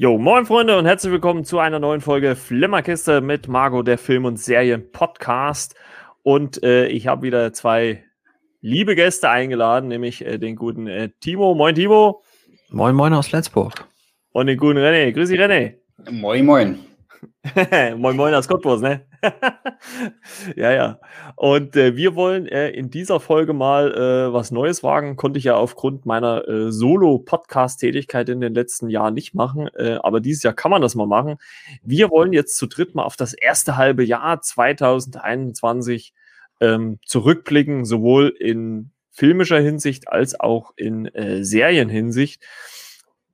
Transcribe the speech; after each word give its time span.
Jo, 0.00 0.16
moin 0.16 0.46
Freunde 0.46 0.78
und 0.78 0.86
herzlich 0.86 1.12
willkommen 1.12 1.44
zu 1.44 1.58
einer 1.58 1.78
neuen 1.78 2.00
Folge 2.00 2.34
Flimmerkiste 2.34 3.20
mit 3.20 3.48
Margot, 3.48 3.86
der 3.86 3.98
Film- 3.98 4.24
und 4.24 4.38
Serien-Podcast. 4.38 5.74
Und 6.22 6.62
äh, 6.62 6.86
ich 6.86 7.06
habe 7.06 7.20
wieder 7.20 7.52
zwei 7.52 8.02
liebe 8.62 8.94
Gäste 8.94 9.28
eingeladen, 9.28 9.90
nämlich 9.90 10.24
äh, 10.24 10.38
den 10.38 10.56
guten 10.56 10.86
äh, 10.86 11.10
Timo. 11.20 11.54
Moin 11.54 11.74
Timo. 11.74 12.22
Moin 12.70 12.96
moin 12.96 13.12
aus 13.12 13.30
Lenzburg. 13.30 13.86
Und 14.32 14.46
den 14.46 14.56
guten 14.56 14.78
René. 14.78 15.12
Grüß 15.12 15.28
dich 15.28 15.38
René. 15.38 15.74
Moin 16.10 16.46
moin. 16.46 16.78
moin 17.98 18.16
moin 18.16 18.32
aus 18.32 18.48
Cottbus, 18.48 18.80
ne? 18.80 19.06
ja, 20.56 20.72
ja. 20.72 21.00
Und 21.36 21.76
äh, 21.76 21.96
wir 21.96 22.14
wollen 22.14 22.46
äh, 22.46 22.70
in 22.70 22.90
dieser 22.90 23.20
Folge 23.20 23.52
mal 23.52 23.92
äh, 23.92 24.32
was 24.32 24.50
Neues 24.50 24.82
wagen. 24.82 25.16
Konnte 25.16 25.38
ich 25.38 25.44
ja 25.44 25.56
aufgrund 25.56 26.06
meiner 26.06 26.46
äh, 26.48 26.72
Solo-Podcast-Tätigkeit 26.72 28.28
in 28.28 28.40
den 28.40 28.54
letzten 28.54 28.88
Jahren 28.88 29.14
nicht 29.14 29.34
machen. 29.34 29.68
Äh, 29.74 29.98
aber 30.02 30.20
dieses 30.20 30.42
Jahr 30.42 30.54
kann 30.54 30.70
man 30.70 30.82
das 30.82 30.94
mal 30.94 31.06
machen. 31.06 31.36
Wir 31.82 32.10
wollen 32.10 32.32
jetzt 32.32 32.56
zu 32.56 32.66
dritt 32.66 32.94
mal 32.94 33.04
auf 33.04 33.16
das 33.16 33.32
erste 33.34 33.76
halbe 33.76 34.04
Jahr 34.04 34.40
2021 34.40 36.14
ähm, 36.60 36.98
zurückblicken, 37.04 37.84
sowohl 37.84 38.34
in 38.38 38.90
filmischer 39.10 39.58
Hinsicht 39.58 40.08
als 40.08 40.38
auch 40.38 40.72
in 40.76 41.06
äh, 41.06 41.44
Serienhinsicht. 41.44 42.42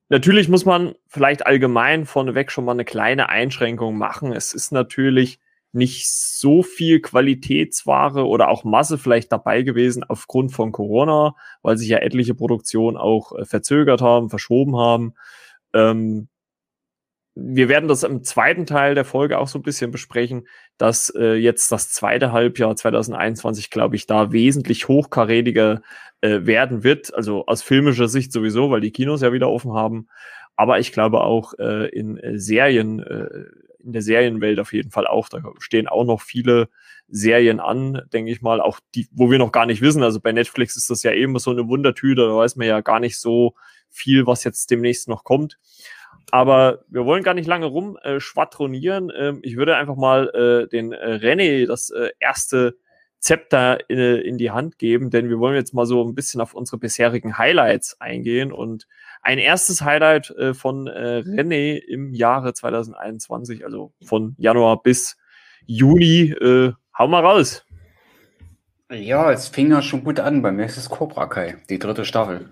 Natürlich 0.09 0.47
muss 0.47 0.65
man 0.65 0.95
vielleicht 1.07 1.45
allgemein 1.45 2.05
vorneweg 2.05 2.51
schon 2.51 2.65
mal 2.65 2.71
eine 2.71 2.85
kleine 2.85 3.29
Einschränkung 3.29 3.97
machen. 3.97 4.31
Es 4.31 4.53
ist 4.53 4.71
natürlich 4.71 5.39
nicht 5.71 6.09
so 6.09 6.63
viel 6.63 7.01
Qualitätsware 7.01 8.25
oder 8.25 8.49
auch 8.49 8.63
Masse 8.63 8.97
vielleicht 8.97 9.31
dabei 9.31 9.61
gewesen 9.61 10.03
aufgrund 10.03 10.51
von 10.51 10.71
Corona, 10.71 11.35
weil 11.61 11.77
sich 11.77 11.89
ja 11.89 11.97
etliche 11.99 12.35
Produktionen 12.35 12.97
auch 12.97 13.37
äh, 13.37 13.45
verzögert 13.45 14.01
haben, 14.01 14.29
verschoben 14.29 14.77
haben. 14.77 15.13
Ähm, 15.73 16.29
wir 17.39 17.69
werden 17.69 17.87
das 17.87 18.01
im 18.01 18.23
zweiten 18.23 18.65
Teil 18.65 18.95
der 18.95 19.05
Folge 19.05 19.37
auch 19.37 19.47
so 19.47 19.59
ein 19.59 19.63
bisschen 19.63 19.91
besprechen, 19.91 20.47
dass 20.77 21.13
äh, 21.15 21.35
jetzt 21.35 21.71
das 21.71 21.91
zweite 21.91 22.31
Halbjahr 22.31 22.75
2021, 22.75 23.69
glaube 23.69 23.95
ich, 23.95 24.07
da 24.07 24.31
wesentlich 24.31 24.87
hochkarätiger 24.87 25.81
äh, 26.21 26.45
werden 26.45 26.83
wird. 26.83 27.13
Also 27.13 27.45
aus 27.45 27.61
filmischer 27.61 28.07
Sicht 28.07 28.31
sowieso, 28.31 28.71
weil 28.71 28.81
die 28.81 28.91
Kinos 28.91 29.21
ja 29.21 29.33
wieder 29.33 29.49
offen 29.49 29.73
haben. 29.73 30.07
Aber 30.55 30.79
ich 30.79 30.91
glaube 30.91 31.21
auch 31.21 31.53
äh, 31.59 31.87
in 31.89 32.17
äh, 32.17 32.39
Serien 32.39 32.99
äh, 33.03 33.27
in 33.87 33.93
der 33.93 34.01
Serienwelt 34.01 34.59
auf 34.59 34.73
jeden 34.73 34.91
Fall 34.91 35.07
auch. 35.07 35.29
Da 35.29 35.41
stehen 35.59 35.87
auch 35.87 36.03
noch 36.03 36.21
viele 36.21 36.69
Serien 37.07 37.59
an, 37.59 38.03
denke 38.13 38.31
ich 38.31 38.41
mal, 38.41 38.61
auch 38.61 38.79
die, 38.93 39.07
wo 39.11 39.31
wir 39.31 39.39
noch 39.39 39.53
gar 39.53 39.65
nicht 39.65 39.81
wissen. 39.81 40.03
Also 40.03 40.19
bei 40.19 40.33
Netflix 40.33 40.75
ist 40.75 40.89
das 40.89 41.03
ja 41.03 41.13
eben 41.13 41.39
so 41.39 41.51
eine 41.51 41.67
Wundertüte, 41.67 42.27
da 42.27 42.35
weiß 42.35 42.57
man 42.57 42.67
ja 42.67 42.81
gar 42.81 42.99
nicht 42.99 43.17
so 43.19 43.55
viel, 43.89 44.27
was 44.27 44.43
jetzt 44.43 44.69
demnächst 44.69 45.07
noch 45.07 45.23
kommt. 45.23 45.57
Aber 46.31 46.83
wir 46.89 47.05
wollen 47.05 47.23
gar 47.23 47.33
nicht 47.33 47.47
lange 47.47 47.67
rum 47.67 47.97
äh. 48.03 48.19
Ähm, 48.19 49.39
ich 49.41 49.55
würde 49.55 49.77
einfach 49.77 49.95
mal 49.95 50.27
äh, 50.29 50.67
den 50.67 50.91
äh, 50.91 51.13
René 51.15 51.65
das 51.65 51.89
äh, 51.89 52.09
erste 52.19 52.75
Zepter 53.19 53.89
in, 53.89 53.97
äh, 53.97 54.17
in 54.17 54.37
die 54.37 54.51
Hand 54.51 54.77
geben, 54.77 55.09
denn 55.09 55.29
wir 55.29 55.39
wollen 55.39 55.55
jetzt 55.55 55.73
mal 55.73 55.85
so 55.85 56.03
ein 56.03 56.13
bisschen 56.13 56.41
auf 56.41 56.53
unsere 56.53 56.77
bisherigen 56.77 57.37
Highlights 57.37 58.01
eingehen 58.01 58.51
und 58.51 58.87
ein 59.21 59.37
erstes 59.37 59.81
Highlight 59.81 60.29
äh, 60.31 60.53
von 60.53 60.87
äh, 60.87 61.23
René 61.25 61.77
im 61.77 62.13
Jahre 62.13 62.53
2021, 62.53 63.65
also 63.65 63.93
von 64.03 64.35
Januar 64.37 64.81
bis 64.81 65.17
Juni. 65.65 66.31
Äh, 66.31 66.73
hau 66.97 67.07
mal 67.07 67.25
raus. 67.25 67.65
Ja, 68.89 69.31
es 69.31 69.49
fing 69.49 69.71
ja 69.71 69.81
schon 69.81 70.03
gut 70.03 70.19
an. 70.19 70.41
Bei 70.41 70.51
mir 70.51 70.65
ist 70.65 70.77
es 70.77 70.89
Cobra 70.89 71.27
Kai, 71.27 71.57
die 71.69 71.79
dritte 71.79 72.05
Staffel. 72.05 72.49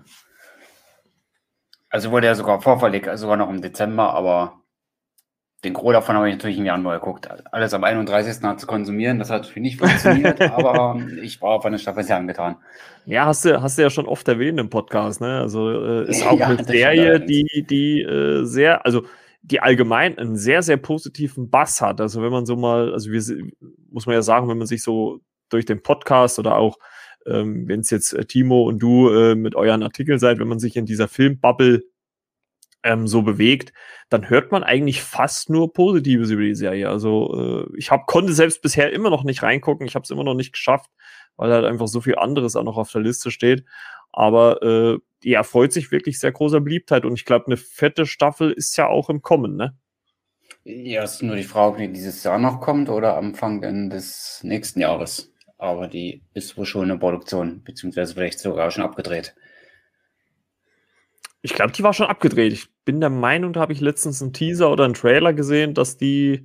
Also 1.88 2.10
wurde 2.10 2.26
ja 2.26 2.34
sogar 2.34 2.60
vorverlegt, 2.60 3.08
also 3.08 3.22
sogar 3.22 3.38
noch 3.38 3.48
im 3.48 3.62
Dezember, 3.62 4.12
aber 4.12 4.60
den 5.66 5.74
Gros 5.74 5.92
davon 5.92 6.16
habe 6.16 6.28
ich 6.28 6.34
natürlich 6.36 6.58
im 6.58 6.64
Januar 6.64 6.98
geguckt. 6.98 7.28
Alles 7.50 7.74
am 7.74 7.82
31. 7.82 8.42
hat 8.42 8.60
zu 8.60 8.66
konsumieren, 8.66 9.18
das 9.18 9.30
hat 9.30 9.46
für 9.46 9.60
nicht 9.60 9.78
funktioniert, 9.78 10.40
aber 10.52 11.00
ich 11.20 11.42
war 11.42 11.50
auf 11.50 11.64
eine 11.64 11.78
Staffel 11.78 12.04
sehr 12.04 12.16
angetan. 12.16 12.56
Ja, 13.04 13.26
hast 13.26 13.44
du, 13.44 13.60
hast 13.60 13.76
du 13.76 13.82
ja 13.82 13.90
schon 13.90 14.06
oft 14.06 14.26
erwähnt 14.28 14.60
im 14.60 14.70
Podcast, 14.70 15.20
ne? 15.20 15.40
Also 15.40 15.70
äh, 15.70 16.08
ist 16.08 16.24
auch 16.24 16.38
ja, 16.38 16.46
eine 16.46 16.62
Serie, 16.62 17.20
die, 17.20 17.66
die 17.68 18.02
äh, 18.02 18.44
sehr, 18.44 18.86
also 18.86 19.02
die 19.42 19.60
allgemein 19.60 20.18
einen 20.18 20.36
sehr, 20.36 20.62
sehr 20.62 20.76
positiven 20.76 21.50
Bass 21.50 21.80
hat. 21.80 22.00
Also 22.00 22.22
wenn 22.22 22.32
man 22.32 22.46
so 22.46 22.56
mal, 22.56 22.92
also 22.92 23.10
wir, 23.10 23.22
muss 23.90 24.06
man 24.06 24.14
ja 24.14 24.22
sagen, 24.22 24.48
wenn 24.48 24.58
man 24.58 24.66
sich 24.68 24.82
so 24.82 25.20
durch 25.48 25.64
den 25.64 25.82
Podcast 25.82 26.38
oder 26.38 26.56
auch, 26.56 26.78
ähm, 27.26 27.66
wenn 27.66 27.80
es 27.80 27.90
jetzt 27.90 28.12
äh, 28.12 28.24
Timo 28.24 28.62
und 28.68 28.78
du 28.78 29.08
äh, 29.10 29.34
mit 29.34 29.56
euren 29.56 29.82
Artikeln 29.82 30.20
seid, 30.20 30.38
wenn 30.38 30.48
man 30.48 30.60
sich 30.60 30.76
in 30.76 30.86
dieser 30.86 31.08
Filmbubble 31.08 31.82
ähm, 32.86 33.06
so 33.06 33.22
bewegt, 33.22 33.72
dann 34.08 34.30
hört 34.30 34.52
man 34.52 34.62
eigentlich 34.62 35.02
fast 35.02 35.50
nur 35.50 35.72
Positives 35.72 36.30
über 36.30 36.42
die 36.42 36.54
Serie. 36.54 36.88
Also 36.88 37.66
äh, 37.68 37.76
ich 37.76 37.90
hab, 37.90 38.06
konnte 38.06 38.32
selbst 38.32 38.62
bisher 38.62 38.92
immer 38.92 39.10
noch 39.10 39.24
nicht 39.24 39.42
reingucken. 39.42 39.86
Ich 39.86 39.94
habe 39.94 40.04
es 40.04 40.10
immer 40.10 40.24
noch 40.24 40.34
nicht 40.34 40.52
geschafft, 40.52 40.90
weil 41.36 41.52
halt 41.52 41.64
einfach 41.64 41.88
so 41.88 42.00
viel 42.00 42.16
anderes 42.16 42.56
auch 42.56 42.64
noch 42.64 42.76
auf 42.76 42.90
der 42.92 43.00
Liste 43.00 43.30
steht. 43.30 43.64
Aber 44.12 44.62
äh, 44.62 44.98
die 45.24 45.34
erfreut 45.34 45.72
sich 45.72 45.90
wirklich 45.90 46.18
sehr 46.20 46.32
großer 46.32 46.60
Beliebtheit 46.60 47.04
und 47.04 47.14
ich 47.14 47.24
glaube, 47.24 47.46
eine 47.46 47.56
fette 47.56 48.06
Staffel 48.06 48.52
ist 48.52 48.76
ja 48.76 48.86
auch 48.86 49.10
im 49.10 49.22
Kommen, 49.22 49.56
ne? 49.56 49.76
Ja, 50.64 51.04
ist 51.04 51.22
nur 51.22 51.36
die 51.36 51.44
Frage, 51.44 51.72
ob 51.72 51.78
die 51.78 51.92
dieses 51.92 52.24
Jahr 52.24 52.38
noch 52.38 52.60
kommt 52.60 52.88
oder 52.88 53.16
Anfang 53.16 53.60
des 53.90 54.40
nächsten 54.42 54.80
Jahres. 54.80 55.32
Aber 55.58 55.88
die 55.88 56.22
ist 56.34 56.56
wohl 56.56 56.66
schon 56.66 56.90
in 56.90 56.98
Produktion, 56.98 57.62
beziehungsweise 57.62 58.14
vielleicht 58.14 58.40
sogar 58.40 58.70
schon 58.70 58.84
abgedreht. 58.84 59.34
Ich 61.46 61.54
glaube, 61.54 61.70
die 61.70 61.84
war 61.84 61.92
schon 61.92 62.08
abgedreht. 62.08 62.52
Ich 62.52 62.66
bin 62.84 63.00
der 63.00 63.08
Meinung, 63.08 63.52
da 63.52 63.60
habe 63.60 63.72
ich 63.72 63.80
letztens 63.80 64.20
einen 64.20 64.32
Teaser 64.32 64.68
oder 64.68 64.84
einen 64.84 64.94
Trailer 64.94 65.32
gesehen, 65.32 65.74
dass 65.74 65.96
die, 65.96 66.44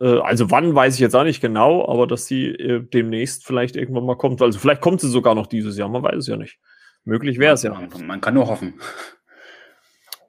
äh, 0.00 0.20
also 0.20 0.52
wann 0.52 0.76
weiß 0.76 0.94
ich 0.94 1.00
jetzt 1.00 1.16
auch 1.16 1.24
nicht 1.24 1.40
genau, 1.40 1.84
aber 1.88 2.06
dass 2.06 2.26
die 2.26 2.50
äh, 2.50 2.80
demnächst 2.80 3.44
vielleicht 3.44 3.74
irgendwann 3.74 4.06
mal 4.06 4.16
kommt. 4.16 4.40
Also 4.40 4.60
vielleicht 4.60 4.80
kommt 4.80 5.00
sie 5.00 5.08
sogar 5.08 5.34
noch 5.34 5.48
dieses 5.48 5.76
Jahr, 5.76 5.88
man 5.88 6.04
weiß 6.04 6.18
es 6.18 6.28
ja 6.28 6.36
nicht. 6.36 6.60
Möglich 7.02 7.40
wäre 7.40 7.54
es 7.54 7.64
ja. 7.64 7.74
Man, 7.74 8.06
man 8.06 8.20
kann 8.20 8.34
nur 8.34 8.46
hoffen. 8.46 8.74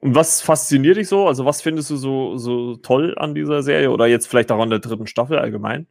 Und 0.00 0.16
was 0.16 0.42
fasziniert 0.42 0.96
dich 0.96 1.06
so? 1.06 1.28
Also 1.28 1.44
was 1.44 1.62
findest 1.62 1.90
du 1.90 1.96
so, 1.96 2.36
so 2.36 2.78
toll 2.78 3.14
an 3.16 3.36
dieser 3.36 3.62
Serie 3.62 3.92
oder 3.92 4.08
jetzt 4.08 4.26
vielleicht 4.26 4.50
auch 4.50 4.60
an 4.60 4.70
der 4.70 4.80
dritten 4.80 5.06
Staffel 5.06 5.38
allgemein? 5.38 5.86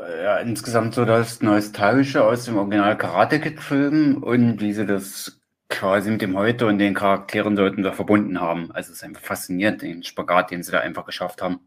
Äh, 0.00 0.24
ja, 0.24 0.38
insgesamt 0.38 0.94
so 0.94 1.04
das 1.04 1.42
Nostalgische 1.42 2.24
aus 2.24 2.46
dem 2.46 2.56
Original 2.56 2.96
Karate 2.96 3.40
Kid 3.40 3.60
Film 3.60 4.22
und 4.22 4.62
wie 4.62 4.72
sie 4.72 4.86
das 4.86 5.37
quasi 5.68 6.10
mit 6.10 6.22
dem 6.22 6.36
Heute 6.36 6.66
und 6.66 6.78
den 6.78 6.94
Charakteren 6.94 7.56
sollten 7.56 7.84
wir 7.84 7.92
verbunden 7.92 8.40
haben. 8.40 8.72
Also 8.72 8.90
es 8.90 8.98
ist 8.98 9.04
einfach 9.04 9.22
faszinierend, 9.22 9.82
den 9.82 10.02
Spagat, 10.02 10.50
den 10.50 10.62
sie 10.62 10.72
da 10.72 10.80
einfach 10.80 11.04
geschafft 11.04 11.42
haben. 11.42 11.60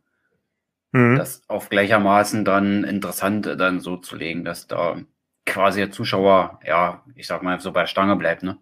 Mhm. 0.91 1.17
Das 1.17 1.43
auf 1.47 1.69
gleichermaßen 1.69 2.43
dann 2.43 2.83
interessant 2.83 3.45
dann 3.45 3.79
so 3.79 3.97
zu 3.97 4.15
legen, 4.15 4.43
dass 4.43 4.67
da 4.67 4.97
quasi 5.45 5.79
der 5.79 5.91
Zuschauer, 5.91 6.59
ja, 6.65 7.03
ich 7.15 7.27
sag 7.27 7.43
mal, 7.43 7.59
so 7.59 7.71
bei 7.71 7.81
der 7.81 7.87
Stange 7.87 8.15
bleibt, 8.15 8.43
ne? 8.43 8.57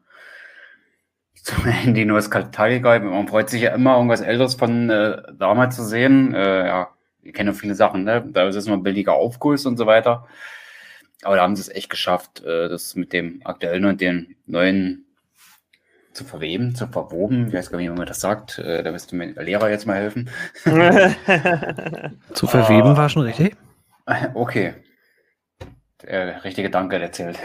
Zum 1.43 1.65
Ende 1.65 2.05
nur 2.05 2.17
das 2.17 2.29
Nostalgiker, 2.29 2.99
man 2.99 3.27
freut 3.27 3.49
sich 3.49 3.61
ja 3.61 3.73
immer, 3.73 3.95
irgendwas 3.95 4.19
Älteres 4.21 4.55
von 4.55 4.89
äh, 4.89 5.21
damals 5.33 5.77
zu 5.77 5.85
sehen. 5.85 6.33
Äh, 6.33 6.67
ja, 6.67 6.89
kennen 7.33 7.49
ja 7.49 7.53
viele 7.53 7.75
Sachen, 7.75 8.03
ne? 8.03 8.25
Da 8.27 8.47
ist 8.47 8.55
es 8.55 8.67
immer 8.67 8.77
billiger 8.77 9.13
Aufguss 9.13 9.65
und 9.65 9.77
so 9.77 9.85
weiter. 9.85 10.27
Aber 11.23 11.37
da 11.37 11.43
haben 11.43 11.55
sie 11.55 11.61
es 11.61 11.69
echt 11.69 11.89
geschafft, 11.89 12.43
äh, 12.43 12.67
das 12.67 12.95
mit 12.95 13.13
dem 13.13 13.41
aktuellen 13.45 13.85
und 13.85 14.01
den 14.01 14.35
neuen 14.45 15.05
zu 16.13 16.23
verweben, 16.23 16.75
zu 16.75 16.87
verwoben. 16.87 17.47
Ich 17.47 17.53
weiß 17.53 17.71
gar 17.71 17.77
nicht, 17.77 17.91
wie 17.91 17.95
man 17.95 18.07
das 18.07 18.19
sagt. 18.19 18.59
Äh, 18.59 18.83
da 18.83 18.91
müsste 18.91 19.15
mir 19.15 19.33
der 19.33 19.43
Lehrer 19.43 19.69
jetzt 19.69 19.85
mal 19.85 19.97
helfen. 19.97 20.29
zu 22.33 22.47
verweben 22.47 22.91
uh, 22.91 22.97
war 22.97 23.09
schon 23.09 23.23
richtig? 23.23 23.55
Okay. 24.33 24.73
Der 26.01 26.43
richtige 26.43 26.71
Danke, 26.71 26.97
der 26.97 27.11
zählt. 27.11 27.37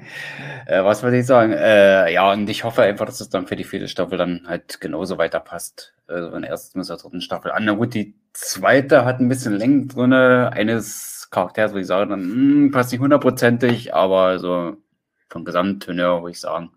äh, 0.66 0.82
was 0.82 1.04
würde 1.04 1.18
ich 1.18 1.26
sagen? 1.26 1.52
Äh, 1.52 2.12
ja, 2.12 2.32
und 2.32 2.50
ich 2.50 2.64
hoffe 2.64 2.82
einfach, 2.82 3.06
dass 3.06 3.20
es 3.20 3.28
dann 3.28 3.46
für 3.46 3.54
die 3.54 3.62
vierte 3.62 3.86
Staffel 3.86 4.18
dann 4.18 4.44
halt 4.48 4.80
genauso 4.80 5.18
weiterpasst. 5.18 5.94
Also 6.08 6.30
von 6.30 6.42
der 6.42 6.50
ersten 6.50 6.80
bis 6.80 6.88
zur 6.88 6.96
dritten 6.96 7.20
Staffel 7.20 7.52
an. 7.52 7.66
Na 7.66 7.72
gut, 7.72 7.94
die 7.94 8.16
zweite 8.32 9.04
hat 9.04 9.20
ein 9.20 9.28
bisschen 9.28 9.52
Länge 9.52 9.86
drin, 9.86 10.12
eines 10.12 11.28
Charakters, 11.30 11.72
würde 11.72 11.82
ich 11.82 11.86
sagen, 11.86 12.10
dann 12.10 12.22
mh, 12.22 12.34
hm, 12.34 12.70
passt 12.72 12.90
nicht 12.90 13.00
hundertprozentig, 13.00 13.94
aber 13.94 14.38
so 14.38 14.76
vom 15.28 15.44
Gesamttenor, 15.44 16.22
würde 16.22 16.32
ich 16.32 16.40
sagen, 16.40 16.70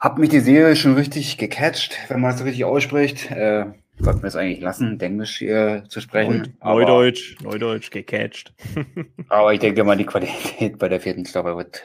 hab 0.00 0.18
mich 0.18 0.30
die 0.30 0.40
Serie 0.40 0.76
schon 0.76 0.94
richtig 0.94 1.36
gecatcht, 1.36 1.96
wenn 2.08 2.20
man 2.20 2.34
es 2.34 2.42
richtig 2.42 2.64
ausspricht. 2.64 3.30
Äh, 3.30 3.66
sollten 3.98 4.22
wir 4.22 4.28
es 4.28 4.36
eigentlich 4.36 4.60
lassen, 4.60 4.98
Englisch 4.98 5.38
hier 5.38 5.84
zu 5.88 6.00
sprechen. 6.00 6.56
Neu, 6.64 6.84
Neudeutsch, 6.84 7.36
Neudeutsch, 7.42 7.90
gecatcht. 7.90 8.54
aber 9.28 9.52
ich 9.52 9.60
denke 9.60 9.84
mal, 9.84 9.96
die 9.96 10.06
Qualität 10.06 10.78
bei 10.78 10.88
der 10.88 11.00
vierten 11.00 11.26
Staffel 11.26 11.54
wird 11.56 11.82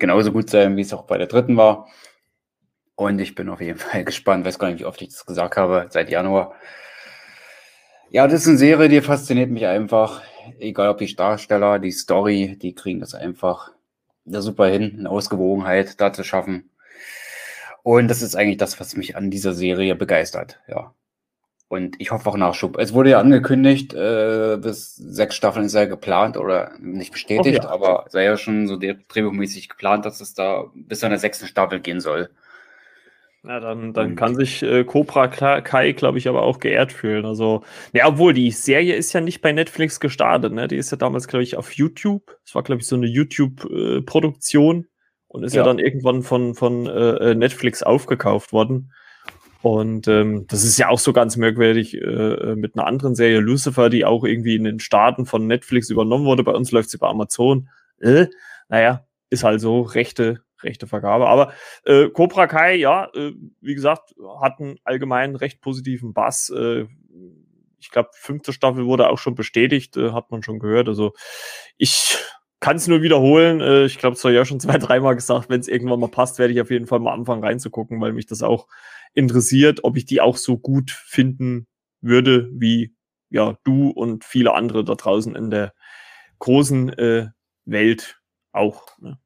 genauso 0.00 0.32
gut 0.32 0.50
sein, 0.50 0.76
wie 0.76 0.80
es 0.80 0.92
auch 0.92 1.04
bei 1.04 1.16
der 1.16 1.28
dritten 1.28 1.56
war. 1.56 1.86
Und 2.96 3.20
ich 3.20 3.36
bin 3.36 3.48
auf 3.48 3.60
jeden 3.60 3.78
Fall 3.78 4.04
gespannt, 4.04 4.44
weiß 4.44 4.58
gar 4.58 4.68
nicht, 4.68 4.80
wie 4.80 4.84
oft 4.84 5.00
ich 5.00 5.10
das 5.10 5.24
gesagt 5.24 5.56
habe, 5.56 5.86
seit 5.90 6.10
Januar. 6.10 6.54
Ja, 8.10 8.26
das 8.26 8.42
ist 8.42 8.48
eine 8.48 8.58
Serie, 8.58 8.88
die 8.88 9.00
fasziniert 9.00 9.50
mich 9.50 9.66
einfach. 9.66 10.22
Egal 10.58 10.88
ob 10.88 10.98
die 10.98 11.14
Darsteller, 11.14 11.78
die 11.78 11.92
Story, 11.92 12.58
die 12.60 12.74
kriegen 12.74 13.00
das 13.00 13.14
einfach 13.14 13.70
super 14.24 14.66
hin, 14.66 14.96
eine 14.98 15.10
Ausgewogenheit 15.10 16.00
da 16.00 16.12
zu 16.12 16.24
schaffen. 16.24 16.70
Und 17.84 18.08
das 18.08 18.22
ist 18.22 18.34
eigentlich 18.34 18.56
das, 18.56 18.80
was 18.80 18.96
mich 18.96 19.14
an 19.14 19.30
dieser 19.30 19.52
Serie 19.52 19.94
begeistert, 19.94 20.58
ja. 20.68 20.94
Und 21.68 22.00
ich 22.00 22.12
hoffe 22.12 22.30
auch 22.30 22.36
Nachschub. 22.36 22.78
Es 22.78 22.94
wurde 22.94 23.10
ja 23.10 23.18
angekündigt, 23.18 23.92
äh, 23.92 24.56
bis 24.58 24.96
sechs 24.96 25.34
Staffeln 25.34 25.66
ist 25.66 25.74
ja 25.74 25.84
geplant 25.84 26.38
oder 26.38 26.72
nicht 26.80 27.12
bestätigt, 27.12 27.60
oh, 27.62 27.66
ja. 27.66 27.70
aber 27.70 28.06
sei 28.08 28.24
ja 28.24 28.38
schon 28.38 28.68
so 28.68 28.78
drehbuchmäßig 28.78 29.68
geplant, 29.68 30.06
dass 30.06 30.22
es 30.22 30.32
da 30.32 30.64
bis 30.74 31.00
zu 31.00 31.06
einer 31.06 31.18
sechsten 31.18 31.46
Staffel 31.46 31.80
gehen 31.80 32.00
soll. 32.00 32.30
Na, 33.42 33.60
dann, 33.60 33.92
dann 33.92 34.16
kann 34.16 34.34
sich 34.34 34.62
äh, 34.62 34.84
Cobra 34.84 35.28
Kai, 35.28 35.92
glaube 35.92 36.16
ich, 36.16 36.26
aber 36.26 36.42
auch 36.42 36.60
geehrt 36.60 36.90
fühlen. 36.90 37.26
Also, 37.26 37.64
ja, 37.92 38.08
obwohl 38.08 38.32
die 38.32 38.50
Serie 38.50 38.94
ist 38.94 39.12
ja 39.12 39.20
nicht 39.20 39.42
bei 39.42 39.52
Netflix 39.52 40.00
gestartet, 40.00 40.54
ne? 40.54 40.68
Die 40.68 40.76
ist 40.76 40.90
ja 40.90 40.96
damals, 40.96 41.28
glaube 41.28 41.42
ich, 41.42 41.58
auf 41.58 41.72
YouTube. 41.72 42.38
Es 42.46 42.54
war, 42.54 42.62
glaube 42.62 42.80
ich, 42.80 42.86
so 42.86 42.96
eine 42.96 43.06
YouTube-Produktion 43.06 44.80
äh, 44.80 44.93
und 45.34 45.42
ist 45.42 45.54
ja. 45.54 45.62
ja. 45.62 45.66
dann 45.66 45.80
irgendwann 45.80 46.22
von, 46.22 46.54
von 46.54 46.86
äh, 46.86 47.30
äh, 47.30 47.34
Netflix 47.34 47.82
aufgekauft 47.82 48.52
worden. 48.52 48.92
Und 49.62 50.06
ähm, 50.06 50.46
das 50.46 50.62
ist 50.62 50.78
ja 50.78 50.90
auch 50.90 50.98
so 50.98 51.12
ganz 51.12 51.36
merkwürdig 51.36 51.94
äh, 51.94 51.98
äh, 51.98 52.54
mit 52.54 52.76
einer 52.76 52.86
anderen 52.86 53.16
Serie, 53.16 53.40
Lucifer, 53.40 53.90
die 53.90 54.04
auch 54.04 54.22
irgendwie 54.22 54.54
in 54.54 54.62
den 54.62 54.78
Staaten 54.78 55.26
von 55.26 55.48
Netflix 55.48 55.90
übernommen 55.90 56.24
wurde. 56.24 56.44
Bei 56.44 56.52
uns 56.52 56.70
läuft 56.70 56.90
sie 56.90 56.98
bei 56.98 57.08
Amazon. 57.08 57.68
Äh, 57.98 58.26
naja, 58.68 59.06
ist 59.30 59.42
halt 59.42 59.60
so 59.60 59.80
rechte 59.80 60.44
rechte 60.62 60.86
Vergabe. 60.86 61.28
Aber 61.28 61.52
äh, 61.84 62.08
Cobra 62.10 62.46
Kai, 62.46 62.76
ja, 62.76 63.10
äh, 63.14 63.32
wie 63.60 63.74
gesagt, 63.74 64.14
hat 64.40 64.60
einen 64.60 64.78
allgemein 64.84 65.34
recht 65.34 65.60
positiven 65.60 66.14
Bass. 66.14 66.48
Äh, 66.50 66.86
ich 67.80 67.90
glaube, 67.90 68.10
fünfte 68.12 68.52
Staffel 68.52 68.86
wurde 68.86 69.10
auch 69.10 69.18
schon 69.18 69.34
bestätigt, 69.34 69.96
äh, 69.96 70.12
hat 70.12 70.30
man 70.30 70.44
schon 70.44 70.60
gehört. 70.60 70.88
Also 70.88 71.12
ich 71.76 72.16
kann 72.64 72.76
es 72.78 72.88
nur 72.88 73.02
wiederholen. 73.02 73.60
Äh, 73.60 73.84
ich 73.84 73.98
glaube, 73.98 74.16
es 74.16 74.24
war 74.24 74.30
ja 74.30 74.46
schon 74.46 74.58
zwei, 74.58 74.78
dreimal 74.78 75.14
gesagt, 75.14 75.50
wenn 75.50 75.60
es 75.60 75.68
irgendwann 75.68 76.00
mal 76.00 76.08
passt, 76.08 76.38
werde 76.38 76.54
ich 76.54 76.62
auf 76.62 76.70
jeden 76.70 76.86
Fall 76.86 76.98
mal 76.98 77.12
anfangen 77.12 77.44
reinzugucken, 77.44 78.00
weil 78.00 78.14
mich 78.14 78.24
das 78.24 78.42
auch 78.42 78.68
interessiert, 79.12 79.80
ob 79.84 79.98
ich 79.98 80.06
die 80.06 80.22
auch 80.22 80.38
so 80.38 80.56
gut 80.56 80.90
finden 80.90 81.66
würde, 82.00 82.48
wie 82.54 82.94
ja 83.28 83.58
du 83.64 83.90
und 83.90 84.24
viele 84.24 84.54
andere 84.54 84.82
da 84.82 84.94
draußen 84.94 85.36
in 85.36 85.50
der 85.50 85.74
großen 86.38 86.88
äh, 86.94 87.28
Welt 87.66 88.18
auch. 88.52 88.98
Ne? 88.98 89.18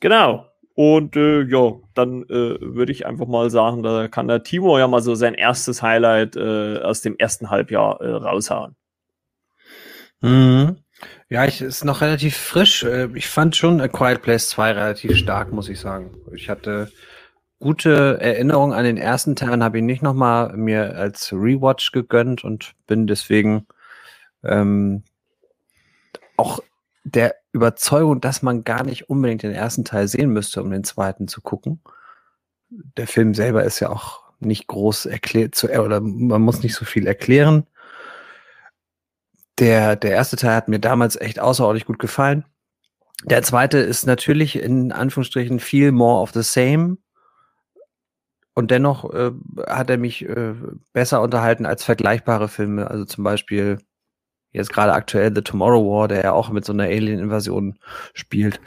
Genau. 0.00 0.46
Und 0.72 1.16
äh, 1.16 1.42
ja, 1.42 1.74
dann 1.92 2.22
äh, 2.30 2.56
würde 2.60 2.92
ich 2.92 3.04
einfach 3.04 3.26
mal 3.26 3.50
sagen, 3.50 3.82
da 3.82 4.08
kann 4.08 4.26
der 4.26 4.42
Timo 4.42 4.78
ja 4.78 4.88
mal 4.88 5.02
so 5.02 5.14
sein 5.14 5.34
erstes 5.34 5.82
Highlight 5.82 6.36
äh, 6.36 6.78
aus 6.78 7.02
dem 7.02 7.14
ersten 7.18 7.50
Halbjahr 7.50 8.00
äh, 8.00 8.08
raushauen. 8.08 8.74
Mhm. 10.22 10.78
Ja, 11.28 11.44
ich 11.44 11.60
ist 11.60 11.84
noch 11.84 12.00
relativ 12.00 12.36
frisch. 12.36 12.82
Äh, 12.84 13.08
ich 13.14 13.28
fand 13.28 13.56
schon 13.56 13.80
A 13.80 13.88
Quiet 13.88 14.22
Place 14.22 14.48
2 14.48 14.72
relativ 14.72 15.16
stark, 15.16 15.52
muss 15.52 15.68
ich 15.68 15.78
sagen. 15.78 16.16
Ich 16.32 16.48
hatte 16.48 16.90
gute 17.60 18.18
Erinnerungen 18.20 18.76
an 18.76 18.84
den 18.84 18.96
ersten 18.96 19.36
Teil, 19.36 19.62
habe 19.62 19.78
ihn 19.78 19.86
nicht 19.86 20.02
nochmal 20.02 20.56
mir 20.56 20.96
als 20.96 21.32
Rewatch 21.32 21.92
gegönnt 21.92 22.44
und 22.44 22.74
bin 22.86 23.06
deswegen 23.06 23.66
ähm, 24.44 25.02
auch 26.36 26.60
der 27.04 27.34
Überzeugung, 27.52 28.20
dass 28.20 28.42
man 28.42 28.64
gar 28.64 28.84
nicht 28.84 29.08
unbedingt 29.08 29.42
den 29.42 29.52
ersten 29.52 29.84
Teil 29.84 30.08
sehen 30.08 30.30
müsste, 30.30 30.62
um 30.62 30.70
den 30.70 30.84
zweiten 30.84 31.26
zu 31.26 31.40
gucken. 31.40 31.80
Der 32.70 33.06
Film 33.06 33.34
selber 33.34 33.64
ist 33.64 33.80
ja 33.80 33.88
auch 33.90 34.22
nicht 34.40 34.66
groß 34.68 35.06
erklärt 35.06 35.54
zu, 35.54 35.68
oder 35.68 36.00
man 36.00 36.42
muss 36.42 36.62
nicht 36.62 36.74
so 36.74 36.84
viel 36.84 37.06
erklären. 37.06 37.66
Der, 39.58 39.96
der 39.96 40.12
erste 40.12 40.36
Teil 40.36 40.54
hat 40.54 40.68
mir 40.68 40.78
damals 40.78 41.16
echt 41.16 41.40
außerordentlich 41.40 41.86
gut 41.86 41.98
gefallen. 41.98 42.44
Der 43.24 43.42
zweite 43.42 43.78
ist 43.78 44.06
natürlich 44.06 44.60
in 44.60 44.92
Anführungsstrichen 44.92 45.58
viel 45.58 45.90
more 45.90 46.22
of 46.22 46.32
the 46.32 46.42
same. 46.42 46.98
Und 48.54 48.70
dennoch 48.70 49.12
äh, 49.12 49.32
hat 49.66 49.90
er 49.90 49.98
mich 49.98 50.28
äh, 50.28 50.54
besser 50.92 51.22
unterhalten 51.22 51.66
als 51.66 51.84
vergleichbare 51.84 52.48
Filme. 52.48 52.90
Also 52.90 53.04
zum 53.04 53.24
Beispiel 53.24 53.78
jetzt 54.52 54.72
gerade 54.72 54.92
aktuell 54.92 55.32
The 55.34 55.42
Tomorrow 55.42 55.84
War, 55.84 56.08
der 56.08 56.22
ja 56.24 56.32
auch 56.32 56.50
mit 56.50 56.64
so 56.64 56.72
einer 56.72 56.84
Alien-Invasion 56.84 57.78
spielt. 58.14 58.60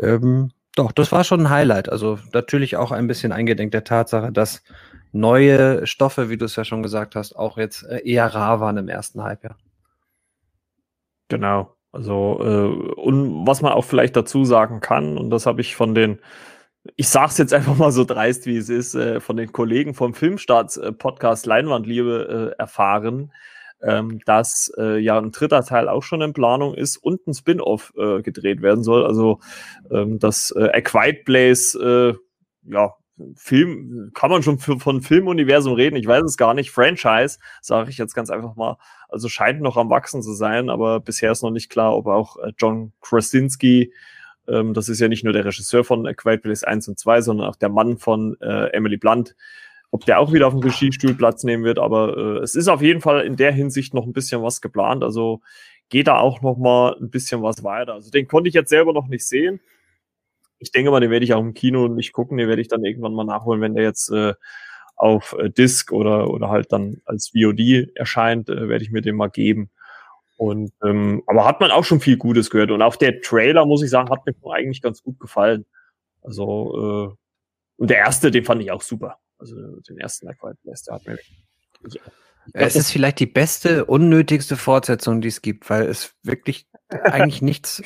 Ähm, 0.00 0.50
doch, 0.76 0.92
das 0.92 1.12
war 1.12 1.24
schon 1.24 1.40
ein 1.40 1.50
Highlight. 1.50 1.88
Also 1.88 2.18
natürlich 2.32 2.76
auch 2.76 2.92
ein 2.92 3.06
bisschen 3.06 3.32
eingedenk 3.32 3.72
der 3.72 3.84
Tatsache, 3.84 4.32
dass 4.32 4.62
neue 5.12 5.86
Stoffe, 5.86 6.28
wie 6.30 6.36
du 6.36 6.44
es 6.44 6.56
ja 6.56 6.64
schon 6.64 6.82
gesagt 6.82 7.16
hast, 7.16 7.34
auch 7.34 7.58
jetzt 7.58 7.82
äh, 7.84 8.00
eher 8.04 8.26
rar 8.34 8.60
waren 8.60 8.76
im 8.76 8.88
ersten 8.88 9.22
Halbjahr. 9.22 9.56
Genau. 11.30 11.74
Also, 11.92 12.38
äh, 12.42 13.00
und 13.00 13.46
was 13.46 13.62
man 13.62 13.72
auch 13.72 13.84
vielleicht 13.84 14.14
dazu 14.16 14.44
sagen 14.44 14.80
kann, 14.80 15.16
und 15.16 15.30
das 15.30 15.46
habe 15.46 15.60
ich 15.60 15.74
von 15.74 15.94
den, 15.94 16.20
ich 16.96 17.08
sage 17.08 17.30
es 17.30 17.38
jetzt 17.38 17.54
einfach 17.54 17.76
mal 17.76 17.92
so 17.92 18.04
dreist, 18.04 18.46
wie 18.46 18.56
es 18.56 18.68
ist, 18.68 18.94
äh, 18.94 19.20
von 19.20 19.36
den 19.36 19.52
Kollegen 19.52 19.94
vom 19.94 20.12
Filmstarts-Podcast 20.12 21.46
äh, 21.46 21.48
Leinwandliebe 21.48 22.54
äh, 22.56 22.60
erfahren, 22.60 23.32
ähm, 23.82 24.20
dass 24.26 24.72
äh, 24.76 24.98
ja 24.98 25.18
ein 25.18 25.32
dritter 25.32 25.64
Teil 25.64 25.88
auch 25.88 26.02
schon 26.02 26.20
in 26.20 26.32
Planung 26.32 26.74
ist 26.74 26.96
und 26.98 27.26
ein 27.26 27.34
Spin-off 27.34 27.92
äh, 27.96 28.22
gedreht 28.22 28.60
werden 28.60 28.84
soll. 28.84 29.06
Also 29.06 29.40
ähm, 29.90 30.18
das 30.18 30.52
äh, 30.56 30.68
A 30.72 30.80
Quiet 30.80 31.24
Place, 31.24 31.74
äh, 31.76 32.12
ja, 32.64 32.94
Film, 33.36 34.10
kann 34.14 34.30
man 34.30 34.42
schon 34.42 34.58
für, 34.58 34.78
von 34.78 35.02
Filmuniversum 35.02 35.74
reden, 35.74 35.96
ich 35.96 36.06
weiß 36.06 36.24
es 36.24 36.36
gar 36.36 36.54
nicht. 36.54 36.70
Franchise, 36.70 37.38
sage 37.60 37.90
ich 37.90 37.98
jetzt 37.98 38.14
ganz 38.14 38.30
einfach 38.30 38.56
mal. 38.56 38.76
Also 39.08 39.28
scheint 39.28 39.60
noch 39.60 39.76
am 39.76 39.90
Wachsen 39.90 40.22
zu 40.22 40.32
sein, 40.32 40.70
aber 40.70 41.00
bisher 41.00 41.32
ist 41.32 41.42
noch 41.42 41.50
nicht 41.50 41.70
klar, 41.70 41.96
ob 41.96 42.06
auch 42.06 42.36
äh, 42.38 42.52
John 42.58 42.92
Krasinski, 43.00 43.92
ähm, 44.48 44.74
das 44.74 44.88
ist 44.88 45.00
ja 45.00 45.08
nicht 45.08 45.24
nur 45.24 45.32
der 45.32 45.44
Regisseur 45.44 45.84
von 45.84 46.04
Quiet 46.16 46.42
Place 46.42 46.64
1 46.64 46.88
und 46.88 46.98
2, 46.98 47.22
sondern 47.22 47.48
auch 47.48 47.56
der 47.56 47.68
Mann 47.68 47.98
von 47.98 48.36
äh, 48.40 48.72
Emily 48.72 48.96
Blunt, 48.96 49.36
ob 49.90 50.04
der 50.04 50.20
auch 50.20 50.32
wieder 50.32 50.46
auf 50.46 50.52
dem 50.52 50.62
Regiestuhl 50.62 51.14
Platz 51.14 51.44
nehmen 51.44 51.64
wird, 51.64 51.78
aber 51.78 52.16
äh, 52.16 52.38
es 52.38 52.54
ist 52.54 52.68
auf 52.68 52.82
jeden 52.82 53.00
Fall 53.00 53.22
in 53.22 53.36
der 53.36 53.52
Hinsicht 53.52 53.94
noch 53.94 54.06
ein 54.06 54.12
bisschen 54.12 54.42
was 54.42 54.60
geplant. 54.60 55.02
Also 55.02 55.40
geht 55.88 56.06
da 56.06 56.18
auch 56.18 56.40
noch 56.40 56.56
mal 56.56 56.96
ein 57.00 57.10
bisschen 57.10 57.42
was 57.42 57.64
weiter. 57.64 57.94
Also 57.94 58.10
den 58.10 58.28
konnte 58.28 58.48
ich 58.48 58.54
jetzt 58.54 58.70
selber 58.70 58.92
noch 58.92 59.08
nicht 59.08 59.26
sehen. 59.26 59.60
Ich 60.60 60.70
denke 60.70 60.90
mal, 60.90 61.00
den 61.00 61.10
werde 61.10 61.24
ich 61.24 61.34
auch 61.34 61.40
im 61.40 61.54
Kino 61.54 61.88
nicht 61.88 62.12
gucken. 62.12 62.38
Den 62.38 62.48
werde 62.48 62.62
ich 62.62 62.68
dann 62.68 62.84
irgendwann 62.84 63.14
mal 63.14 63.24
nachholen, 63.24 63.60
wenn 63.60 63.74
der 63.74 63.84
jetzt 63.84 64.10
äh, 64.10 64.34
auf 64.94 65.34
äh, 65.38 65.50
Disc 65.50 65.90
oder 65.90 66.30
oder 66.30 66.50
halt 66.50 66.70
dann 66.72 66.98
als 67.06 67.32
VOD 67.34 67.90
erscheint, 67.94 68.48
äh, 68.48 68.68
werde 68.68 68.84
ich 68.84 68.90
mir 68.90 69.00
den 69.00 69.16
mal 69.16 69.30
geben. 69.30 69.70
Und 70.36 70.72
ähm, 70.84 71.22
aber 71.26 71.46
hat 71.46 71.60
man 71.60 71.70
auch 71.70 71.84
schon 71.84 72.00
viel 72.00 72.16
Gutes 72.16 72.50
gehört. 72.50 72.70
Und 72.70 72.82
auch 72.82 72.96
der 72.96 73.20
Trailer, 73.20 73.66
muss 73.66 73.82
ich 73.82 73.90
sagen, 73.90 74.10
hat 74.10 74.24
mir 74.26 74.34
eigentlich 74.52 74.82
ganz 74.82 75.02
gut 75.02 75.18
gefallen. 75.18 75.66
Also 76.22 77.16
äh, 77.16 77.16
und 77.76 77.90
der 77.90 77.98
erste, 77.98 78.30
den 78.30 78.44
fand 78.44 78.62
ich 78.62 78.70
auch 78.70 78.82
super. 78.82 79.16
Also 79.38 79.54
den 79.88 79.98
ersten 79.98 80.28
A 80.28 80.34
Quiet 80.34 80.60
Place, 80.62 80.82
der 80.82 80.94
hat 80.94 81.06
mir. 81.06 81.18
Also, 81.82 81.98
es 82.52 82.76
ist 82.76 82.90
vielleicht 82.90 83.20
die 83.20 83.26
beste, 83.26 83.86
unnötigste 83.86 84.56
Fortsetzung, 84.56 85.20
die 85.20 85.28
es 85.28 85.40
gibt, 85.40 85.70
weil 85.70 85.84
es 85.84 86.14
wirklich 86.22 86.66
eigentlich 86.90 87.42
nichts, 87.42 87.82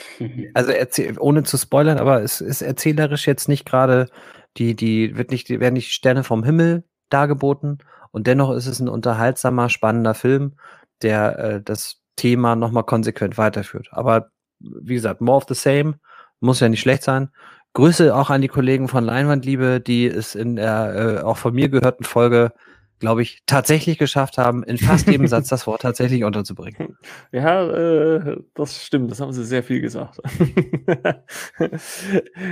also 0.54 0.72
erzähl, 0.72 1.18
ohne 1.18 1.42
zu 1.42 1.56
spoilern, 1.56 1.98
aber 1.98 2.22
es 2.22 2.40
ist 2.40 2.62
erzählerisch 2.62 3.26
jetzt 3.26 3.48
nicht 3.48 3.64
gerade, 3.64 4.08
die, 4.56 4.74
die 4.74 5.16
wird 5.16 5.30
nicht, 5.30 5.48
die 5.48 5.60
werden 5.60 5.74
nicht 5.74 5.92
Sterne 5.92 6.24
vom 6.24 6.44
Himmel 6.44 6.84
dargeboten 7.10 7.78
und 8.12 8.26
dennoch 8.26 8.52
ist 8.52 8.66
es 8.66 8.80
ein 8.80 8.88
unterhaltsamer, 8.88 9.68
spannender 9.68 10.14
Film, 10.14 10.54
der 11.02 11.38
äh, 11.38 11.62
das 11.62 12.00
Thema 12.16 12.56
nochmal 12.56 12.84
konsequent 12.84 13.36
weiterführt. 13.38 13.88
Aber 13.90 14.30
wie 14.60 14.94
gesagt, 14.94 15.20
more 15.20 15.36
of 15.36 15.46
the 15.48 15.54
same, 15.54 15.98
muss 16.40 16.60
ja 16.60 16.68
nicht 16.68 16.80
schlecht 16.80 17.02
sein. 17.02 17.30
Grüße 17.72 18.14
auch 18.14 18.30
an 18.30 18.40
die 18.40 18.48
Kollegen 18.48 18.86
von 18.86 19.04
Leinwandliebe, 19.04 19.80
die 19.80 20.06
es 20.06 20.34
in 20.34 20.56
der 20.56 20.94
äh, 20.94 21.22
auch 21.22 21.36
von 21.36 21.54
mir 21.54 21.68
gehörten 21.68 22.04
Folge, 22.04 22.52
glaube 23.04 23.20
ich, 23.20 23.42
tatsächlich 23.44 23.98
geschafft 23.98 24.38
haben, 24.38 24.62
in 24.62 24.78
fast 24.78 25.06
jedem 25.06 25.26
Satz 25.26 25.48
das 25.50 25.66
Wort 25.66 25.82
tatsächlich 25.82 26.24
unterzubringen. 26.24 26.96
Ja, 27.32 27.68
äh, 27.68 28.38
das 28.54 28.82
stimmt, 28.82 29.10
das 29.10 29.20
haben 29.20 29.32
sie 29.32 29.44
sehr 29.44 29.62
viel 29.62 29.82
gesagt. 29.82 30.22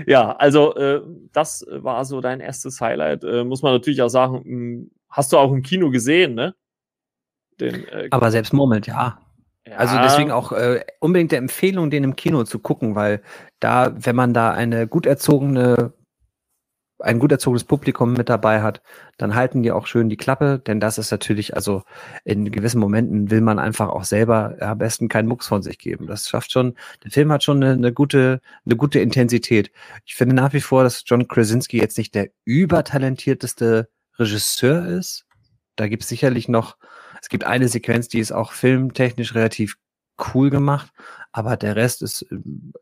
ja, 0.06 0.32
also 0.32 0.74
äh, 0.74 1.00
das 1.32 1.64
war 1.70 2.04
so 2.04 2.20
dein 2.20 2.40
erstes 2.40 2.82
Highlight. 2.82 3.24
Äh, 3.24 3.44
muss 3.44 3.62
man 3.62 3.72
natürlich 3.72 4.02
auch 4.02 4.08
sagen, 4.08 4.42
hm, 4.44 4.90
hast 5.08 5.32
du 5.32 5.38
auch 5.38 5.52
im 5.52 5.62
Kino 5.62 5.90
gesehen, 5.90 6.34
ne? 6.34 6.54
Den, 7.58 7.88
äh, 7.88 8.08
Aber 8.10 8.30
selbst 8.30 8.52
Moment, 8.52 8.86
ja. 8.86 9.18
Also 9.74 9.96
deswegen 10.02 10.32
auch 10.32 10.52
äh, 10.52 10.84
unbedingt 11.00 11.32
der 11.32 11.38
Empfehlung, 11.38 11.90
den 11.90 12.04
im 12.04 12.16
Kino 12.16 12.44
zu 12.44 12.58
gucken, 12.58 12.94
weil 12.94 13.22
da, 13.60 13.94
wenn 13.96 14.16
man 14.16 14.34
da 14.34 14.50
eine 14.50 14.86
gut 14.86 15.06
erzogene, 15.06 15.94
ein 17.02 17.18
gut 17.18 17.32
erzogenes 17.32 17.64
Publikum 17.64 18.12
mit 18.14 18.28
dabei 18.28 18.62
hat, 18.62 18.82
dann 19.18 19.34
halten 19.34 19.62
die 19.62 19.72
auch 19.72 19.86
schön 19.86 20.08
die 20.08 20.16
Klappe, 20.16 20.58
denn 20.58 20.80
das 20.80 20.98
ist 20.98 21.10
natürlich, 21.10 21.54
also 21.54 21.82
in 22.24 22.50
gewissen 22.50 22.80
Momenten 22.80 23.30
will 23.30 23.40
man 23.40 23.58
einfach 23.58 23.88
auch 23.88 24.04
selber 24.04 24.56
am 24.60 24.78
besten 24.78 25.08
keinen 25.08 25.28
Mucks 25.28 25.46
von 25.46 25.62
sich 25.62 25.78
geben. 25.78 26.06
Das 26.06 26.28
schafft 26.28 26.52
schon, 26.52 26.74
der 27.04 27.10
Film 27.10 27.32
hat 27.32 27.42
schon 27.42 27.62
eine, 27.62 27.72
eine 27.72 27.92
gute, 27.92 28.40
eine 28.64 28.76
gute 28.76 29.00
Intensität. 29.00 29.70
Ich 30.04 30.14
finde 30.14 30.34
nach 30.34 30.52
wie 30.52 30.60
vor, 30.60 30.84
dass 30.84 31.04
John 31.06 31.28
Krasinski 31.28 31.78
jetzt 31.78 31.98
nicht 31.98 32.14
der 32.14 32.30
übertalentierteste 32.44 33.88
Regisseur 34.18 34.86
ist. 34.86 35.26
Da 35.76 35.88
gibt 35.88 36.02
es 36.02 36.08
sicherlich 36.08 36.48
noch 36.48 36.76
es 37.22 37.28
gibt 37.28 37.44
eine 37.44 37.68
Sequenz, 37.68 38.08
die 38.08 38.18
ist 38.18 38.32
auch 38.32 38.52
filmtechnisch 38.52 39.34
relativ 39.34 39.76
cool 40.34 40.50
gemacht, 40.50 40.92
aber 41.30 41.56
der 41.56 41.76
Rest 41.76 42.02
ist, 42.02 42.26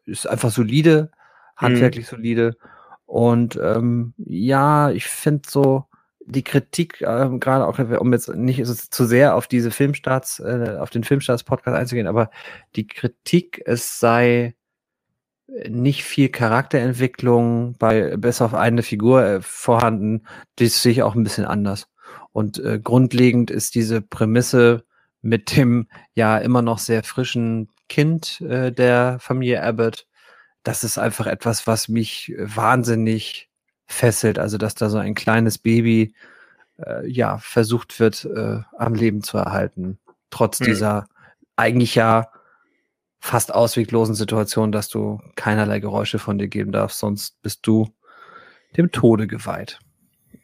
ist 0.06 0.26
einfach 0.26 0.50
solide, 0.50 1.10
handwerklich 1.56 2.06
mhm. 2.06 2.16
solide. 2.16 2.56
Und 3.10 3.58
ähm, 3.60 4.14
ja, 4.18 4.92
ich 4.92 5.06
finde 5.06 5.42
so, 5.50 5.86
die 6.20 6.44
Kritik, 6.44 7.00
äh, 7.00 7.28
gerade 7.40 7.66
auch, 7.66 7.76
um 7.98 8.12
jetzt 8.12 8.28
nicht 8.36 8.64
zu 8.64 9.04
sehr 9.04 9.34
auf 9.34 9.48
diese 9.48 9.72
Filmstarts, 9.72 10.38
äh, 10.38 10.76
auf 10.78 10.90
den 10.90 11.02
Filmstarts-Podcast 11.02 11.76
einzugehen, 11.76 12.06
aber 12.06 12.30
die 12.76 12.86
Kritik, 12.86 13.62
es 13.66 13.98
sei 13.98 14.54
nicht 15.68 16.04
viel 16.04 16.28
Charakterentwicklung 16.28 17.74
bei 17.80 18.16
bis 18.16 18.40
auf 18.40 18.54
eine 18.54 18.84
Figur 18.84 19.24
äh, 19.24 19.40
vorhanden, 19.40 20.22
das 20.54 20.80
sehe 20.80 20.92
ich 20.92 21.02
auch 21.02 21.16
ein 21.16 21.24
bisschen 21.24 21.46
anders. 21.46 21.88
Und 22.30 22.60
äh, 22.60 22.78
grundlegend 22.78 23.50
ist 23.50 23.74
diese 23.74 24.02
Prämisse 24.02 24.84
mit 25.20 25.56
dem 25.56 25.88
ja 26.14 26.38
immer 26.38 26.62
noch 26.62 26.78
sehr 26.78 27.02
frischen 27.02 27.70
Kind 27.88 28.40
äh, 28.42 28.70
der 28.70 29.18
Familie 29.18 29.64
Abbott, 29.64 30.06
das 30.62 30.84
ist 30.84 30.98
einfach 30.98 31.26
etwas, 31.26 31.66
was 31.66 31.88
mich 31.88 32.34
wahnsinnig 32.38 33.50
fesselt. 33.86 34.38
Also, 34.38 34.58
dass 34.58 34.74
da 34.74 34.88
so 34.88 34.98
ein 34.98 35.14
kleines 35.14 35.58
Baby 35.58 36.14
äh, 36.78 37.08
ja 37.08 37.38
versucht 37.38 37.98
wird, 38.00 38.24
äh, 38.24 38.60
am 38.76 38.94
Leben 38.94 39.22
zu 39.22 39.38
erhalten, 39.38 39.98
trotz 40.30 40.60
mhm. 40.60 40.64
dieser 40.66 41.06
eigentlich 41.56 41.94
ja 41.94 42.30
fast 43.18 43.52
ausweglosen 43.52 44.14
Situation, 44.14 44.72
dass 44.72 44.88
du 44.88 45.20
keinerlei 45.36 45.80
Geräusche 45.80 46.18
von 46.18 46.38
dir 46.38 46.48
geben 46.48 46.72
darfst, 46.72 46.98
sonst 46.98 47.40
bist 47.42 47.66
du 47.66 47.88
dem 48.76 48.92
Tode 48.92 49.26
geweiht. 49.26 49.78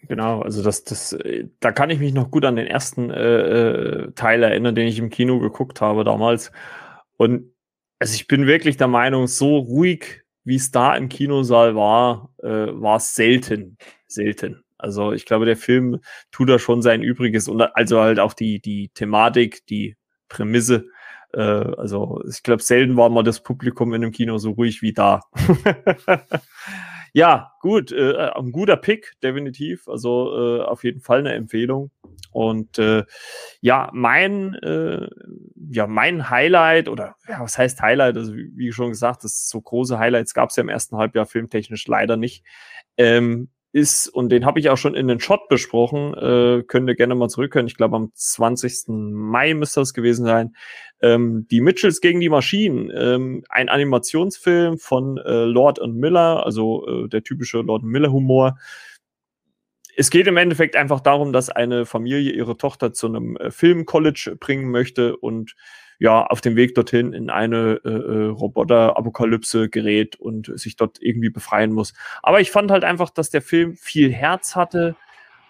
Genau, 0.08 0.42
also 0.42 0.62
das, 0.62 0.84
das, 0.84 1.16
da 1.60 1.72
kann 1.72 1.90
ich 1.90 1.98
mich 1.98 2.12
noch 2.12 2.30
gut 2.30 2.44
an 2.44 2.56
den 2.56 2.66
ersten 2.66 3.10
äh, 3.10 3.40
äh, 3.40 4.12
Teil 4.12 4.42
erinnern, 4.42 4.74
den 4.74 4.86
ich 4.86 4.98
im 4.98 5.10
Kino 5.10 5.40
geguckt 5.40 5.80
habe 5.80 6.04
damals. 6.04 6.52
Und 7.16 7.50
also 7.98 8.14
ich 8.14 8.26
bin 8.26 8.46
wirklich 8.46 8.76
der 8.76 8.88
Meinung, 8.88 9.26
so 9.26 9.58
ruhig, 9.58 10.22
wie 10.44 10.56
es 10.56 10.70
da 10.70 10.94
im 10.96 11.08
Kinosaal 11.08 11.74
war, 11.74 12.30
äh, 12.42 12.48
war 12.48 12.96
es 12.96 13.14
selten, 13.14 13.78
selten. 14.06 14.62
Also 14.78 15.12
ich 15.12 15.24
glaube, 15.24 15.46
der 15.46 15.56
Film 15.56 16.00
tut 16.30 16.48
da 16.48 16.58
schon 16.58 16.82
sein 16.82 17.02
Übriges 17.02 17.48
und 17.48 17.60
also 17.60 18.00
halt 18.00 18.20
auch 18.20 18.34
die, 18.34 18.60
die 18.60 18.90
Thematik, 18.90 19.66
die 19.66 19.96
Prämisse 20.28 20.86
äh, 21.32 21.40
also 21.40 22.22
ich 22.28 22.42
glaube, 22.42 22.62
selten 22.62 22.96
war 22.96 23.08
mal 23.10 23.22
das 23.22 23.42
Publikum 23.42 23.92
in 23.94 24.02
einem 24.02 24.12
Kino 24.12 24.38
so 24.38 24.52
ruhig 24.52 24.82
wie 24.82 24.92
da. 24.92 25.20
ja, 27.12 27.52
gut, 27.60 27.92
äh, 27.92 28.30
ein 28.34 28.52
guter 28.52 28.76
Pick, 28.76 29.14
definitiv. 29.22 29.88
Also 29.88 30.58
äh, 30.58 30.62
auf 30.62 30.84
jeden 30.84 31.00
Fall 31.00 31.20
eine 31.20 31.34
Empfehlung. 31.34 31.90
Und 32.30 32.78
äh, 32.78 33.04
ja, 33.60 33.90
mein, 33.92 34.54
äh, 34.56 35.08
ja, 35.70 35.86
mein 35.86 36.28
Highlight, 36.28 36.88
oder 36.88 37.16
ja, 37.28 37.40
was 37.40 37.56
heißt 37.56 37.80
Highlight? 37.80 38.16
Also, 38.16 38.34
wie, 38.34 38.50
wie 38.54 38.72
schon 38.72 38.90
gesagt, 38.90 39.24
das 39.24 39.48
so 39.48 39.60
große 39.60 39.98
Highlights 39.98 40.34
gab 40.34 40.50
es 40.50 40.56
ja 40.56 40.62
im 40.62 40.68
ersten 40.68 40.96
Halbjahr 40.96 41.26
filmtechnisch 41.26 41.86
leider 41.86 42.16
nicht. 42.16 42.44
Ähm, 42.98 43.48
ist, 43.76 44.08
und 44.08 44.30
den 44.30 44.46
habe 44.46 44.58
ich 44.58 44.70
auch 44.70 44.78
schon 44.78 44.94
in 44.94 45.06
den 45.06 45.20
Shot 45.20 45.48
besprochen, 45.48 46.14
äh, 46.14 46.62
könnt 46.62 46.88
ihr 46.88 46.94
gerne 46.94 47.14
mal 47.14 47.28
zurückhören. 47.28 47.66
Ich 47.66 47.76
glaube, 47.76 47.94
am 47.94 48.10
20. 48.14 48.88
Mai 48.88 49.52
müsste 49.52 49.80
das 49.80 49.92
gewesen 49.92 50.24
sein. 50.24 50.56
Ähm, 51.02 51.46
die 51.50 51.60
Mitchells 51.60 52.00
gegen 52.00 52.20
die 52.20 52.30
Maschinen, 52.30 52.90
ähm, 52.96 53.44
ein 53.50 53.68
Animationsfilm 53.68 54.78
von 54.78 55.18
äh, 55.18 55.44
Lord 55.44 55.78
und 55.78 55.94
Miller, 55.94 56.46
also 56.46 56.86
äh, 57.04 57.08
der 57.10 57.22
typische 57.22 57.58
Lord 57.58 57.82
und 57.82 57.90
Miller 57.90 58.10
Humor. 58.10 58.58
Es 59.94 60.08
geht 60.08 60.26
im 60.26 60.38
Endeffekt 60.38 60.74
einfach 60.74 61.00
darum, 61.00 61.34
dass 61.34 61.50
eine 61.50 61.84
Familie 61.84 62.32
ihre 62.32 62.56
Tochter 62.56 62.94
zu 62.94 63.08
einem 63.08 63.36
äh, 63.36 63.50
Filmcollege 63.50 64.36
bringen 64.36 64.70
möchte 64.70 65.18
und 65.18 65.54
ja, 65.98 66.26
auf 66.26 66.40
dem 66.40 66.56
Weg 66.56 66.74
dorthin 66.74 67.12
in 67.12 67.30
eine 67.30 67.80
äh, 67.84 67.88
äh, 67.88 68.26
Roboter-Apokalypse 68.26 69.68
gerät 69.68 70.16
und 70.16 70.52
sich 70.58 70.76
dort 70.76 70.98
irgendwie 71.00 71.30
befreien 71.30 71.72
muss. 71.72 71.94
Aber 72.22 72.40
ich 72.40 72.50
fand 72.50 72.70
halt 72.70 72.84
einfach, 72.84 73.10
dass 73.10 73.30
der 73.30 73.42
Film 73.42 73.76
viel 73.76 74.12
Herz 74.12 74.56
hatte, 74.56 74.96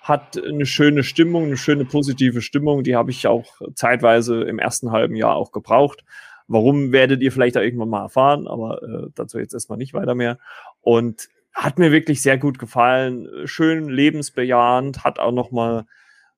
hat 0.03 0.41
eine 0.41 0.67
schöne 0.67 1.03
Stimmung, 1.03 1.47
eine 1.47 1.57
schöne 1.57 1.85
positive 1.85 2.41
Stimmung. 2.41 2.85
Die 2.85 2.95
habe 2.95 3.11
ich 3.11 3.26
auch 3.26 3.61
zeitweise 3.75 4.43
im 4.43 4.61
ersten 4.61 4.93
halben 4.93 5.17
Jahr 5.17 5.35
auch 5.35 5.50
gebraucht. 5.50 6.05
Warum 6.47 6.93
werdet 6.93 7.23
ihr 7.23 7.33
vielleicht 7.33 7.57
da 7.57 7.61
irgendwann 7.61 7.88
mal 7.88 8.03
erfahren, 8.03 8.47
aber 8.47 8.83
äh, 8.83 9.11
dazu 9.17 9.41
jetzt 9.41 9.53
erstmal 9.53 9.79
nicht 9.79 9.95
weiter 9.95 10.15
mehr. 10.15 10.38
Und 10.81 11.29
hat 11.53 11.79
mir 11.79 11.91
wirklich 11.91 12.23
sehr 12.23 12.38
gut 12.38 12.59
gefallen, 12.59 13.29
schön 13.47 13.88
lebensbejahend, 13.88 15.03
hat 15.03 15.19
auch 15.19 15.33
noch 15.33 15.50
mal 15.50 15.87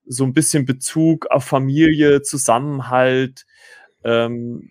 so 0.06 0.24
ein 0.24 0.32
bisschen 0.32 0.64
Bezug 0.64 1.26
auf 1.26 1.44
Familie, 1.44 2.22
Zusammenhalt, 2.22 3.44
ähm, 4.08 4.68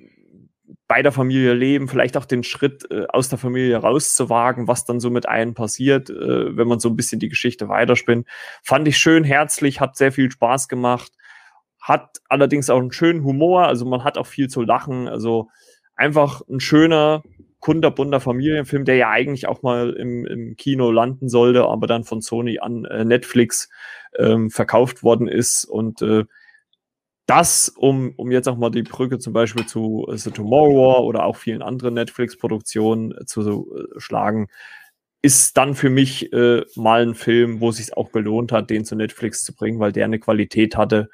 bei 0.87 1.01
der 1.01 1.11
Familie 1.11 1.53
leben, 1.53 1.87
vielleicht 1.87 2.17
auch 2.17 2.25
den 2.25 2.43
Schritt 2.43 2.89
äh, 2.91 3.05
aus 3.09 3.29
der 3.29 3.37
Familie 3.37 3.77
rauszuwagen, 3.77 4.67
was 4.67 4.85
dann 4.85 4.99
so 4.99 5.09
mit 5.09 5.27
einem 5.27 5.53
passiert, 5.53 6.09
äh, 6.09 6.57
wenn 6.57 6.67
man 6.67 6.79
so 6.79 6.89
ein 6.89 6.95
bisschen 6.95 7.19
die 7.19 7.29
Geschichte 7.29 7.67
weiterspinnt. 7.67 8.27
Fand 8.63 8.87
ich 8.87 8.97
schön 8.97 9.23
herzlich, 9.23 9.79
hat 9.79 9.97
sehr 9.97 10.11
viel 10.11 10.31
Spaß 10.31 10.67
gemacht, 10.67 11.11
hat 11.81 12.17
allerdings 12.29 12.69
auch 12.69 12.79
einen 12.79 12.91
schönen 12.91 13.23
Humor, 13.23 13.67
also 13.67 13.85
man 13.85 14.03
hat 14.03 14.17
auch 14.17 14.27
viel 14.27 14.49
zu 14.49 14.61
lachen, 14.61 15.07
also 15.07 15.49
einfach 15.95 16.41
ein 16.49 16.59
schöner, 16.59 17.23
kunterbunter 17.59 18.19
Familienfilm, 18.19 18.85
der 18.85 18.95
ja 18.95 19.09
eigentlich 19.09 19.47
auch 19.47 19.63
mal 19.63 19.89
im, 19.91 20.25
im 20.25 20.55
Kino 20.55 20.91
landen 20.91 21.27
sollte, 21.27 21.65
aber 21.65 21.87
dann 21.87 22.03
von 22.03 22.21
Sony 22.21 22.59
an 22.59 22.85
äh, 22.85 23.03
Netflix 23.03 23.69
ähm, 24.17 24.49
verkauft 24.49 25.03
worden 25.03 25.27
ist 25.27 25.65
und 25.65 26.01
äh, 26.01 26.25
das, 27.27 27.69
um, 27.69 28.13
um 28.15 28.31
jetzt 28.31 28.47
auch 28.47 28.57
mal 28.57 28.71
die 28.71 28.83
Brücke 28.83 29.19
zum 29.19 29.33
Beispiel 29.33 29.65
zu 29.65 30.07
The 30.09 30.31
Tomorrow 30.31 30.75
War 30.75 31.03
oder 31.03 31.25
auch 31.25 31.35
vielen 31.35 31.61
anderen 31.61 31.93
Netflix-Produktionen 31.93 33.11
äh, 33.11 33.25
zu 33.25 33.67
äh, 33.75 33.99
schlagen, 33.99 34.47
ist 35.21 35.57
dann 35.57 35.75
für 35.75 35.89
mich 35.89 36.31
äh, 36.31 36.63
mal 36.75 37.05
ein 37.05 37.15
Film, 37.15 37.59
wo 37.59 37.69
es 37.69 37.77
sich 37.77 37.97
auch 37.97 38.13
gelohnt 38.13 38.53
hat, 38.53 38.69
den 38.69 38.85
zu 38.85 38.95
Netflix 38.95 39.43
zu 39.43 39.53
bringen, 39.53 39.79
weil 39.79 39.91
der 39.91 40.05
eine 40.05 40.19
Qualität 40.19 40.77
hatte, 40.77 41.09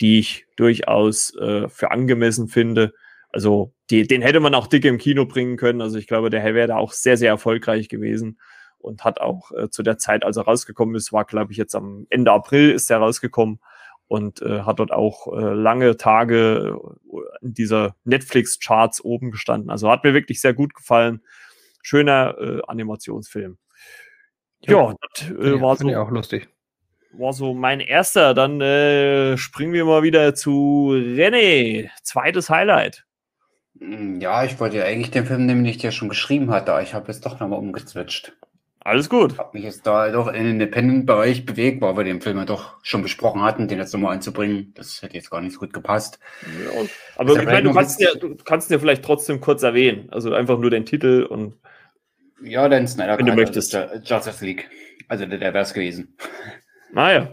die 0.00 0.20
ich 0.20 0.46
durchaus 0.56 1.34
äh, 1.36 1.68
für 1.68 1.90
angemessen 1.90 2.46
finde. 2.46 2.92
Also 3.30 3.74
die, 3.90 4.06
den 4.06 4.22
hätte 4.22 4.40
man 4.40 4.54
auch 4.54 4.68
dick 4.68 4.84
im 4.84 4.98
Kino 4.98 5.26
bringen 5.26 5.56
können. 5.56 5.80
Also 5.80 5.98
ich 5.98 6.06
glaube, 6.06 6.30
der 6.30 6.44
wäre 6.54 6.68
da 6.68 6.76
auch 6.76 6.92
sehr, 6.92 7.16
sehr 7.16 7.30
erfolgreich 7.30 7.88
gewesen 7.88 8.38
und 8.78 9.02
hat 9.02 9.20
auch 9.20 9.50
äh, 9.50 9.68
zu 9.68 9.82
der 9.82 9.98
Zeit, 9.98 10.24
als 10.24 10.36
er 10.36 10.44
rausgekommen 10.44 10.94
ist, 10.94 11.12
war, 11.12 11.24
glaube 11.24 11.50
ich, 11.50 11.58
jetzt 11.58 11.74
am 11.74 12.06
Ende 12.08 12.30
April 12.30 12.70
ist 12.70 12.88
er 12.88 12.98
rausgekommen 12.98 13.58
und 14.08 14.42
äh, 14.42 14.62
hat 14.62 14.78
dort 14.78 14.92
auch 14.92 15.32
äh, 15.32 15.52
lange 15.52 15.96
Tage 15.96 16.78
äh, 17.12 17.44
in 17.44 17.54
dieser 17.54 17.96
Netflix-Charts 18.04 19.04
oben 19.04 19.30
gestanden. 19.30 19.70
Also 19.70 19.90
hat 19.90 20.04
mir 20.04 20.14
wirklich 20.14 20.40
sehr 20.40 20.54
gut 20.54 20.74
gefallen. 20.74 21.22
Schöner 21.82 22.36
äh, 22.38 22.60
Animationsfilm. 22.66 23.58
Ja, 24.60 24.88
ja 24.88 24.94
das 25.00 25.30
äh, 25.30 25.60
war 25.60 25.76
so. 25.76 25.88
auch 25.96 26.10
lustig. 26.10 26.48
War 27.12 27.32
so 27.32 27.54
mein 27.54 27.80
erster. 27.80 28.34
Dann 28.34 28.60
äh, 28.60 29.36
springen 29.36 29.72
wir 29.72 29.84
mal 29.84 30.02
wieder 30.02 30.34
zu 30.34 30.92
René. 30.92 31.88
Zweites 32.02 32.50
Highlight. 32.50 33.06
Hm, 33.78 34.20
ja, 34.20 34.44
ich 34.44 34.58
wollte 34.60 34.76
ja 34.78 34.84
eigentlich 34.84 35.10
den 35.10 35.26
Film 35.26 35.46
nehmen, 35.46 35.64
den 35.64 35.70
ich 35.70 35.78
dir 35.78 35.92
schon 35.92 36.08
geschrieben 36.08 36.50
hatte. 36.50 36.78
Ich 36.82 36.94
habe 36.94 37.08
jetzt 37.08 37.24
doch 37.26 37.40
nochmal 37.40 37.58
umgezwitscht. 37.58 38.36
Alles 38.86 39.08
gut. 39.08 39.32
Ich 39.32 39.38
habe 39.38 39.50
mich 39.52 39.64
jetzt 39.64 39.84
da 39.84 40.08
doch 40.10 40.28
in 40.28 40.44
den 40.44 40.46
Independent-Bereich 40.46 41.44
bewegt, 41.44 41.82
weil 41.82 41.96
wir 41.96 42.04
den 42.04 42.20
Film 42.20 42.38
ja 42.38 42.44
doch 42.44 42.76
schon 42.84 43.02
besprochen 43.02 43.42
hatten, 43.42 43.66
den 43.66 43.78
jetzt 43.78 43.92
nochmal 43.92 44.14
anzubringen. 44.14 44.72
Das 44.76 45.02
hätte 45.02 45.16
jetzt 45.16 45.28
gar 45.28 45.40
nicht 45.40 45.54
so 45.54 45.58
gut 45.58 45.72
gepasst. 45.72 46.20
Ja, 46.64 46.84
aber 47.16 47.32
ich 47.32 47.44
meine, 47.44 47.64
du 47.64 47.74
kannst, 47.74 48.00
ja, 48.00 48.14
du 48.14 48.36
kannst 48.36 48.70
ja 48.70 48.78
vielleicht 48.78 49.04
trotzdem 49.04 49.40
kurz 49.40 49.64
erwähnen. 49.64 50.08
Also 50.12 50.32
einfach 50.32 50.60
nur 50.60 50.70
den 50.70 50.86
Titel 50.86 51.26
und. 51.28 51.54
Ja, 52.40 52.68
dann 52.68 52.86
Snyder 52.86 53.18
Wenn 53.18 53.26
du 53.26 53.34
möchtest. 53.34 53.74
Also 53.74 53.96
Justice 54.04 54.44
League. 54.44 54.70
Also 55.08 55.26
der, 55.26 55.38
der 55.38 55.52
wäre 55.52 55.64
es 55.64 55.74
gewesen. 55.74 56.16
Naja. 56.92 57.32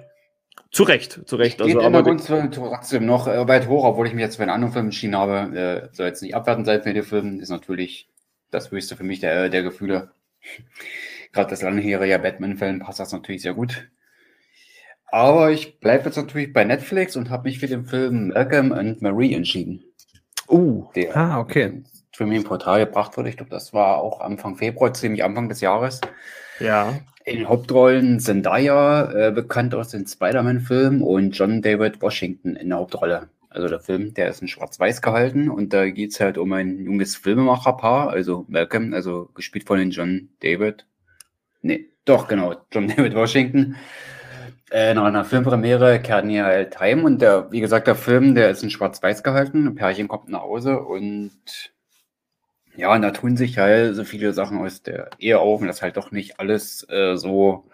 Zu 0.72 0.82
Recht, 0.82 1.22
zu 1.28 1.36
Recht. 1.36 1.62
Also, 1.62 1.82
aber 1.82 2.04
trotzdem 2.04 3.06
noch 3.06 3.28
äh, 3.28 3.46
bei 3.46 3.60
Tor, 3.60 3.84
obwohl 3.84 4.08
ich 4.08 4.16
mich 4.16 4.24
jetzt 4.24 4.38
für 4.38 4.42
einen 4.42 4.50
anderen 4.50 4.74
Film 4.74 4.86
entschieden 4.86 5.16
habe, 5.16 5.56
äh, 5.56 5.96
soll 5.96 6.08
jetzt 6.08 6.24
nicht 6.24 6.34
abwerten 6.34 6.66
sein 6.66 6.82
für 6.82 6.94
den 6.96 7.04
Film, 7.04 7.40
ist 7.40 7.50
natürlich 7.50 8.10
das 8.50 8.72
Höchste 8.72 8.98
für 8.98 9.04
mich 9.04 9.20
der, 9.20 9.50
der 9.50 9.62
Gefühle 9.62 10.14
gerade 11.34 11.50
das 11.50 11.62
langjährige 11.62 12.20
Batman-Film 12.20 12.80
passt 12.80 13.00
das 13.00 13.12
natürlich 13.12 13.42
sehr 13.42 13.54
gut. 13.54 13.90
Aber 15.12 15.52
ich 15.52 15.80
bleibe 15.80 16.06
jetzt 16.06 16.16
natürlich 16.16 16.54
bei 16.54 16.64
Netflix 16.64 17.16
und 17.16 17.30
habe 17.30 17.50
mich 17.50 17.60
für 17.60 17.68
den 17.68 17.86
Film 17.86 18.30
Malcolm 18.30 18.72
and 18.72 19.02
Marie 19.02 19.34
entschieden. 19.34 19.84
Uh, 20.48 20.90
der 20.96 21.16
ah, 21.16 21.40
okay. 21.40 21.84
Streaming-Portal 22.12 22.86
gebracht 22.86 23.18
wurde. 23.18 23.30
Ich 23.30 23.38
glaube, 23.38 23.52
das 23.52 23.74
war 23.74 23.98
auch 23.98 24.22
Anfang 24.22 24.56
Februar, 24.56 24.94
ziemlich 24.94 25.24
Anfang 25.24 25.50
des 25.50 25.62
Jahres. 25.62 26.02
Ja. 26.60 27.00
In 27.26 27.38
den 27.38 27.50
Hauptrollen 27.50 28.20
Zendaya, 28.20 29.12
äh, 29.12 29.32
bekannt 29.32 29.74
aus 29.76 29.90
den 29.90 30.06
Spider-Man-Filmen, 30.06 31.02
und 31.02 31.32
John 31.32 31.62
David 31.62 32.02
Washington 32.02 32.56
in 32.56 32.70
der 32.70 32.80
Hauptrolle. 32.80 33.30
Also 33.50 33.68
der 33.68 33.80
Film, 33.80 34.14
der 34.16 34.30
ist 34.30 34.42
in 34.42 34.48
Schwarz-Weiß 34.48 35.02
gehalten 35.02 35.50
und 35.50 35.74
da 35.74 35.88
geht 35.90 36.12
es 36.12 36.20
halt 36.20 36.40
um 36.40 36.52
ein 36.54 36.80
junges 36.80 37.16
Filmemacherpaar, 37.16 38.10
also 38.10 38.46
Malcolm, 38.48 38.96
also 38.96 39.30
gespielt 39.36 39.68
von 39.68 39.78
den 39.78 39.92
John 39.92 40.30
David 40.42 40.88
Nee, 41.64 41.90
doch, 42.06 42.28
genau. 42.28 42.56
John 42.72 42.88
David 42.88 43.16
Washington. 43.16 43.76
Äh, 44.70 44.94
nach 44.94 45.06
einer 45.06 45.26
Filmpremiere 45.26 46.00
kehren 46.02 46.30
die 46.30 46.42
halt 46.42 46.80
heim 46.80 47.06
und 47.06 47.22
der, 47.22 47.52
wie 47.52 47.60
gesagt, 47.60 47.88
der 47.88 47.96
Film, 47.96 48.36
der 48.36 48.50
ist 48.50 48.64
in 48.64 48.70
Schwarz-Weiß 48.70 49.24
gehalten. 49.24 49.68
Ein 49.68 49.76
Pärchen 49.76 50.08
kommt 50.08 50.30
nach 50.30 50.42
Hause 50.42 50.80
und 50.80 51.32
ja, 52.76 52.94
und 52.94 53.04
da 53.04 53.12
tun 53.12 53.38
sich 53.38 53.58
halt 53.60 53.96
so 53.96 54.04
viele 54.04 54.34
Sachen 54.34 54.58
aus 54.58 54.82
der 54.82 55.12
Ehe 55.20 55.40
auf 55.40 55.62
und 55.62 55.68
das 55.68 55.84
halt 55.84 55.96
doch 55.96 56.12
nicht 56.12 56.40
alles 56.40 56.88
äh, 56.90 57.16
so 57.18 57.70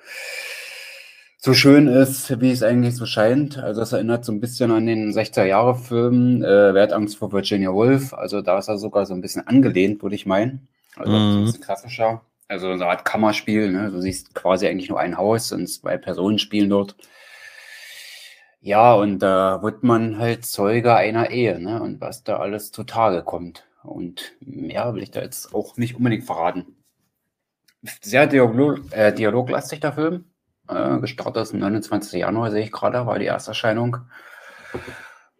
so 1.38 1.54
schön 1.54 1.88
ist, 1.88 2.42
wie 2.42 2.52
es 2.52 2.64
eigentlich 2.64 2.96
so 2.96 3.06
scheint. 3.06 3.58
Also 3.58 3.82
es 3.82 3.94
erinnert 3.94 4.26
so 4.26 4.34
ein 4.34 4.42
bisschen 4.42 4.72
an 4.72 4.86
den 4.86 5.14
60er-Jahre-Film 5.14 6.44
äh, 6.44 6.74
Wer 6.74 6.84
hat 6.84 6.92
Angst 6.92 7.18
vor 7.18 7.32
Virginia 7.32 7.72
Woolf. 7.72 8.14
Also 8.14 8.42
da 8.42 8.60
ist 8.60 8.68
er 8.68 8.78
sogar 8.78 9.06
so 9.06 9.14
ein 9.14 9.22
bisschen 9.22 9.48
angelehnt, 9.48 10.04
würde 10.04 10.16
ich 10.16 10.26
meinen. 10.26 10.68
Also 10.98 11.14
mhm. 11.14 11.38
ein 11.38 11.46
bisschen 11.46 11.62
klassischer. 11.62 12.22
Also 12.50 12.68
so 12.68 12.74
eine 12.74 12.88
Art 12.88 13.06
Kammerspiel. 13.06 13.72
Ne? 13.72 13.92
Du 13.92 14.02
siehst 14.02 14.34
quasi 14.34 14.68
eigentlich 14.68 14.90
nur 14.90 15.00
ein 15.00 15.18
Haus 15.18 15.52
und 15.52 15.68
zwei 15.68 15.98
Personen 15.98 16.40
spielen 16.40 16.70
dort. 16.70 16.96
Ja, 18.60 18.94
und 18.96 19.20
da 19.20 19.62
wird 19.64 19.84
man 19.84 20.18
halt 20.18 20.46
Zeuge 20.46 20.96
einer 20.96 21.30
Ehe, 21.30 21.60
ne? 21.60 21.82
Und 21.82 22.02
was 22.02 22.24
da 22.26 22.38
alles 22.38 22.74
zutage 22.74 23.24
kommt. 23.24 23.66
Und 23.84 24.34
mehr 24.42 24.94
will 24.94 25.04
ich 25.04 25.12
da 25.12 25.22
jetzt 25.22 25.54
auch 25.54 25.78
nicht 25.78 25.96
unbedingt 25.96 26.26
verraten. 26.26 26.76
Sehr 28.02 28.28
Dialog, 28.28 28.80
äh, 28.92 29.14
dialoglastig 29.14 29.80
der 29.80 29.94
Film. 29.94 30.26
Äh, 30.68 31.00
gestartet 31.00 31.44
ist 31.44 31.54
am 31.54 31.60
29. 31.60 32.20
Januar, 32.20 32.52
sehe 32.52 32.64
ich 32.64 32.72
gerade, 32.72 33.06
war 33.06 33.20
die 33.20 33.28
Ersterscheinung. 33.28 33.98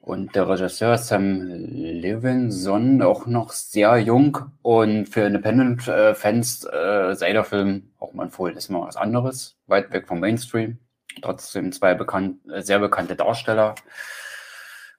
Und 0.02 0.34
der 0.34 0.48
Regisseur 0.48 0.98
Sam 0.98 1.42
Levinson 1.42 3.02
auch 3.02 3.26
noch 3.26 3.52
sehr 3.52 3.98
jung 3.98 4.38
und 4.62 5.08
für 5.08 5.22
Independent-Fans 5.22 6.66
äh, 6.66 7.16
sei 7.16 7.34
der 7.34 7.44
Film 7.44 7.92
auch 8.00 8.14
mal 8.14 8.24
empfohlen. 8.24 8.58
Ist 8.58 8.70
mal 8.70 8.88
was 8.88 8.96
anderes, 8.96 9.58
weit 9.68 9.92
weg 9.92 10.08
vom 10.08 10.20
Mainstream. 10.20 10.80
Trotzdem 11.22 11.72
zwei 11.72 11.94
bekannt, 11.96 12.40
äh, 12.50 12.62
sehr 12.62 12.80
bekannte 12.80 13.16
Darsteller, 13.16 13.76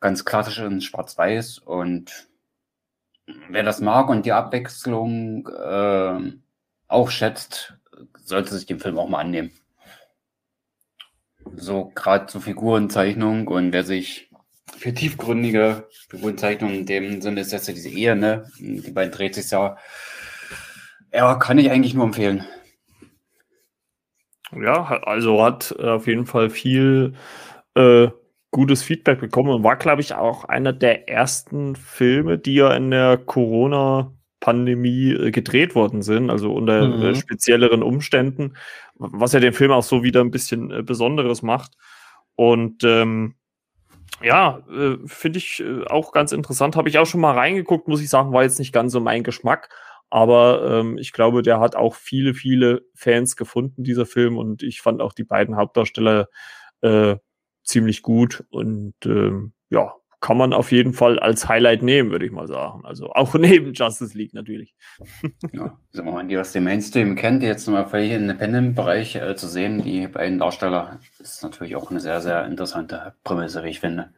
ganz 0.01 0.25
klassisch 0.25 0.59
in 0.59 0.81
Schwarz-Weiß 0.81 1.59
und 1.59 2.29
wer 3.49 3.63
das 3.63 3.81
mag 3.81 4.09
und 4.09 4.27
die 4.27 4.33
Abwechslung 4.33 5.49
äh, 5.49 6.33
auch 6.89 7.11
schätzt, 7.11 7.75
sollte 8.17 8.55
sich 8.55 8.67
den 8.67 8.81
Film 8.81 8.99
auch 8.99 9.09
mal 9.09 9.21
annehmen. 9.21 9.53
So 11.57 11.91
gerade 11.95 12.27
zur 12.27 12.41
Figurenzeichnung 12.41 13.49
und 13.49 13.73
wer 13.73 13.85
sich 13.85 14.30
für 14.81 14.95
tiefgründige 14.95 15.87
Figurenzeichnung 16.09 16.73
in 16.73 16.87
dem 16.87 17.21
Sinne 17.21 17.43
ist 17.43 17.53
jetzt 17.53 17.69
ja 17.69 17.75
diese 17.75 17.91
Ehe, 17.91 18.17
ne? 18.17 18.51
Die 18.59 18.91
beiden 18.91 19.13
dreht 19.13 19.35
sich 19.35 19.51
ja. 19.51 19.77
Ja, 21.13 21.35
kann 21.35 21.59
ich 21.59 21.71
eigentlich 21.71 21.93
nur 21.93 22.05
empfehlen. 22.05 22.47
Ja, 24.53 24.85
also 25.03 25.43
hat 25.45 25.79
auf 25.79 26.07
jeden 26.07 26.25
Fall 26.25 26.49
viel 26.49 27.13
äh, 27.75 28.09
gutes 28.51 28.83
Feedback 28.83 29.21
bekommen 29.21 29.51
und 29.51 29.63
war, 29.65 29.77
glaube 29.77 30.01
ich, 30.01 30.15
auch 30.15 30.45
einer 30.45 30.73
der 30.73 31.11
ersten 31.11 31.77
Filme, 31.77 32.39
die 32.39 32.55
ja 32.55 32.75
in 32.75 32.91
der 32.91 33.19
Corona-Pandemie 33.19 35.13
äh, 35.13 35.31
gedreht 35.31 35.75
worden 35.75 36.01
sind, 36.01 36.31
also 36.31 36.55
unter 36.55 36.81
äh, 36.81 36.89
mhm. 36.89 37.03
äh, 37.03 37.15
spezielleren 37.15 37.83
Umständen, 37.83 38.55
was 38.95 39.35
ja 39.35 39.41
den 39.41 39.53
Film 39.53 39.73
auch 39.73 39.83
so 39.85 40.03
wieder 40.03 40.23
ein 40.23 40.31
bisschen 40.31 40.71
äh, 40.71 40.83
Besonderes 40.83 41.43
macht. 41.43 41.77
Und 42.35 42.83
ähm, 42.85 43.35
ja, 44.23 44.63
äh, 44.71 44.97
finde 45.07 45.39
ich 45.39 45.61
äh, 45.61 45.85
auch 45.87 46.13
ganz 46.13 46.33
interessant. 46.33 46.77
Habe 46.77 46.89
ich 46.89 46.99
auch 46.99 47.07
schon 47.07 47.21
mal 47.21 47.35
reingeguckt, 47.35 47.89
muss 47.89 48.03
ich 48.03 48.11
sagen, 48.11 48.33
war 48.33 48.43
jetzt 48.43 48.59
nicht 48.59 48.73
ganz 48.73 48.93
so 48.93 49.01
mein 49.01 49.23
Geschmack. 49.23 49.71
Aber 50.11 50.81
ähm, 50.81 50.99
ich 50.99 51.13
glaube, 51.13 51.43
der 51.43 51.61
hat 51.61 51.77
auch 51.77 51.95
viele, 51.95 52.35
viele 52.35 52.83
Fans 52.95 53.37
gefunden, 53.37 53.85
dieser 53.85 54.07
Film. 54.07 54.37
Und 54.37 54.63
ich 54.63 54.81
fand 54.81 55.01
auch 55.01 55.13
die 55.13 55.25
beiden 55.25 55.57
Hauptdarsteller 55.57 56.29
äh, 56.83 57.17
ziemlich 57.63 58.03
gut. 58.03 58.45
Und 58.51 58.95
ähm, 59.05 59.53
ja, 59.71 59.95
kann 60.21 60.37
man 60.37 60.53
auf 60.53 60.71
jeden 60.71 60.93
Fall 60.93 61.19
als 61.19 61.49
Highlight 61.49 61.83
nehmen, 61.83 62.11
würde 62.11 62.27
ich 62.27 62.33
mal 62.33 62.47
sagen. 62.47 62.85
Also 62.85 63.11
auch 63.13 63.35
neben 63.39 63.73
Justice 63.73 64.17
League 64.17 64.35
natürlich. 64.35 64.75
ja, 65.53 65.79
also 65.93 66.05
wenn 66.05 66.15
man 66.15 66.29
die 66.29 66.37
aus 66.39 66.53
dem 66.53 66.65
Mainstream 66.65 67.17
kennt, 67.17 67.43
jetzt 67.43 67.67
nochmal 67.67 67.87
völlig 67.87 68.13
im 68.13 68.23
Independent-Bereich 68.23 69.17
äh, 69.17 69.35
zu 69.35 69.49
sehen, 69.49 69.83
die 69.83 70.07
beiden 70.07 70.39
Darsteller, 70.39 71.01
ist 71.19 71.43
natürlich 71.43 71.75
auch 71.75 71.91
eine 71.91 72.01
sehr, 72.01 72.21
sehr 72.21 72.45
interessante 72.45 73.15
Prämisse, 73.25 73.65
wie 73.65 73.71
ich 73.71 73.81
finde. 73.81 74.13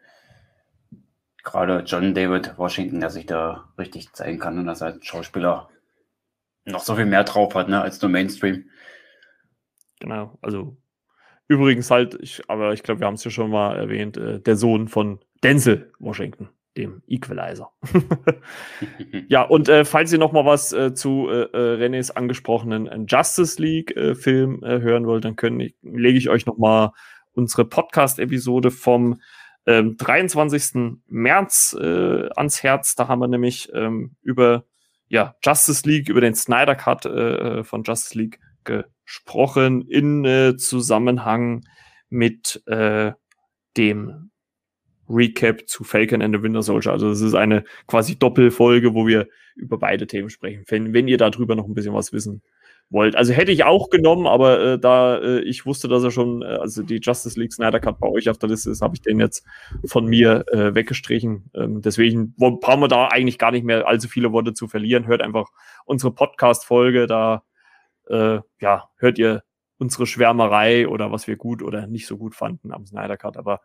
Gerade 1.45 1.85
John 1.87 2.15
David 2.15 2.59
Washington, 2.59 3.01
der 3.01 3.11
sich 3.11 3.27
da 3.27 3.73
richtig 3.79 4.13
zeigen 4.13 4.39
kann 4.39 4.59
und 4.59 4.67
dass 4.67 4.81
er 4.81 4.89
als 4.89 5.05
Schauspieler 5.05 5.69
noch 6.65 6.81
so 6.81 6.95
viel 6.95 7.07
mehr 7.07 7.25
drauf 7.25 7.55
hat, 7.55 7.69
ne, 7.69 7.81
als 7.81 8.01
nur 8.01 8.11
Mainstream. 8.11 8.65
Genau, 10.01 10.39
also 10.41 10.77
übrigens 11.49 11.91
halt, 11.91 12.17
ich, 12.21 12.43
aber 12.49 12.73
ich 12.73 12.83
glaube, 12.83 13.01
wir 13.01 13.07
haben 13.07 13.15
es 13.15 13.25
ja 13.25 13.31
schon 13.31 13.51
mal 13.51 13.77
erwähnt, 13.77 14.17
äh, 14.17 14.41
der 14.41 14.57
Sohn 14.57 14.89
von 14.89 15.21
Denzel 15.43 15.93
Washington, 15.99 16.49
dem 16.77 17.03
Equalizer. 17.07 17.71
ja, 19.29 19.43
und 19.43 19.69
äh, 19.69 19.85
falls 19.85 20.13
ihr 20.13 20.19
noch 20.19 20.33
mal 20.33 20.45
was 20.45 20.73
äh, 20.73 20.95
zu 20.95 21.29
äh, 21.29 21.43
äh 21.53 21.77
Renés 21.77 22.13
angesprochenen 22.13 22.87
äh, 22.87 22.99
Justice 23.09 23.61
League-Film 23.61 24.63
äh, 24.63 24.81
hören 24.81 25.07
wollt, 25.07 25.25
dann 25.25 25.37
können, 25.37 25.71
lege 25.83 26.19
ich 26.19 26.29
euch 26.29 26.47
noch 26.47 26.59
mal 26.59 26.93
unsere 27.33 27.65
Podcast-Episode 27.65 28.71
vom 28.71 29.21
ähm, 29.67 29.97
23. 29.97 31.01
März 31.07 31.75
ans 31.79 32.63
Herz. 32.63 32.95
Da 32.95 33.09
haben 33.09 33.21
wir 33.21 33.29
nämlich 33.29 33.71
ähm, 33.73 34.17
über 34.23 34.65
ja, 35.09 35.35
Justice 35.43 35.89
League, 35.89 36.09
über 36.09 36.21
den 36.21 36.35
Snyder 36.35 36.75
Cut 36.75 37.03
von 37.03 37.83
Justice 37.85 38.19
League 38.19 38.41
gesprochen 38.65 39.83
in 39.83 40.57
Zusammenhang 40.59 41.65
mit 42.09 42.63
dem 43.77 44.33
Recap 45.13 45.69
zu 45.69 45.85
Falcon 45.85 46.23
and 46.23 46.35
the 46.35 46.43
Winter 46.43 46.63
Soldier. 46.63 46.93
Also 46.93 47.11
es 47.11 47.21
ist 47.21 47.35
eine 47.35 47.65
quasi 47.87 48.19
Doppelfolge, 48.19 48.95
wo 48.95 49.07
wir 49.07 49.29
über 49.55 49.79
beide 49.79 50.07
Themen 50.07 50.31
sprechen, 50.31 50.65
wenn, 50.69 50.93
wenn 50.93 51.09
ihr 51.09 51.19
darüber 51.19 51.55
noch 51.55 51.67
ein 51.67 51.75
bisschen 51.75 51.95
was 51.95 52.13
wissen 52.13 52.43
wollt. 52.91 53.17
Also 53.17 53.33
hätte 53.33 53.53
ich 53.53 53.65
auch 53.65 53.91
genommen, 53.91 54.27
aber 54.27 54.61
äh, 54.61 54.79
da 54.79 55.19
äh, 55.19 55.41
ich 55.41 55.67
wusste, 55.67 55.89
dass 55.89 56.05
er 56.05 56.11
schon, 56.11 56.43
äh, 56.43 56.47
also 56.47 56.83
die 56.83 57.01
Justice 57.03 57.39
League 57.39 57.53
Snyder 57.53 57.81
Cut 57.81 57.99
bei 57.99 58.09
euch 58.09 58.29
auf 58.29 58.39
der 58.39 58.51
Liste 58.51 58.71
ist, 58.71 58.83
habe 58.83 58.95
ich 58.95 59.03
den 59.03 59.19
jetzt 59.19 59.45
von 59.85 60.07
mir 60.07 60.45
äh, 60.53 60.75
weggestrichen. 60.75 61.51
Ähm, 61.55 61.83
deswegen 61.83 62.35
brauchen 62.37 62.81
wir 62.81 62.89
da 62.89 63.09
eigentlich 63.09 63.39
gar 63.39 63.51
nicht 63.51 63.65
mehr 63.65 63.87
allzu 63.87 64.09
viele 64.09 64.33
Worte 64.33 64.53
zu 64.53 64.69
verlieren. 64.69 65.07
Hört 65.07 65.23
einfach 65.23 65.49
unsere 65.85 66.13
Podcast-Folge, 66.13 67.07
da 67.07 67.43
äh, 68.09 68.41
ja, 68.61 68.89
hört 68.97 69.19
ihr 69.19 69.43
unsere 69.79 70.07
Schwärmerei 70.07 70.87
oder 70.87 71.11
was 71.11 71.27
wir 71.27 71.37
gut 71.37 71.63
oder 71.63 71.87
nicht 71.87 72.07
so 72.07 72.17
gut 72.17 72.35
fanden 72.35 72.73
am 72.73 72.87
Snyder 72.87 73.17
Cut. 73.17 73.37
Aber 73.37 73.61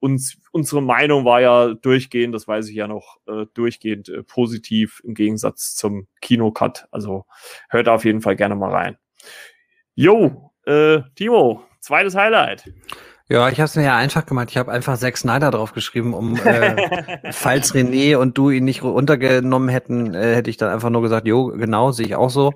uns, 0.00 0.38
unsere 0.50 0.82
Meinung 0.82 1.24
war 1.24 1.40
ja 1.40 1.74
durchgehend, 1.74 2.34
das 2.34 2.48
weiß 2.48 2.68
ich 2.68 2.74
ja 2.74 2.88
noch, 2.88 3.18
äh, 3.26 3.46
durchgehend 3.54 4.08
äh, 4.08 4.22
positiv 4.22 5.00
im 5.04 5.14
Gegensatz 5.14 5.74
zum 5.76 6.08
Kinocut. 6.20 6.86
Also 6.90 7.26
hört 7.68 7.88
auf 7.88 8.04
jeden 8.04 8.22
Fall 8.22 8.36
gerne 8.36 8.56
mal 8.56 8.70
rein. 8.70 8.98
Jo, 9.94 10.52
äh, 10.64 11.00
Timo, 11.14 11.62
zweites 11.80 12.14
Highlight. 12.14 12.72
Ja, 13.28 13.48
ich 13.48 13.60
habe 13.60 13.66
es 13.66 13.76
mir 13.76 13.84
ja 13.84 13.96
einfach 13.96 14.26
gemacht. 14.26 14.48
Ich 14.50 14.56
habe 14.56 14.72
einfach 14.72 14.98
Zack 14.98 15.16
Snyder 15.16 15.52
draufgeschrieben, 15.52 16.14
um 16.14 16.36
äh, 16.36 17.30
falls 17.32 17.72
René 17.72 18.16
und 18.16 18.36
du 18.36 18.50
ihn 18.50 18.64
nicht 18.64 18.82
untergenommen 18.82 19.68
hätten, 19.68 20.14
äh, 20.14 20.34
hätte 20.34 20.50
ich 20.50 20.56
dann 20.56 20.70
einfach 20.70 20.90
nur 20.90 21.02
gesagt, 21.02 21.28
jo, 21.28 21.46
genau, 21.46 21.92
sehe 21.92 22.06
ich 22.06 22.16
auch 22.16 22.30
so. 22.30 22.54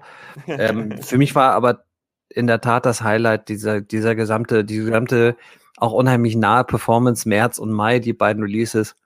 Ähm, 0.49 1.01
für 1.01 1.17
mich 1.17 1.37
war 1.37 1.53
aber 1.53 1.85
in 2.29 2.49
der 2.49 2.61
Tat 2.61 2.87
das 2.87 3.03
Highlight 3.03 3.49
dieser 3.49 3.83
dieser 3.83 4.17
gesamte 4.17 4.65
die 4.65 4.79
gesamte 4.79 5.37
auch 5.77 5.93
unheimlich 5.93 6.37
nahe 6.37 6.65
Performance 6.65 7.29
März 7.29 7.59
und 7.59 7.73
Mai, 7.73 7.99
die 7.99 8.13
beiden 8.13 8.43
Releases. 8.43 8.97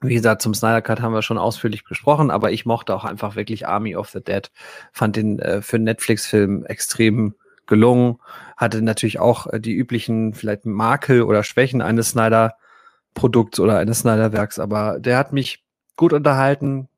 Wie 0.00 0.14
gesagt, 0.14 0.42
zum 0.42 0.54
Snyder 0.54 0.82
Cut 0.82 1.00
haben 1.00 1.14
wir 1.14 1.22
schon 1.22 1.38
ausführlich 1.38 1.84
besprochen, 1.84 2.30
aber 2.30 2.50
ich 2.50 2.66
mochte 2.66 2.94
auch 2.94 3.04
einfach 3.04 3.36
wirklich 3.36 3.68
Army 3.68 3.94
of 3.94 4.10
the 4.10 4.22
Dead. 4.22 4.50
Fand 4.92 5.16
den 5.16 5.38
äh, 5.38 5.62
für 5.62 5.76
einen 5.76 5.84
Netflix-Film 5.84 6.64
extrem 6.66 7.34
gelungen. 7.66 8.18
Hatte 8.56 8.82
natürlich 8.82 9.20
auch 9.20 9.46
äh, 9.46 9.60
die 9.60 9.74
üblichen 9.74 10.34
vielleicht 10.34 10.66
Makel 10.66 11.22
oder 11.22 11.44
Schwächen 11.44 11.82
eines 11.82 12.10
Snyder-Produkts 12.10 13.60
oder 13.60 13.78
eines 13.78 14.00
Snyder-Werks, 14.00 14.58
aber 14.58 14.98
der 14.98 15.18
hat 15.18 15.32
mich 15.32 15.64
gut 15.96 16.12
unterhalten, 16.12 16.88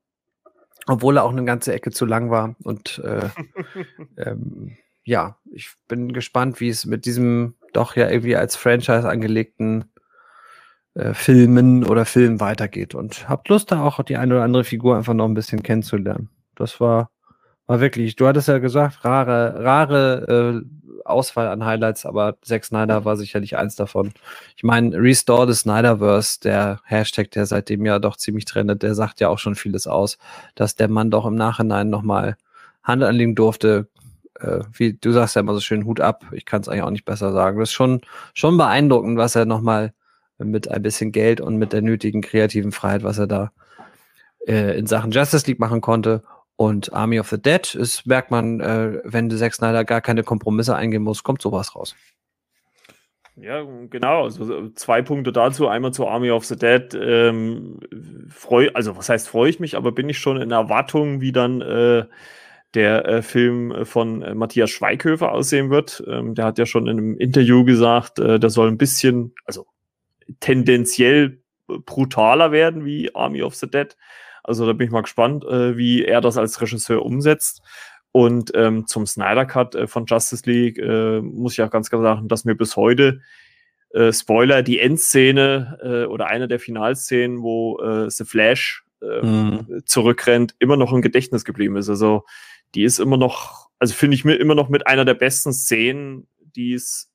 obwohl 0.87 1.19
er 1.19 1.25
auch 1.25 1.33
eine 1.33 1.45
ganze 1.45 1.75
Ecke 1.75 1.91
zu 1.91 2.07
lang 2.07 2.31
war. 2.31 2.57
Und 2.63 3.01
äh, 3.05 3.29
ähm, 4.17 4.77
ja, 5.05 5.37
ich 5.53 5.75
bin 5.89 6.13
gespannt, 6.15 6.61
wie 6.61 6.71
es 6.71 6.87
mit 6.87 7.05
diesem 7.05 7.55
doch 7.77 7.97
ja 7.97 8.11
irgendwie 8.11 8.37
als 8.37 8.57
Franchise 8.57 9.09
angelegten 9.09 9.85
äh, 10.95 11.13
Filmen 11.13 11.85
oder 11.85 12.05
Film 12.05 12.41
weitergeht. 12.41 12.95
Und 12.95 13.29
habt 13.29 13.49
Lust, 13.49 13.73
da 13.73 13.83
auch 13.83 14.03
die 14.03 14.17
eine 14.17 14.35
oder 14.35 14.45
andere 14.45 14.65
Figur 14.65 14.97
einfach 14.97 15.15
noch 15.15 15.27
ein 15.27 15.35
bisschen 15.35 15.63
kennenzulernen. 15.63 16.31
Das 16.55 16.81
war, 16.81 17.11
war 17.67 17.81
wirklich, 17.81 18.17
du 18.17 18.27
hattest 18.27 18.49
ja 18.49 18.59
gesagt, 18.59 19.05
rare, 19.05 19.63
rare 19.65 20.63
äh, 20.63 20.85
Auswahl 21.05 21.49
an 21.49 21.65
Highlights, 21.65 22.07
aber 22.07 22.39
Zack 22.43 22.65
Snyder 22.65 23.05
war 23.05 23.17
sicherlich 23.17 23.57
eins 23.57 23.77
davon. 23.77 24.13
Ich 24.57 24.63
meine, 24.63 24.97
Restore 24.97 25.53
the 25.53 25.59
Snyderverse, 25.59 26.41
der 26.41 26.81
Hashtag, 26.85 27.31
der 27.33 27.47
seitdem 27.47 27.85
ja 27.85 27.99
doch 27.99 28.17
ziemlich 28.17 28.45
trendet, 28.47 28.83
der 28.83 28.95
sagt 28.95 29.21
ja 29.21 29.29
auch 29.29 29.39
schon 29.39 29.55
vieles 29.55 29.87
aus, 29.87 30.19
dass 30.55 30.77
der 30.77 30.89
Mann 30.89 31.11
doch 31.11 31.27
im 31.27 31.35
Nachhinein 31.35 31.91
nochmal 31.91 32.37
Hand 32.83 33.03
anlegen 33.03 33.35
durfte, 33.35 33.89
äh, 34.41 34.61
wie 34.73 34.95
du 34.95 35.13
sagst 35.13 35.37
ja 35.37 35.41
immer 35.41 35.55
so 35.55 35.61
schön, 35.61 35.85
Hut 35.85 36.01
ab. 36.01 36.25
Ich 36.33 36.45
kann 36.45 36.61
es 36.61 36.69
eigentlich 36.69 36.83
auch 36.83 36.91
nicht 36.91 37.05
besser 37.05 37.33
sagen. 37.33 37.59
Das 37.59 37.71
ist 37.71 37.75
schon, 37.75 38.01
schon 38.35 38.57
beeindruckend, 38.57 39.19
was 39.19 39.35
er 39.37 39.45
nochmal 39.45 39.93
mit 40.39 40.69
ein 40.69 40.83
bisschen 40.83 41.13
Geld 41.13 41.41
und 41.41 41.57
mit 41.57 41.73
der 41.73 41.83
nötigen 41.83 42.21
kreativen 42.21 42.73
Freiheit, 42.73 43.05
was 43.05 43.19
er 43.19 43.27
da 43.27 43.53
äh, 44.47 44.79
in 44.79 44.87
Sachen 44.87 45.11
Justice 45.11 45.47
League 45.47 45.61
machen 45.61 45.81
konnte. 45.81 46.23
Und 46.57 46.93
Army 46.93 47.19
of 47.19 47.29
the 47.29 47.41
Dead 47.41 47.75
ist, 47.75 48.07
merkt 48.07 48.31
man, 48.31 48.61
äh, 48.61 49.01
wenn 49.05 49.31
Zack 49.31 49.55
Snyder 49.55 49.85
gar 49.85 50.01
keine 50.01 50.23
Kompromisse 50.23 50.77
eingehen 50.77 51.03
muss, 51.03 51.25
kommt 51.25 51.43
sowas 51.43 51.75
raus. 51.75 51.97
Ja, 53.37 53.65
genau. 53.91 54.25
Also 54.25 54.69
zwei 54.71 55.03
Punkte 55.03 55.33
dazu. 55.33 55.67
Einmal 55.67 55.93
zu 55.93 56.07
Army 56.07 56.31
of 56.31 56.45
the 56.45 56.57
Dead. 56.57 56.95
Ähm, 56.95 57.81
freu, 58.29 58.71
also 58.75 58.97
was 58.97 59.09
heißt 59.09 59.29
freue 59.29 59.51
ich 59.51 59.59
mich, 59.59 59.77
aber 59.77 59.91
bin 59.91 60.09
ich 60.09 60.19
schon 60.19 60.41
in 60.41 60.53
Erwartung, 60.53 61.21
wie 61.21 61.33
dann 61.33 61.61
äh, 61.61 62.05
der 62.75 63.07
äh, 63.07 63.23
Film 63.23 63.85
von 63.85 64.23
äh, 64.23 64.35
Matthias 64.35 64.71
Schweighöfer 64.71 65.33
aussehen 65.33 65.71
wird. 65.71 66.03
Ähm, 66.07 66.35
der 66.35 66.47
hat 66.47 66.59
ja 66.59 66.67
schon 66.67 66.87
in 66.87 66.99
einem 66.99 67.19
Interview 67.19 67.65
gesagt, 67.65 68.19
äh, 68.19 68.39
der 68.39 68.51
soll 68.51 68.69
ein 68.69 68.79
bisschen, 68.79 69.35
also 69.45 69.67
tendenziell 70.41 71.41
brutaler 71.67 72.53
werden 72.53 72.85
wie 72.85 73.15
Army 73.15 73.43
of 73.43 73.55
the 73.55 73.71
Dead. 73.71 73.97
Also 74.43 74.67
da 74.67 74.73
bin 74.73 74.87
ich 74.87 74.93
mal 74.93 75.03
gespannt, 75.03 75.45
äh, 75.45 75.77
wie 75.77 76.05
er 76.05 76.21
das 76.21 76.37
als 76.37 76.61
Regisseur 76.61 77.05
umsetzt. 77.05 77.63
Und 78.13 78.53
ähm, 78.55 78.87
zum 78.87 79.07
Snyder 79.07 79.45
Cut 79.45 79.75
äh, 79.75 79.87
von 79.87 80.07
Justice 80.07 80.49
League 80.49 80.79
äh, 80.79 81.21
muss 81.21 81.55
ich 81.55 81.63
auch 81.63 81.71
ganz 81.71 81.91
klar 81.91 82.03
sagen, 82.03 82.29
dass 82.29 82.45
mir 82.45 82.55
bis 82.55 82.77
heute 82.77 83.21
äh, 83.91 84.13
Spoiler 84.13 84.63
die 84.63 84.79
Endszene 84.79 85.79
äh, 85.83 86.05
oder 86.07 86.27
eine 86.27 86.47
der 86.47 86.61
Finalszenen, 86.61 87.43
wo 87.43 87.81
äh, 87.81 88.11
The 88.11 88.25
Flash 88.25 88.85
äh, 89.03 89.25
mhm. 89.25 89.83
zurückrennt, 89.87 90.55
immer 90.59 90.77
noch 90.77 90.93
im 90.93 91.03
Gedächtnis 91.03 91.45
geblieben 91.45 91.77
ist. 91.77 91.89
Also 91.89 92.25
die 92.75 92.85
ist 92.85 92.99
immer 92.99 93.17
noch, 93.17 93.69
also 93.79 93.95
finde 93.95 94.15
ich 94.17 94.25
mir 94.25 94.35
immer 94.35 94.55
noch 94.55 94.69
mit 94.69 94.87
einer 94.87 95.05
der 95.05 95.15
besten 95.15 95.53
Szenen, 95.53 96.27
die 96.39 96.75
es, 96.75 97.13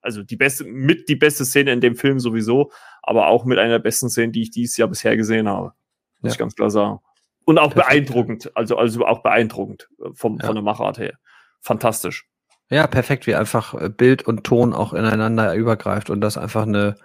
also 0.00 0.22
die 0.22 0.36
beste, 0.36 0.64
mit 0.64 1.08
die 1.08 1.16
beste 1.16 1.44
Szene 1.44 1.72
in 1.72 1.80
dem 1.80 1.96
Film 1.96 2.20
sowieso, 2.20 2.70
aber 3.02 3.28
auch 3.28 3.44
mit 3.44 3.58
einer 3.58 3.74
der 3.74 3.78
besten 3.78 4.10
Szenen, 4.10 4.32
die 4.32 4.42
ich 4.42 4.50
dieses 4.50 4.76
Jahr 4.76 4.88
bisher 4.88 5.16
gesehen 5.16 5.48
habe. 5.48 5.72
Muss 6.20 6.30
ja. 6.30 6.32
ich 6.32 6.38
ganz 6.38 6.54
klar 6.54 6.70
sagen. 6.70 7.00
Und 7.44 7.58
auch 7.58 7.72
Perfekt. 7.72 7.88
beeindruckend, 7.88 8.56
also, 8.56 8.76
also 8.76 9.06
auch 9.06 9.22
beeindruckend 9.22 9.88
äh, 10.04 10.10
vom, 10.14 10.38
ja. 10.38 10.46
von 10.46 10.54
der 10.54 10.64
Machart 10.64 10.98
her. 10.98 11.18
Fantastisch. 11.60 12.28
Ja, 12.70 12.86
perfekt, 12.86 13.26
wie 13.26 13.34
einfach 13.34 13.74
äh, 13.74 13.88
Bild 13.88 14.22
und 14.26 14.44
Ton 14.44 14.74
auch 14.74 14.92
ineinander 14.92 15.54
übergreift 15.54 16.10
und 16.10 16.20
das 16.20 16.36
einfach 16.36 16.64
eine, 16.64 16.96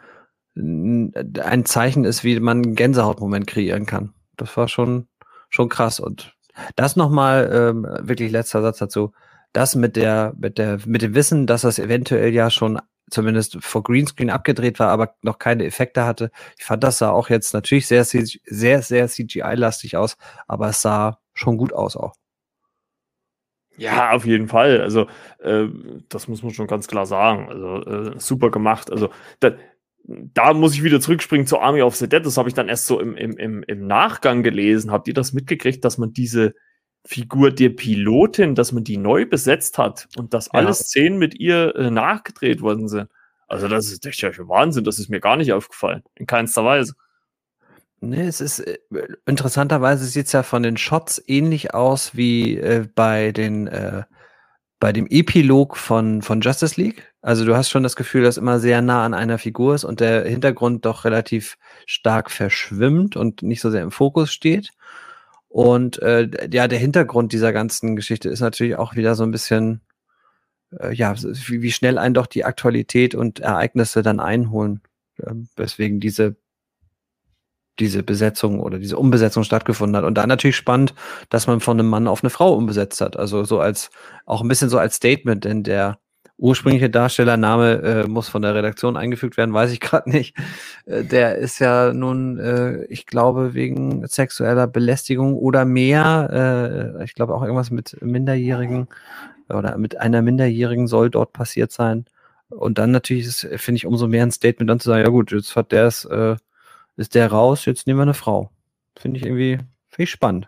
ein 0.56 1.66
Zeichen 1.66 2.04
ist, 2.04 2.24
wie 2.24 2.40
man 2.40 2.64
einen 2.64 2.76
Gänsehautmoment 2.76 3.48
kreieren 3.48 3.86
kann. 3.86 4.14
Das 4.36 4.56
war 4.58 4.68
schon, 4.68 5.08
schon 5.50 5.70
krass. 5.70 6.00
Und 6.00 6.36
das 6.76 6.96
nochmal, 6.96 7.50
ähm, 7.54 7.88
wirklich 8.08 8.32
letzter 8.32 8.62
Satz 8.62 8.80
dazu. 8.80 9.14
Das 9.54 9.76
mit 9.76 9.96
der, 9.96 10.34
mit 10.38 10.58
der, 10.58 10.80
mit 10.86 11.02
dem 11.02 11.16
Wissen, 11.16 11.48
dass 11.48 11.62
das 11.62 11.80
eventuell 11.80 12.34
ja 12.34 12.50
schon 12.50 12.80
zumindest 13.10 13.64
vor 13.64 13.84
Greenscreen 13.84 14.30
abgedreht 14.30 14.80
war, 14.80 14.90
aber 14.90 15.16
noch 15.22 15.38
keine 15.38 15.66
Effekte 15.66 16.06
hatte. 16.06 16.32
Ich 16.58 16.66
fand, 16.66 16.84
das 16.84 16.98
sah 16.98 17.12
auch 17.12 17.30
jetzt 17.30 17.54
natürlich 17.54 17.88
sehr, 17.88 18.04
sehr, 18.06 18.82
sehr 18.82 19.08
CGI-lastig 19.08 19.98
aus, 19.98 20.18
aber 20.48 20.70
es 20.70 20.82
sah 20.82 21.20
schon 21.34 21.58
gut 21.58 21.74
aus 21.74 21.96
auch. 21.96 22.16
Ja, 23.78 24.12
auf 24.12 24.26
jeden 24.26 24.48
Fall. 24.48 24.82
Also, 24.82 25.08
äh, 25.40 25.66
das 26.10 26.28
muss 26.28 26.44
man 26.44 26.54
schon 26.54 26.68
ganz 26.68 26.88
klar 26.88 27.06
sagen. 27.06 27.50
Also, 27.50 27.84
äh, 27.84 28.20
super 28.20 28.52
gemacht. 28.52 28.92
Also, 28.92 29.10
da, 29.40 29.52
da 30.04 30.54
muss 30.54 30.74
ich 30.74 30.84
wieder 30.84 31.00
zurückspringen 31.00 31.48
zur 31.48 31.62
Army 31.62 31.82
of 31.82 31.96
the 31.96 32.10
Dead. 32.10 32.26
Das 32.26 32.38
habe 32.38 32.50
ich 32.50 32.56
dann 32.56 32.70
erst 32.70 32.88
so 32.88 33.00
im, 33.00 33.16
im, 33.16 33.38
im, 33.38 33.64
im 33.64 33.88
Nachgang 33.88 34.44
gelesen. 34.44 34.92
Habt 34.92 35.08
ihr 35.08 35.14
das 35.14 35.34
mitgekriegt, 35.34 35.84
dass 35.86 35.98
man 35.98 36.14
diese 36.14 36.54
Figur 37.06 37.52
der 37.52 37.70
Pilotin, 37.70 38.56
dass 38.56 38.72
man 38.72 38.84
die 38.84 38.98
neu 38.98 39.26
besetzt 39.26 39.78
hat 39.78 40.08
und 40.18 40.34
dass 40.34 40.48
ja. 40.48 40.54
alle 40.54 40.74
Szenen 40.74 41.18
mit 41.20 41.36
ihr 41.36 41.76
äh, 41.76 41.90
nachgedreht 41.90 42.62
worden 42.62 42.88
sind. 42.88 43.10
Also 43.48 43.68
das 43.68 43.92
ist 43.92 44.06
echt 44.06 44.24
Wahnsinn, 44.48 44.84
das 44.84 45.00
ist 45.00 45.10
mir 45.10 45.20
gar 45.20 45.36
nicht 45.36 45.54
aufgefallen, 45.54 46.04
in 46.16 46.26
keinster 46.26 46.64
Weise. 46.64 46.96
Nee, 48.00 48.28
es 48.28 48.42
ist 48.42 48.60
äh, 48.60 48.78
interessanterweise 49.26 50.06
sieht 50.06 50.28
es 50.28 50.32
ja 50.32 50.44
von 50.44 50.64
den 50.64 50.78
Shots 50.78 51.24
ähnlich 51.28 51.74
aus 51.74 52.16
wie 52.16 52.58
äh, 52.58 52.88
bei 52.94 53.32
den 53.32 53.68
äh, 53.68 54.04
bei 54.84 54.92
dem 54.92 55.08
Epilog 55.10 55.78
von, 55.78 56.22
von 56.22 56.42
Justice 56.42 56.76
League. 56.76 57.14
Also 57.22 57.46
du 57.46 57.56
hast 57.56 57.70
schon 57.70 57.84
das 57.84 57.96
Gefühl, 57.96 58.24
dass 58.24 58.36
immer 58.36 58.60
sehr 58.60 58.82
nah 58.82 59.06
an 59.06 59.14
einer 59.14 59.38
Figur 59.38 59.76
ist 59.76 59.86
und 59.86 60.02
der 60.02 60.26
Hintergrund 60.26 60.84
doch 60.84 61.06
relativ 61.06 61.58
stark 61.86 62.30
verschwimmt 62.30 63.16
und 63.16 63.44
nicht 63.44 63.62
so 63.62 63.72
sehr 63.72 63.82
im 63.82 63.92
Fokus 63.92 64.34
steht. 64.34 64.72
Und 65.48 66.02
äh, 66.02 66.28
ja, 66.52 66.68
der 66.68 66.80
Hintergrund 66.80 67.32
dieser 67.32 67.54
ganzen 67.54 67.96
Geschichte 67.96 68.28
ist 68.28 68.42
natürlich 68.42 68.76
auch 68.76 68.98
wieder 68.98 69.16
so 69.16 69.24
ein 69.24 69.32
bisschen, 69.32 69.80
äh, 70.78 70.94
ja, 70.94 71.16
wie, 71.18 71.62
wie 71.62 71.72
schnell 71.72 71.98
einen 71.98 72.14
doch 72.14 72.28
die 72.28 72.44
Aktualität 72.44 73.16
und 73.16 73.40
Ereignisse 73.40 74.02
dann 74.02 74.20
einholen. 74.20 74.82
Äh, 75.18 75.32
weswegen 75.56 76.02
diese 76.02 76.36
diese 77.80 78.04
Besetzung 78.04 78.60
oder 78.60 78.80
diese 78.80 78.98
Umbesetzung 78.98 79.44
stattgefunden 79.44 79.98
hat. 79.98 80.04
Und 80.04 80.16
dann 80.16 80.30
natürlich 80.30 80.56
spannend, 80.56 80.94
dass 81.30 81.48
man 81.48 81.60
von 81.60 81.80
einem 81.80 81.90
Mann 81.90 82.08
auf 82.08 82.24
eine 82.24 82.30
Frau 82.30 82.54
umbesetzt 82.54 83.02
hat. 83.02 83.18
Also 83.18 83.44
so 83.44 83.60
als, 83.60 83.90
auch 84.26 84.42
ein 84.42 84.48
bisschen 84.48 84.70
so 84.70 84.78
als 84.78 84.96
Statement, 84.96 85.44
denn 85.44 85.64
der 85.64 85.98
ursprüngliche 86.38 86.90
Darstellername 86.90 87.82
äh, 87.82 88.08
muss 88.08 88.28
von 88.28 88.42
der 88.42 88.56
Redaktion 88.56 88.98
eingefügt 88.98 89.38
werden, 89.38 89.54
weiß 89.54 89.72
ich 89.72 89.80
gerade 89.80 90.10
nicht. 90.10 90.36
Äh, 90.86 91.04
der 91.04 91.38
ist 91.38 91.60
ja 91.60 91.94
nun, 91.94 92.40
äh, 92.40 92.84
ich 92.86 93.06
glaube, 93.06 93.54
wegen 93.54 94.06
sexueller 94.08 94.68
Belästigung 94.68 95.36
oder 95.36 95.66
mehr, 95.66 96.96
äh, 97.00 97.04
ich 97.04 97.14
glaube 97.14 97.34
auch 97.36 97.44
irgendwas 97.44 97.72
mit 97.72 97.98
Minderjährigen 98.02 98.88
oder 99.50 99.78
mit 99.78 100.00
einer 100.00 100.22
Minderjährigen 100.22 100.88
soll 100.88 101.10
dort 101.10 101.34
passiert 101.34 101.72
sein. 101.72 102.06
Und 102.50 102.78
dann 102.78 102.92
natürlich 102.92 103.28
finde 103.56 103.78
ich, 103.78 103.86
umso 103.86 104.08
mehr 104.08 104.24
ein 104.24 104.32
Statement 104.32 104.70
dann 104.70 104.80
zu 104.80 104.90
sagen, 104.90 105.04
ja 105.04 105.10
gut, 105.10 105.32
jetzt 105.32 105.56
hat 105.56 105.72
der 105.72 105.88
es, 105.88 106.06
äh, 106.06 106.36
ist 106.98 107.16
der 107.16 107.32
raus, 107.32 107.66
jetzt 107.66 107.88
nehmen 107.88 108.00
wir 108.00 108.04
eine 108.04 108.14
Frau. 108.14 108.52
Finde 108.98 109.20
ich 109.20 109.26
irgendwie, 109.26 109.58
finde 109.90 110.04
ich 110.04 110.12
spannend 110.12 110.48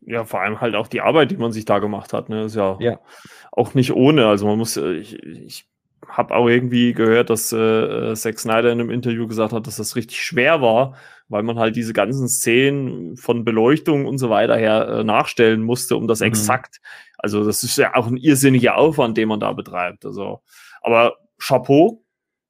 ja, 0.00 0.24
vor 0.24 0.40
allem 0.40 0.60
halt 0.60 0.74
auch 0.74 0.88
die 0.88 1.00
Arbeit, 1.00 1.30
die 1.30 1.36
man 1.36 1.52
sich 1.52 1.64
da 1.64 1.78
gemacht 1.78 2.12
hat, 2.12 2.28
ne, 2.28 2.44
ist 2.44 2.56
ja, 2.56 2.76
ja. 2.80 3.00
auch 3.50 3.74
nicht 3.74 3.92
ohne. 3.92 4.26
Also 4.26 4.46
man 4.46 4.58
muss, 4.58 4.76
äh, 4.76 4.94
ich, 4.94 5.22
ich 5.22 5.66
habe 6.06 6.34
auch 6.34 6.48
irgendwie 6.48 6.92
gehört, 6.92 7.30
dass 7.30 7.52
äh, 7.52 8.14
Zack 8.14 8.38
Snyder 8.38 8.72
in 8.72 8.80
einem 8.80 8.90
Interview 8.90 9.26
gesagt 9.26 9.52
hat, 9.52 9.66
dass 9.66 9.76
das 9.76 9.96
richtig 9.96 10.22
schwer 10.22 10.60
war, 10.60 10.96
weil 11.28 11.42
man 11.42 11.58
halt 11.58 11.76
diese 11.76 11.92
ganzen 11.92 12.28
Szenen 12.28 13.16
von 13.16 13.44
Beleuchtung 13.44 14.06
und 14.06 14.18
so 14.18 14.28
weiter 14.28 14.56
her 14.56 14.88
äh, 14.88 15.04
nachstellen 15.04 15.62
musste, 15.62 15.96
um 15.96 16.08
das 16.08 16.20
mhm. 16.20 16.26
exakt. 16.26 16.80
Also 17.18 17.44
das 17.44 17.62
ist 17.62 17.78
ja 17.78 17.94
auch 17.94 18.08
ein 18.08 18.16
irrsinniger 18.16 18.76
Aufwand, 18.76 19.16
den 19.16 19.28
man 19.28 19.40
da 19.40 19.52
betreibt. 19.52 20.04
Also, 20.04 20.42
aber 20.80 21.16
Chapeau 21.38 22.04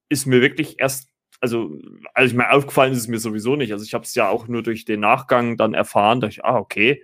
ist 0.09 0.25
mir 0.25 0.41
wirklich 0.41 0.79
erst 0.79 1.09
also, 1.43 1.77
als 2.13 2.31
ich 2.31 2.37
mir 2.37 2.49
aufgefallen 2.49 2.93
ist 2.93 2.99
es 2.99 3.07
mir 3.09 3.19
sowieso 3.19 3.57
nicht. 3.57 3.73
Also 3.73 3.83
ich 3.83 3.93
habe 3.93 4.05
es 4.05 4.15
ja 4.15 4.29
auch 4.29 4.47
nur 4.47 4.63
durch 4.63 4.85
den 4.85 5.01
Nachgang 5.01 5.57
dann 5.57 5.73
erfahren, 5.73 6.21
dass 6.21 6.31
ich, 6.31 6.45
ah, 6.45 6.55
okay, 6.55 7.03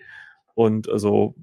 und 0.53 0.87
also, 0.87 1.35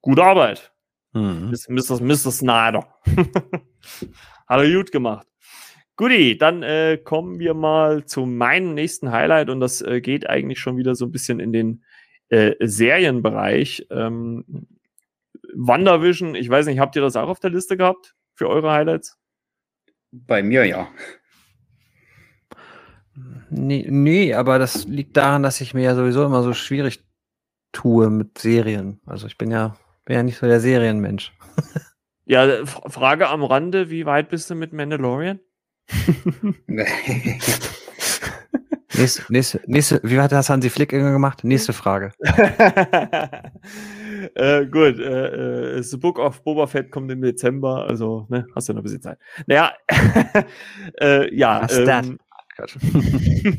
gute 0.00 0.24
Arbeit. 0.24 0.72
Mhm. 1.12 1.52
Mr. 1.68 2.00
Mr. 2.00 2.32
Snyder. 2.32 2.88
Hat 4.48 4.60
er 4.60 4.72
gut 4.72 4.92
gemacht. 4.92 5.26
Guti, 5.96 6.38
dann 6.38 6.62
äh, 6.62 6.96
kommen 6.96 7.38
wir 7.38 7.52
mal 7.52 8.06
zu 8.06 8.24
meinem 8.24 8.72
nächsten 8.72 9.12
Highlight 9.12 9.50
und 9.50 9.60
das 9.60 9.82
äh, 9.82 10.00
geht 10.00 10.30
eigentlich 10.30 10.58
schon 10.58 10.78
wieder 10.78 10.94
so 10.94 11.04
ein 11.04 11.12
bisschen 11.12 11.38
in 11.38 11.52
den 11.52 11.84
äh, 12.30 12.54
Serienbereich. 12.60 13.88
Ähm, 13.90 14.68
WandaVision, 15.52 16.34
ich 16.34 16.48
weiß 16.48 16.64
nicht, 16.64 16.78
habt 16.78 16.96
ihr 16.96 17.02
das 17.02 17.14
auch 17.16 17.28
auf 17.28 17.40
der 17.40 17.50
Liste 17.50 17.76
gehabt 17.76 18.14
für 18.32 18.48
eure 18.48 18.72
Highlights? 18.72 19.18
Bei 20.12 20.42
mir 20.42 20.64
ja. 20.64 20.88
Nee, 23.50 23.86
nee, 23.88 24.34
aber 24.34 24.58
das 24.58 24.84
liegt 24.84 25.16
daran, 25.16 25.42
dass 25.42 25.60
ich 25.60 25.74
mir 25.74 25.82
ja 25.82 25.94
sowieso 25.94 26.24
immer 26.24 26.42
so 26.42 26.54
schwierig 26.54 27.04
tue 27.72 28.08
mit 28.10 28.38
Serien. 28.38 29.00
Also 29.06 29.26
ich 29.26 29.36
bin 29.36 29.50
ja, 29.50 29.76
bin 30.04 30.16
ja 30.16 30.22
nicht 30.22 30.38
so 30.38 30.46
der 30.46 30.60
Serienmensch. 30.60 31.32
ja, 32.24 32.64
Frage 32.64 33.28
am 33.28 33.42
Rande, 33.44 33.90
wie 33.90 34.06
weit 34.06 34.30
bist 34.30 34.48
du 34.50 34.54
mit 34.54 34.72
Mandalorian? 34.72 35.40
nächste, 38.96 39.22
nächste, 39.28 39.60
nächste, 39.66 40.00
wie 40.02 40.18
hat 40.20 40.32
das 40.32 40.48
Hansi 40.48 40.70
Flick 40.70 40.90
gemacht? 40.90 41.44
Nächste 41.44 41.74
Frage. 41.74 42.12
äh, 44.34 44.64
gut, 44.66 44.98
äh, 44.98 45.76
äh, 45.76 45.82
The 45.82 45.96
Book 45.98 46.18
of 46.18 46.42
Boba 46.44 46.66
Fett 46.66 46.90
kommt 46.90 47.10
im 47.10 47.20
Dezember, 47.20 47.84
also 47.86 48.26
ne, 48.30 48.46
hast 48.54 48.68
du 48.68 48.72
noch 48.72 48.80
ein 48.80 48.84
bisschen 48.84 49.02
Zeit. 49.02 49.18
Naja, 49.46 49.72
äh, 51.00 51.34
ja. 51.34 51.62
Was 51.62 51.76
ähm, 51.76 52.18
Quatsch. 52.52 52.76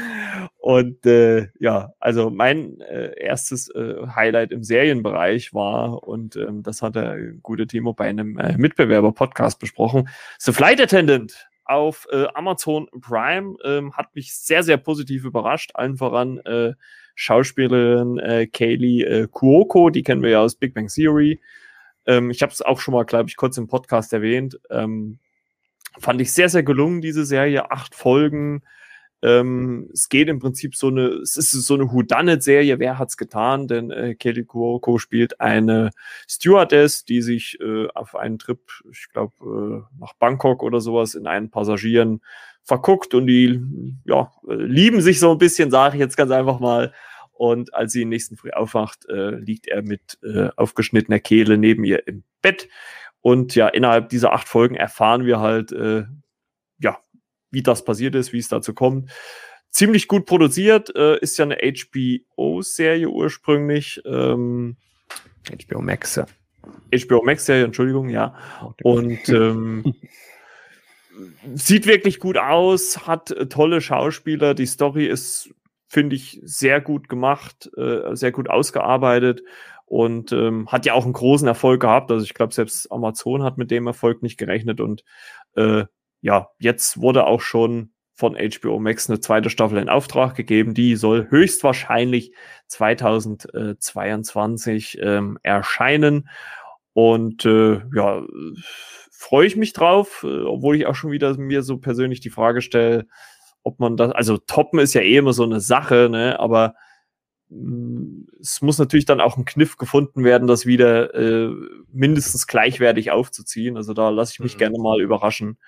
und 0.58 1.06
äh, 1.06 1.48
ja, 1.58 1.90
also 2.00 2.30
mein 2.30 2.80
äh, 2.80 3.12
erstes 3.18 3.68
äh, 3.70 4.06
Highlight 4.14 4.52
im 4.52 4.62
Serienbereich 4.62 5.54
war, 5.54 6.02
und 6.06 6.36
ähm, 6.36 6.62
das 6.62 6.82
hat 6.82 6.96
der 6.96 7.18
gute 7.42 7.66
Timo 7.66 7.92
bei 7.92 8.08
einem 8.08 8.38
äh, 8.38 8.56
Mitbewerber-Podcast 8.56 9.58
besprochen, 9.58 10.08
The 10.38 10.52
Flight 10.52 10.80
Attendant 10.80 11.48
auf 11.66 12.06
äh, 12.10 12.26
Amazon 12.34 12.88
Prime 13.00 13.56
ähm, 13.64 13.92
hat 13.96 14.14
mich 14.14 14.34
sehr, 14.34 14.62
sehr 14.62 14.76
positiv 14.76 15.24
überrascht. 15.24 15.72
Allen 15.74 15.96
voran 15.96 16.38
äh, 16.38 16.74
Schauspielerin 17.16 18.18
äh, 18.18 18.46
Kaylee 18.46 19.02
äh, 19.02 19.28
Kuoko, 19.28 19.90
die 19.90 20.02
kennen 20.02 20.22
wir 20.22 20.30
ja 20.30 20.40
aus 20.40 20.54
Big 20.54 20.74
Bang 20.74 20.86
Theory. 20.86 21.40
Ähm, 22.06 22.30
ich 22.30 22.42
habe 22.42 22.52
es 22.52 22.62
auch 22.62 22.78
schon 22.78 22.94
mal, 22.94 23.04
glaube 23.04 23.28
ich, 23.28 23.36
kurz 23.36 23.58
im 23.58 23.66
Podcast 23.66 24.12
erwähnt. 24.12 24.60
Ähm, 24.70 25.18
Fand 25.98 26.20
ich 26.20 26.32
sehr, 26.32 26.48
sehr 26.48 26.62
gelungen, 26.62 27.00
diese 27.00 27.24
Serie. 27.24 27.70
Acht 27.70 27.94
Folgen. 27.94 28.62
Ähm, 29.22 29.88
es 29.92 30.08
geht 30.08 30.28
im 30.28 30.38
Prinzip 30.38 30.76
so 30.76 30.88
eine, 30.88 31.06
es 31.06 31.36
ist 31.36 31.50
so 31.52 31.74
eine 31.74 31.90
Whodunit-Serie, 31.90 32.78
wer 32.78 32.98
hat's 32.98 33.16
getan? 33.16 33.66
Denn 33.66 33.90
äh, 33.90 34.14
Kelly 34.14 34.44
Kuoko 34.44 34.98
spielt 34.98 35.40
eine 35.40 35.90
Stewardess, 36.28 37.04
die 37.04 37.22
sich 37.22 37.58
äh, 37.60 37.88
auf 37.94 38.14
einen 38.14 38.38
Trip, 38.38 38.60
ich 38.90 39.08
glaube, 39.12 39.34
äh, 39.42 40.00
nach 40.00 40.12
Bangkok 40.14 40.62
oder 40.62 40.80
sowas 40.80 41.14
in 41.14 41.26
einen 41.26 41.50
Passagieren 41.50 42.20
verguckt 42.62 43.14
und 43.14 43.26
die 43.26 43.60
ja, 44.04 44.32
lieben 44.46 45.00
sich 45.00 45.18
so 45.18 45.32
ein 45.32 45.38
bisschen, 45.38 45.70
sage 45.70 45.96
ich 45.96 46.00
jetzt 46.00 46.16
ganz 46.16 46.30
einfach 46.30 46.60
mal. 46.60 46.92
Und 47.32 47.74
als 47.74 47.92
sie 47.92 48.04
nächsten 48.04 48.36
Früh 48.36 48.50
aufwacht, 48.50 49.06
äh, 49.08 49.30
liegt 49.30 49.68
er 49.68 49.82
mit 49.82 50.18
äh, 50.22 50.48
aufgeschnittener 50.56 51.20
Kehle 51.20 51.58
neben 51.58 51.84
ihr 51.84 52.06
im 52.06 52.22
Bett. 52.42 52.68
Und 53.26 53.56
ja, 53.56 53.66
innerhalb 53.66 54.08
dieser 54.10 54.32
acht 54.32 54.46
Folgen 54.46 54.76
erfahren 54.76 55.26
wir 55.26 55.40
halt, 55.40 55.72
äh, 55.72 56.04
ja, 56.78 57.00
wie 57.50 57.64
das 57.64 57.84
passiert 57.84 58.14
ist, 58.14 58.32
wie 58.32 58.38
es 58.38 58.46
dazu 58.46 58.72
kommt. 58.72 59.10
Ziemlich 59.68 60.06
gut 60.06 60.26
produziert, 60.26 60.94
äh, 60.94 61.18
ist 61.18 61.36
ja 61.36 61.44
eine 61.44 61.56
HBO-Serie 61.56 63.08
ursprünglich. 63.08 64.00
Ähm, 64.06 64.76
HBO 65.50 65.82
Max, 65.82 66.14
ja. 66.14 66.26
HBO 66.92 67.24
Max-Serie, 67.24 67.64
Entschuldigung, 67.64 68.10
ja. 68.10 68.36
Und 68.84 69.28
ähm, 69.28 69.96
sieht 71.52 71.88
wirklich 71.88 72.20
gut 72.20 72.38
aus, 72.38 73.08
hat 73.08 73.32
äh, 73.32 73.48
tolle 73.48 73.80
Schauspieler. 73.80 74.54
Die 74.54 74.66
Story 74.66 75.06
ist, 75.06 75.52
finde 75.88 76.14
ich, 76.14 76.40
sehr 76.44 76.80
gut 76.80 77.08
gemacht, 77.08 77.72
äh, 77.76 78.14
sehr 78.14 78.30
gut 78.30 78.48
ausgearbeitet 78.48 79.42
und 79.86 80.32
ähm, 80.32 80.70
hat 80.70 80.84
ja 80.84 80.94
auch 80.94 81.04
einen 81.04 81.14
großen 81.14 81.48
Erfolg 81.48 81.80
gehabt. 81.80 82.10
Also 82.10 82.24
ich 82.24 82.34
glaube, 82.34 82.52
selbst 82.52 82.92
Amazon 82.92 83.42
hat 83.42 83.56
mit 83.56 83.70
dem 83.70 83.86
Erfolg 83.86 84.22
nicht 84.22 84.36
gerechnet 84.36 84.80
und 84.80 85.04
äh, 85.54 85.84
ja, 86.20 86.48
jetzt 86.58 87.00
wurde 87.00 87.26
auch 87.26 87.40
schon 87.40 87.92
von 88.16 88.36
HBO 88.36 88.78
Max 88.78 89.08
eine 89.08 89.20
zweite 89.20 89.48
Staffel 89.50 89.78
in 89.78 89.88
Auftrag 89.88 90.34
gegeben. 90.34 90.74
Die 90.74 90.96
soll 90.96 91.28
höchstwahrscheinlich 91.30 92.32
2022 92.68 94.98
ähm, 95.02 95.38
erscheinen. 95.42 96.28
Und 96.94 97.44
äh, 97.44 97.82
ja, 97.94 98.22
freue 99.12 99.46
ich 99.46 99.56
mich 99.56 99.74
drauf, 99.74 100.24
äh, 100.24 100.44
obwohl 100.44 100.76
ich 100.76 100.86
auch 100.86 100.94
schon 100.94 101.10
wieder 101.10 101.36
mir 101.36 101.62
so 101.62 101.76
persönlich 101.76 102.20
die 102.20 102.30
Frage 102.30 102.62
stelle, 102.62 103.06
ob 103.62 103.80
man 103.80 103.98
das, 103.98 104.12
also 104.12 104.38
toppen 104.38 104.78
ist 104.78 104.94
ja 104.94 105.02
eh 105.02 105.16
immer 105.16 105.34
so 105.34 105.42
eine 105.42 105.60
Sache, 105.60 106.08
ne, 106.10 106.40
aber 106.40 106.74
es 108.40 108.60
muss 108.60 108.78
natürlich 108.78 109.04
dann 109.04 109.20
auch 109.20 109.36
ein 109.36 109.44
Kniff 109.44 109.76
gefunden 109.76 110.24
werden, 110.24 110.48
das 110.48 110.66
wieder 110.66 111.14
äh, 111.14 111.50
mindestens 111.92 112.46
gleichwertig 112.46 113.12
aufzuziehen. 113.12 113.76
Also 113.76 113.94
da 113.94 114.08
lasse 114.10 114.32
ich 114.32 114.40
mich 114.40 114.54
mhm. 114.54 114.58
gerne 114.58 114.78
mal 114.78 115.00
überraschen, 115.00 115.58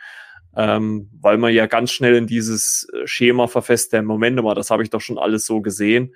ähm, 0.56 1.08
weil 1.20 1.38
man 1.38 1.54
ja 1.54 1.66
ganz 1.66 1.92
schnell 1.92 2.16
in 2.16 2.26
dieses 2.26 2.88
äh, 2.92 3.06
Schema 3.06 3.46
verfasst, 3.46 3.92
der 3.92 4.02
Moment 4.02 4.42
mal, 4.42 4.54
das 4.54 4.70
habe 4.70 4.82
ich 4.82 4.90
doch 4.90 5.00
schon 5.00 5.18
alles 5.18 5.46
so 5.46 5.60
gesehen. 5.60 6.14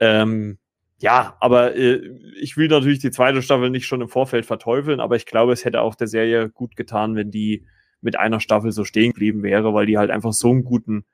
Ähm, 0.00 0.58
ja, 0.98 1.36
aber 1.40 1.76
äh, 1.76 2.00
ich 2.40 2.56
will 2.56 2.68
natürlich 2.68 2.98
die 2.98 3.12
zweite 3.12 3.42
Staffel 3.42 3.70
nicht 3.70 3.86
schon 3.86 4.00
im 4.00 4.08
Vorfeld 4.08 4.44
verteufeln, 4.44 4.98
aber 4.98 5.14
ich 5.14 5.24
glaube, 5.24 5.52
es 5.52 5.64
hätte 5.64 5.82
auch 5.82 5.94
der 5.94 6.08
Serie 6.08 6.50
gut 6.50 6.74
getan, 6.74 7.14
wenn 7.14 7.30
die 7.30 7.64
mit 8.00 8.18
einer 8.18 8.40
Staffel 8.40 8.72
so 8.72 8.84
stehen 8.84 9.12
geblieben 9.12 9.42
wäre, 9.42 9.72
weil 9.72 9.86
die 9.86 9.98
halt 9.98 10.10
einfach 10.10 10.32
so 10.32 10.50
einen 10.50 10.64
guten 10.64 11.04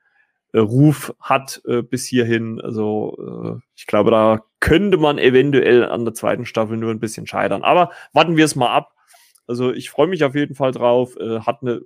äh, 0.53 0.59
Ruf 0.59 1.13
hat 1.19 1.61
äh, 1.67 1.81
bis 1.81 2.05
hierhin. 2.05 2.61
Also 2.61 3.57
äh, 3.57 3.61
ich 3.75 3.85
glaube, 3.85 4.11
da 4.11 4.43
könnte 4.59 4.97
man 4.97 5.17
eventuell 5.17 5.85
an 5.85 6.05
der 6.05 6.13
zweiten 6.13 6.45
Staffel 6.45 6.77
nur 6.77 6.91
ein 6.91 6.99
bisschen 6.99 7.27
scheitern. 7.27 7.63
Aber 7.63 7.91
warten 8.13 8.37
wir 8.37 8.45
es 8.45 8.55
mal 8.55 8.73
ab. 8.73 8.93
Also 9.45 9.71
ich 9.71 9.89
freue 9.89 10.07
mich 10.07 10.23
auf 10.23 10.35
jeden 10.35 10.55
Fall 10.55 10.71
drauf. 10.71 11.15
Äh, 11.17 11.41
hat 11.41 11.61
eine, 11.61 11.81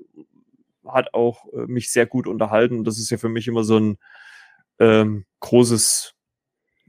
hat 0.86 1.14
auch 1.14 1.46
äh, 1.54 1.66
mich 1.68 1.92
sehr 1.92 2.06
gut 2.06 2.28
unterhalten. 2.28 2.84
Das 2.84 2.98
ist 2.98 3.10
ja 3.10 3.18
für 3.18 3.30
mich 3.30 3.48
immer 3.48 3.64
so 3.64 3.78
ein 3.78 3.98
ähm, 4.80 5.26
großes 5.40 6.16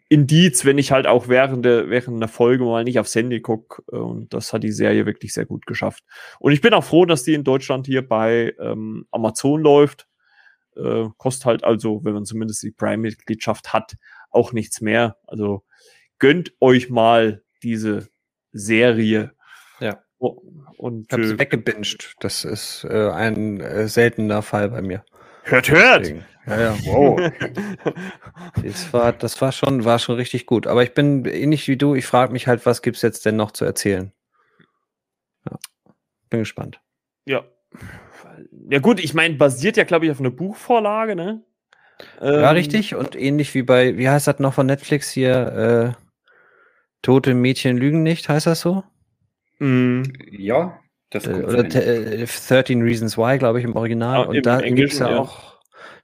Indiz, 0.08 0.66
wenn 0.66 0.76
ich 0.76 0.92
halt 0.92 1.06
auch 1.06 1.28
während 1.28 1.64
der, 1.64 1.88
während 1.88 2.20
der 2.20 2.28
Folge 2.28 2.64
mal 2.64 2.84
nicht 2.84 2.98
aufs 2.98 3.14
Handy 3.14 3.40
gucke. 3.40 3.82
Und 3.90 4.34
das 4.34 4.52
hat 4.52 4.62
die 4.62 4.72
Serie 4.72 5.06
wirklich 5.06 5.32
sehr 5.32 5.46
gut 5.46 5.64
geschafft. 5.64 6.04
Und 6.38 6.52
ich 6.52 6.60
bin 6.60 6.74
auch 6.74 6.84
froh, 6.84 7.06
dass 7.06 7.22
die 7.22 7.32
in 7.32 7.44
Deutschland 7.44 7.86
hier 7.86 8.06
bei 8.06 8.54
ähm, 8.60 9.06
Amazon 9.10 9.62
läuft. 9.62 10.06
Äh, 10.76 11.08
kostet 11.16 11.46
halt 11.46 11.64
also, 11.64 12.04
wenn 12.04 12.14
man 12.14 12.24
zumindest 12.24 12.62
die 12.62 12.70
Prime-Mitgliedschaft 12.70 13.72
hat, 13.72 13.96
auch 14.30 14.52
nichts 14.52 14.80
mehr. 14.80 15.16
Also 15.26 15.64
gönnt 16.18 16.52
euch 16.60 16.90
mal 16.90 17.42
diese 17.62 18.08
Serie. 18.52 19.32
Ja. 19.80 20.02
Und, 20.18 21.06
ich 21.06 21.12
habe 21.12 21.22
äh, 21.22 21.38
weggebinged. 21.38 22.14
Das 22.20 22.44
ist 22.44 22.84
äh, 22.84 23.10
ein 23.10 23.60
äh, 23.60 23.88
seltener 23.88 24.42
Fall 24.42 24.70
bei 24.70 24.82
mir. 24.82 25.04
Hört, 25.44 25.70
hört! 25.70 26.02
Deswegen. 26.02 26.24
Ja, 26.46 26.60
ja, 26.60 26.76
wow. 26.86 27.20
das 28.62 28.92
war, 28.92 29.12
das 29.12 29.40
war 29.40 29.52
schon, 29.52 29.84
war 29.84 29.98
schon 29.98 30.16
richtig 30.16 30.46
gut. 30.46 30.66
Aber 30.66 30.82
ich 30.82 30.92
bin 30.92 31.24
ähnlich 31.24 31.68
wie 31.68 31.76
du, 31.76 31.94
ich 31.94 32.06
frage 32.06 32.32
mich 32.32 32.48
halt, 32.48 32.66
was 32.66 32.82
gibt 32.82 32.96
es 32.96 33.02
jetzt 33.02 33.24
denn 33.26 33.36
noch 33.36 33.52
zu 33.52 33.64
erzählen? 33.64 34.12
Ja. 35.48 35.58
Bin 36.30 36.40
gespannt. 36.40 36.80
Ja. 37.26 37.44
Ja, 38.70 38.78
gut, 38.78 39.02
ich 39.02 39.14
meine, 39.14 39.34
basiert 39.34 39.76
ja, 39.76 39.84
glaube 39.84 40.06
ich, 40.06 40.10
auf 40.10 40.20
einer 40.20 40.30
Buchvorlage, 40.30 41.16
ne? 41.16 41.42
Ja, 42.20 42.50
ähm, 42.50 42.56
richtig. 42.56 42.94
Und 42.94 43.16
ähnlich 43.16 43.54
wie 43.54 43.62
bei, 43.62 43.96
wie 43.96 44.08
heißt 44.08 44.26
das 44.26 44.38
noch 44.38 44.54
von 44.54 44.66
Netflix 44.66 45.10
hier? 45.10 45.94
Äh, 45.96 46.02
Tote 47.02 47.34
Mädchen 47.34 47.76
lügen 47.76 48.02
nicht, 48.02 48.28
heißt 48.28 48.46
das 48.46 48.60
so? 48.60 48.84
Mm, 49.58 50.02
ja, 50.30 50.78
das 51.10 51.26
äh, 51.26 51.32
Oder 51.32 51.64
13 51.64 52.80
äh, 52.80 52.84
Reasons 52.84 53.18
Why, 53.18 53.38
glaube 53.38 53.58
ich, 53.58 53.64
im 53.64 53.76
Original. 53.76 54.22
Ah, 54.22 54.28
und 54.28 54.46
da 54.46 54.60
gibt 54.60 54.92
es 54.92 54.98
ja, 54.98 55.10
ja 55.10 55.18
auch 55.18 55.52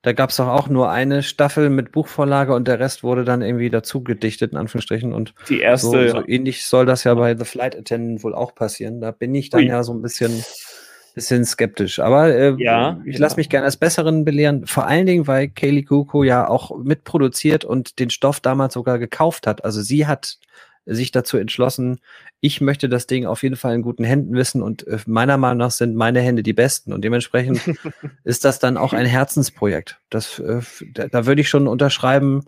da 0.03 0.13
gab 0.13 0.31
es 0.31 0.37
doch 0.37 0.47
auch 0.47 0.69
nur 0.69 0.91
eine 0.91 1.25
Staffel 1.25 1.71
mit 1.71 1.91
Buchvorlage 1.91 2.55
und 2.55 2.69
der 2.69 2.79
Rest 2.79 3.03
wurde 3.03 3.25
dann 3.25 3.43
irgendwie 3.43 3.69
dazu 3.69 4.05
gedichtet, 4.05 4.53
in 4.53 4.59
Anführungsstrichen. 4.59 5.13
Und 5.13 5.35
die 5.49 5.61
erste. 5.61 6.09
So, 6.09 6.21
so 6.21 6.29
ähnlich 6.29 6.65
soll 6.65 6.87
das 6.87 7.03
ja 7.03 7.15
bei 7.15 7.37
The 7.37 7.45
Flight 7.45 7.77
Attendant 7.77 8.23
wohl 8.23 8.35
auch 8.35 8.55
passieren. 8.55 9.01
Da 9.01 9.11
bin 9.11 9.35
ich 9.35 9.51
dann 9.51 9.63
Ui. 9.63 9.67
ja 9.67 9.83
so 9.83 9.93
ein 9.93 10.01
bisschen, 10.01 10.45
bisschen 11.19 11.45
skeptisch. 11.45 11.99
Aber 11.99 12.35
äh, 12.35 12.55
ja, 12.59 13.01
ich 13.05 13.19
lasse 13.19 13.37
mich 13.37 13.49
gerne 13.49 13.67
als 13.67 13.77
Besseren 13.77 14.25
belehren. 14.25 14.67
Vor 14.67 14.87
allen 14.87 15.07
Dingen, 15.07 15.27
weil 15.27 15.49
Kaylee 15.49 15.83
Kuko 15.83 16.23
ja 16.23 16.49
auch 16.49 16.77
mitproduziert 16.79 17.65
und 17.65 17.99
den 17.99 18.11
Stoff 18.11 18.41
damals 18.41 18.75
sogar 18.75 18.99
gekauft 18.99 19.47
hat. 19.47 19.65
Also 19.65 19.83
sie 19.83 20.07
hat 20.07 20.39
sich 20.87 21.11
dazu 21.11 21.37
entschlossen, 21.37 21.99
ich 22.41 22.61
möchte 22.61 22.89
das 22.89 23.07
Ding 23.07 23.27
auf 23.27 23.43
jeden 23.43 23.57
Fall 23.57 23.75
in 23.75 23.83
guten 23.83 24.05
Händen 24.05 24.35
wissen 24.35 24.63
und 24.63 24.87
äh, 24.87 24.99
meiner 25.07 25.37
Meinung 25.37 25.59
nach 25.59 25.71
sind 25.71 25.95
meine 25.95 26.21
Hände 26.21 26.43
die 26.43 26.53
besten 26.53 26.93
und 26.93 27.03
dementsprechend 27.03 27.61
ist 28.25 28.45
das 28.45 28.59
dann 28.59 28.77
auch 28.77 28.93
ein 28.93 29.07
Herzensprojekt. 29.07 30.01
Das, 30.09 30.39
äh, 30.39 30.61
da, 30.95 31.09
da 31.09 31.27
würde 31.27 31.43
ich 31.43 31.49
schon 31.49 31.69
unterschreiben, 31.69 32.45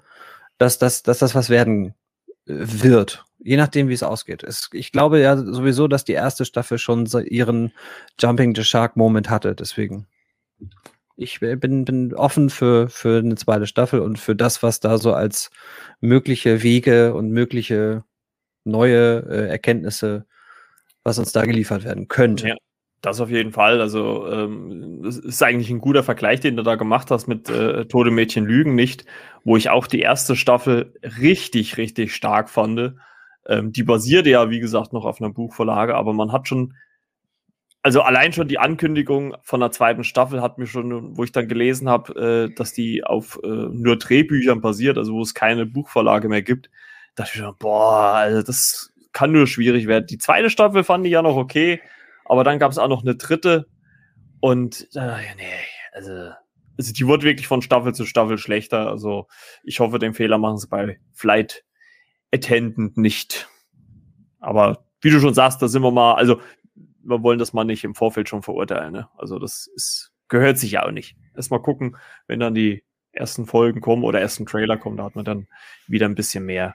dass, 0.59 0.78
dass, 0.78 1.02
dass 1.02 1.18
das 1.18 1.35
was 1.35 1.50
werden 1.50 1.94
äh, 2.46 2.54
wird, 2.56 3.24
je 3.42 3.57
nachdem, 3.57 3.88
wie 3.88 3.94
es 3.94 4.03
ausgeht. 4.03 4.42
Es, 4.42 4.68
ich 4.72 4.92
glaube 4.92 5.20
ja 5.20 5.37
sowieso, 5.37 5.88
dass 5.88 6.05
die 6.05 6.12
erste 6.12 6.44
Staffel 6.44 6.79
schon 6.79 7.07
so 7.07 7.18
ihren 7.18 7.72
Jumping 8.18 8.55
the 8.55 8.64
Shark 8.64 8.96
Moment 8.96 9.31
hatte, 9.31 9.55
deswegen. 9.55 10.07
Ich 11.16 11.40
bin, 11.40 11.85
bin 11.85 12.14
offen 12.14 12.48
für, 12.48 12.88
für 12.88 13.18
eine 13.18 13.35
zweite 13.35 13.66
Staffel 13.66 14.00
und 14.00 14.18
für 14.18 14.35
das, 14.35 14.62
was 14.62 14.81
da 14.81 14.96
so 14.96 15.12
als 15.12 15.50
mögliche 16.00 16.62
Wege 16.62 17.12
und 17.14 17.31
mögliche 17.31 18.05
neue 18.64 19.26
äh, 19.29 19.48
Erkenntnisse, 19.48 20.26
was 21.05 21.18
uns 21.18 21.33
da 21.33 21.44
geliefert 21.44 21.85
werden 21.85 22.09
könnte. 22.09 22.48
Ja, 22.48 22.57
das 23.03 23.20
auf 23.20 23.31
jeden 23.31 23.53
Fall. 23.53 23.81
Also 23.81 24.26
ähm, 24.31 25.00
das 25.03 25.18
ist 25.18 25.42
eigentlich 25.42 25.70
ein 25.70 25.81
guter 25.81 26.03
Vergleich, 26.03 26.40
den 26.40 26.57
du 26.57 26.62
da 26.62 26.76
gemacht 26.76 27.11
hast 27.11 27.26
mit 27.26 27.48
äh, 27.50 27.87
Tode 27.87 28.11
Mädchen 28.11 28.44
Lügen 28.44 28.74
nicht, 28.74 29.05
wo 29.44 29.57
ich 29.57 29.70
auch 29.70 29.87
die 29.87 30.00
erste 30.00 30.37
Staffel 30.37 30.94
richtig, 31.20 31.76
richtig 31.76 32.14
stark 32.14 32.48
fand. 32.48 32.94
Ähm, 33.46 33.72
die 33.72 33.83
basierte 33.83 34.31
ja, 34.31 34.50
wie 34.50 34.61
gesagt, 34.61 34.92
noch 34.92 35.05
auf 35.05 35.20
einer 35.20 35.31
Buchvorlage, 35.31 35.94
aber 35.94 36.12
man 36.12 36.33
hat 36.33 36.48
schon 36.48 36.74
also 37.83 38.03
allein 38.03 38.33
schon 38.33 38.48
die 38.48 38.59
Ankündigung 38.59 39.37
von 39.42 39.61
der 39.61 39.70
zweiten 39.70 40.05
Staffel 40.05 40.42
hat 40.42 40.59
mir 40.59 40.66
schon, 40.66 41.16
wo 41.16 41.24
ich 41.24 41.33
dann 41.33 41.48
gelesen 41.48 41.88
habe, 41.88 42.48
äh, 42.50 42.55
dass 42.55 42.72
die 42.72 43.05
auf 43.05 43.40
äh, 43.42 43.48
nur 43.48 43.96
Drehbüchern 43.96 44.61
basiert, 44.61 44.98
also 44.98 45.14
wo 45.14 45.22
es 45.22 45.35
keine 45.35 45.64
Buchvorlage 45.64 46.29
mehr 46.29 46.42
gibt, 46.42 46.70
dachte 47.14 47.33
ich 47.35 47.40
schon, 47.40 47.57
boah, 47.59 48.14
also 48.16 48.42
das 48.42 48.92
kann 49.12 49.33
nur 49.33 49.46
schwierig 49.46 49.87
werden. 49.87 50.07
Die 50.07 50.18
zweite 50.18 50.50
Staffel 50.50 50.85
fand 50.85 51.07
ich 51.07 51.12
ja 51.12 51.22
noch 51.22 51.37
okay, 51.37 51.81
aber 52.26 52.44
dann 52.44 52.59
gab 52.59 52.70
es 52.70 52.79
auch 52.79 52.88
noch 52.88 53.03
eine 53.03 53.16
dritte 53.16 53.66
und 54.40 54.88
äh, 54.94 55.35
nee, 55.37 55.44
also, 55.92 56.31
also 56.79 56.92
die 56.92 57.07
wurde 57.07 57.24
wirklich 57.24 57.46
von 57.46 57.62
Staffel 57.62 57.94
zu 57.94 58.05
Staffel 58.05 58.37
schlechter. 58.37 58.88
Also 58.88 59.26
ich 59.64 59.81
hoffe, 59.81 59.98
den 59.98 60.14
Fehler 60.14 60.38
machen 60.38 60.59
sie 60.59 60.68
bei 60.68 60.98
Flight 61.14 61.64
Attendant 62.32 62.96
nicht. 62.96 63.48
Aber 64.38 64.84
wie 65.00 65.10
du 65.10 65.20
schon 65.20 65.34
sagst, 65.34 65.60
da 65.62 65.68
sind 65.68 65.82
wir 65.82 65.90
mal, 65.90 66.14
also 66.14 66.40
wir 67.02 67.22
wollen 67.22 67.38
das 67.38 67.52
mal 67.52 67.64
nicht 67.64 67.84
im 67.84 67.94
Vorfeld 67.94 68.28
schon 68.28 68.42
verurteilen. 68.42 68.92
Ne? 68.92 69.08
Also 69.16 69.38
das 69.38 69.68
ist, 69.74 70.12
gehört 70.28 70.58
sich 70.58 70.72
ja 70.72 70.84
auch 70.86 70.90
nicht. 70.90 71.16
Erstmal 71.34 71.62
gucken, 71.62 71.96
wenn 72.26 72.40
dann 72.40 72.54
die 72.54 72.84
ersten 73.12 73.46
Folgen 73.46 73.80
kommen 73.80 74.04
oder 74.04 74.20
ersten 74.20 74.46
Trailer 74.46 74.76
kommen, 74.76 74.96
da 74.96 75.04
hat 75.04 75.16
man 75.16 75.24
dann 75.24 75.48
wieder 75.88 76.06
ein 76.06 76.14
bisschen 76.14 76.44
mehr, 76.44 76.74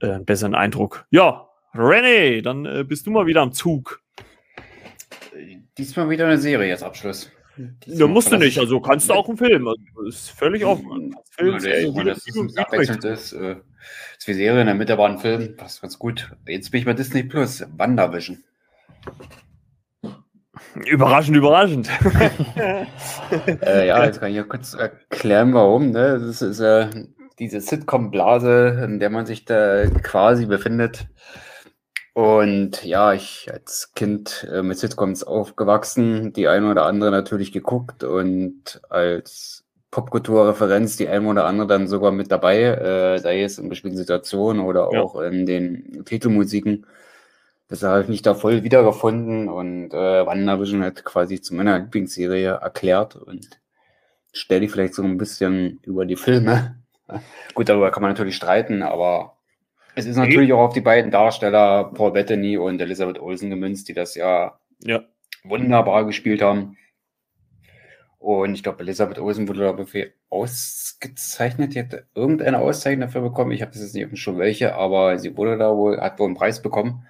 äh, 0.00 0.10
einen 0.10 0.24
besseren 0.24 0.54
Eindruck. 0.54 1.06
Ja, 1.10 1.48
René, 1.74 2.42
dann 2.42 2.66
äh, 2.66 2.84
bist 2.84 3.06
du 3.06 3.10
mal 3.10 3.26
wieder 3.26 3.42
am 3.42 3.52
Zug. 3.52 4.02
Diesmal 5.78 6.10
wieder 6.10 6.26
eine 6.26 6.38
Serie 6.38 6.72
als 6.72 6.82
Abschluss. 6.82 7.30
Ne, 7.86 8.06
musst 8.06 8.32
du 8.32 8.36
nicht, 8.36 8.58
also 8.58 8.80
kannst 8.80 9.08
du 9.08 9.14
auch 9.14 9.28
einen 9.28 9.36
Film. 9.36 9.68
Also, 9.68 9.82
ist 10.08 10.30
völlig 10.30 10.64
offen. 10.64 11.14
Film, 11.30 11.54
ja, 11.54 11.60
Serie, 11.60 11.94
wie, 11.94 12.04
das 12.04 12.26
wie, 12.26 12.58
abwechselnd 12.58 13.04
ist. 13.04 13.32
Äh, 13.32 13.56
ist 14.18 14.28
wie 14.28 14.34
Serie 14.34 14.60
in 14.60 14.66
der 14.66 14.74
Mitte 14.74 14.98
war 14.98 15.08
ein 15.08 15.18
Film, 15.18 15.56
passt 15.56 15.82
ganz 15.82 15.98
gut. 15.98 16.30
Jetzt 16.46 16.70
bin 16.70 16.80
ich 16.80 16.86
bei 16.86 16.92
Disney 16.92 17.22
Plus, 17.22 17.64
WandaVision. 17.76 18.42
Überraschend, 20.86 21.36
überraschend. 21.36 21.88
äh, 23.62 23.86
ja, 23.86 24.04
jetzt 24.04 24.20
kann 24.20 24.30
ich 24.30 24.36
ja 24.36 24.44
kurz 24.44 24.74
erklären, 24.74 25.54
warum. 25.54 25.90
Ne? 25.90 26.20
Das 26.20 26.42
ist 26.42 26.60
äh, 26.60 26.88
diese 27.38 27.60
Sitcom-Blase, 27.60 28.82
in 28.84 29.00
der 29.00 29.10
man 29.10 29.26
sich 29.26 29.44
da 29.44 29.86
quasi 30.02 30.46
befindet. 30.46 31.08
Und 32.12 32.84
ja, 32.84 33.12
ich 33.12 33.48
als 33.50 33.92
Kind 33.94 34.46
äh, 34.52 34.62
mit 34.62 34.78
Sitcoms 34.78 35.22
aufgewachsen, 35.22 36.32
die 36.32 36.48
eine 36.48 36.70
oder 36.70 36.84
andere 36.84 37.10
natürlich 37.10 37.52
geguckt 37.52 38.04
und 38.04 38.80
als 38.90 39.59
Popkulturreferenz 39.90 40.96
die 40.96 41.08
eine 41.08 41.26
oder 41.26 41.46
andere 41.46 41.66
dann 41.66 41.88
sogar 41.88 42.12
mit 42.12 42.30
dabei, 42.30 42.62
äh, 42.62 43.18
sei 43.18 43.42
es 43.42 43.58
in 43.58 43.68
bestimmten 43.68 43.96
Situationen 43.96 44.64
oder 44.64 44.88
ja. 44.92 45.02
auch 45.02 45.20
in 45.20 45.46
den 45.46 46.04
Titelmusiken. 46.04 46.86
Das 47.68 47.82
habe 47.82 48.02
ich 48.02 48.08
mich 48.08 48.22
da 48.22 48.34
voll 48.34 48.62
wiedergefunden 48.62 49.48
und 49.48 49.92
äh, 49.92 50.26
WandaVision 50.26 50.82
hat 50.82 51.04
quasi 51.04 51.40
zu 51.40 51.54
meiner 51.54 51.78
Lieblingsserie 51.78 52.50
erklärt 52.50 53.16
und 53.16 53.60
stelle 54.32 54.62
die 54.62 54.68
vielleicht 54.68 54.94
so 54.94 55.02
ein 55.02 55.18
bisschen 55.18 55.80
über 55.84 56.06
die 56.06 56.16
Filme. 56.16 56.76
Gut, 57.54 57.68
darüber 57.68 57.90
kann 57.90 58.02
man 58.02 58.12
natürlich 58.12 58.36
streiten, 58.36 58.82
aber 58.82 59.36
es 59.94 60.06
ist 60.06 60.16
natürlich 60.16 60.52
auch 60.52 60.60
auf 60.60 60.72
die 60.72 60.80
beiden 60.80 61.10
Darsteller, 61.10 61.90
Paul 61.94 62.12
Bettany 62.12 62.56
und 62.56 62.80
Elizabeth 62.80 63.20
Olsen, 63.20 63.50
gemünzt, 63.50 63.88
die 63.88 63.94
das 63.94 64.14
ja, 64.14 64.58
ja. 64.82 65.02
wunderbar 65.42 66.06
gespielt 66.06 66.42
haben. 66.42 66.76
Und 68.20 68.54
ich 68.54 68.62
glaube, 68.62 68.80
Elisabeth 68.80 69.18
Olsen 69.18 69.48
wurde 69.48 69.60
dafür 69.60 70.08
ausgezeichnet. 70.28 71.74
Die 71.74 71.80
hat 71.80 72.04
irgendeine 72.14 72.58
Auszeichnung 72.58 73.08
dafür 73.08 73.22
bekommen. 73.22 73.50
Ich 73.52 73.62
habe 73.62 73.72
jetzt 73.74 73.94
nicht 73.94 74.18
Schirm 74.18 74.38
welche, 74.38 74.74
aber 74.74 75.18
sie 75.18 75.38
wurde 75.38 75.56
da 75.56 75.74
wohl, 75.74 75.98
hat 75.98 76.18
wohl 76.18 76.26
einen 76.26 76.36
Preis 76.36 76.60
bekommen. 76.60 77.06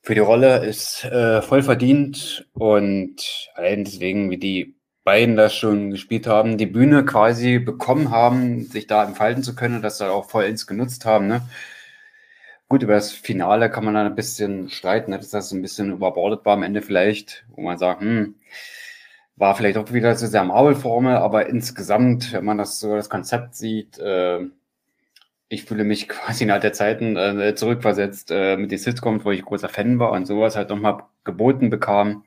Für 0.00 0.14
die 0.14 0.20
Rolle 0.20 0.64
ist 0.64 1.04
äh, 1.04 1.42
voll 1.42 1.62
verdient 1.62 2.48
und 2.54 3.50
allein 3.56 3.84
deswegen, 3.84 4.30
wie 4.30 4.38
die 4.38 4.76
beiden 5.04 5.36
das 5.36 5.54
schon 5.54 5.90
gespielt 5.90 6.26
haben, 6.26 6.56
die 6.56 6.66
Bühne 6.66 7.04
quasi 7.04 7.58
bekommen 7.58 8.10
haben, 8.10 8.64
sich 8.64 8.86
da 8.86 9.04
entfalten 9.04 9.42
zu 9.42 9.54
können 9.54 9.76
und 9.76 9.82
das 9.82 9.98
da 9.98 10.10
auch 10.10 10.30
voll 10.30 10.44
ins 10.44 10.66
genutzt 10.66 11.04
haben. 11.04 11.26
Ne? 11.26 11.42
Gut, 12.68 12.82
über 12.82 12.94
das 12.94 13.12
Finale 13.12 13.70
kann 13.70 13.84
man 13.84 13.94
dann 13.94 14.06
ein 14.06 14.14
bisschen 14.14 14.70
streiten, 14.70 15.12
dass 15.12 15.28
das 15.28 15.52
ein 15.52 15.62
bisschen 15.62 15.92
überbordet 15.92 16.44
war 16.46 16.54
am 16.54 16.62
Ende 16.62 16.80
vielleicht, 16.80 17.44
wo 17.50 17.60
man 17.60 17.76
sagt, 17.76 18.00
hm, 18.00 18.36
war 19.36 19.54
vielleicht 19.54 19.76
auch 19.76 19.92
wieder 19.92 20.14
so 20.16 20.26
sehr 20.26 20.44
Marvel-Formel, 20.44 21.16
aber 21.16 21.46
insgesamt, 21.46 22.32
wenn 22.32 22.44
man 22.44 22.58
das 22.58 22.80
so 22.80 22.96
das 22.96 23.10
Konzept 23.10 23.54
sieht, 23.54 23.98
äh, 23.98 24.40
ich 25.48 25.64
fühle 25.64 25.84
mich 25.84 26.08
quasi 26.08 26.44
in 26.44 26.50
alter 26.50 26.72
Zeiten 26.72 27.16
äh, 27.16 27.54
zurückversetzt 27.54 28.30
äh, 28.30 28.56
mit 28.56 28.70
den 28.70 28.78
Sitcoms, 28.78 29.24
wo 29.24 29.30
ich 29.30 29.44
großer 29.44 29.68
Fan 29.68 29.98
war 29.98 30.12
und 30.12 30.26
sowas 30.26 30.56
halt 30.56 30.70
nochmal 30.70 31.04
geboten 31.24 31.70
bekam. 31.70 32.24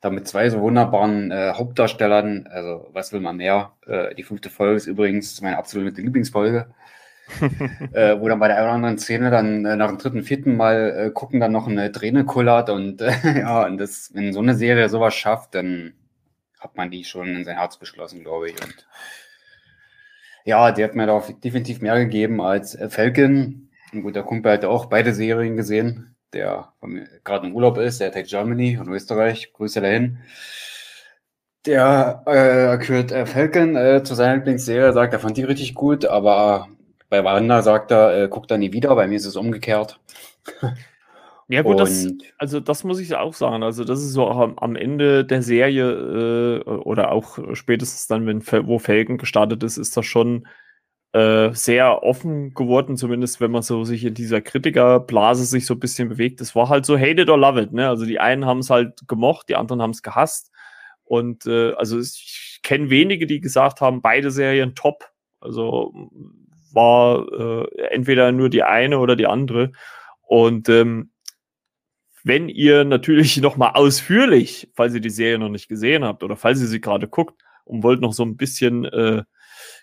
Da 0.00 0.08
mit 0.10 0.26
zwei 0.26 0.48
so 0.48 0.60
wunderbaren 0.62 1.30
äh, 1.30 1.52
Hauptdarstellern, 1.54 2.48
also 2.50 2.88
was 2.92 3.12
will 3.12 3.20
man 3.20 3.36
mehr? 3.36 3.72
Äh, 3.86 4.14
die 4.14 4.22
fünfte 4.22 4.48
Folge 4.48 4.76
ist 4.76 4.86
übrigens 4.86 5.40
meine 5.42 5.58
absolute 5.58 6.00
Lieblingsfolge. 6.00 6.72
äh, 7.92 8.18
wo 8.18 8.28
dann 8.28 8.40
bei 8.40 8.48
der 8.48 8.56
einen 8.56 8.66
oder 8.66 8.74
anderen 8.74 8.98
Szene 8.98 9.30
dann 9.30 9.64
äh, 9.64 9.76
nach 9.76 9.88
dem 9.88 9.98
dritten, 9.98 10.22
vierten 10.24 10.56
Mal 10.56 10.90
äh, 10.96 11.10
gucken 11.10 11.38
dann 11.38 11.52
noch 11.52 11.68
eine 11.68 11.92
Träne 11.92 12.24
kullert 12.24 12.70
und 12.70 13.02
äh, 13.02 13.12
ja, 13.40 13.66
und 13.66 13.78
das, 13.78 14.10
wenn 14.14 14.32
so 14.32 14.40
eine 14.40 14.54
Serie 14.54 14.88
sowas 14.88 15.14
schafft, 15.14 15.54
dann 15.54 15.92
hat 16.60 16.76
man 16.76 16.90
die 16.90 17.04
schon 17.04 17.28
in 17.34 17.44
sein 17.44 17.56
Herz 17.56 17.78
beschlossen, 17.78 18.20
glaube 18.20 18.50
ich. 18.50 18.62
Und 18.62 18.86
ja, 20.44 20.70
die 20.72 20.84
hat 20.84 20.94
mir 20.94 21.06
da 21.06 21.22
definitiv 21.42 21.80
mehr 21.80 21.98
gegeben 21.98 22.40
als 22.40 22.78
Falcon. 22.88 23.70
Und 23.92 24.02
gut, 24.02 24.14
der 24.14 24.22
Kumpel 24.22 24.52
hat 24.52 24.64
auch 24.64 24.86
beide 24.86 25.12
Serien 25.14 25.56
gesehen, 25.56 26.14
der 26.32 26.72
gerade 27.24 27.46
im 27.46 27.54
Urlaub 27.54 27.78
ist, 27.78 28.00
der 28.00 28.12
Tech 28.12 28.28
Germany 28.28 28.78
und 28.78 28.88
Österreich. 28.88 29.52
Grüße 29.52 29.80
dahin. 29.80 30.18
Der 31.66 32.22
äh, 32.26 32.78
gehört 32.78 33.12
äh, 33.12 33.26
Falcon 33.26 33.76
äh, 33.76 34.02
zu 34.02 34.14
seiner 34.14 34.36
Lieblingsserie, 34.36 34.92
sagt, 34.92 35.12
er 35.12 35.18
fand 35.18 35.36
die 35.36 35.44
richtig 35.44 35.74
gut, 35.74 36.06
aber 36.06 36.68
bei 37.10 37.22
Wanda 37.22 37.60
sagt 37.60 37.90
er, 37.90 38.22
äh, 38.22 38.28
guckt 38.28 38.50
er 38.50 38.56
nie 38.56 38.72
wieder, 38.72 38.94
bei 38.94 39.06
mir 39.06 39.16
ist 39.16 39.26
es 39.26 39.36
umgekehrt. 39.36 40.00
Ja, 41.50 41.62
gut, 41.62 41.80
das, 41.80 42.06
also 42.38 42.60
das 42.60 42.84
muss 42.84 43.00
ich 43.00 43.12
auch 43.16 43.34
sagen. 43.34 43.64
Also, 43.64 43.82
das 43.82 44.00
ist 44.00 44.12
so 44.12 44.28
am, 44.28 44.56
am 44.56 44.76
Ende 44.76 45.24
der 45.24 45.42
Serie 45.42 46.62
äh, 46.64 46.70
oder 46.70 47.10
auch 47.10 47.38
spätestens 47.54 48.06
dann, 48.06 48.24
wenn 48.26 48.46
wo 48.68 48.78
Felgen 48.78 49.18
gestartet 49.18 49.64
ist, 49.64 49.76
ist 49.76 49.96
das 49.96 50.06
schon 50.06 50.46
äh, 51.12 51.50
sehr 51.52 52.04
offen 52.04 52.54
geworden, 52.54 52.96
zumindest 52.96 53.40
wenn 53.40 53.50
man 53.50 53.62
so 53.62 53.82
sich 53.82 54.04
in 54.04 54.14
dieser 54.14 54.40
Kritikerblase 54.40 55.44
sich 55.44 55.66
so 55.66 55.74
ein 55.74 55.80
bisschen 55.80 56.08
bewegt. 56.08 56.40
Es 56.40 56.54
war 56.54 56.68
halt 56.68 56.86
so 56.86 56.96
hate 56.96 57.22
it 57.22 57.28
or 57.28 57.38
love 57.38 57.60
it, 57.60 57.72
ne? 57.72 57.88
Also 57.88 58.06
die 58.06 58.20
einen 58.20 58.46
haben 58.46 58.60
es 58.60 58.70
halt 58.70 59.00
gemocht, 59.08 59.48
die 59.48 59.56
anderen 59.56 59.82
haben 59.82 59.90
es 59.90 60.02
gehasst. 60.02 60.52
Und 61.02 61.46
äh, 61.46 61.72
also 61.72 61.98
ich 61.98 62.60
kenne 62.62 62.90
wenige, 62.90 63.26
die 63.26 63.40
gesagt 63.40 63.80
haben, 63.80 64.02
beide 64.02 64.30
Serien 64.30 64.76
top. 64.76 65.10
Also 65.40 65.92
war 66.72 67.26
äh, 67.32 67.86
entweder 67.90 68.30
nur 68.30 68.50
die 68.50 68.62
eine 68.62 69.00
oder 69.00 69.16
die 69.16 69.26
andere. 69.26 69.72
Und 70.22 70.68
ähm, 70.68 71.10
wenn 72.24 72.48
ihr 72.48 72.84
natürlich 72.84 73.36
noch 73.40 73.56
mal 73.56 73.70
ausführlich, 73.70 74.68
falls 74.74 74.94
ihr 74.94 75.00
die 75.00 75.10
Serie 75.10 75.38
noch 75.38 75.48
nicht 75.48 75.68
gesehen 75.68 76.04
habt 76.04 76.22
oder 76.22 76.36
falls 76.36 76.60
ihr 76.60 76.66
sie 76.66 76.80
gerade 76.80 77.08
guckt 77.08 77.42
und 77.64 77.82
wollt 77.82 78.00
noch 78.00 78.12
so 78.12 78.24
ein 78.24 78.36
bisschen 78.36 78.84
äh, 78.84 79.22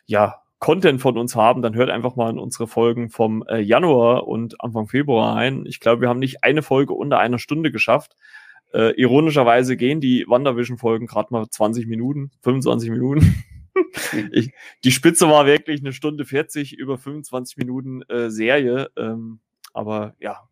ja 0.06 0.42
Content 0.60 1.02
von 1.02 1.18
uns 1.18 1.36
haben, 1.36 1.62
dann 1.62 1.76
hört 1.76 1.90
einfach 1.90 2.16
mal 2.16 2.32
in 2.32 2.40
unsere 2.40 2.68
Folgen 2.68 3.10
vom 3.10 3.44
äh, 3.48 3.60
Januar 3.60 4.28
und 4.28 4.60
Anfang 4.60 4.88
Februar 4.88 5.36
ein. 5.36 5.66
Ich 5.68 5.80
glaube, 5.80 6.02
wir 6.02 6.10
haben 6.10 6.20
nicht 6.20 6.44
eine 6.44 6.64
Folge 6.64 6.94
unter 6.94 7.20
einer 7.20 7.38
Stunde 7.38 7.72
geschafft. 7.72 8.16
Äh, 8.74 9.00
ironischerweise 9.00 9.78
gehen 9.78 10.02
die 10.02 10.26
WandaVision-Folgen 10.28 11.06
gerade 11.06 11.28
mal 11.32 11.48
20 11.48 11.86
Minuten, 11.88 12.32
25 12.42 12.90
Minuten. 12.90 13.44
ich, 14.32 14.52
die 14.84 14.92
Spitze 14.92 15.30
war 15.30 15.46
wirklich 15.46 15.82
eine 15.82 15.94
Stunde 15.94 16.26
40 16.26 16.74
über 16.74 16.98
25 16.98 17.58
Minuten 17.58 18.02
äh, 18.10 18.30
Serie. 18.32 18.90
Ähm, 18.98 19.40
aber 19.74 20.16
ja, 20.20 20.50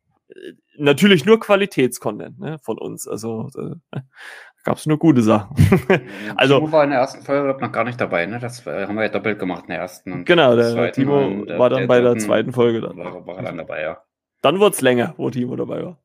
natürlich 0.77 1.25
nur 1.25 1.39
Qualitätscontent 1.39 2.39
ne, 2.39 2.57
von 2.59 2.77
uns. 2.77 3.07
Also 3.07 3.49
äh, 3.57 3.99
gab 4.63 4.77
es 4.77 4.85
nur 4.85 4.97
gute 4.97 5.21
Sachen. 5.21 5.55
also 6.35 6.59
Timo 6.59 6.71
war 6.71 6.83
in 6.83 6.89
der 6.91 6.99
ersten 6.99 7.23
Folge 7.23 7.57
noch 7.59 7.71
gar 7.71 7.83
nicht 7.83 7.99
dabei, 7.99 8.25
ne? 8.25 8.39
Das 8.39 8.65
äh, 8.65 8.87
haben 8.87 8.95
wir 8.95 9.03
ja 9.03 9.09
doppelt 9.09 9.39
gemacht 9.39 9.63
in 9.63 9.69
der 9.69 9.79
ersten. 9.79 10.11
Und 10.11 10.25
genau, 10.25 10.55
der 10.55 10.91
Timo 10.91 11.25
und, 11.25 11.49
äh, 11.49 11.59
war 11.59 11.69
dann 11.69 11.87
bei 11.87 12.01
der 12.01 12.17
zweiten 12.17 12.51
Folge 12.51 12.81
dann. 12.81 12.97
War, 12.97 13.25
war 13.25 13.41
dann 13.41 13.57
dabei, 13.57 13.81
ja. 13.81 13.97
Dann 14.41 14.59
wurde 14.59 14.75
es 14.75 14.81
länger, 14.81 15.13
wo 15.17 15.29
Timo 15.29 15.55
dabei 15.55 15.83
war. 15.83 15.99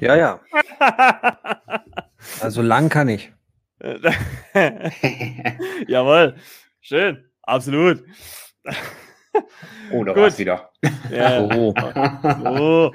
Ja, 0.00 0.16
ja. 0.16 0.40
also 2.40 2.60
lang 2.60 2.88
kann 2.88 3.08
ich. 3.08 3.32
Jawohl. 5.86 6.34
Schön. 6.80 7.24
Absolut. 7.42 8.04
Oh, 9.92 10.04
da 10.04 10.16
war 10.16 10.26
es 10.26 10.38
wieder. 10.38 10.70
Ja. 11.10 11.40
Oh. 11.42 11.74
oh. 12.44 12.92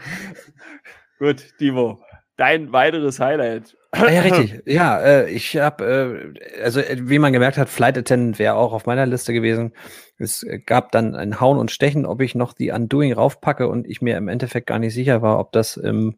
Gut, 1.21 1.55
Timo, 1.59 2.01
dein 2.35 2.71
weiteres 2.73 3.19
Highlight. 3.19 3.77
Ah, 3.91 4.09
ja, 4.09 4.21
richtig. 4.21 4.63
Ja, 4.65 4.99
äh, 4.99 5.29
ich 5.29 5.55
habe, 5.55 6.33
äh, 6.35 6.63
also 6.63 6.79
äh, 6.79 6.97
wie 6.99 7.19
man 7.19 7.31
gemerkt 7.31 7.59
hat, 7.59 7.69
Flight 7.69 7.95
Attendant 7.95 8.39
wäre 8.39 8.55
auch 8.55 8.73
auf 8.73 8.87
meiner 8.87 9.05
Liste 9.05 9.31
gewesen. 9.31 9.73
Es 10.17 10.43
gab 10.65 10.91
dann 10.91 11.13
ein 11.13 11.39
Hauen 11.39 11.59
und 11.59 11.69
Stechen, 11.69 12.07
ob 12.07 12.21
ich 12.21 12.33
noch 12.33 12.53
die 12.53 12.71
Undoing 12.71 13.13
raufpacke 13.13 13.67
und 13.67 13.87
ich 13.87 14.01
mir 14.01 14.17
im 14.17 14.29
Endeffekt 14.29 14.65
gar 14.65 14.79
nicht 14.79 14.95
sicher 14.95 15.21
war, 15.21 15.37
ob 15.37 15.51
das 15.51 15.77
im 15.77 16.17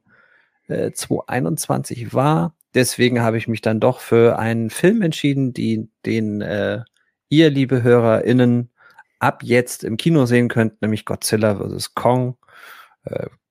äh, 0.69 0.91
2021 0.91 2.13
war. 2.13 2.55
Deswegen 2.73 3.21
habe 3.21 3.37
ich 3.37 3.49
mich 3.49 3.59
dann 3.59 3.81
doch 3.81 3.99
für 3.99 4.39
einen 4.39 4.69
Film 4.69 5.01
entschieden, 5.01 5.51
die, 5.51 5.89
den 6.05 6.39
äh, 6.39 6.79
ihr, 7.27 7.49
liebe 7.49 7.83
HörerInnen, 7.83 8.71
ab 9.19 9.43
jetzt 9.43 9.83
im 9.83 9.97
Kino 9.97 10.25
sehen 10.27 10.47
könnt, 10.47 10.81
nämlich 10.81 11.03
Godzilla 11.03 11.57
vs. 11.57 11.93
Kong. 11.93 12.37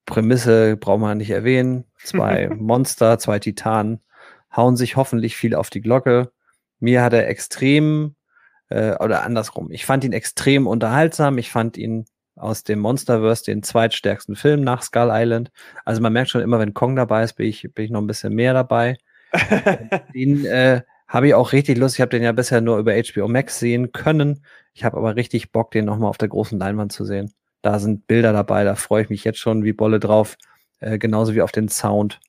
Prämisse 0.06 0.76
braucht 0.76 1.00
man 1.00 1.18
nicht 1.18 1.30
erwähnen. 1.30 1.84
Zwei 2.02 2.48
Monster, 2.56 3.18
zwei 3.18 3.38
Titanen 3.38 4.00
hauen 4.54 4.76
sich 4.76 4.96
hoffentlich 4.96 5.36
viel 5.36 5.54
auf 5.54 5.70
die 5.70 5.80
Glocke. 5.80 6.30
Mir 6.78 7.02
hat 7.02 7.12
er 7.12 7.28
extrem, 7.28 8.16
äh, 8.68 8.96
oder 8.96 9.22
andersrum, 9.22 9.70
ich 9.70 9.86
fand 9.86 10.04
ihn 10.04 10.12
extrem 10.12 10.66
unterhaltsam. 10.66 11.38
Ich 11.38 11.50
fand 11.50 11.76
ihn 11.76 12.06
aus 12.36 12.64
dem 12.64 12.80
Monsterverse 12.80 13.44
den 13.44 13.62
zweitstärksten 13.62 14.36
Film 14.36 14.62
nach 14.62 14.82
Skull 14.82 15.10
Island. 15.10 15.50
Also 15.84 16.00
man 16.00 16.12
merkt 16.12 16.30
schon 16.30 16.40
immer, 16.40 16.58
wenn 16.58 16.74
Kong 16.74 16.96
dabei 16.96 17.22
ist, 17.24 17.34
bin 17.34 17.46
ich, 17.46 17.68
bin 17.74 17.84
ich 17.84 17.90
noch 17.90 18.00
ein 18.00 18.06
bisschen 18.06 18.34
mehr 18.34 18.54
dabei. 18.54 18.96
den 20.14 20.44
äh, 20.44 20.82
habe 21.08 21.28
ich 21.28 21.34
auch 21.34 21.52
richtig 21.52 21.78
Lust. 21.78 21.96
Ich 21.96 22.00
habe 22.00 22.10
den 22.10 22.22
ja 22.22 22.32
bisher 22.32 22.60
nur 22.60 22.78
über 22.78 22.94
HBO 22.94 23.28
Max 23.28 23.58
sehen 23.58 23.92
können. 23.92 24.44
Ich 24.72 24.84
habe 24.84 24.96
aber 24.96 25.16
richtig 25.16 25.52
Bock, 25.52 25.70
den 25.70 25.84
nochmal 25.84 26.08
auf 26.08 26.18
der 26.18 26.28
großen 26.28 26.58
Leinwand 26.58 26.92
zu 26.92 27.04
sehen. 27.04 27.32
Da 27.62 27.78
sind 27.78 28.06
Bilder 28.06 28.32
dabei, 28.32 28.64
da 28.64 28.74
freue 28.74 29.02
ich 29.04 29.10
mich 29.10 29.24
jetzt 29.24 29.38
schon 29.38 29.64
wie 29.64 29.72
Bolle 29.72 30.00
drauf, 30.00 30.36
äh, 30.80 30.98
genauso 30.98 31.34
wie 31.34 31.42
auf 31.42 31.52
den 31.52 31.68
Sound. 31.68 32.20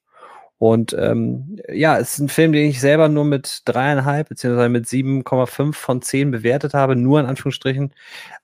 Und 0.60 0.96
ähm, 0.98 1.60
ja, 1.68 1.98
es 1.98 2.14
ist 2.14 2.20
ein 2.20 2.30
Film, 2.30 2.54
den 2.54 2.70
ich 2.70 2.80
selber 2.80 3.10
nur 3.10 3.26
mit 3.26 3.64
dreieinhalb 3.66 4.30
beziehungsweise 4.30 4.70
mit 4.70 4.86
7,5 4.86 5.74
von 5.74 6.02
10 6.02 6.32
bewertet 6.32 6.74
habe, 6.74 6.96
nur 6.96 7.20
in 7.20 7.26
Anführungsstrichen, 7.26 7.94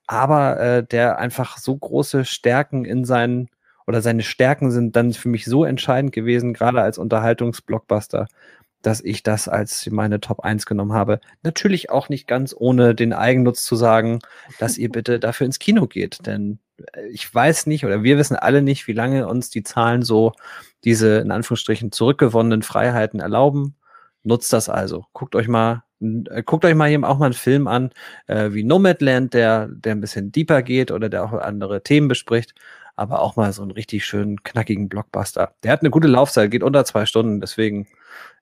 aber 0.05 0.59
äh, 0.59 0.83
der 0.83 1.19
einfach 1.19 1.57
so 1.57 1.77
große 1.77 2.25
Stärken 2.25 2.83
in 2.83 3.05
seinen 3.05 3.49
oder 3.87 4.01
seine 4.01 4.21
Stärken 4.21 4.69
sind 4.69 4.95
dann 4.95 5.13
für 5.13 5.29
mich 5.29 5.45
so 5.45 5.63
entscheidend 5.65 6.11
gewesen, 6.11 6.53
gerade 6.53 6.81
als 6.81 6.97
Unterhaltungsblockbuster, 6.97 8.27
dass 8.81 9.01
ich 9.01 9.23
das 9.23 9.47
als 9.47 9.89
meine 9.91 10.19
Top 10.19 10.41
1 10.41 10.65
genommen 10.65 10.93
habe. 10.93 11.19
Natürlich 11.43 11.89
auch 11.89 12.09
nicht 12.09 12.27
ganz 12.27 12.55
ohne 12.57 12.95
den 12.95 13.13
Eigennutz 13.13 13.63
zu 13.63 13.75
sagen, 13.75 14.19
dass 14.59 14.77
ihr 14.77 14.89
bitte 14.89 15.19
dafür 15.19 15.45
ins 15.45 15.59
Kino 15.59 15.87
geht. 15.87 16.25
Denn 16.25 16.59
äh, 16.93 17.07
ich 17.07 17.33
weiß 17.33 17.67
nicht 17.67 17.85
oder 17.85 18.03
wir 18.03 18.17
wissen 18.17 18.35
alle 18.35 18.61
nicht, 18.61 18.87
wie 18.87 18.93
lange 18.93 19.27
uns 19.27 19.49
die 19.49 19.63
Zahlen 19.63 20.01
so 20.03 20.33
diese 20.83 21.17
in 21.17 21.31
Anführungsstrichen 21.31 21.91
zurückgewonnenen 21.91 22.61
Freiheiten 22.61 23.19
erlauben. 23.19 23.75
Nutzt 24.23 24.53
das 24.53 24.69
also. 24.69 25.05
Guckt 25.13 25.35
euch 25.35 25.47
mal, 25.47 25.83
äh, 26.01 26.43
guckt 26.43 26.65
euch 26.65 26.75
mal 26.75 26.89
eben 26.89 27.05
auch 27.05 27.17
mal 27.17 27.25
einen 27.25 27.33
Film 27.33 27.67
an, 27.67 27.91
äh, 28.27 28.51
wie 28.53 28.63
Nomadland, 28.63 29.33
der, 29.33 29.67
der 29.69 29.93
ein 29.93 30.01
bisschen 30.01 30.31
deeper 30.31 30.61
geht 30.61 30.91
oder 30.91 31.09
der 31.09 31.23
auch 31.23 31.33
andere 31.33 31.83
Themen 31.83 32.07
bespricht 32.07 32.53
aber 32.99 33.21
auch 33.21 33.37
mal 33.37 33.53
so 33.53 33.61
einen 33.61 33.71
richtig 33.71 34.05
schönen, 34.05 34.43
knackigen 34.43 34.89
Blockbuster. 34.89 35.53
Der 35.63 35.71
hat 35.71 35.79
eine 35.79 35.89
gute 35.89 36.09
Laufzeit, 36.09 36.51
geht 36.51 36.63
unter 36.63 36.83
zwei 36.83 37.05
Stunden, 37.05 37.39
deswegen 37.39 37.87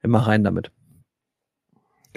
immer 0.01 0.19
rein 0.19 0.43
damit. 0.43 0.71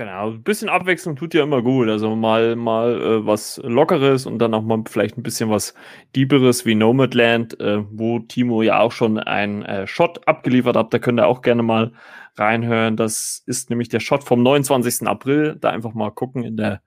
Genau, 0.01 0.31
ein 0.31 0.43
bisschen 0.43 0.71
Abwechslung 0.71 1.15
tut 1.15 1.35
ja 1.35 1.43
immer 1.43 1.61
gut. 1.61 1.89
Also 1.91 2.17
mal, 2.17 2.57
mal 2.57 3.03
äh, 3.03 3.27
was 3.27 3.61
Lockeres 3.63 4.25
und 4.25 4.39
dann 4.39 4.55
auch 4.55 4.63
mal 4.63 4.83
vielleicht 4.89 5.19
ein 5.19 5.23
bisschen 5.23 5.51
was 5.51 5.75
Dieberes 6.17 6.65
wie 6.65 6.75
Nomadland, 6.75 7.61
äh, 7.61 7.85
wo 7.91 8.19
Timo 8.21 8.63
ja 8.63 8.81
auch 8.81 8.93
schon 8.93 9.19
einen 9.19 9.63
äh, 9.63 9.87
Shot 9.87 10.27
abgeliefert 10.27 10.75
hat. 10.75 10.95
Da 10.95 10.99
könnt 10.99 11.21
ihr 11.21 11.27
auch 11.27 11.43
gerne 11.43 11.63
mal 11.63 11.93
reinhören. 12.37 12.97
Das 12.97 13.43
ist 13.45 13.69
nämlich 13.69 13.91
der 13.91 14.01
Shot 14.01 14.25
vom 14.25 14.43
29. 14.43 15.07
April. 15.07 15.57
Da 15.61 15.69
einfach 15.69 15.93
mal 15.93 16.11
gucken 16.11 16.45
in 16.45 16.57
der 16.57 16.81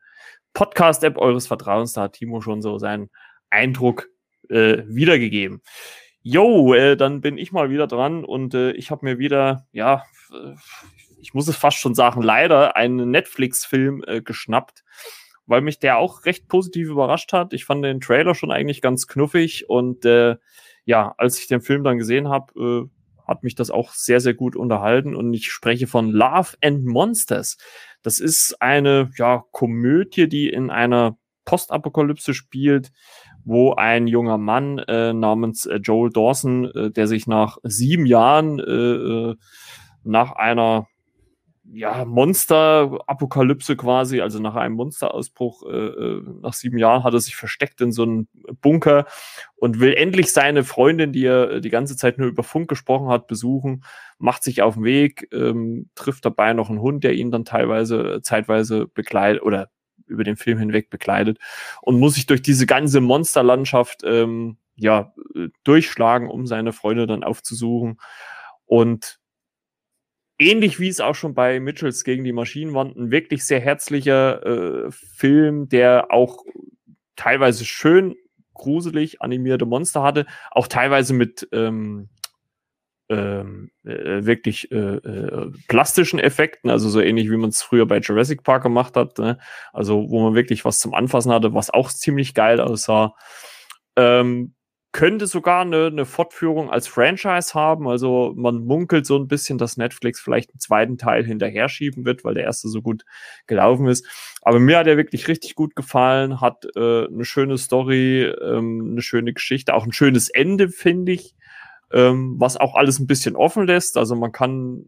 Podcast-App 0.55 1.20
eures 1.20 1.45
Vertrauens. 1.45 1.93
Da 1.93 2.03
hat 2.03 2.14
Timo 2.14 2.41
schon 2.41 2.64
so 2.64 2.80
seinen 2.80 3.11
Eindruck 3.51 4.09
äh, 4.49 4.84
wiedergegeben. 4.88 5.61
Jo, 6.24 6.74
äh, 6.74 6.95
dann 6.95 7.22
bin 7.22 7.38
ich 7.38 7.51
mal 7.51 7.70
wieder 7.70 7.86
dran 7.86 8.24
und 8.24 8.55
äh, 8.55 8.72
ich 8.72 8.91
habe 8.91 9.05
mir 9.05 9.20
wieder, 9.20 9.68
ja, 9.72 10.03
ich 11.21 11.34
muss 11.34 11.47
es 11.47 11.55
fast 11.55 11.77
schon 11.77 11.95
sagen, 11.95 12.21
leider 12.21 12.75
einen 12.75 13.09
Netflix-Film 13.11 14.03
äh, 14.05 14.21
geschnappt, 14.21 14.84
weil 15.45 15.61
mich 15.61 15.79
der 15.79 15.97
auch 15.97 16.25
recht 16.25 16.47
positiv 16.47 16.89
überrascht 16.89 17.34
hat. 17.34 17.53
Ich 17.53 17.65
fand 17.65 17.84
den 17.84 18.01
Trailer 18.01 18.36
schon 18.36 18.51
eigentlich 18.51 18.81
ganz 18.81 19.07
knuffig 19.07 19.69
und 19.69 20.05
äh, 20.05 20.36
ja, 20.86 21.13
als 21.17 21.39
ich 21.39 21.47
den 21.47 21.61
Film 21.61 21.84
dann 21.84 21.97
gesehen 21.97 22.27
habe, 22.29 22.53
äh, 22.59 22.89
hat 23.25 23.43
mich 23.43 23.55
das 23.55 23.71
auch 23.71 23.91
sehr, 23.93 24.19
sehr 24.19 24.34
gut 24.34 24.55
unterhalten 24.55 25.15
und 25.15 25.34
ich 25.34 25.51
spreche 25.51 25.88
von 25.88 26.11
Love 26.11 26.57
and 26.61 26.86
Monsters. 26.86 27.57
Das 28.01 28.19
ist 28.19 28.61
eine 28.61 29.11
ja, 29.17 29.43
Komödie, 29.51 30.27
die 30.27 30.49
in 30.49 30.69
einer 30.69 31.17
Postapokalypse 31.45 32.34
spielt, 32.34 32.91
wo 33.45 33.73
ein 33.73 34.07
junger 34.07 34.38
Mann 34.38 34.79
äh, 34.79 35.13
namens 35.13 35.65
äh, 35.65 35.75
Joel 35.77 36.11
Dawson, 36.11 36.65
äh, 36.65 36.91
der 36.91 37.07
sich 37.07 37.27
nach 37.27 37.57
sieben 37.63 38.05
Jahren 38.05 38.59
äh, 38.59 38.63
äh, 38.63 39.36
nach 40.04 40.34
einer 40.34 40.88
ja, 41.72 42.04
Monster-Apokalypse 42.06 43.78
quasi, 43.78 44.20
also 44.22 44.39
nach 44.39 44.56
einem 44.56 44.76
Monsterausbruch, 44.76 45.64
äh, 45.64 45.76
äh, 45.76 46.24
nach 46.41 46.54
sieben 46.54 46.78
Jahren 46.78 47.04
hat 47.04 47.14
er 47.14 47.22
sich 47.22 47.36
versteckt 47.36 47.80
in 47.80 47.91
so 47.91 48.04
einem 48.04 48.28
Bunker 48.62 49.06
und 49.56 49.80
will 49.80 49.93
endlich 49.93 50.32
seine 50.34 50.64
Freundin, 50.66 51.14
die 51.14 51.26
er 51.26 51.62
die 51.62 51.70
ganze 51.70 51.95
Zeit 51.95 52.18
nur 52.18 52.28
über 52.28 52.43
Funk 52.43 52.68
gesprochen 52.68 53.08
hat, 53.08 53.28
besuchen, 53.28 53.86
macht 54.18 54.43
sich 54.43 54.62
auf 54.62 54.74
den 54.74 54.84
Weg, 54.84 55.30
ähm, 55.32 55.89
trifft 55.95 56.26
dabei 56.26 56.54
noch 56.54 56.70
einen 56.70 56.82
Hund, 56.82 57.04
der 57.04 57.14
ihn 57.14 57.32
dann 57.32 57.45
teilweise, 57.45 58.20
zeitweise 58.22 58.88
begleitet 58.88 59.41
oder 59.41 59.70
über 60.06 60.26
den 60.26 60.36
Film 60.36 60.58
hinweg 60.60 60.89
bekleidet 60.89 61.39
und 61.82 61.97
muss 61.97 62.16
sich 62.16 62.26
durch 62.26 62.41
diese 62.41 62.66
ganze 62.66 62.99
Monsterlandschaft 62.99 64.01
ähm, 64.04 64.58
ja 64.76 65.14
durchschlagen, 65.64 66.30
um 66.30 66.45
seine 66.45 66.74
Freunde 66.74 67.08
dann 67.08 67.24
aufzusuchen. 67.24 67.99
Und 68.66 69.20
ähnlich 70.39 70.79
wie 70.79 70.88
es 70.88 70.99
auch 70.99 71.15
schon 71.15 71.34
bei 71.34 71.59
Mitchells 71.59 72.03
gegen 72.03 72.23
die 72.23 72.34
Maschinenwand, 72.34 72.95
ein 72.95 73.11
wirklich 73.11 73.45
sehr 73.45 73.59
herzlicher 73.59 74.45
äh, 74.45 74.91
Film, 74.91 75.69
der 75.69 76.11
auch 76.11 76.43
teilweise 77.15 77.65
schön 77.65 78.15
gruselig 78.53 79.21
animierte 79.21 79.65
Monster 79.65 80.03
hatte, 80.03 80.25
auch 80.51 80.67
teilweise 80.67 81.13
mit 81.13 81.47
ähm, 81.51 82.09
ähm, 83.09 83.71
äh, 83.84 84.25
wirklich 84.25 84.71
äh, 84.71 84.75
äh, 84.75 85.51
plastischen 85.67 86.19
Effekten, 86.19 86.69
also 86.69 86.89
so 86.89 87.01
ähnlich 87.01 87.29
wie 87.29 87.38
man 87.38 87.49
es 87.49 87.61
früher 87.61 87.86
bei 87.86 87.99
Jurassic 87.99 88.43
Park 88.43 88.63
gemacht 88.63 88.95
hat, 88.95 89.17
ne? 89.17 89.38
also 89.73 90.09
wo 90.09 90.21
man 90.23 90.36
wirklich 90.36 90.63
was 90.65 90.79
zum 90.79 90.93
Anfassen 90.93 91.31
hatte, 91.31 91.53
was 91.53 91.69
auch 91.69 91.91
ziemlich 91.91 92.34
geil 92.34 92.59
aussah. 92.59 93.15
Ähm, 93.95 94.55
könnte 94.93 95.27
sogar 95.27 95.61
eine, 95.61 95.87
eine 95.87 96.05
Fortführung 96.05 96.69
als 96.71 96.87
Franchise 96.87 97.53
haben. 97.53 97.87
Also 97.87 98.33
man 98.35 98.63
munkelt 98.63 99.05
so 99.05 99.17
ein 99.17 99.27
bisschen, 99.27 99.57
dass 99.57 99.75
Netflix 99.75 100.21
vielleicht 100.21 100.51
einen 100.51 100.59
zweiten 100.59 100.97
Teil 100.97 101.25
hinterher 101.25 101.67
schieben 101.67 102.05
wird, 102.05 102.23
weil 102.23 102.35
der 102.35 102.43
erste 102.43 102.69
so 102.69 102.81
gut 102.81 103.03
gelaufen 103.45 103.87
ist. 103.87 104.07
Aber 104.43 104.59
mir 104.59 104.77
hat 104.77 104.87
er 104.87 104.95
wirklich 104.95 105.27
richtig 105.27 105.55
gut 105.55 105.75
gefallen, 105.75 106.39
hat 106.39 106.65
äh, 106.75 107.07
eine 107.07 107.25
schöne 107.25 107.57
Story, 107.57 108.23
ähm, 108.23 108.91
eine 108.91 109.01
schöne 109.01 109.33
Geschichte, 109.33 109.73
auch 109.73 109.85
ein 109.85 109.93
schönes 109.93 110.29
Ende, 110.29 110.69
finde 110.69 111.11
ich 111.11 111.35
ähm, 111.93 112.35
was 112.39 112.57
auch 112.57 112.75
alles 112.75 112.99
ein 112.99 113.07
bisschen 113.07 113.35
offen 113.35 113.67
lässt. 113.67 113.97
Also 113.97 114.15
man 114.15 114.31
kann 114.31 114.85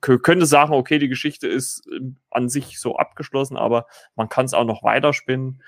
könnte 0.00 0.46
sagen, 0.46 0.72
okay, 0.72 0.98
die 0.98 1.08
Geschichte 1.08 1.46
ist 1.46 1.82
ähm, 1.92 2.16
an 2.30 2.48
sich 2.48 2.80
so 2.80 2.96
abgeschlossen, 2.96 3.56
aber 3.56 3.86
man 4.16 4.28
kann 4.28 4.46
es 4.46 4.54
auch 4.54 4.64
noch 4.64 4.82
weiterspinnen 4.82 5.62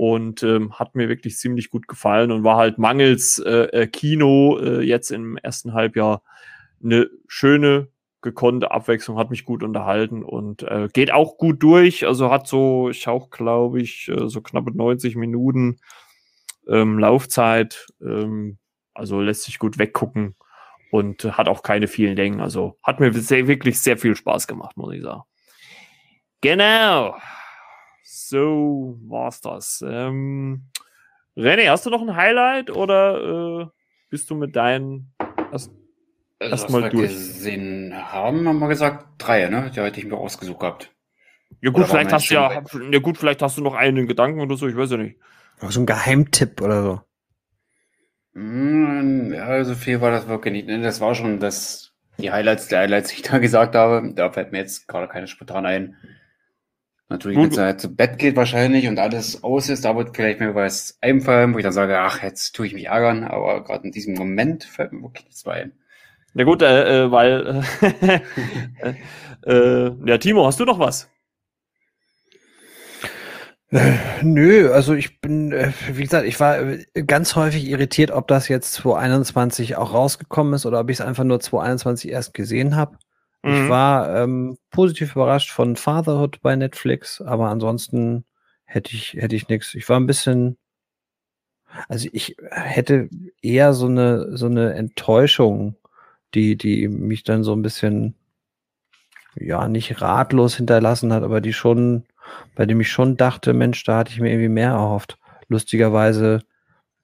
und 0.00 0.42
ähm, 0.42 0.72
hat 0.78 0.94
mir 0.94 1.10
wirklich 1.10 1.36
ziemlich 1.36 1.68
gut 1.68 1.86
gefallen 1.86 2.32
und 2.32 2.42
war 2.42 2.56
halt 2.56 2.78
mangels 2.78 3.38
äh, 3.38 3.64
äh, 3.64 3.86
Kino 3.86 4.58
äh, 4.58 4.80
jetzt 4.80 5.10
im 5.10 5.36
ersten 5.36 5.74
Halbjahr 5.74 6.22
eine 6.82 7.10
schöne 7.28 7.88
gekonnte 8.22 8.70
Abwechslung, 8.70 9.18
hat 9.18 9.28
mich 9.28 9.44
gut 9.44 9.62
unterhalten 9.62 10.24
und 10.24 10.62
äh, 10.62 10.88
geht 10.90 11.12
auch 11.12 11.36
gut 11.36 11.62
durch. 11.62 12.06
Also 12.06 12.30
hat 12.30 12.46
so, 12.46 12.88
ich 12.88 13.08
auch 13.08 13.28
glaube 13.28 13.82
ich, 13.82 14.08
äh, 14.08 14.26
so 14.26 14.40
knappe 14.40 14.74
90 14.74 15.16
Minuten 15.16 15.80
ähm, 16.66 16.98
Laufzeit. 16.98 17.86
Ähm, 18.00 18.56
also 18.94 19.20
lässt 19.20 19.42
sich 19.42 19.58
gut 19.58 19.78
weggucken 19.78 20.34
und 20.90 21.24
hat 21.36 21.46
auch 21.46 21.62
keine 21.62 21.88
vielen 21.88 22.16
Längen. 22.16 22.40
Also 22.40 22.78
hat 22.82 23.00
mir 23.00 23.12
sehr, 23.12 23.48
wirklich 23.48 23.78
sehr 23.80 23.98
viel 23.98 24.16
Spaß 24.16 24.46
gemacht, 24.46 24.78
muss 24.78 24.94
ich 24.94 25.02
sagen. 25.02 25.24
Genau. 26.40 27.16
So 28.30 28.96
war's 29.08 29.40
das. 29.40 29.84
Ähm, 29.84 30.70
René, 31.36 31.68
hast 31.68 31.84
du 31.84 31.90
noch 31.90 32.00
ein 32.00 32.14
Highlight 32.14 32.70
oder 32.70 33.62
äh, 33.62 33.66
bist 34.08 34.30
du 34.30 34.36
mit 34.36 34.54
deinen 34.54 35.12
erst, 35.50 35.72
also, 36.38 36.52
erstmal 36.52 36.90
durch? 36.90 37.08
gesehen 37.08 37.92
haben, 37.92 38.46
haben 38.46 38.60
wir 38.60 38.68
gesagt, 38.68 39.08
drei, 39.18 39.48
ne? 39.48 39.72
Die 39.74 39.80
hätte 39.80 39.98
ich 39.98 40.06
mir 40.06 40.16
ausgesucht 40.16 40.60
gehabt. 40.60 40.94
Ja 41.60 41.72
gut, 41.72 41.88
vielleicht 41.88 42.12
hast 42.12 42.30
du 42.30 42.34
ja, 42.34 42.62
ja 42.92 42.98
gut, 43.00 43.18
vielleicht 43.18 43.42
hast 43.42 43.58
du 43.58 43.62
noch 43.62 43.74
einen 43.74 44.06
Gedanken 44.06 44.40
oder 44.40 44.56
so, 44.56 44.68
ich 44.68 44.76
weiß 44.76 44.92
ja 44.92 44.98
nicht. 44.98 45.18
So 45.68 45.80
ein 45.80 45.86
Geheimtipp 45.86 46.60
oder 46.60 46.82
so. 46.84 47.00
Hm, 48.34 49.32
ja, 49.34 49.64
so 49.64 49.74
viel 49.74 50.00
war 50.00 50.12
das 50.12 50.28
wirklich 50.28 50.52
nicht. 50.52 50.68
Ne? 50.68 50.80
Das 50.82 51.00
war 51.00 51.16
schon 51.16 51.40
das, 51.40 51.94
die 52.18 52.30
Highlights 52.30 52.68
der 52.68 52.78
Highlights, 52.78 53.08
die 53.08 53.16
ich 53.16 53.22
da 53.22 53.38
gesagt 53.40 53.74
habe. 53.74 54.12
Da 54.14 54.30
fällt 54.30 54.52
mir 54.52 54.58
jetzt 54.58 54.86
gerade 54.86 55.08
keine 55.08 55.26
spontan 55.26 55.66
ein. 55.66 55.96
Natürlich, 57.10 57.38
wenn 57.38 57.50
es 57.50 57.58
halt 57.58 57.80
zu 57.80 57.92
Bett 57.92 58.18
geht 58.18 58.36
wahrscheinlich 58.36 58.86
und 58.86 59.00
alles 59.00 59.42
aus 59.42 59.68
ist, 59.68 59.84
da 59.84 59.96
wird 59.96 60.14
vielleicht 60.14 60.38
mir 60.38 60.54
was 60.54 60.96
einfallen, 61.00 61.52
wo 61.52 61.58
ich 61.58 61.64
dann 61.64 61.72
sage, 61.72 61.98
ach, 61.98 62.22
jetzt 62.22 62.52
tue 62.52 62.68
ich 62.68 62.72
mich 62.72 62.86
ärgern, 62.86 63.24
aber 63.24 63.64
gerade 63.64 63.84
in 63.84 63.90
diesem 63.90 64.14
Moment 64.14 64.62
fällt 64.62 64.92
mir 64.92 65.02
wirklich 65.02 65.24
nichts 65.24 65.44
ein. 65.44 65.72
Na 66.34 66.44
gut, 66.44 66.62
äh, 66.62 67.06
äh 67.06 67.10
weil 67.10 67.64
äh, 68.80 68.94
äh, 69.44 69.92
ja, 70.06 70.18
Timo, 70.18 70.46
hast 70.46 70.60
du 70.60 70.64
noch 70.64 70.78
was? 70.78 71.10
Äh, 73.72 73.96
nö, 74.22 74.70
also 74.72 74.94
ich 74.94 75.20
bin, 75.20 75.50
äh, 75.50 75.72
wie 75.92 76.04
gesagt, 76.04 76.26
ich 76.26 76.38
war 76.38 76.60
äh, 76.60 76.84
ganz 77.04 77.34
häufig 77.34 77.68
irritiert, 77.68 78.12
ob 78.12 78.28
das 78.28 78.46
jetzt 78.46 78.72
2021 78.74 79.74
auch 79.76 79.94
rausgekommen 79.94 80.54
ist 80.54 80.64
oder 80.64 80.78
ob 80.78 80.90
ich 80.90 80.98
es 80.98 81.04
einfach 81.04 81.24
nur 81.24 81.40
2021 81.40 82.12
erst 82.12 82.34
gesehen 82.34 82.76
habe. 82.76 82.98
Mhm. 83.42 83.52
Ich 83.52 83.68
war 83.68 84.16
ähm, 84.16 84.58
positiv 84.70 85.16
überrascht 85.16 85.50
von 85.50 85.76
Fatherhood 85.76 86.40
bei 86.42 86.56
Netflix, 86.56 87.20
aber 87.20 87.48
ansonsten 87.48 88.24
hätte 88.64 88.94
ich, 88.94 89.14
hätte 89.14 89.36
ich 89.36 89.48
nichts. 89.48 89.74
Ich 89.74 89.88
war 89.88 89.98
ein 89.98 90.06
bisschen, 90.06 90.58
also 91.88 92.08
ich 92.12 92.36
hätte 92.50 93.08
eher 93.42 93.72
so 93.72 93.86
eine, 93.86 94.36
so 94.36 94.46
eine 94.46 94.74
Enttäuschung, 94.74 95.76
die, 96.34 96.56
die 96.56 96.88
mich 96.88 97.24
dann 97.24 97.42
so 97.42 97.52
ein 97.52 97.62
bisschen, 97.62 98.14
ja, 99.36 99.68
nicht 99.68 100.00
ratlos 100.00 100.56
hinterlassen 100.56 101.12
hat, 101.12 101.22
aber 101.22 101.40
die 101.40 101.52
schon, 101.52 102.04
bei 102.54 102.66
dem 102.66 102.80
ich 102.80 102.90
schon 102.90 103.16
dachte, 103.16 103.52
Mensch, 103.54 103.82
da 103.84 103.98
hatte 103.98 104.12
ich 104.12 104.20
mir 104.20 104.30
irgendwie 104.30 104.48
mehr 104.48 104.70
erhofft. 104.70 105.18
Lustigerweise 105.48 106.42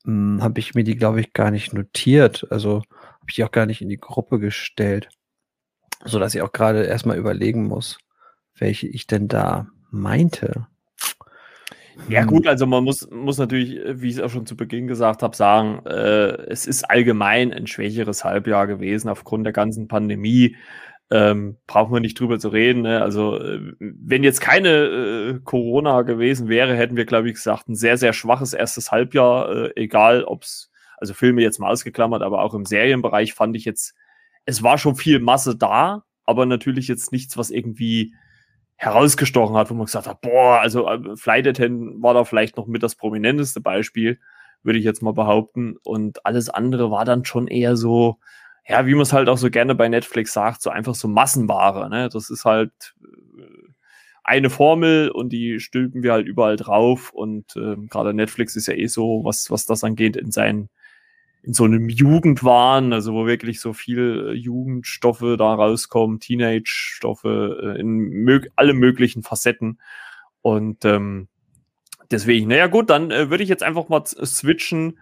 hm, 0.04 0.42
habe 0.42 0.60
ich 0.60 0.74
mir 0.74 0.84
die, 0.84 0.96
glaube 0.96 1.20
ich, 1.20 1.32
gar 1.32 1.50
nicht 1.50 1.72
notiert. 1.72 2.46
Also 2.50 2.82
habe 2.90 3.26
ich 3.28 3.36
die 3.36 3.44
auch 3.44 3.50
gar 3.52 3.66
nicht 3.66 3.82
in 3.82 3.88
die 3.88 3.98
Gruppe 3.98 4.38
gestellt. 4.38 5.08
So 6.06 6.18
dass 6.18 6.34
ich 6.34 6.42
auch 6.42 6.52
gerade 6.52 6.84
erstmal 6.84 7.18
überlegen 7.18 7.64
muss, 7.64 7.98
welche 8.54 8.86
ich 8.86 9.06
denn 9.06 9.28
da 9.28 9.66
meinte. 9.90 10.66
Ja, 12.08 12.20
hm. 12.20 12.28
gut, 12.28 12.46
also 12.46 12.66
man 12.66 12.84
muss, 12.84 13.08
muss 13.10 13.38
natürlich, 13.38 13.80
wie 14.00 14.08
ich 14.08 14.16
es 14.16 14.22
auch 14.22 14.30
schon 14.30 14.46
zu 14.46 14.56
Beginn 14.56 14.86
gesagt 14.86 15.22
habe, 15.22 15.36
sagen, 15.36 15.84
äh, 15.86 16.36
es 16.48 16.66
ist 16.66 16.84
allgemein 16.84 17.52
ein 17.52 17.66
schwächeres 17.66 18.24
Halbjahr 18.24 18.66
gewesen 18.66 19.08
aufgrund 19.08 19.44
der 19.44 19.52
ganzen 19.52 19.88
Pandemie. 19.88 20.56
Ähm, 21.08 21.56
brauchen 21.68 21.94
wir 21.94 22.00
nicht 22.00 22.18
drüber 22.18 22.38
zu 22.38 22.48
reden. 22.48 22.82
Ne? 22.82 23.00
Also, 23.00 23.40
äh, 23.40 23.60
wenn 23.78 24.24
jetzt 24.24 24.40
keine 24.40 24.70
äh, 24.70 25.40
Corona 25.44 26.02
gewesen 26.02 26.48
wäre, 26.48 26.74
hätten 26.74 26.96
wir, 26.96 27.06
glaube 27.06 27.28
ich, 27.28 27.34
gesagt, 27.34 27.68
ein 27.68 27.76
sehr, 27.76 27.96
sehr 27.96 28.12
schwaches 28.12 28.54
erstes 28.54 28.90
Halbjahr, 28.90 29.50
äh, 29.50 29.72
egal 29.76 30.24
ob 30.24 30.42
es, 30.42 30.70
also 30.98 31.14
Filme 31.14 31.42
jetzt 31.42 31.60
mal 31.60 31.70
ausgeklammert, 31.70 32.22
aber 32.22 32.42
auch 32.42 32.54
im 32.54 32.64
Serienbereich 32.64 33.34
fand 33.34 33.56
ich 33.56 33.64
jetzt, 33.64 33.94
es 34.46 34.62
war 34.62 34.78
schon 34.78 34.96
viel 34.96 35.20
Masse 35.20 35.56
da, 35.56 36.04
aber 36.24 36.46
natürlich 36.46 36.88
jetzt 36.88 37.12
nichts, 37.12 37.36
was 37.36 37.50
irgendwie 37.50 38.14
herausgestochen 38.76 39.56
hat, 39.56 39.70
wo 39.70 39.74
man 39.74 39.86
gesagt 39.86 40.06
hat, 40.06 40.20
boah, 40.20 40.60
also 40.60 40.88
äh, 40.88 41.16
Flight 41.16 41.46
Attendant 41.46 42.02
war 42.02 42.14
da 42.14 42.24
vielleicht 42.24 42.56
noch 42.56 42.66
mit 42.66 42.82
das 42.82 42.94
prominenteste 42.94 43.60
Beispiel, 43.60 44.20
würde 44.62 44.78
ich 44.78 44.84
jetzt 44.84 45.02
mal 45.02 45.12
behaupten. 45.12 45.76
Und 45.82 46.24
alles 46.24 46.48
andere 46.50 46.90
war 46.90 47.04
dann 47.04 47.24
schon 47.24 47.48
eher 47.48 47.76
so, 47.76 48.18
ja, 48.68 48.86
wie 48.86 48.94
man 48.94 49.02
es 49.02 49.12
halt 49.12 49.28
auch 49.28 49.38
so 49.38 49.50
gerne 49.50 49.74
bei 49.74 49.88
Netflix 49.88 50.32
sagt, 50.32 50.62
so 50.62 50.70
einfach 50.70 50.94
so 50.94 51.08
Massenware. 51.08 51.88
Ne? 51.88 52.08
Das 52.12 52.30
ist 52.30 52.44
halt 52.44 52.94
äh, 53.02 53.68
eine 54.24 54.50
Formel 54.50 55.10
und 55.10 55.30
die 55.30 55.58
stülpen 55.58 56.02
wir 56.02 56.12
halt 56.12 56.26
überall 56.26 56.56
drauf. 56.56 57.12
Und 57.12 57.56
äh, 57.56 57.76
gerade 57.88 58.12
Netflix 58.12 58.56
ist 58.56 58.66
ja 58.66 58.74
eh 58.74 58.88
so, 58.88 59.22
was, 59.24 59.50
was 59.50 59.66
das 59.66 59.84
angeht, 59.84 60.16
in 60.16 60.30
seinen 60.30 60.68
in 61.46 61.52
so 61.52 61.62
einem 61.62 61.88
Jugendwahn, 61.88 62.92
also 62.92 63.14
wo 63.14 63.24
wirklich 63.24 63.60
so 63.60 63.72
viel 63.72 64.30
äh, 64.30 64.32
Jugendstoffe 64.32 65.36
da 65.38 65.54
rauskommen, 65.54 66.18
Teenage-Stoffe 66.18 67.76
äh, 67.76 67.80
in 67.80 67.98
mög 67.98 68.50
alle 68.56 68.74
möglichen 68.74 69.22
Facetten. 69.22 69.80
Und 70.42 70.84
ähm, 70.84 71.28
deswegen, 72.10 72.48
naja 72.48 72.66
gut, 72.66 72.90
dann 72.90 73.12
äh, 73.12 73.30
würde 73.30 73.44
ich 73.44 73.48
jetzt 73.48 73.62
einfach 73.62 73.88
mal 73.88 74.04
switchen 74.04 74.98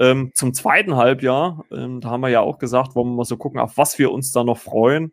ähm, 0.00 0.32
zum 0.34 0.52
zweiten 0.52 0.96
Halbjahr. 0.96 1.64
Ähm, 1.70 2.00
da 2.00 2.10
haben 2.10 2.22
wir 2.22 2.28
ja 2.28 2.40
auch 2.40 2.58
gesagt, 2.58 2.96
wollen 2.96 3.10
wir 3.10 3.16
mal 3.18 3.24
so 3.24 3.36
gucken, 3.36 3.60
auf 3.60 3.78
was 3.78 3.96
wir 3.96 4.10
uns 4.10 4.32
da 4.32 4.42
noch 4.42 4.58
freuen. 4.58 5.12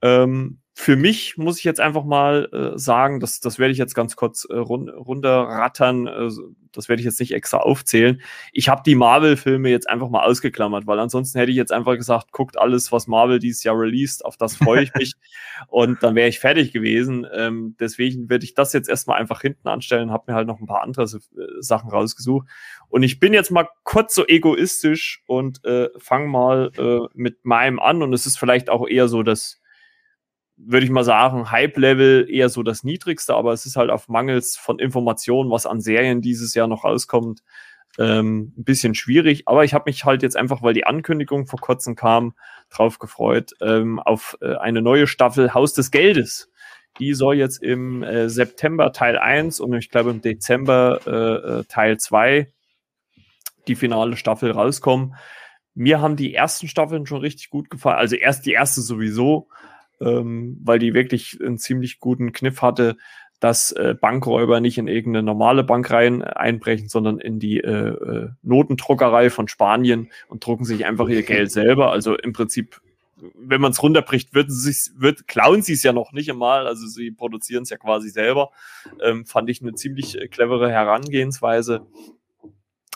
Ähm, 0.00 0.60
für 0.78 0.94
mich 0.94 1.38
muss 1.38 1.56
ich 1.56 1.64
jetzt 1.64 1.80
einfach 1.80 2.04
mal 2.04 2.50
äh, 2.52 2.78
sagen, 2.78 3.18
das, 3.18 3.40
das 3.40 3.58
werde 3.58 3.72
ich 3.72 3.78
jetzt 3.78 3.94
ganz 3.94 4.14
kurz 4.14 4.44
äh, 4.44 4.56
run 4.56 4.90
runterrattern, 4.90 6.06
äh, 6.06 6.28
das 6.70 6.90
werde 6.90 7.00
ich 7.00 7.06
jetzt 7.06 7.18
nicht 7.18 7.32
extra 7.32 7.56
aufzählen. 7.56 8.20
Ich 8.52 8.68
habe 8.68 8.82
die 8.84 8.94
Marvel-Filme 8.94 9.70
jetzt 9.70 9.88
einfach 9.88 10.10
mal 10.10 10.22
ausgeklammert, 10.22 10.86
weil 10.86 11.00
ansonsten 11.00 11.38
hätte 11.38 11.50
ich 11.50 11.56
jetzt 11.56 11.72
einfach 11.72 11.96
gesagt, 11.96 12.30
guckt 12.30 12.58
alles, 12.58 12.92
was 12.92 13.06
Marvel 13.06 13.38
dieses 13.38 13.64
Jahr 13.64 13.74
released, 13.78 14.22
auf 14.22 14.36
das 14.36 14.54
freue 14.54 14.82
ich 14.82 14.94
mich 14.94 15.14
und 15.68 16.02
dann 16.02 16.14
wäre 16.14 16.28
ich 16.28 16.40
fertig 16.40 16.72
gewesen. 16.72 17.26
Ähm, 17.32 17.74
deswegen 17.80 18.28
werde 18.28 18.44
ich 18.44 18.52
das 18.52 18.74
jetzt 18.74 18.90
erstmal 18.90 19.18
einfach 19.18 19.40
hinten 19.40 19.68
anstellen, 19.68 20.10
habe 20.10 20.30
mir 20.30 20.36
halt 20.36 20.46
noch 20.46 20.60
ein 20.60 20.66
paar 20.66 20.82
andere 20.82 21.04
äh, 21.04 21.08
Sachen 21.60 21.88
rausgesucht. 21.88 22.46
Und 22.90 23.02
ich 23.02 23.18
bin 23.18 23.32
jetzt 23.32 23.50
mal 23.50 23.66
kurz 23.82 24.14
so 24.14 24.26
egoistisch 24.26 25.22
und 25.26 25.64
äh, 25.64 25.88
fange 25.96 26.28
mal 26.28 26.70
äh, 26.76 27.08
mit 27.14 27.46
meinem 27.46 27.78
an 27.80 28.02
und 28.02 28.12
es 28.12 28.26
ist 28.26 28.38
vielleicht 28.38 28.68
auch 28.68 28.86
eher 28.86 29.08
so, 29.08 29.22
dass 29.22 29.62
würde 30.56 30.84
ich 30.84 30.90
mal 30.90 31.04
sagen, 31.04 31.50
Hype-Level 31.50 32.28
eher 32.30 32.48
so 32.48 32.62
das 32.62 32.82
niedrigste, 32.82 33.34
aber 33.34 33.52
es 33.52 33.66
ist 33.66 33.76
halt 33.76 33.90
auf 33.90 34.08
Mangels 34.08 34.56
von 34.56 34.78
Informationen, 34.78 35.50
was 35.50 35.66
an 35.66 35.80
Serien 35.80 36.22
dieses 36.22 36.54
Jahr 36.54 36.66
noch 36.66 36.84
rauskommt, 36.84 37.42
ähm, 37.98 38.52
ein 38.56 38.64
bisschen 38.64 38.94
schwierig. 38.94 39.46
Aber 39.46 39.64
ich 39.64 39.74
habe 39.74 39.84
mich 39.86 40.04
halt 40.04 40.22
jetzt 40.22 40.36
einfach, 40.36 40.62
weil 40.62 40.74
die 40.74 40.86
Ankündigung 40.86 41.46
vor 41.46 41.60
kurzem 41.60 41.94
kam, 41.94 42.34
drauf 42.70 42.98
gefreut, 42.98 43.52
ähm, 43.60 43.98
auf 43.98 44.36
äh, 44.40 44.56
eine 44.56 44.82
neue 44.82 45.06
Staffel 45.06 45.54
Haus 45.54 45.74
des 45.74 45.90
Geldes. 45.90 46.50
Die 46.98 47.12
soll 47.12 47.36
jetzt 47.36 47.62
im 47.62 48.02
äh, 48.02 48.28
September 48.30 48.92
Teil 48.92 49.18
1 49.18 49.60
und 49.60 49.74
ich 49.74 49.90
glaube 49.90 50.10
im 50.10 50.22
Dezember 50.22 51.00
äh, 51.06 51.60
äh 51.60 51.64
Teil 51.64 51.98
2 51.98 52.50
die 53.68 53.74
finale 53.74 54.16
Staffel 54.16 54.50
rauskommen. 54.50 55.14
Mir 55.74 56.00
haben 56.00 56.16
die 56.16 56.34
ersten 56.34 56.68
Staffeln 56.68 57.04
schon 57.04 57.20
richtig 57.20 57.50
gut 57.50 57.68
gefallen. 57.68 57.98
Also 57.98 58.16
erst 58.16 58.46
die 58.46 58.52
erste 58.52 58.80
sowieso 58.80 59.48
ähm, 60.00 60.58
weil 60.62 60.78
die 60.78 60.94
wirklich 60.94 61.38
einen 61.40 61.58
ziemlich 61.58 62.00
guten 62.00 62.32
Kniff 62.32 62.62
hatte, 62.62 62.96
dass 63.40 63.72
äh, 63.72 63.94
Bankräuber 64.00 64.60
nicht 64.60 64.78
in 64.78 64.88
irgendeine 64.88 65.22
normale 65.24 65.62
Bank 65.62 65.90
rein 65.90 66.22
einbrechen, 66.22 66.88
sondern 66.88 67.18
in 67.18 67.38
die 67.38 67.60
äh, 67.60 67.88
äh, 67.88 68.28
Notendruckerei 68.42 69.30
von 69.30 69.48
Spanien 69.48 70.10
und 70.28 70.44
drucken 70.44 70.64
sich 70.64 70.86
einfach 70.86 71.08
ihr 71.08 71.22
Geld 71.22 71.50
selber. 71.50 71.92
Also 71.92 72.16
im 72.16 72.32
Prinzip, 72.32 72.80
wenn 73.34 73.60
man 73.60 73.72
es 73.72 73.82
runterbricht, 73.82 74.34
wird 74.34 74.50
sich, 74.50 74.90
wird, 74.96 75.28
klauen 75.28 75.62
sie 75.62 75.74
es 75.74 75.82
ja 75.82 75.92
noch 75.92 76.12
nicht 76.12 76.30
einmal. 76.30 76.66
Also 76.66 76.86
sie 76.86 77.10
produzieren 77.10 77.64
es 77.64 77.70
ja 77.70 77.76
quasi 77.76 78.08
selber. 78.08 78.52
Ähm, 79.02 79.26
fand 79.26 79.50
ich 79.50 79.60
eine 79.60 79.74
ziemlich 79.74 80.18
äh, 80.18 80.28
clevere 80.28 80.70
Herangehensweise. 80.70 81.86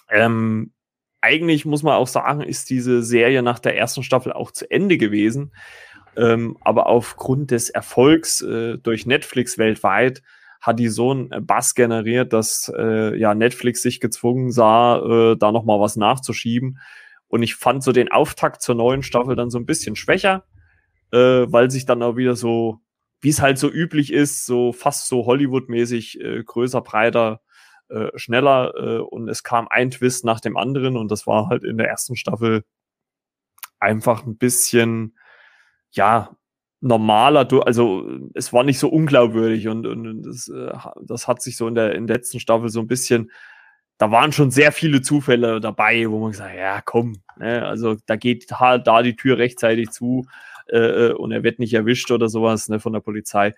Ähm, 0.09 0.73
eigentlich 1.21 1.67
muss 1.67 1.83
man 1.83 1.95
auch 1.95 2.09
sagen, 2.09 2.41
ist 2.41 2.71
diese 2.71 3.03
Serie 3.03 3.43
nach 3.43 3.59
der 3.59 3.77
ersten 3.77 4.03
Staffel 4.03 4.33
auch 4.33 4.51
zu 4.53 4.71
Ende 4.71 4.97
gewesen. 4.97 5.53
Ähm, 6.17 6.57
aber 6.61 6.87
aufgrund 6.87 7.51
des 7.51 7.71
Erfolgs 7.71 8.41
äh, 8.43 8.79
durch 8.79 9.07
Netflix 9.07 9.59
weltweit 9.59 10.23
hat 10.61 10.79
die 10.79 10.89
so 10.89 11.11
einen 11.11 11.33
äh, 11.33 11.41
Bass 11.41 11.75
generiert, 11.75 12.33
dass 12.33 12.71
äh, 12.77 13.17
ja 13.19 13.35
Netflix 13.35 13.83
sich 13.83 14.01
gezwungen 14.01 14.51
sah, 14.51 14.99
äh, 14.99 15.37
da 15.37 15.53
noch 15.53 15.65
mal 15.65 15.81
was 15.81 15.97
nachzuschieben. 15.97 16.79
Und 17.29 17.43
ich 17.43 17.55
fand 17.55 17.83
so 17.83 17.93
den 17.93 18.11
Auftakt 18.11 18.61
zur 18.61 18.75
neuen 18.75 19.03
Staffel 19.03 19.37
dann 19.37 19.51
so 19.51 19.59
ein 19.59 19.67
bisschen 19.67 19.97
schwächer, 19.97 20.45
äh, 21.13 21.47
weil 21.47 21.71
sich 21.71 21.87
dann 21.87 22.03
auch 22.03 22.17
wieder 22.17 22.37
so, 22.37 22.81
wie 23.21 23.29
es 23.29 23.41
halt 23.41 23.59
so 23.59 23.71
üblich 23.71 24.13
ist, 24.13 24.47
so 24.47 24.73
fast 24.73 25.09
so 25.09 25.27
Hollywood-mäßig 25.27 26.21
äh, 26.21 26.43
größer, 26.43 26.81
breiter, 26.83 27.41
äh, 27.89 28.09
schneller 28.17 28.73
äh, 28.77 28.99
und 28.99 29.29
es 29.29 29.43
kam 29.43 29.69
ein 29.69 29.91
Twist 29.91 30.25
nach 30.25 30.41
dem 30.41 30.57
anderen 30.57 30.97
und 30.97 31.11
das 31.11 31.27
war 31.27 31.49
halt 31.49 31.65
in 31.65 31.79
der 31.79 31.89
ersten 31.89 32.17
Staffel 32.17 32.65
einfach 33.79 34.27
ein 34.27 34.37
bisschen 34.37 35.17
ja, 35.93 36.37
normaler, 36.81 37.47
also 37.67 38.09
es 38.35 38.53
war 38.53 38.65
nicht 38.65 38.79
so 38.79 38.89
unglaubwürdig 38.89 39.69
und, 39.69 39.87
und 39.87 40.23
das, 40.23 40.49
äh, 40.49 40.73
das 41.03 41.29
hat 41.29 41.43
sich 41.43 41.57
so 41.57 41.69
in 41.69 41.75
der, 41.75 41.95
in 41.95 42.07
der 42.07 42.17
letzten 42.17 42.41
Staffel 42.41 42.71
so 42.71 42.81
ein 42.81 42.87
bisschen, 42.87 43.31
da 43.99 44.11
waren 44.11 44.33
schon 44.33 44.51
sehr 44.51 44.73
viele 44.73 45.03
Zufälle 45.03 45.61
dabei, 45.61 46.11
wo 46.11 46.21
man 46.21 46.31
gesagt, 46.31 46.57
ja, 46.57 46.81
komm, 46.81 47.23
ne, 47.37 47.67
also 47.67 47.97
da 48.07 48.17
geht 48.17 48.51
halt 48.53 48.87
da 48.87 49.03
die 49.03 49.17
Tür 49.17 49.37
rechtzeitig 49.37 49.91
zu 49.91 50.27
äh, 50.69 51.09
äh, 51.09 51.13
und 51.13 51.33
er 51.33 51.43
wird 51.43 51.59
nicht 51.59 51.75
erwischt 51.75 52.11
oder 52.11 52.29
sowas 52.29 52.69
ne, 52.69 52.81
von 52.81 52.95
der 52.95 53.01
Polizei. 53.01 53.55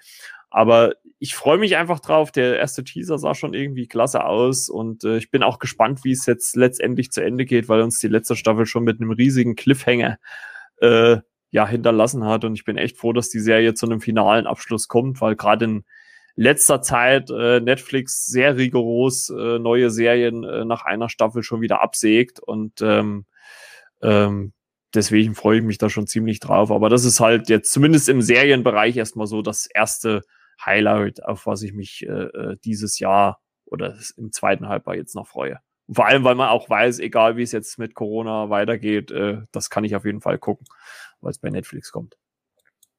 Aber 0.50 0.94
ich 1.18 1.34
freue 1.34 1.58
mich 1.58 1.76
einfach 1.76 2.00
drauf. 2.00 2.30
Der 2.30 2.58
erste 2.58 2.84
Teaser 2.84 3.18
sah 3.18 3.34
schon 3.34 3.54
irgendwie 3.54 3.86
klasse 3.86 4.24
aus 4.24 4.68
und 4.68 5.04
äh, 5.04 5.16
ich 5.16 5.30
bin 5.30 5.42
auch 5.42 5.58
gespannt, 5.58 6.04
wie 6.04 6.12
es 6.12 6.26
jetzt 6.26 6.56
letztendlich 6.56 7.10
zu 7.12 7.22
Ende 7.22 7.44
geht, 7.44 7.68
weil 7.68 7.80
uns 7.80 8.00
die 8.00 8.08
letzte 8.08 8.36
Staffel 8.36 8.66
schon 8.66 8.84
mit 8.84 9.00
einem 9.00 9.12
riesigen 9.12 9.54
Cliffhanger 9.54 10.18
äh, 10.78 11.18
ja 11.52 11.68
hinterlassen 11.68 12.24
hat. 12.24 12.44
Und 12.44 12.54
ich 12.54 12.64
bin 12.64 12.76
echt 12.76 12.96
froh, 12.96 13.12
dass 13.12 13.28
die 13.28 13.38
Serie 13.38 13.74
zu 13.74 13.86
einem 13.86 14.00
finalen 14.00 14.46
Abschluss 14.46 14.88
kommt, 14.88 15.20
weil 15.20 15.36
gerade 15.36 15.66
in 15.66 15.84
letzter 16.34 16.82
Zeit 16.82 17.30
äh, 17.30 17.60
Netflix 17.60 18.26
sehr 18.26 18.56
rigoros 18.56 19.28
äh, 19.30 19.58
neue 19.58 19.90
Serien 19.90 20.44
äh, 20.44 20.64
nach 20.64 20.84
einer 20.84 21.10
Staffel 21.10 21.42
schon 21.42 21.60
wieder 21.60 21.82
absägt 21.82 22.40
und 22.40 22.80
ähm, 22.80 23.26
ähm, 24.00 24.54
deswegen 24.94 25.34
freue 25.34 25.58
ich 25.58 25.64
mich 25.64 25.76
da 25.76 25.90
schon 25.90 26.06
ziemlich 26.06 26.40
drauf. 26.40 26.70
Aber 26.70 26.88
das 26.88 27.04
ist 27.04 27.20
halt 27.20 27.50
jetzt 27.50 27.70
zumindest 27.70 28.08
im 28.08 28.22
Serienbereich 28.22 28.96
erstmal 28.96 29.26
so 29.26 29.42
das 29.42 29.66
erste 29.66 30.22
Highlight, 30.64 31.22
auf 31.22 31.46
was 31.46 31.62
ich 31.62 31.74
mich 31.74 32.06
äh, 32.06 32.12
äh 32.12 32.56
dieses 32.64 32.98
Jahr 32.98 33.40
oder 33.66 33.94
im 34.16 34.32
zweiten 34.32 34.68
Halbjahr 34.68 34.96
jetzt 34.96 35.14
noch 35.14 35.26
freue. 35.28 35.58
vor 35.92 36.06
allem, 36.06 36.24
weil 36.24 36.34
man 36.34 36.48
auch 36.48 36.70
weiß, 36.70 36.98
egal 37.00 37.36
wie 37.36 37.42
es 37.42 37.52
jetzt 37.52 37.78
mit 37.78 37.94
Corona 37.94 38.48
weitergeht, 38.48 39.10
äh, 39.10 39.42
das 39.52 39.68
kann 39.68 39.84
ich 39.84 39.96
auf 39.96 40.06
jeden 40.06 40.22
Fall 40.22 40.38
gucken 40.38 40.66
weil 41.22 41.30
es 41.30 41.38
bei 41.38 41.50
Netflix 41.50 41.90
kommt. 41.90 42.16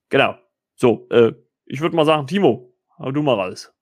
Genau. 0.09 0.36
So, 0.76 1.07
äh, 1.11 1.34
ich 1.65 1.82
würde 1.82 1.95
mal 1.95 2.05
sagen, 2.05 2.28
Timo, 2.28 2.74
hau 2.97 3.11
du 3.11 3.21
mal 3.21 3.36
raus. 3.36 3.74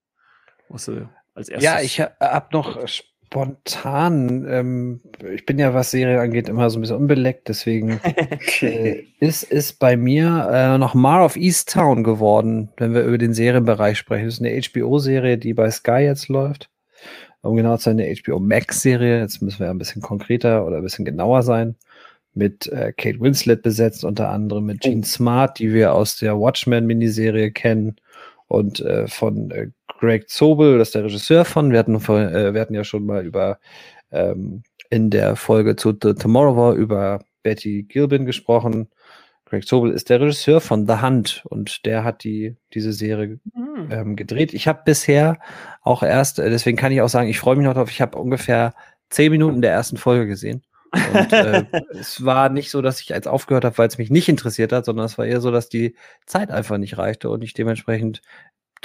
Was 0.70 0.88
äh, 0.88 1.06
als 1.34 1.50
erstes. 1.50 1.64
Ja, 1.64 1.82
ich 1.82 2.00
habe 2.02 2.48
noch 2.52 2.88
spontan, 2.88 4.46
ähm, 4.50 5.02
ich 5.34 5.46
bin 5.46 5.58
ja, 5.58 5.74
was 5.74 5.92
Serie 5.92 6.20
angeht, 6.20 6.50
immer 6.50 6.70
so 6.70 6.78
ein 6.78 6.82
bisschen 6.82 6.98
unbeleckt, 6.98 7.48
deswegen 7.48 8.00
äh, 8.62 9.04
ist, 9.20 9.44
ist 9.44 9.80
bei 9.80 9.96
mir 9.96 10.50
äh, 10.52 10.78
noch 10.78 10.94
Mar 10.94 11.24
of 11.24 11.38
Easttown 11.38 12.04
geworden, 12.04 12.70
wenn 12.78 12.94
wir 12.94 13.04
über 13.04 13.18
den 13.18 13.34
Serienbereich 13.34 13.98
sprechen. 13.98 14.26
Das 14.26 14.36
ist 14.36 14.42
eine 14.42 14.62
HBO-Serie, 14.62 15.38
die 15.38 15.54
bei 15.54 15.72
Sky 15.72 16.02
jetzt 16.02 16.28
läuft. 16.28 16.70
Um 17.42 17.56
genau 17.56 17.78
zu 17.78 17.86
sein, 17.86 18.00
eine 18.00 18.14
HBO 18.14 18.40
Max-Serie. 18.40 19.20
Jetzt 19.20 19.42
müssen 19.42 19.60
wir 19.60 19.70
ein 19.72 19.80
bisschen 19.80 20.02
konkreter 20.02 20.66
oder 20.66 20.78
ein 20.78 20.84
bisschen 20.84 21.06
genauer 21.06 21.42
sein 21.42 21.76
mit 22.34 22.68
äh, 22.68 22.94
Kate 22.94 23.20
Winslet 23.20 23.62
besetzt, 23.62 24.06
unter 24.06 24.30
anderem 24.30 24.66
mit 24.66 24.82
Gene 24.82 25.02
oh. 25.02 25.06
Smart, 25.06 25.60
die 25.60 25.74
wir 25.74 25.94
aus 25.94 26.18
der 26.18 26.40
Watchmen-Miniserie 26.40 27.52
kennen 27.52 27.96
und 28.48 28.80
äh, 28.82 29.08
von 29.08 29.52
äh, 29.52 29.68
Greg 30.00 30.30
Zobel, 30.30 30.78
das 30.78 30.90
ist 30.90 30.96
der 30.96 31.04
Regisseur 31.04 31.46
von. 31.46 31.72
Wir 31.72 31.80
hatten, 31.80 31.96
äh, 31.96 32.54
wir 32.54 32.62
hatten 32.62 32.74
ja 32.74 32.84
schon 32.84 33.06
mal 33.06 33.26
über 33.26 33.60
ähm, 34.12 34.64
in 34.90 35.10
der 35.10 35.36
Folge 35.36 35.76
zu 35.76 35.92
The 35.92 36.14
Tomorrow 36.14 36.56
War 36.56 36.74
über 36.74 37.24
Betty 37.44 37.84
Gilbin 37.84 38.26
gesprochen. 38.26 38.90
Greg 39.46 39.64
Sobel 39.66 39.92
ist 39.92 40.10
der 40.10 40.22
Regisseur 40.22 40.62
von 40.62 40.88
The 40.88 41.02
Hunt 41.02 41.44
und 41.50 41.86
der 41.86 42.04
hat 42.04 42.24
die, 42.24 42.56
diese 42.74 42.94
Serie 42.94 43.40
mhm. 43.54 43.90
ähm, 43.92 44.16
gedreht. 44.16 44.54
Ich 44.54 44.68
habe 44.68 44.82
bisher 44.86 45.40
auch 45.82 46.04
erst, 46.04 46.40
äh, 46.40 46.50
deswegen 46.50 46.78
kann 46.78 46.92
ich 46.92 47.02
auch 47.02 47.10
sagen, 47.10 47.30
ich 47.30 47.40
freue 47.40 47.58
mich 47.58 47.66
noch 47.66 47.74
drauf, 47.74 47.92
ich 47.92 48.02
habe 48.02 48.18
ungefähr 48.18 48.74
zehn 49.10 49.32
Minuten 49.32 49.62
der 49.62 49.72
ersten 49.72 49.98
Folge 49.98 50.26
gesehen. 50.28 50.64
Und 50.94 51.34
äh, 51.34 51.66
es 51.92 52.24
war 52.24 52.50
nicht 52.50 52.70
so, 52.70 52.82
dass 52.82 53.00
ich 53.00 53.10
jetzt 53.10 53.28
aufgehört 53.28 53.66
habe, 53.66 53.78
weil 53.78 53.88
es 53.88 53.98
mich 53.98 54.10
nicht 54.10 54.30
interessiert 54.30 54.74
hat, 54.74 54.86
sondern 54.86 55.06
es 55.06 55.18
war 55.18 55.26
eher 55.26 55.42
so, 55.42 55.52
dass 55.52 55.70
die 55.70 55.96
Zeit 56.26 56.52
einfach 56.52 56.78
nicht 56.78 56.98
reichte 56.98 57.30
und 57.30 57.44
ich 57.44 57.54
dementsprechend 57.54 58.22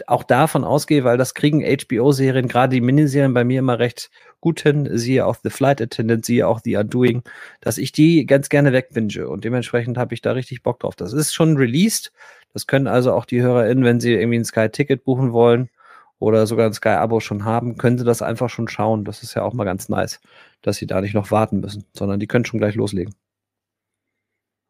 auch 0.06 0.24
davon 0.24 0.64
ausgehe, 0.64 1.04
weil 1.04 1.16
das 1.16 1.34
kriegen 1.34 1.62
HBO-Serien, 1.62 2.48
gerade 2.48 2.74
die 2.74 2.82
Miniserien 2.82 3.32
bei 3.32 3.44
mir 3.44 3.60
immer 3.60 3.78
recht 3.78 4.10
gut 4.40 4.60
hin, 4.60 4.88
siehe 4.92 5.24
auch 5.24 5.36
The 5.42 5.48
Flight 5.50 5.80
Attendant, 5.80 6.24
siehe 6.24 6.46
auch 6.46 6.60
The 6.62 6.76
Undoing, 6.76 7.22
dass 7.62 7.78
ich 7.78 7.92
die 7.92 8.26
ganz 8.26 8.50
gerne 8.50 8.72
wegbinge 8.72 9.26
und 9.26 9.44
dementsprechend 9.44 9.96
habe 9.96 10.14
ich 10.14 10.20
da 10.20 10.32
richtig 10.32 10.62
Bock 10.62 10.80
drauf. 10.80 10.96
Das 10.96 11.14
ist 11.14 11.34
schon 11.34 11.56
released, 11.56 12.12
das 12.52 12.66
können 12.66 12.86
also 12.86 13.12
auch 13.14 13.24
die 13.24 13.40
HörerInnen, 13.40 13.84
wenn 13.84 14.00
sie 14.00 14.12
irgendwie 14.12 14.38
ein 14.38 14.44
Sky-Ticket 14.44 15.02
buchen 15.02 15.32
wollen 15.32 15.70
oder 16.18 16.46
sogar 16.46 16.66
ein 16.66 16.72
Sky-Abo 16.72 17.20
schon 17.20 17.44
haben, 17.44 17.76
können 17.76 17.98
sie 17.98 18.04
das 18.04 18.22
einfach 18.22 18.48
schon 18.48 18.68
schauen. 18.68 19.04
Das 19.04 19.22
ist 19.22 19.34
ja 19.34 19.42
auch 19.42 19.52
mal 19.52 19.64
ganz 19.64 19.88
nice, 19.88 20.20
dass 20.62 20.76
sie 20.76 20.86
da 20.86 21.00
nicht 21.00 21.14
noch 21.14 21.30
warten 21.30 21.60
müssen, 21.60 21.84
sondern 21.92 22.20
die 22.20 22.26
können 22.26 22.44
schon 22.44 22.58
gleich 22.58 22.74
loslegen. 22.74 23.14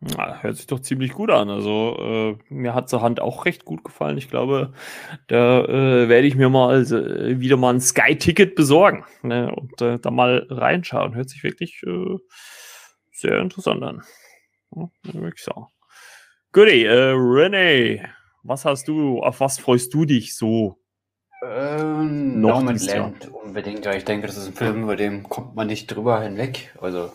Ja, 0.03 0.43
hört 0.43 0.57
sich 0.57 0.67
doch 0.67 0.81
ziemlich 0.81 1.13
gut 1.13 1.31
an. 1.31 1.49
Also 1.49 1.97
äh, 1.99 2.53
mir 2.53 2.75
hat 2.75 2.91
zur 2.91 3.01
Hand 3.01 3.21
auch 3.21 3.47
recht 3.47 3.65
gut 3.65 3.83
gefallen. 3.83 4.19
Ich 4.19 4.29
glaube, 4.29 4.75
da 5.27 5.65
äh, 5.65 6.09
werde 6.09 6.27
ich 6.27 6.35
mir 6.35 6.51
mal 6.51 6.83
äh, 6.83 7.41
wieder 7.41 7.57
mal 7.57 7.75
ein 7.75 7.81
Sky-Ticket 7.81 8.55
besorgen 8.55 9.05
ne? 9.23 9.55
und 9.55 9.81
äh, 9.81 9.99
da 9.99 10.11
mal 10.11 10.47
reinschauen. 10.51 11.15
Hört 11.15 11.31
sich 11.31 11.43
wirklich 11.43 11.83
äh, 11.87 12.17
sehr 13.11 13.41
interessant 13.41 13.83
an. 13.83 14.03
Ja, 14.75 14.91
wirklich 15.15 15.43
so. 15.43 15.69
Goodie, 16.53 16.87
René, 16.87 18.07
was 18.43 18.65
hast 18.65 18.89
du, 18.89 19.21
auf 19.23 19.41
was 19.41 19.59
freust 19.59 19.93
du 19.95 20.05
dich 20.05 20.37
so? 20.37 20.79
Ähm, 21.43 22.41
noch 22.41 22.63
No 22.63 22.71
Land 22.71 23.29
unbedingt. 23.29 23.85
Ja, 23.85 23.95
ich 23.95 24.05
denke, 24.05 24.27
das 24.27 24.37
ist 24.37 24.47
ein 24.47 24.55
Film, 24.55 24.83
über 24.85 24.97
den 24.97 25.25
kommt 25.25 25.55
man 25.55 25.67
nicht 25.67 25.87
drüber 25.89 26.21
hinweg. 26.21 26.75
Also 26.81 27.13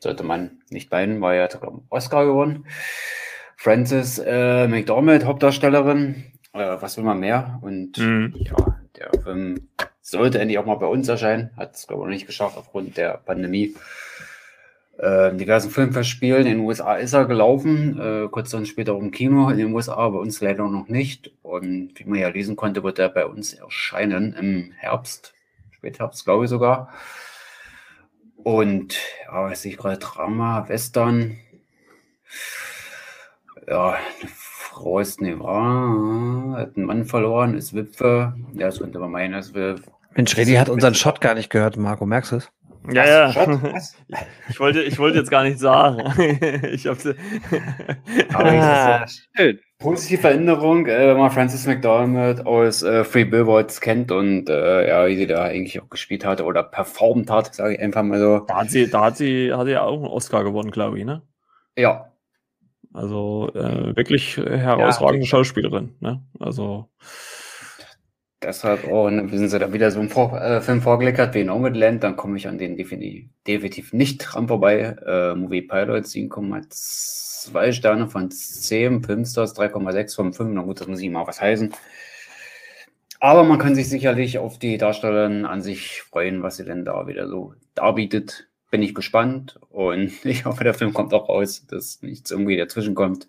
sollte 0.00 0.24
man 0.24 0.62
nicht 0.70 0.90
meinen, 0.90 1.20
war 1.20 1.34
ja 1.34 1.50
sogar 1.50 1.72
Oscar 1.88 2.26
gewonnen. 2.26 2.66
Frances 3.56 4.18
äh, 4.18 4.68
McDormand, 4.68 5.24
Hauptdarstellerin, 5.24 6.32
äh, 6.52 6.76
was 6.80 6.96
will 6.96 7.04
man 7.04 7.20
mehr? 7.20 7.58
Und 7.62 7.98
mhm. 7.98 8.34
ja, 8.36 8.78
der 8.96 9.10
Film 9.22 9.68
sollte 10.00 10.38
endlich 10.38 10.58
auch 10.58 10.66
mal 10.66 10.76
bei 10.76 10.86
uns 10.86 11.08
erscheinen, 11.08 11.50
hat 11.56 11.74
es 11.74 11.86
glaube 11.86 12.02
ich 12.02 12.06
noch 12.06 12.12
nicht 12.12 12.26
geschafft 12.26 12.56
aufgrund 12.58 12.96
der 12.96 13.16
Pandemie. 13.18 13.74
Äh, 14.98 15.34
diversen 15.34 15.70
Filmfestspielen 15.70 16.46
in 16.46 16.58
den 16.58 16.60
USA 16.60 16.94
ist 16.96 17.12
er 17.12 17.26
gelaufen, 17.26 18.00
äh, 18.00 18.28
kurz 18.28 18.50
dann 18.50 18.64
später 18.64 18.94
auch 18.94 19.00
im 19.00 19.10
Kino 19.10 19.50
in 19.50 19.58
den 19.58 19.74
USA, 19.74 20.08
bei 20.08 20.18
uns 20.18 20.40
leider 20.40 20.66
noch 20.68 20.88
nicht. 20.88 21.32
Und 21.42 21.90
wie 21.96 22.04
man 22.04 22.18
ja 22.18 22.28
lesen 22.28 22.56
konnte, 22.56 22.82
wird 22.82 22.98
er 22.98 23.10
bei 23.10 23.26
uns 23.26 23.52
erscheinen 23.52 24.32
im 24.34 24.72
Herbst, 24.76 25.34
Spätherbst 25.70 26.24
glaube 26.24 26.44
ich 26.44 26.50
sogar. 26.50 26.88
Und 28.36 28.96
ja, 29.26 29.50
was 29.50 29.64
ich 29.64 29.76
gerade 29.76 29.98
Drama, 29.98 30.66
Western. 30.68 31.36
Ja, 33.68 33.94
eine 33.94 34.30
Frau 34.76 35.00
ist 35.00 35.20
ne 35.20 35.38
war, 35.40 36.58
hat 36.58 36.76
einen 36.76 36.86
Mann 36.86 37.04
verloren, 37.04 37.54
ist 37.56 37.74
Witwe. 37.74 38.34
Ja, 38.54 38.66
das 38.66 38.78
könnte 38.78 38.98
man 38.98 39.10
meinen, 39.10 39.32
dass 39.32 39.52
wir. 39.52 39.76
Mensch, 40.14 40.36
Redi 40.36 40.54
hat 40.54 40.68
unseren 40.68 40.94
Shot 40.94 41.20
gar 41.20 41.34
nicht 41.34 41.50
gehört, 41.50 41.76
Marco, 41.76 42.06
merkst 42.06 42.32
du 42.32 42.36
es? 42.36 42.50
Ja, 42.92 43.04
ja. 43.06 43.34
Ich 44.48 44.60
wollte, 44.60 44.82
ich 44.82 44.98
wollte 44.98 45.18
jetzt 45.18 45.30
gar 45.30 45.42
nicht 45.42 45.58
sagen. 45.58 46.02
ich 46.72 46.86
hab's. 46.86 47.06
Aber 48.32 48.52
ah, 48.52 49.06
schön. 49.36 49.58
Positive 49.78 50.26
Erinnerung, 50.26 50.86
äh, 50.86 51.08
wenn 51.08 51.18
man 51.18 51.30
Francis 51.30 51.66
McDormand 51.66 52.46
aus 52.46 52.82
äh, 52.82 53.04
Free 53.04 53.24
Billboards 53.24 53.80
kennt 53.80 54.10
und 54.10 54.48
äh, 54.48 54.88
ja, 54.88 55.06
wie 55.06 55.16
sie 55.16 55.26
da 55.26 55.44
eigentlich 55.44 55.82
auch 55.82 55.90
gespielt 55.90 56.24
hat 56.24 56.40
oder 56.40 56.62
performt 56.62 57.30
hat, 57.30 57.54
sage 57.54 57.74
ich 57.74 57.80
einfach 57.80 58.02
mal 58.02 58.18
so. 58.18 58.38
Da 58.40 58.62
hat 58.62 58.70
sie, 58.70 58.88
da 58.88 59.04
hat 59.04 59.16
sie, 59.16 59.52
hat 59.52 59.66
sie 59.66 59.72
ja 59.72 59.82
auch 59.82 59.96
einen 59.96 60.06
Oscar 60.06 60.44
gewonnen, 60.44 60.70
glaube 60.70 60.98
ich, 60.98 61.04
ne? 61.04 61.22
Ja. 61.76 62.12
Also 62.94 63.50
äh, 63.54 63.94
wirklich 63.94 64.38
herausragende 64.38 65.26
ja, 65.26 65.28
Schauspielerin, 65.28 65.96
ne? 66.00 66.24
Also 66.40 66.88
Deshalb, 68.46 68.86
oh, 68.86 69.06
und 69.06 69.28
sind 69.28 69.48
sie 69.48 69.58
da 69.58 69.72
wieder 69.72 69.90
so 69.90 69.98
ein 69.98 70.08
Vor 70.08 70.40
äh, 70.40 70.60
Film 70.60 70.80
vorgeleckert 70.80 71.34
wie 71.34 71.42
Nomadland, 71.42 72.04
dann 72.04 72.14
komme 72.14 72.36
ich 72.36 72.46
an 72.46 72.58
den 72.58 72.76
definitiv, 72.76 73.28
definitiv 73.44 73.92
nicht 73.92 74.18
dran 74.18 74.46
vorbei. 74.46 74.94
Äh, 75.04 75.34
Movie 75.34 75.62
Pilot 75.62 76.04
7,2 76.04 77.72
Sterne 77.72 78.06
von 78.06 78.30
10, 78.30 79.02
Filmstars 79.02 79.56
3,6 79.56 80.14
von 80.14 80.32
5. 80.32 80.50
Na 80.52 80.62
gut, 80.62 80.80
das 80.80 80.86
muss 80.86 81.00
ich 81.00 81.10
mal 81.10 81.26
was 81.26 81.40
heißen. 81.40 81.74
Aber 83.18 83.42
man 83.42 83.58
kann 83.58 83.74
sich 83.74 83.88
sicherlich 83.88 84.38
auf 84.38 84.60
die 84.60 84.78
Darstellerin 84.78 85.44
an 85.44 85.60
sich 85.60 86.02
freuen, 86.02 86.44
was 86.44 86.58
sie 86.58 86.64
denn 86.64 86.84
da 86.84 87.08
wieder 87.08 87.26
so 87.26 87.54
darbietet. 87.74 88.46
Bin 88.70 88.80
ich 88.80 88.94
gespannt 88.94 89.58
und 89.70 90.12
ich 90.24 90.44
hoffe, 90.44 90.62
der 90.62 90.74
Film 90.74 90.92
kommt 90.92 91.12
auch 91.14 91.28
raus, 91.28 91.66
dass 91.68 92.00
nichts 92.00 92.30
irgendwie 92.30 92.56
dazwischen 92.56 92.94
kommt. 92.94 93.28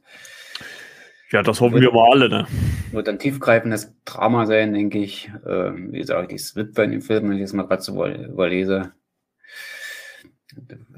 Ja, 1.32 1.44
das 1.44 1.60
hoffen 1.60 1.76
wird, 1.76 1.84
wir 1.84 1.92
mal 1.92 2.10
alle, 2.10 2.30
ne? 2.30 2.48
Wird 2.92 3.10
ein 3.10 3.20
tiefgreifendes 3.20 3.94
Drama 4.06 4.46
sein, 4.46 4.74
denke 4.74 5.00
ich. 5.00 5.30
Ähm, 5.46 5.92
wie 5.92 6.00
gesagt, 6.00 6.32
die 6.32 6.36
Witwe 6.36 6.84
in 6.84 6.92
dem 6.92 7.02
Film, 7.02 7.30
wenn 7.30 7.38
ich 7.38 7.44
das 7.44 7.54
mal 7.54 7.68
gerade 7.68 7.82
so 7.82 8.06
überlese. 8.06 8.94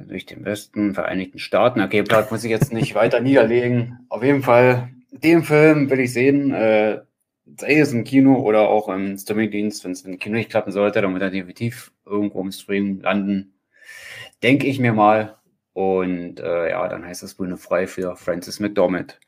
Durch 0.08 0.28
den 0.28 0.46
Westen, 0.46 0.94
Vereinigten 0.94 1.40
Staaten. 1.40 1.82
Okay, 1.82 2.04
Blatt 2.04 2.32
muss 2.32 2.44
ich 2.44 2.52
jetzt 2.52 2.72
nicht 2.72 2.94
weiter 2.94 3.20
niederlegen. 3.22 4.00
Auf 4.10 4.24
jeden 4.24 4.44
Fall, 4.44 4.90
den 5.12 5.44
Film 5.44 5.90
will 5.90 6.00
ich 6.00 6.14
sehen. 6.14 6.54
Äh, 6.54 7.02
sei 7.58 7.80
es 7.80 7.92
im 7.92 8.04
Kino 8.04 8.36
oder 8.36 8.70
auch 8.70 8.88
im 8.90 9.18
Streamingdienst, 9.18 9.84
wenn 9.84 9.92
es 9.92 10.04
im 10.04 10.20
Kino 10.20 10.36
nicht 10.36 10.52
klappen 10.52 10.72
sollte, 10.72 11.02
dann 11.02 11.14
wird 11.14 11.24
er 11.24 11.32
definitiv 11.32 11.92
irgendwo 12.06 12.42
im 12.42 12.52
Stream 12.52 13.02
landen. 13.02 13.54
Denke 14.44 14.68
ich 14.68 14.80
mir 14.80 14.94
mal. 14.94 15.38
Und 15.74 16.40
äh, 16.40 16.70
ja, 16.70 16.88
dann 16.88 17.06
heißt 17.06 17.24
das 17.24 17.34
Bühne 17.34 17.58
frei 17.58 17.88
für 17.88 18.16
Francis 18.16 18.60
McDormand. 18.60 19.20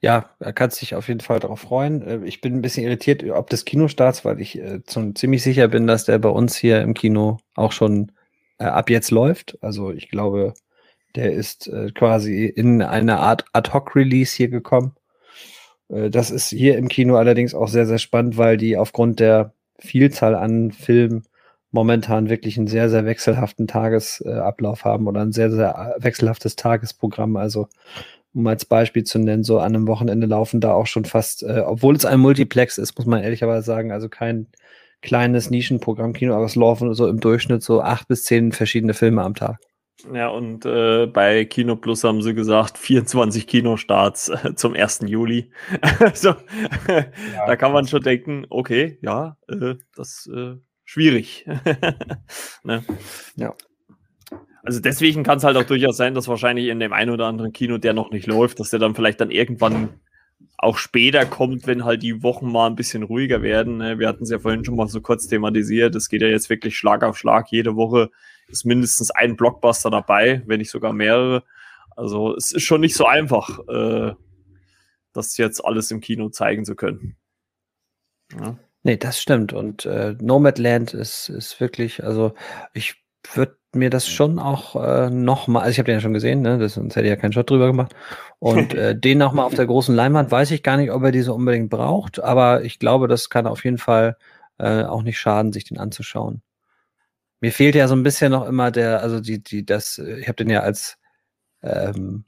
Ja, 0.00 0.30
da 0.40 0.52
kannst 0.52 0.80
dich 0.80 0.94
auf 0.94 1.08
jeden 1.08 1.20
Fall 1.20 1.40
darauf 1.40 1.60
freuen. 1.60 2.02
Äh, 2.02 2.20
ich 2.24 2.40
bin 2.40 2.54
ein 2.54 2.62
bisschen 2.62 2.84
irritiert 2.84 3.22
ob 3.30 3.50
des 3.50 3.64
Kinostarts, 3.64 4.24
weil 4.24 4.40
ich 4.40 4.58
äh, 4.58 4.80
ziemlich 4.84 5.42
sicher 5.42 5.68
bin, 5.68 5.86
dass 5.86 6.04
der 6.04 6.18
bei 6.18 6.28
uns 6.28 6.56
hier 6.56 6.82
im 6.82 6.94
Kino 6.94 7.38
auch 7.54 7.72
schon 7.72 8.12
äh, 8.58 8.64
ab 8.64 8.90
jetzt 8.90 9.10
läuft. 9.10 9.58
Also 9.62 9.92
ich 9.92 10.10
glaube, 10.10 10.54
der 11.16 11.32
ist 11.32 11.68
äh, 11.68 11.90
quasi 11.92 12.46
in 12.46 12.82
eine 12.82 13.18
Art 13.18 13.44
Ad-Hoc-Release 13.52 14.36
hier 14.36 14.48
gekommen. 14.48 14.94
Äh, 15.88 16.10
das 16.10 16.30
ist 16.30 16.48
hier 16.50 16.78
im 16.78 16.88
Kino 16.88 17.16
allerdings 17.16 17.54
auch 17.54 17.68
sehr, 17.68 17.86
sehr 17.86 17.98
spannend, 17.98 18.36
weil 18.36 18.56
die 18.56 18.76
aufgrund 18.76 19.20
der 19.20 19.54
Vielzahl 19.78 20.34
an 20.34 20.72
Filmen 20.72 21.24
momentan 21.72 22.28
wirklich 22.28 22.58
einen 22.58 22.66
sehr, 22.66 22.90
sehr 22.90 23.04
wechselhaften 23.06 23.66
Tagesablauf 23.68 24.84
haben 24.84 25.06
oder 25.06 25.20
ein 25.22 25.32
sehr, 25.32 25.50
sehr 25.50 25.94
wechselhaftes 25.98 26.56
Tagesprogramm. 26.56 27.36
Also 27.36 27.68
um 28.34 28.46
als 28.46 28.64
Beispiel 28.64 29.04
zu 29.04 29.18
nennen, 29.18 29.44
so 29.44 29.58
an 29.58 29.74
einem 29.74 29.88
Wochenende 29.88 30.26
laufen 30.26 30.60
da 30.60 30.72
auch 30.72 30.86
schon 30.86 31.04
fast, 31.04 31.42
äh, 31.42 31.62
obwohl 31.66 31.96
es 31.96 32.04
ein 32.04 32.20
Multiplex 32.20 32.78
ist, 32.78 32.96
muss 32.98 33.06
man 33.06 33.22
ehrlicherweise 33.22 33.64
sagen, 33.64 33.92
also 33.92 34.08
kein 34.08 34.46
kleines 35.02 35.50
Nischenprogrammkino, 35.50 36.34
aber 36.34 36.44
es 36.44 36.56
laufen 36.56 36.92
so 36.94 37.08
im 37.08 37.20
Durchschnitt 37.20 37.62
so 37.62 37.80
acht 37.82 38.08
bis 38.08 38.24
zehn 38.24 38.52
verschiedene 38.52 38.94
Filme 38.94 39.22
am 39.22 39.34
Tag. 39.34 39.58
Ja, 40.12 40.28
und 40.28 40.64
äh, 40.64 41.06
bei 41.06 41.44
Kino 41.44 41.76
Plus 41.76 42.04
haben 42.04 42.22
sie 42.22 42.34
gesagt, 42.34 42.78
24 42.78 43.46
Kinostarts 43.46 44.28
äh, 44.28 44.54
zum 44.54 44.74
1. 44.74 45.00
Juli. 45.06 45.50
also, 46.00 46.34
ja, 46.88 47.46
da 47.46 47.56
kann 47.56 47.72
man 47.72 47.86
schon 47.86 48.02
denken, 48.02 48.46
okay, 48.48 48.98
ja, 49.02 49.36
äh, 49.48 49.74
das 49.94 50.28
äh, 50.34 50.56
schwierig. 50.84 51.46
ne? 52.64 52.82
Ja. 53.36 53.54
Also 54.62 54.80
deswegen 54.80 55.22
kann 55.22 55.38
es 55.38 55.44
halt 55.44 55.56
auch 55.56 55.64
durchaus 55.64 55.96
sein, 55.96 56.14
dass 56.14 56.28
wahrscheinlich 56.28 56.68
in 56.68 56.80
dem 56.80 56.92
einen 56.92 57.10
oder 57.10 57.26
anderen 57.26 57.52
Kino, 57.52 57.78
der 57.78 57.94
noch 57.94 58.10
nicht 58.10 58.26
läuft, 58.26 58.60
dass 58.60 58.70
der 58.70 58.78
dann 58.78 58.94
vielleicht 58.94 59.20
dann 59.20 59.30
irgendwann 59.30 60.00
auch 60.58 60.76
später 60.76 61.24
kommt, 61.24 61.66
wenn 61.66 61.84
halt 61.84 62.02
die 62.02 62.22
Wochen 62.22 62.50
mal 62.50 62.66
ein 62.66 62.76
bisschen 62.76 63.02
ruhiger 63.02 63.40
werden. 63.40 63.78
Ne? 63.78 63.98
Wir 63.98 64.08
hatten 64.08 64.24
es 64.24 64.30
ja 64.30 64.38
vorhin 64.38 64.64
schon 64.64 64.76
mal 64.76 64.88
so 64.88 65.00
kurz 65.00 65.26
thematisiert. 65.26 65.94
Es 65.94 66.10
geht 66.10 66.20
ja 66.20 66.28
jetzt 66.28 66.50
wirklich 66.50 66.76
Schlag 66.76 67.02
auf 67.02 67.16
Schlag. 67.16 67.50
Jede 67.50 67.76
Woche 67.76 68.10
ist 68.48 68.66
mindestens 68.66 69.10
ein 69.10 69.36
Blockbuster 69.36 69.90
dabei, 69.90 70.42
wenn 70.46 70.58
nicht 70.58 70.70
sogar 70.70 70.92
mehrere. 70.92 71.44
Also 71.96 72.36
es 72.36 72.52
ist 72.52 72.62
schon 72.62 72.82
nicht 72.82 72.94
so 72.94 73.06
einfach, 73.06 73.58
äh, 73.68 74.14
das 75.12 75.36
jetzt 75.38 75.64
alles 75.64 75.90
im 75.90 76.00
Kino 76.00 76.28
zeigen 76.28 76.64
zu 76.64 76.76
können. 76.76 77.16
Ja. 78.38 78.58
Nee, 78.82 78.96
das 78.96 79.20
stimmt. 79.20 79.52
Und 79.52 79.86
äh, 79.86 80.14
Nomadland 80.20 80.94
ist, 80.94 81.28
ist 81.28 81.60
wirklich, 81.60 82.04
also 82.04 82.34
ich 82.72 82.96
würde 83.34 83.56
mir 83.74 83.90
das 83.90 84.08
schon 84.08 84.38
auch 84.38 84.76
äh, 84.76 85.10
nochmal, 85.10 85.62
also 85.62 85.72
ich 85.72 85.78
habe 85.78 85.86
den 85.86 85.96
ja 85.96 86.00
schon 86.00 86.12
gesehen, 86.12 86.42
ne? 86.42 86.58
das, 86.58 86.74
sonst 86.74 86.96
hätte 86.96 87.06
ich 87.06 87.10
ja 87.10 87.16
keinen 87.16 87.32
Shot 87.32 87.50
drüber 87.50 87.66
gemacht. 87.66 87.94
Und 88.38 88.74
äh, 88.74 88.98
den 88.98 89.18
nochmal 89.18 89.44
auf 89.44 89.54
der 89.54 89.66
großen 89.66 89.94
Leinwand 89.94 90.30
weiß 90.30 90.50
ich 90.50 90.62
gar 90.62 90.76
nicht, 90.76 90.90
ob 90.90 91.02
er 91.02 91.12
diese 91.12 91.32
unbedingt 91.32 91.70
braucht, 91.70 92.20
aber 92.22 92.64
ich 92.64 92.78
glaube, 92.78 93.08
das 93.08 93.30
kann 93.30 93.46
auf 93.46 93.64
jeden 93.64 93.78
Fall 93.78 94.16
äh, 94.58 94.82
auch 94.84 95.02
nicht 95.02 95.18
schaden, 95.20 95.52
sich 95.52 95.64
den 95.64 95.78
anzuschauen. 95.78 96.42
Mir 97.40 97.52
fehlt 97.52 97.74
ja 97.74 97.88
so 97.88 97.94
ein 97.94 98.02
bisschen 98.02 98.32
noch 98.32 98.46
immer 98.46 98.70
der, 98.70 99.02
also 99.02 99.20
die, 99.20 99.42
die, 99.42 99.64
das, 99.64 99.98
ich 99.98 100.28
habe 100.28 100.36
den 100.36 100.50
ja 100.50 100.60
als 100.60 100.98
ähm, 101.62 102.24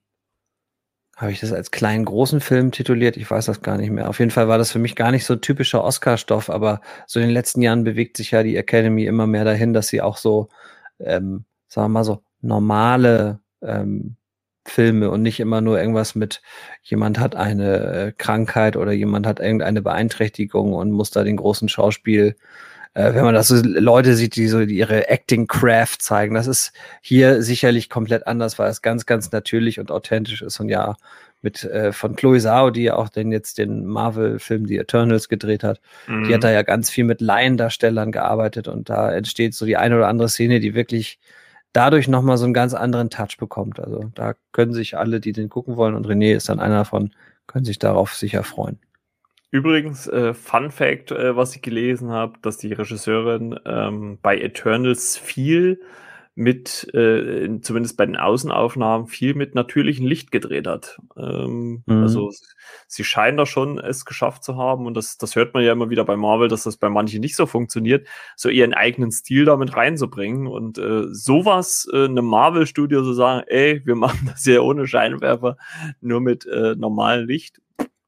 habe 1.16 1.30
ich 1.30 1.40
das 1.40 1.52
als 1.52 1.70
kleinen 1.70 2.04
großen 2.04 2.40
Film 2.40 2.72
tituliert? 2.72 3.16
Ich 3.16 3.30
weiß 3.30 3.46
das 3.46 3.60
gar 3.62 3.76
nicht 3.76 3.90
mehr. 3.90 4.08
Auf 4.08 4.18
jeden 4.18 4.30
Fall 4.30 4.48
war 4.48 4.58
das 4.58 4.72
für 4.72 4.78
mich 4.78 4.96
gar 4.96 5.10
nicht 5.12 5.24
so 5.24 5.36
typischer 5.36 5.84
Oscar-Stoff, 5.84 6.50
aber 6.50 6.80
so 7.06 7.20
in 7.20 7.26
den 7.26 7.34
letzten 7.34 7.62
Jahren 7.62 7.84
bewegt 7.84 8.16
sich 8.16 8.30
ja 8.32 8.42
die 8.42 8.56
Academy 8.56 9.04
immer 9.04 9.26
mehr 9.26 9.44
dahin, 9.44 9.72
dass 9.72 9.88
sie 9.88 10.00
auch 10.00 10.16
so, 10.16 10.48
ähm, 11.04 11.44
sagen 11.68 11.86
wir 11.86 12.00
mal 12.00 12.04
so, 12.04 12.22
normale 12.40 13.40
ähm, 13.62 14.16
Filme 14.64 15.10
und 15.10 15.22
nicht 15.22 15.40
immer 15.40 15.60
nur 15.60 15.80
irgendwas 15.80 16.14
mit 16.14 16.42
jemand 16.82 17.18
hat 17.18 17.34
eine 17.34 17.76
äh, 17.78 18.12
Krankheit 18.16 18.76
oder 18.76 18.92
jemand 18.92 19.26
hat 19.26 19.40
irgendeine 19.40 19.82
Beeinträchtigung 19.82 20.72
und 20.72 20.92
muss 20.92 21.10
da 21.10 21.24
den 21.24 21.36
großen 21.36 21.68
Schauspiel 21.68 22.36
äh, 22.94 23.14
wenn 23.14 23.24
man 23.24 23.34
das 23.34 23.48
so 23.48 23.56
Leute 23.62 24.14
sieht, 24.16 24.36
die 24.36 24.48
so 24.48 24.60
ihre 24.60 25.08
Acting 25.08 25.46
Craft 25.46 25.98
zeigen, 26.00 26.34
das 26.34 26.46
ist 26.46 26.72
hier 27.00 27.42
sicherlich 27.42 27.88
komplett 27.88 28.26
anders, 28.26 28.58
weil 28.58 28.70
es 28.70 28.82
ganz, 28.82 29.06
ganz 29.06 29.32
natürlich 29.32 29.80
und 29.80 29.90
authentisch 29.90 30.42
ist. 30.42 30.60
Und 30.60 30.68
ja 30.68 30.96
mit 31.42 31.64
äh, 31.64 31.92
von 31.92 32.16
Chloe 32.16 32.38
Zhao, 32.38 32.70
die 32.70 32.84
ja 32.84 32.96
auch 32.96 33.08
den 33.08 33.32
jetzt 33.32 33.58
den 33.58 33.84
Marvel-Film 33.86 34.66
Die 34.66 34.78
Eternals 34.78 35.28
gedreht 35.28 35.64
hat, 35.64 35.80
mhm. 36.06 36.24
die 36.24 36.34
hat 36.34 36.44
da 36.44 36.50
ja 36.50 36.62
ganz 36.62 36.90
viel 36.90 37.04
mit 37.04 37.20
Laiendarstellern 37.20 38.12
gearbeitet 38.12 38.68
und 38.68 38.88
da 38.88 39.12
entsteht 39.12 39.54
so 39.54 39.66
die 39.66 39.76
eine 39.76 39.96
oder 39.96 40.08
andere 40.08 40.28
Szene, 40.28 40.60
die 40.60 40.74
wirklich 40.74 41.18
dadurch 41.72 42.08
nochmal 42.08 42.38
so 42.38 42.44
einen 42.44 42.54
ganz 42.54 42.74
anderen 42.74 43.10
Touch 43.10 43.36
bekommt. 43.38 43.80
Also 43.80 44.10
da 44.14 44.34
können 44.52 44.72
sich 44.72 44.96
alle, 44.96 45.20
die 45.20 45.32
den 45.32 45.48
gucken 45.48 45.76
wollen, 45.76 45.94
und 45.94 46.06
René 46.06 46.34
ist 46.34 46.48
dann 46.48 46.60
einer 46.60 46.78
davon, 46.78 47.10
können 47.46 47.64
sich 47.64 47.78
darauf 47.78 48.14
sicher 48.14 48.42
freuen. 48.44 48.78
Übrigens, 49.50 50.06
äh, 50.06 50.32
Fun 50.32 50.70
Fact, 50.70 51.10
äh, 51.10 51.36
was 51.36 51.54
ich 51.54 51.60
gelesen 51.60 52.10
habe, 52.10 52.38
dass 52.40 52.56
die 52.56 52.72
Regisseurin 52.72 53.58
ähm, 53.66 54.18
bei 54.22 54.38
Eternals 54.38 55.18
viel 55.18 55.80
mit, 56.34 56.88
äh, 56.94 57.60
zumindest 57.60 57.96
bei 57.98 58.06
den 58.06 58.16
Außenaufnahmen, 58.16 59.06
viel 59.06 59.34
mit 59.34 59.54
natürlichem 59.54 60.06
Licht 60.06 60.30
gedreht 60.30 60.66
hat. 60.66 60.98
Ähm, 61.16 61.82
mhm. 61.84 62.02
Also 62.02 62.30
sie 62.86 63.04
scheinen 63.04 63.36
da 63.36 63.44
schon 63.44 63.78
es 63.78 64.06
geschafft 64.06 64.42
zu 64.42 64.56
haben 64.56 64.86
und 64.86 64.94
das, 64.94 65.18
das 65.18 65.36
hört 65.36 65.52
man 65.52 65.62
ja 65.62 65.72
immer 65.72 65.90
wieder 65.90 66.04
bei 66.04 66.16
Marvel, 66.16 66.48
dass 66.48 66.62
das 66.62 66.78
bei 66.78 66.88
manchen 66.88 67.20
nicht 67.20 67.36
so 67.36 67.44
funktioniert, 67.44 68.06
so 68.34 68.48
ihren 68.48 68.72
eigenen 68.72 69.10
Stil 69.10 69.44
damit 69.44 69.76
reinzubringen 69.76 70.46
und 70.46 70.78
äh, 70.78 71.04
sowas 71.12 71.86
äh, 71.92 72.04
einem 72.04 72.24
Marvel-Studio 72.24 73.02
zu 73.02 73.12
sagen, 73.12 73.44
ey, 73.48 73.82
wir 73.84 73.96
machen 73.96 74.30
das 74.32 74.46
ja 74.46 74.60
ohne 74.60 74.86
Scheinwerfer, 74.86 75.58
nur 76.00 76.20
mit 76.20 76.46
äh, 76.46 76.74
normalem 76.76 77.26
Licht, 77.26 77.60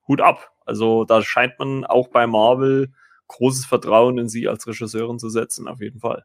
Hut 0.09 0.23
ab. 0.23 0.51
Also 0.65 1.05
da 1.05 1.21
scheint 1.23 1.59
man 1.59 1.85
auch 1.85 2.09
bei 2.09 2.27
Marvel 2.27 2.91
großes 3.29 3.67
Vertrauen 3.67 4.17
in 4.17 4.29
sie 4.29 4.49
als 4.49 4.67
Regisseurin 4.67 5.19
zu 5.19 5.29
setzen, 5.29 5.69
auf 5.69 5.81
jeden 5.81 6.01
Fall. 6.01 6.25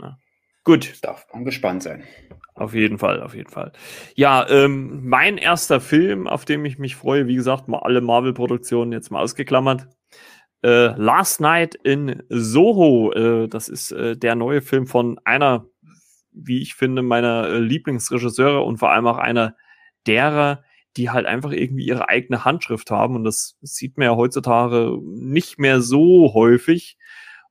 Na. 0.00 0.18
Gut. 0.64 1.02
Darf 1.02 1.26
man 1.32 1.44
gespannt 1.44 1.82
sein. 1.82 2.04
Auf 2.54 2.74
jeden 2.74 2.98
Fall, 2.98 3.22
auf 3.22 3.34
jeden 3.34 3.48
Fall. 3.48 3.72
Ja, 4.16 4.46
ähm, 4.50 5.08
mein 5.08 5.38
erster 5.38 5.80
Film, 5.80 6.26
auf 6.26 6.44
den 6.44 6.64
ich 6.64 6.78
mich 6.78 6.96
freue, 6.96 7.26
wie 7.26 7.36
gesagt, 7.36 7.68
mal 7.68 7.78
alle 7.78 8.00
Marvel-Produktionen 8.00 8.92
jetzt 8.92 9.10
mal 9.10 9.22
ausgeklammert. 9.22 9.86
Äh, 10.62 10.88
Last 10.96 11.40
Night 11.40 11.76
in 11.76 12.22
Soho, 12.28 13.12
äh, 13.12 13.48
das 13.48 13.68
ist 13.68 13.92
äh, 13.92 14.16
der 14.16 14.34
neue 14.34 14.60
Film 14.60 14.86
von 14.86 15.20
einer, 15.24 15.66
wie 16.32 16.60
ich 16.60 16.74
finde, 16.74 17.02
meiner 17.02 17.48
äh, 17.48 17.58
Lieblingsregisseure 17.60 18.62
und 18.62 18.78
vor 18.78 18.90
allem 18.90 19.06
auch 19.06 19.18
einer 19.18 19.54
derer, 20.06 20.64
die 20.96 21.10
halt 21.10 21.26
einfach 21.26 21.52
irgendwie 21.52 21.86
ihre 21.86 22.08
eigene 22.08 22.44
Handschrift 22.44 22.90
haben. 22.90 23.14
Und 23.14 23.24
das 23.24 23.56
sieht 23.62 23.96
man 23.96 24.06
ja 24.06 24.16
heutzutage 24.16 24.98
nicht 25.02 25.58
mehr 25.58 25.80
so 25.80 26.34
häufig. 26.34 26.98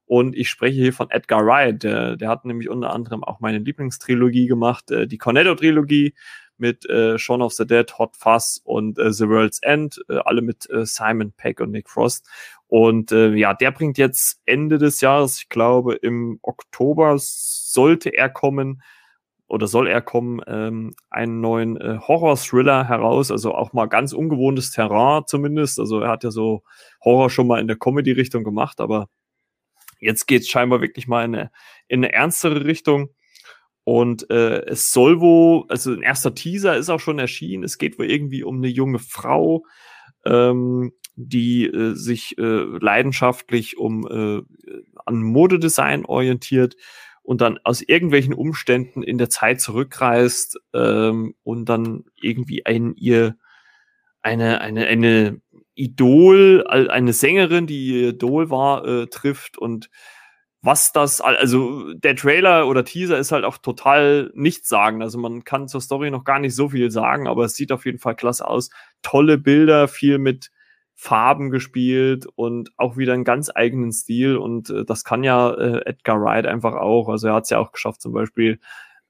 Und 0.08 0.36
ich 0.36 0.49
spreche 0.49 0.82
hier 0.82 0.93
von 0.93 1.12
Edgar 1.12 1.45
Wright. 1.45 1.84
Der, 1.84 2.16
der 2.16 2.30
hat 2.30 2.45
nämlich 2.45 2.70
unter 2.70 2.93
anderem 2.93 3.24
auch 3.24 3.41
meine 3.41 3.60
Lieblingstrilogie 3.60 4.47
gemacht, 4.47 4.89
äh, 4.89 5.05
die 5.05 5.18
Cornetto-Trilogie 5.18 6.16
mit 6.58 6.89
äh, 6.89 7.20
Shaun 7.20 7.41
of 7.41 7.53
the 7.53 7.68
Dead, 7.68 7.86
Hot 7.99 8.16
Fuzz 8.16 8.62
und 8.64 8.97
äh, 8.97 9.12
The 9.12 9.28
World's 9.28 9.60
End, 9.62 10.01
äh, 10.10 10.18
alle 10.26 10.41
mit 10.41 10.70
äh, 10.70 10.86
Simon 10.86 11.34
Peck 11.34 11.60
und 11.60 11.72
Nick 11.72 11.89
Frost. 11.89 12.28
Und 12.68 13.12
äh, 13.12 13.34
ja, 13.36 13.53
der 13.53 13.72
bringt 13.72 13.97
jetzt 13.97 14.41
Ende 14.45 14.78
des 14.78 15.01
Jahres, 15.01 15.39
ich 15.39 15.49
glaube 15.49 15.95
im 15.95 16.39
Oktober 16.41 17.16
sollte 17.20 18.10
er 18.10 18.30
kommen, 18.30 18.82
oder 19.49 19.68
soll 19.68 19.88
er 19.88 20.01
kommen, 20.01 20.41
ähm, 20.47 20.93
einen 21.10 21.39
neuen 21.39 21.78
äh, 21.78 21.99
Horror-Thriller 21.99 22.88
heraus, 22.88 23.32
also 23.32 23.53
auch 23.55 23.72
mal 23.72 23.86
ganz 23.88 24.12
ungewohntes 24.12 24.72
Terrain 24.72 25.24
zumindest. 25.26 25.80
Also 25.80 26.01
er 26.01 26.10
hat 26.10 26.24
ja 26.24 26.32
so 26.32 26.64
Horror 27.03 27.30
schon 27.30 27.47
mal 27.47 27.62
in 27.62 27.68
der 27.68 27.78
Comedy-Richtung 27.78 28.43
gemacht, 28.43 28.82
aber 28.82 29.08
jetzt 29.99 30.27
geht 30.27 30.43
es 30.43 30.49
scheinbar 30.49 30.81
wirklich 30.81 31.07
mal 31.07 31.25
in 31.25 31.35
eine, 31.35 31.51
in 31.87 32.03
eine 32.03 32.13
ernstere 32.13 32.65
Richtung. 32.65 33.09
Und 33.83 34.29
äh, 34.29 34.65
es 34.65 34.91
soll 34.91 35.21
wohl, 35.21 35.63
also 35.69 35.93
ein 35.93 36.01
erster 36.01 36.35
Teaser 36.35 36.75
ist 36.75 36.89
auch 36.89 36.99
schon 36.99 37.19
erschienen. 37.19 37.63
Es 37.63 37.77
geht 37.77 37.97
wohl 37.97 38.11
irgendwie 38.11 38.43
um 38.43 38.57
eine 38.57 38.67
junge 38.67 38.99
Frau, 38.99 39.63
ähm, 40.25 40.91
die 41.15 41.65
äh, 41.65 41.93
sich 41.93 42.37
äh, 42.37 42.41
leidenschaftlich 42.41 43.77
um 43.77 44.05
äh, 44.07 44.41
an 45.05 45.21
Modedesign 45.21 46.05
orientiert 46.05 46.75
und 47.23 47.41
dann 47.41 47.59
aus 47.63 47.81
irgendwelchen 47.81 48.33
Umständen 48.33 49.03
in 49.03 49.17
der 49.17 49.29
Zeit 49.29 49.61
zurückreist 49.61 50.59
ähm, 50.73 51.33
und 51.43 51.69
dann 51.69 52.05
irgendwie 52.21 52.65
ein 52.65 52.93
ihr 52.95 53.37
eine 54.21 54.61
eine 54.61 54.87
eine 54.87 55.41
Idol, 55.78 56.65
eine 56.67 57.13
Sängerin, 57.13 57.67
die 57.67 58.05
Idol 58.07 58.49
war, 58.49 58.86
äh, 58.86 59.07
trifft 59.07 59.57
und 59.57 59.89
was 60.61 60.91
das, 60.91 61.21
also 61.21 61.93
der 61.93 62.15
Trailer 62.15 62.67
oder 62.67 62.84
Teaser 62.84 63.17
ist 63.17 63.32
halt 63.32 63.45
auch 63.45 63.57
total 63.57 64.32
nichts 64.34 64.67
sagen. 64.67 65.01
Also 65.01 65.17
man 65.19 65.43
kann 65.43 65.67
zur 65.67 65.82
Story 65.82 66.09
noch 66.09 66.23
gar 66.23 66.39
nicht 66.39 66.55
so 66.55 66.69
viel 66.69 66.89
sagen, 66.91 67.28
aber 67.28 67.45
es 67.45 67.55
sieht 67.55 67.71
auf 67.71 67.86
jeden 67.86 67.99
Fall 67.99 68.15
klasse 68.15 68.47
aus. 68.47 68.69
Tolle 69.03 69.38
Bilder, 69.38 69.88
viel 69.88 70.17
mit 70.17 70.51
Farben 70.95 71.51
gespielt 71.51 72.25
und 72.36 72.71
auch 72.75 72.97
wieder 72.97 73.13
einen 73.13 73.23
ganz 73.23 73.51
eigenen 73.53 73.91
Stil. 73.91 74.36
Und 74.36 74.71
äh, 74.71 74.84
das 74.84 75.03
kann 75.03 75.23
ja 75.23 75.51
äh, 75.53 75.86
Edgar 75.86 76.19
Wright 76.21 76.47
einfach 76.47 76.73
auch. 76.73 77.07
Also 77.07 77.28
er 77.28 77.36
hat 77.36 77.43
es 77.43 77.51
ja 77.51 77.59
auch 77.59 77.71
geschafft, 77.71 78.01
zum 78.01 78.13
Beispiel 78.13 78.59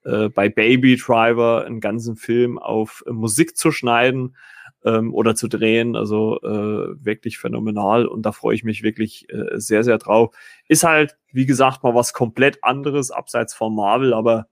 äh, 0.04 0.28
bei 0.28 0.50
Baby 0.50 0.96
Driver 0.96 1.64
einen 1.64 1.80
ganzen 1.80 2.16
Film 2.16 2.58
auf 2.58 3.02
äh, 3.06 3.10
Musik 3.10 3.56
zu 3.56 3.72
schneiden 3.72 4.36
ähm, 4.84 5.14
oder 5.14 5.34
zu 5.34 5.48
drehen. 5.48 5.96
Also 5.96 6.40
äh, 6.42 7.04
wirklich 7.04 7.38
phänomenal. 7.38 8.06
Und 8.06 8.22
da 8.22 8.32
freue 8.32 8.54
ich 8.54 8.64
mich 8.64 8.82
wirklich 8.82 9.28
äh, 9.30 9.58
sehr, 9.58 9.84
sehr 9.84 9.98
drauf. 9.98 10.34
Ist 10.68 10.84
halt, 10.84 11.16
wie 11.32 11.46
gesagt, 11.46 11.82
mal 11.82 11.94
was 11.94 12.12
komplett 12.12 12.62
anderes 12.62 13.10
abseits 13.10 13.54
von 13.54 13.74
Marvel, 13.74 14.12
aber 14.14 14.48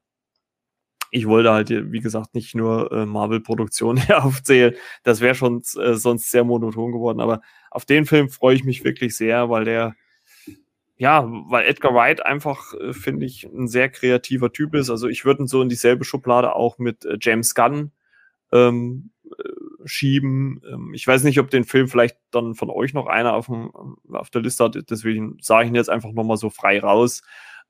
ich 1.10 1.26
wollte 1.26 1.50
halt, 1.52 1.70
wie 1.92 2.00
gesagt, 2.00 2.34
nicht 2.34 2.54
nur 2.54 2.90
äh, 2.92 3.06
Marvel-Produktionen 3.06 4.02
aufzählen. 4.12 4.74
Das 5.02 5.20
wäre 5.20 5.34
schon 5.34 5.62
äh, 5.80 5.94
sonst 5.94 6.30
sehr 6.30 6.44
monoton 6.44 6.92
geworden. 6.92 7.20
Aber 7.20 7.40
auf 7.70 7.84
den 7.84 8.06
Film 8.06 8.28
freue 8.28 8.56
ich 8.56 8.64
mich 8.64 8.84
wirklich 8.84 9.16
sehr, 9.16 9.48
weil 9.48 9.64
der, 9.64 9.94
ja, 10.96 11.24
weil 11.48 11.66
Edgar 11.66 11.94
Wright 11.94 12.24
einfach, 12.24 12.74
äh, 12.74 12.92
finde 12.92 13.26
ich, 13.26 13.44
ein 13.44 13.68
sehr 13.68 13.88
kreativer 13.88 14.52
Typ 14.52 14.74
ist. 14.74 14.90
Also 14.90 15.08
ich 15.08 15.24
würde 15.24 15.44
ihn 15.44 15.46
so 15.46 15.62
in 15.62 15.68
dieselbe 15.68 16.04
Schublade 16.04 16.54
auch 16.54 16.78
mit 16.78 17.04
äh, 17.04 17.16
James 17.20 17.54
Gunn 17.54 17.92
ähm, 18.52 19.10
äh, 19.15 19.15
schieben. 19.86 20.60
Ähm, 20.70 20.92
ich 20.94 21.06
weiß 21.06 21.22
nicht, 21.24 21.40
ob 21.40 21.50
den 21.50 21.64
Film 21.64 21.88
vielleicht 21.88 22.16
dann 22.30 22.54
von 22.54 22.70
euch 22.70 22.92
noch 22.92 23.06
einer 23.06 23.34
auf, 23.34 23.46
dem, 23.46 23.70
auf 24.12 24.30
der 24.30 24.42
Liste 24.42 24.64
hat. 24.64 24.76
Deswegen 24.90 25.38
sage 25.40 25.64
ich 25.64 25.70
ihn 25.70 25.76
jetzt 25.76 25.90
einfach 25.90 26.12
nochmal 26.12 26.36
so 26.36 26.50
frei 26.50 26.80
raus. 26.80 27.22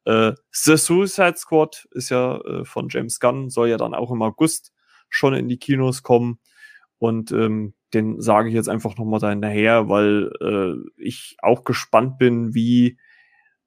Äh, 0.04 0.32
The 0.50 0.76
Suicide 0.76 1.36
Squad 1.36 1.86
ist 1.92 2.10
ja 2.10 2.38
äh, 2.40 2.64
von 2.64 2.88
James 2.88 3.20
Gunn, 3.20 3.50
soll 3.50 3.68
ja 3.68 3.76
dann 3.76 3.94
auch 3.94 4.10
im 4.10 4.22
August 4.22 4.72
schon 5.08 5.34
in 5.34 5.48
die 5.48 5.58
Kinos 5.58 6.02
kommen. 6.02 6.38
Und 6.98 7.30
ähm, 7.32 7.74
den 7.92 8.20
sage 8.20 8.48
ich 8.48 8.54
jetzt 8.54 8.68
einfach 8.68 8.96
nochmal 8.96 9.20
da 9.20 9.30
hinterher, 9.30 9.88
weil 9.88 10.32
äh, 10.40 10.90
ich 10.96 11.36
auch 11.42 11.64
gespannt 11.64 12.18
bin, 12.18 12.54
wie 12.54 12.98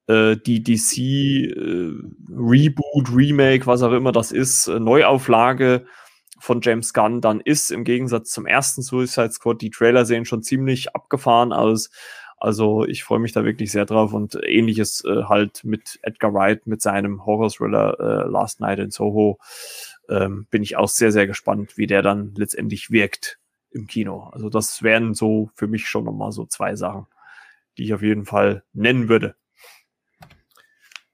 äh, 0.08 0.36
die 0.36 0.62
DC 0.62 0.98
äh, 0.98 1.92
Reboot, 2.28 3.14
Remake, 3.14 3.66
was 3.66 3.82
auch 3.82 3.92
immer 3.92 4.12
das 4.12 4.32
ist, 4.32 4.66
äh, 4.66 4.80
Neuauflage 4.80 5.86
von 6.40 6.60
James 6.62 6.92
Gunn 6.94 7.20
dann 7.20 7.40
ist, 7.40 7.70
im 7.70 7.84
Gegensatz 7.84 8.30
zum 8.30 8.46
ersten 8.46 8.82
Suicide 8.82 9.30
Squad. 9.30 9.60
Die 9.60 9.70
Trailer 9.70 10.04
sehen 10.06 10.24
schon 10.24 10.42
ziemlich 10.42 10.94
abgefahren 10.94 11.52
aus. 11.52 11.90
Also 12.38 12.86
ich 12.86 13.04
freue 13.04 13.18
mich 13.18 13.32
da 13.32 13.44
wirklich 13.44 13.70
sehr 13.70 13.84
drauf 13.84 14.14
und 14.14 14.38
ähnliches 14.42 15.04
äh, 15.04 15.24
halt 15.24 15.62
mit 15.62 15.98
Edgar 16.02 16.32
Wright, 16.32 16.66
mit 16.66 16.80
seinem 16.80 17.26
Horror-Thriller 17.26 18.00
äh, 18.00 18.28
Last 18.30 18.60
Night 18.60 18.78
in 18.78 18.90
Soho. 18.90 19.38
Ähm, 20.08 20.46
bin 20.50 20.62
ich 20.62 20.76
auch 20.76 20.88
sehr, 20.88 21.12
sehr 21.12 21.26
gespannt, 21.26 21.76
wie 21.76 21.86
der 21.86 22.00
dann 22.00 22.34
letztendlich 22.34 22.90
wirkt 22.90 23.38
im 23.70 23.86
Kino. 23.86 24.30
Also 24.32 24.48
das 24.48 24.82
wären 24.82 25.12
so 25.12 25.50
für 25.54 25.68
mich 25.68 25.86
schon 25.86 26.04
nochmal 26.04 26.32
so 26.32 26.46
zwei 26.46 26.74
Sachen, 26.76 27.06
die 27.76 27.84
ich 27.84 27.94
auf 27.94 28.02
jeden 28.02 28.24
Fall 28.24 28.64
nennen 28.72 29.10
würde. 29.10 29.36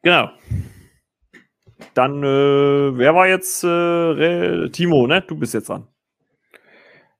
Genau. 0.02 0.30
Dann, 1.94 2.22
äh, 2.22 2.98
wer 2.98 3.14
war 3.14 3.28
jetzt 3.28 3.64
äh, 3.64 4.68
Timo, 4.70 5.06
ne? 5.06 5.22
Du 5.22 5.36
bist 5.36 5.54
jetzt 5.54 5.68
dran. 5.68 5.86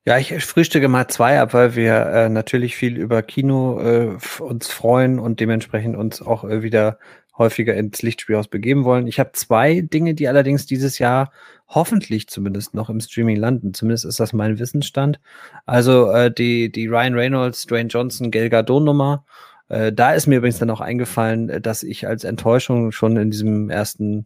Ja, 0.07 0.19
ich 0.19 0.33
frühstücke 0.45 0.87
mal 0.87 1.09
zwei 1.09 1.41
ab, 1.41 1.53
weil 1.53 1.75
wir 1.75 1.95
äh, 1.95 2.29
natürlich 2.29 2.77
viel 2.77 2.97
über 2.97 3.23
Kino 3.23 3.81
äh, 3.81 4.17
uns 4.41 4.69
freuen 4.69 5.19
und 5.19 5.41
dementsprechend 5.41 5.97
uns 5.97 6.23
auch 6.23 6.45
äh, 6.45 6.63
wieder 6.63 6.99
häufiger 7.37 7.75
ins 7.75 8.03
Lichtspielhaus 8.03 8.49
begeben 8.49 8.85
wollen. 8.85 9.09
Ich 9.09 9.19
habe 9.19 9.33
zwei 9.33 9.81
Dinge, 9.81 10.15
die 10.15 10.29
allerdings 10.29 10.65
dieses 10.65 10.99
Jahr 10.99 11.33
hoffentlich 11.69 12.29
zumindest 12.29 12.73
noch 12.73 12.89
im 12.89 13.01
Streaming 13.01 13.37
landen. 13.37 13.75
Zumindest 13.75 14.05
ist 14.05 14.21
das 14.21 14.33
mein 14.33 14.59
Wissensstand. 14.61 15.19
Also 15.67 16.11
äh, 16.13 16.33
die, 16.33 16.71
die 16.71 16.87
Ryan 16.87 17.15
Reynolds, 17.15 17.67
Dwayne 17.67 17.89
Johnson, 17.89 18.31
Gal 18.31 18.49
Gadot 18.49 18.85
Nummer. 18.85 19.25
Äh, 19.69 19.93
da 19.93 20.13
ist 20.13 20.29
mir 20.29 20.37
übrigens 20.37 20.59
dann 20.59 20.71
auch 20.71 20.81
eingefallen, 20.81 21.61
dass 21.63 21.83
ich 21.83 22.07
als 22.07 22.25
Enttäuschung 22.25 22.93
schon 22.93 23.17
in 23.17 23.31
diesem 23.31 23.71
ersten 23.71 24.25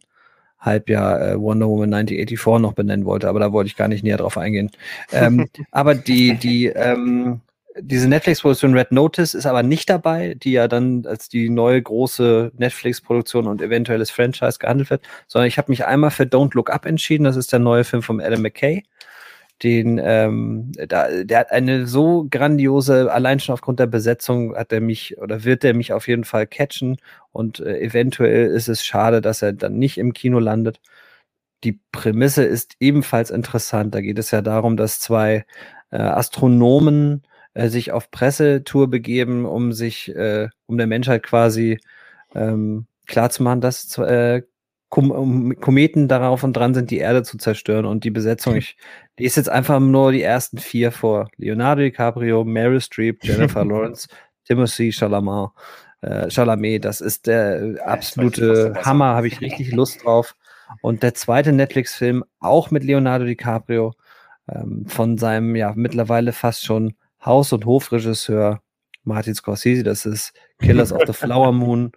Halbjahr 0.61 1.21
äh, 1.21 1.39
Wonder 1.39 1.67
Woman 1.67 1.93
1984 1.93 2.61
noch 2.61 2.73
benennen 2.73 3.05
wollte, 3.05 3.27
aber 3.27 3.39
da 3.39 3.51
wollte 3.51 3.67
ich 3.67 3.75
gar 3.75 3.87
nicht 3.87 4.03
näher 4.03 4.17
drauf 4.17 4.37
eingehen. 4.37 4.71
Ähm, 5.11 5.47
aber 5.71 5.95
die, 5.95 6.35
die, 6.35 6.67
ähm, 6.67 7.41
diese 7.79 8.07
Netflix-Produktion 8.07 8.73
Red 8.73 8.91
Notice 8.91 9.33
ist 9.33 9.45
aber 9.45 9.63
nicht 9.63 9.89
dabei, 9.89 10.35
die 10.35 10.51
ja 10.51 10.67
dann 10.67 11.05
als 11.05 11.29
die 11.29 11.49
neue 11.49 11.81
große 11.81 12.51
Netflix-Produktion 12.57 13.47
und 13.47 13.61
eventuelles 13.61 14.11
Franchise 14.11 14.59
gehandelt 14.59 14.89
wird, 14.89 15.01
sondern 15.27 15.47
ich 15.47 15.57
habe 15.57 15.71
mich 15.71 15.85
einmal 15.85 16.11
für 16.11 16.23
Don't 16.23 16.53
Look 16.53 16.69
Up 16.69 16.85
entschieden. 16.85 17.23
Das 17.23 17.35
ist 17.35 17.51
der 17.51 17.59
neue 17.59 17.83
Film 17.83 18.03
von 18.03 18.21
Adam 18.21 18.41
McKay. 18.41 18.83
Den, 19.63 19.99
ähm, 20.03 20.71
da, 20.87 21.23
der 21.23 21.39
hat 21.39 21.51
eine 21.51 21.85
so 21.85 22.27
grandiose, 22.29 23.11
allein 23.11 23.39
schon 23.39 23.53
aufgrund 23.53 23.79
der 23.79 23.85
Besetzung 23.87 24.55
hat 24.55 24.73
er 24.73 24.81
mich 24.81 25.17
oder 25.19 25.43
wird 25.43 25.63
er 25.63 25.75
mich 25.75 25.93
auf 25.93 26.07
jeden 26.07 26.23
Fall 26.23 26.47
catchen 26.47 26.97
und 27.31 27.59
äh, 27.59 27.79
eventuell 27.79 28.47
ist 28.47 28.69
es 28.69 28.83
schade, 28.83 29.21
dass 29.21 29.43
er 29.43 29.53
dann 29.53 29.77
nicht 29.77 29.97
im 29.99 30.13
Kino 30.13 30.39
landet. 30.39 30.79
Die 31.63 31.79
Prämisse 31.91 32.43
ist 32.43 32.75
ebenfalls 32.79 33.29
interessant. 33.29 33.93
Da 33.93 34.01
geht 34.01 34.17
es 34.17 34.31
ja 34.31 34.41
darum, 34.41 34.77
dass 34.77 34.99
zwei 34.99 35.45
äh, 35.91 35.97
Astronomen 35.97 37.23
äh, 37.53 37.67
sich 37.69 37.91
auf 37.91 38.11
Pressetour 38.11 38.89
begeben, 38.89 39.45
um 39.45 39.73
sich, 39.73 40.15
äh, 40.15 40.49
um 40.65 40.77
der 40.77 40.87
Menschheit 40.87 41.23
quasi 41.23 41.79
ähm, 42.33 42.87
klarzumachen, 43.07 43.61
dass 43.61 43.97
äh, 43.99 44.43
Kom 44.91 45.55
Kometen 45.61 46.09
darauf 46.09 46.43
und 46.43 46.53
dran 46.53 46.73
sind, 46.73 46.91
die 46.91 46.97
Erde 46.97 47.23
zu 47.23 47.37
zerstören. 47.37 47.85
Und 47.85 48.03
die 48.03 48.11
Besetzung, 48.11 48.57
ich 48.57 48.75
lese 49.17 49.39
jetzt 49.39 49.49
einfach 49.49 49.79
nur 49.79 50.11
die 50.11 50.21
ersten 50.21 50.57
vier 50.57 50.91
vor. 50.91 51.29
Leonardo 51.37 51.81
DiCaprio, 51.81 52.43
Meryl 52.43 52.81
Streep, 52.81 53.19
Jennifer 53.23 53.63
Lawrence, 53.65 54.07
Timothy 54.45 54.91
Chalamet. 54.91 55.51
Äh, 56.01 56.29
Chalamet, 56.29 56.83
das 56.83 56.99
ist 56.99 57.27
der 57.27 57.77
absolute 57.85 58.73
ja, 58.75 58.85
Hammer, 58.85 59.15
habe 59.15 59.27
ich 59.27 59.39
richtig 59.39 59.71
Lust 59.71 60.03
drauf. 60.03 60.35
Und 60.81 61.03
der 61.03 61.13
zweite 61.13 61.53
Netflix-Film, 61.53 62.23
auch 62.39 62.69
mit 62.69 62.83
Leonardo 62.83 63.25
DiCaprio, 63.25 63.93
ähm, 64.49 64.85
von 64.87 65.17
seinem 65.17 65.55
ja 65.55 65.73
mittlerweile 65.75 66.33
fast 66.33 66.65
schon 66.65 66.95
Haus- 67.23 67.53
und 67.53 67.65
Hofregisseur 67.65 68.61
Martin 69.03 69.35
Scorsese, 69.35 69.83
das 69.83 70.05
ist 70.05 70.33
Killers 70.59 70.91
of 70.91 71.03
the 71.07 71.13
Flower 71.13 71.51
Moon. 71.53 71.91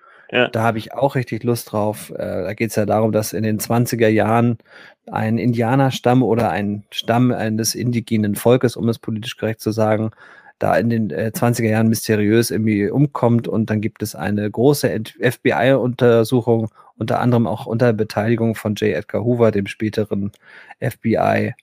Da 0.48 0.62
habe 0.62 0.78
ich 0.78 0.92
auch 0.92 1.14
richtig 1.14 1.44
Lust 1.44 1.70
drauf. 1.70 2.10
Äh, 2.10 2.16
da 2.16 2.54
geht 2.54 2.70
es 2.70 2.76
ja 2.76 2.86
darum, 2.86 3.12
dass 3.12 3.32
in 3.32 3.44
den 3.44 3.60
20er 3.60 4.08
Jahren 4.08 4.58
ein 5.06 5.38
Indianerstamm 5.38 6.24
oder 6.24 6.50
ein 6.50 6.82
Stamm 6.90 7.30
eines 7.30 7.76
indigenen 7.76 8.34
Volkes, 8.34 8.76
um 8.76 8.88
es 8.88 8.98
politisch 8.98 9.36
korrekt 9.36 9.60
zu 9.60 9.70
sagen, 9.70 10.10
da 10.58 10.76
in 10.76 10.90
den 10.90 11.10
äh, 11.10 11.30
20er 11.32 11.68
Jahren 11.68 11.88
mysteriös 11.88 12.50
irgendwie 12.50 12.90
umkommt 12.90 13.46
und 13.46 13.70
dann 13.70 13.80
gibt 13.80 14.02
es 14.02 14.16
eine 14.16 14.50
große 14.50 14.88
FBI-Untersuchung, 15.20 16.68
unter 16.96 17.20
anderem 17.20 17.46
auch 17.46 17.66
unter 17.66 17.92
Beteiligung 17.92 18.56
von 18.56 18.74
J. 18.74 18.94
Edgar 18.94 19.22
Hoover, 19.24 19.52
dem 19.52 19.66
späteren 19.68 20.32
FBI 20.80 21.54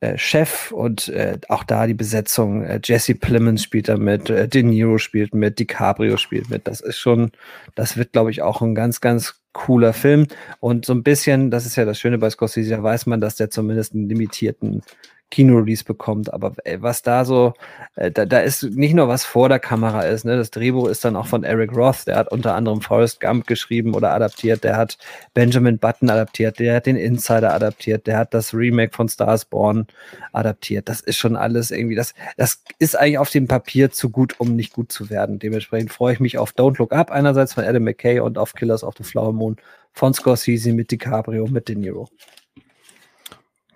äh, 0.00 0.16
Chef 0.16 0.70
und 0.70 1.08
äh, 1.08 1.38
auch 1.48 1.64
da 1.64 1.86
die 1.86 1.94
Besetzung. 1.94 2.62
Äh, 2.62 2.80
Jesse 2.84 3.14
Plemons 3.14 3.62
spielt 3.62 3.88
da 3.88 3.96
mit, 3.96 4.30
äh, 4.30 4.46
De 4.46 4.62
Niro 4.62 4.98
spielt 4.98 5.34
mit, 5.34 5.58
DiCaprio 5.58 6.16
spielt 6.16 6.50
mit. 6.50 6.68
Das 6.68 6.80
ist 6.80 6.98
schon, 6.98 7.32
das 7.74 7.96
wird, 7.96 8.12
glaube 8.12 8.30
ich, 8.30 8.42
auch 8.42 8.62
ein 8.62 8.74
ganz, 8.74 9.00
ganz 9.00 9.40
cooler 9.52 9.92
Film. 9.92 10.28
Und 10.60 10.84
so 10.84 10.92
ein 10.92 11.02
bisschen, 11.02 11.50
das 11.50 11.66
ist 11.66 11.76
ja 11.76 11.84
das 11.84 11.98
Schöne 11.98 12.18
bei 12.18 12.30
Scorsese, 12.30 12.70
da 12.70 12.82
weiß 12.82 13.06
man, 13.06 13.20
dass 13.20 13.36
der 13.36 13.50
zumindest 13.50 13.94
einen 13.94 14.08
limitierten 14.08 14.82
Kino-Release 15.30 15.84
bekommt. 15.84 16.32
Aber 16.32 16.54
ey, 16.64 16.80
was 16.80 17.02
da 17.02 17.24
so, 17.24 17.54
äh, 17.96 18.10
da, 18.10 18.24
da 18.24 18.40
ist 18.40 18.62
nicht 18.62 18.94
nur 18.94 19.08
was 19.08 19.24
vor 19.24 19.48
der 19.48 19.58
Kamera 19.58 20.02
ist, 20.02 20.24
ne? 20.24 20.36
Das 20.36 20.50
Drehbuch 20.50 20.88
ist 20.88 21.04
dann 21.04 21.16
auch 21.16 21.26
von 21.26 21.44
Eric 21.44 21.76
Roth, 21.76 22.06
der 22.06 22.16
hat 22.16 22.32
unter 22.32 22.54
anderem 22.54 22.80
Forrest 22.80 23.20
Gump 23.20 23.46
geschrieben 23.46 23.94
oder 23.94 24.12
adaptiert, 24.12 24.64
der 24.64 24.76
hat 24.76 24.98
Benjamin 25.34 25.78
Button 25.78 26.10
adaptiert, 26.10 26.58
der 26.58 26.76
hat 26.76 26.86
den 26.86 26.96
Insider 26.96 27.52
adaptiert, 27.52 28.06
der 28.06 28.18
hat 28.18 28.32
das 28.34 28.54
Remake 28.54 28.94
von 28.94 29.08
Stars 29.08 29.44
Born 29.44 29.86
adaptiert. 30.32 30.88
Das 30.88 31.00
ist 31.00 31.18
schon 31.18 31.36
alles 31.36 31.70
irgendwie, 31.70 31.94
das, 31.94 32.14
das 32.36 32.62
ist 32.78 32.98
eigentlich 32.98 33.18
auf 33.18 33.30
dem 33.30 33.48
Papier 33.48 33.90
zu 33.90 34.10
gut, 34.10 34.36
um 34.38 34.56
nicht 34.56 34.72
gut 34.72 34.92
zu 34.92 35.10
werden. 35.10 35.38
Dementsprechend 35.38 35.92
freue 35.92 36.14
ich 36.14 36.20
mich 36.20 36.38
auf 36.38 36.52
Don't 36.52 36.78
Look 36.78 36.92
Up, 36.92 37.10
einerseits 37.10 37.54
von 37.54 37.64
Adam 37.64 37.84
McKay 37.84 38.20
und 38.20 38.38
auf 38.38 38.54
Killers 38.54 38.82
of 38.84 38.94
the 38.96 39.04
Flower 39.04 39.32
Moon 39.32 39.56
von 39.92 40.14
Scorsese 40.14 40.72
mit 40.72 40.90
DiCaprio, 40.90 41.46
mit 41.48 41.68
De 41.68 41.76
Niro. 41.76 42.08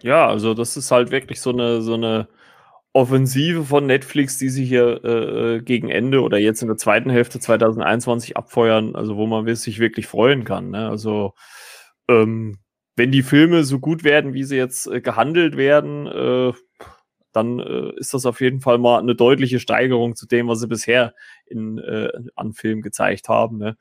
Ja, 0.03 0.28
also 0.28 0.55
das 0.55 0.76
ist 0.76 0.90
halt 0.90 1.11
wirklich 1.11 1.40
so 1.40 1.50
eine, 1.50 1.82
so 1.82 1.94
eine 1.94 2.28
Offensive 2.92 3.64
von 3.64 3.86
Netflix, 3.86 4.38
die 4.38 4.50
sie 4.50 4.64
hier 4.64 5.00
äh, 5.05 5.57
äh 5.57 5.62
gegen 5.62 5.88
Ende 5.88 6.22
oder 6.22 6.38
jetzt 6.38 6.62
in 6.62 6.68
der 6.68 6.76
zweiten 6.76 7.11
Hälfte 7.11 7.40
2021 7.40 8.36
abfeuern, 8.36 8.94
also 8.94 9.16
wo 9.16 9.26
man 9.26 9.53
sich 9.55 9.78
wirklich 9.78 10.07
freuen 10.07 10.44
kann. 10.44 10.70
Ne? 10.70 10.88
Also 10.88 11.34
ähm, 12.09 12.59
wenn 12.96 13.11
die 13.12 13.22
Filme 13.22 13.64
so 13.64 13.78
gut 13.78 14.05
werden, 14.05 14.34
wie 14.34 14.44
sie 14.44 14.57
jetzt 14.57 14.86
äh, 14.86 15.00
gehandelt 15.00 15.57
werden, 15.57 16.07
äh, 16.07 16.53
dann 17.32 17.61
äh, 17.61 17.92
ist 17.96 18.12
das 18.14 18.26
auf 18.26 18.40
jeden 18.40 18.61
Fall 18.61 18.78
mal 18.78 18.98
eine 18.98 19.14
deutliche 19.14 19.59
Steigerung 19.59 20.14
zu 20.14 20.26
dem, 20.26 20.48
was 20.48 20.61
sie 20.61 20.68
bisher 20.68 21.14
in, 21.46 21.78
äh, 21.78 22.11
an 22.36 22.53
Filmen 22.53 22.82
gezeigt 22.82 23.28
haben. 23.28 23.59
Ne? 23.59 23.76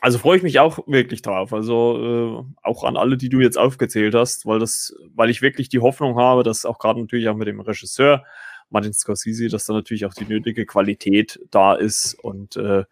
Also 0.00 0.18
freue 0.18 0.36
ich 0.36 0.42
mich 0.42 0.58
auch 0.58 0.80
wirklich 0.86 1.22
drauf. 1.22 1.52
Also 1.52 2.44
äh, 2.44 2.66
auch 2.66 2.84
an 2.84 2.96
alle, 2.96 3.16
die 3.16 3.28
du 3.28 3.40
jetzt 3.40 3.58
aufgezählt 3.58 4.14
hast, 4.14 4.46
weil 4.46 4.58
das, 4.58 4.94
weil 5.14 5.30
ich 5.30 5.42
wirklich 5.42 5.68
die 5.68 5.80
Hoffnung 5.80 6.16
habe, 6.16 6.42
dass 6.42 6.64
auch 6.64 6.78
gerade 6.78 7.00
natürlich 7.00 7.28
auch 7.28 7.36
mit 7.36 7.46
dem 7.46 7.60
Regisseur 7.60 8.24
Martin 8.70 8.92
Scorsese, 8.92 9.48
dass 9.48 9.66
da 9.66 9.74
natürlich 9.74 10.06
auch 10.06 10.14
die 10.14 10.24
nötige 10.24 10.66
Qualität 10.66 11.38
da 11.50 11.74
ist 11.74 12.14
und 12.14 12.56
äh, 12.56 12.84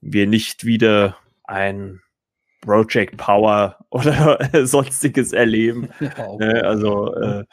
wir 0.00 0.26
nicht 0.26 0.64
wieder 0.64 1.16
ein 1.44 2.00
Project 2.60 3.16
Power 3.16 3.78
oder 3.90 4.38
sonstiges 4.66 5.32
erleben. 5.32 5.88
Ja, 6.00 6.36
ne, 6.36 6.64
also 6.64 7.14
äh, 7.14 7.44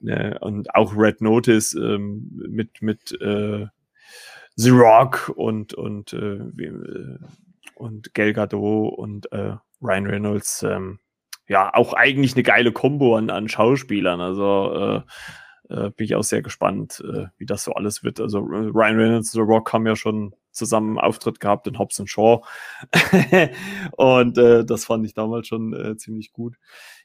ne, 0.00 0.38
und 0.40 0.74
auch 0.74 0.94
Red 0.96 1.20
Notice 1.20 1.74
ähm, 1.74 2.30
mit 2.48 2.82
mit 2.82 3.12
äh, 3.20 3.66
The 4.56 4.70
Rock 4.70 5.32
und 5.34 5.74
und 5.74 6.12
äh, 6.12 6.40
wie, 6.54 6.64
äh, 6.64 7.18
und 7.74 8.14
Gal 8.14 8.32
Gadot 8.32 8.94
und 8.98 9.30
äh, 9.32 9.56
Ryan 9.80 10.06
Reynolds, 10.06 10.62
ähm, 10.62 10.98
ja, 11.46 11.72
auch 11.74 11.92
eigentlich 11.92 12.34
eine 12.34 12.42
geile 12.42 12.72
Kombo 12.72 13.16
an, 13.16 13.30
an 13.30 13.48
Schauspielern. 13.48 14.20
Also 14.20 15.02
äh, 15.68 15.74
äh, 15.74 15.90
bin 15.90 16.04
ich 16.04 16.14
auch 16.14 16.24
sehr 16.24 16.42
gespannt, 16.42 17.02
äh, 17.06 17.26
wie 17.36 17.46
das 17.46 17.64
so 17.64 17.72
alles 17.72 18.02
wird. 18.02 18.20
Also 18.20 18.38
äh, 18.38 18.70
Ryan 18.72 18.96
Reynolds 18.98 19.32
The 19.32 19.40
Rock 19.40 19.72
haben 19.72 19.86
ja 19.86 19.96
schon 19.96 20.34
zusammen 20.54 20.98
Auftritt 20.98 21.40
gehabt 21.40 21.66
in 21.66 21.78
Hobbs 21.78 22.02
Shaw. 22.06 22.42
und 23.96 24.38
äh, 24.38 24.64
das 24.64 24.84
fand 24.84 25.04
ich 25.04 25.14
damals 25.14 25.48
schon 25.48 25.72
äh, 25.72 25.96
ziemlich 25.96 26.32
gut. 26.32 26.56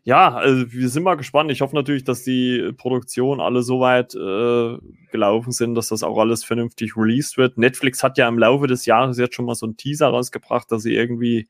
Ja, 0.04 0.34
also 0.34 0.72
wir 0.72 0.90
sind 0.90 1.04
mal 1.04 1.16
gespannt. 1.16 1.52
Ich 1.52 1.62
hoffe 1.62 1.76
natürlich, 1.76 2.04
dass 2.04 2.24
die 2.24 2.72
Produktion 2.78 3.42
alle 3.42 3.64
so 3.64 3.80
weit 3.80 4.16
äh, 4.16 4.78
gelaufen 5.12 5.52
sind, 5.52 5.76
dass 5.76 5.90
das 5.90 6.04
auch 6.04 6.18
alles 6.18 6.44
vernünftig 6.44 6.96
released 6.96 7.38
wird. 7.38 7.58
Netflix 7.58 8.04
hat 8.04 8.18
ja 8.18 8.28
im 8.28 8.40
Laufe 8.40 8.68
des 8.68 8.86
Jahres 8.86 9.18
jetzt 9.18 9.36
schon 9.36 9.46
mal 9.46 9.56
so 9.56 9.66
einen 9.66 9.78
Teaser 9.78 10.08
rausgebracht, 10.08 10.72
dass 10.72 10.84
sie 10.84 10.96
irgendwie 10.96 11.48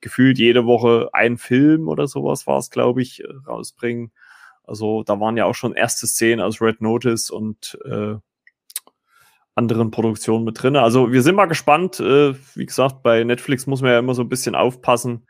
gefühlt 0.00 0.38
jede 0.38 0.66
Woche 0.66 1.10
einen 1.12 1.38
Film 1.38 1.88
oder 1.88 2.08
sowas 2.08 2.46
war 2.46 2.58
es, 2.58 2.70
glaube 2.70 3.02
ich, 3.02 3.22
rausbringen. 3.46 4.10
Also 4.64 5.02
da 5.02 5.18
waren 5.20 5.36
ja 5.36 5.44
auch 5.44 5.54
schon 5.54 5.74
erste 5.74 6.06
Szenen 6.06 6.40
aus 6.40 6.60
Red 6.60 6.80
Notice 6.80 7.30
und 7.30 7.78
äh, 7.84 8.16
anderen 9.54 9.90
Produktionen 9.90 10.44
mit 10.44 10.62
drin. 10.62 10.76
Also 10.76 11.12
wir 11.12 11.22
sind 11.22 11.34
mal 11.34 11.46
gespannt. 11.46 12.00
Äh, 12.00 12.34
wie 12.54 12.66
gesagt, 12.66 13.02
bei 13.02 13.22
Netflix 13.24 13.66
muss 13.66 13.82
man 13.82 13.90
ja 13.90 13.98
immer 13.98 14.14
so 14.14 14.22
ein 14.22 14.28
bisschen 14.28 14.54
aufpassen 14.54 15.26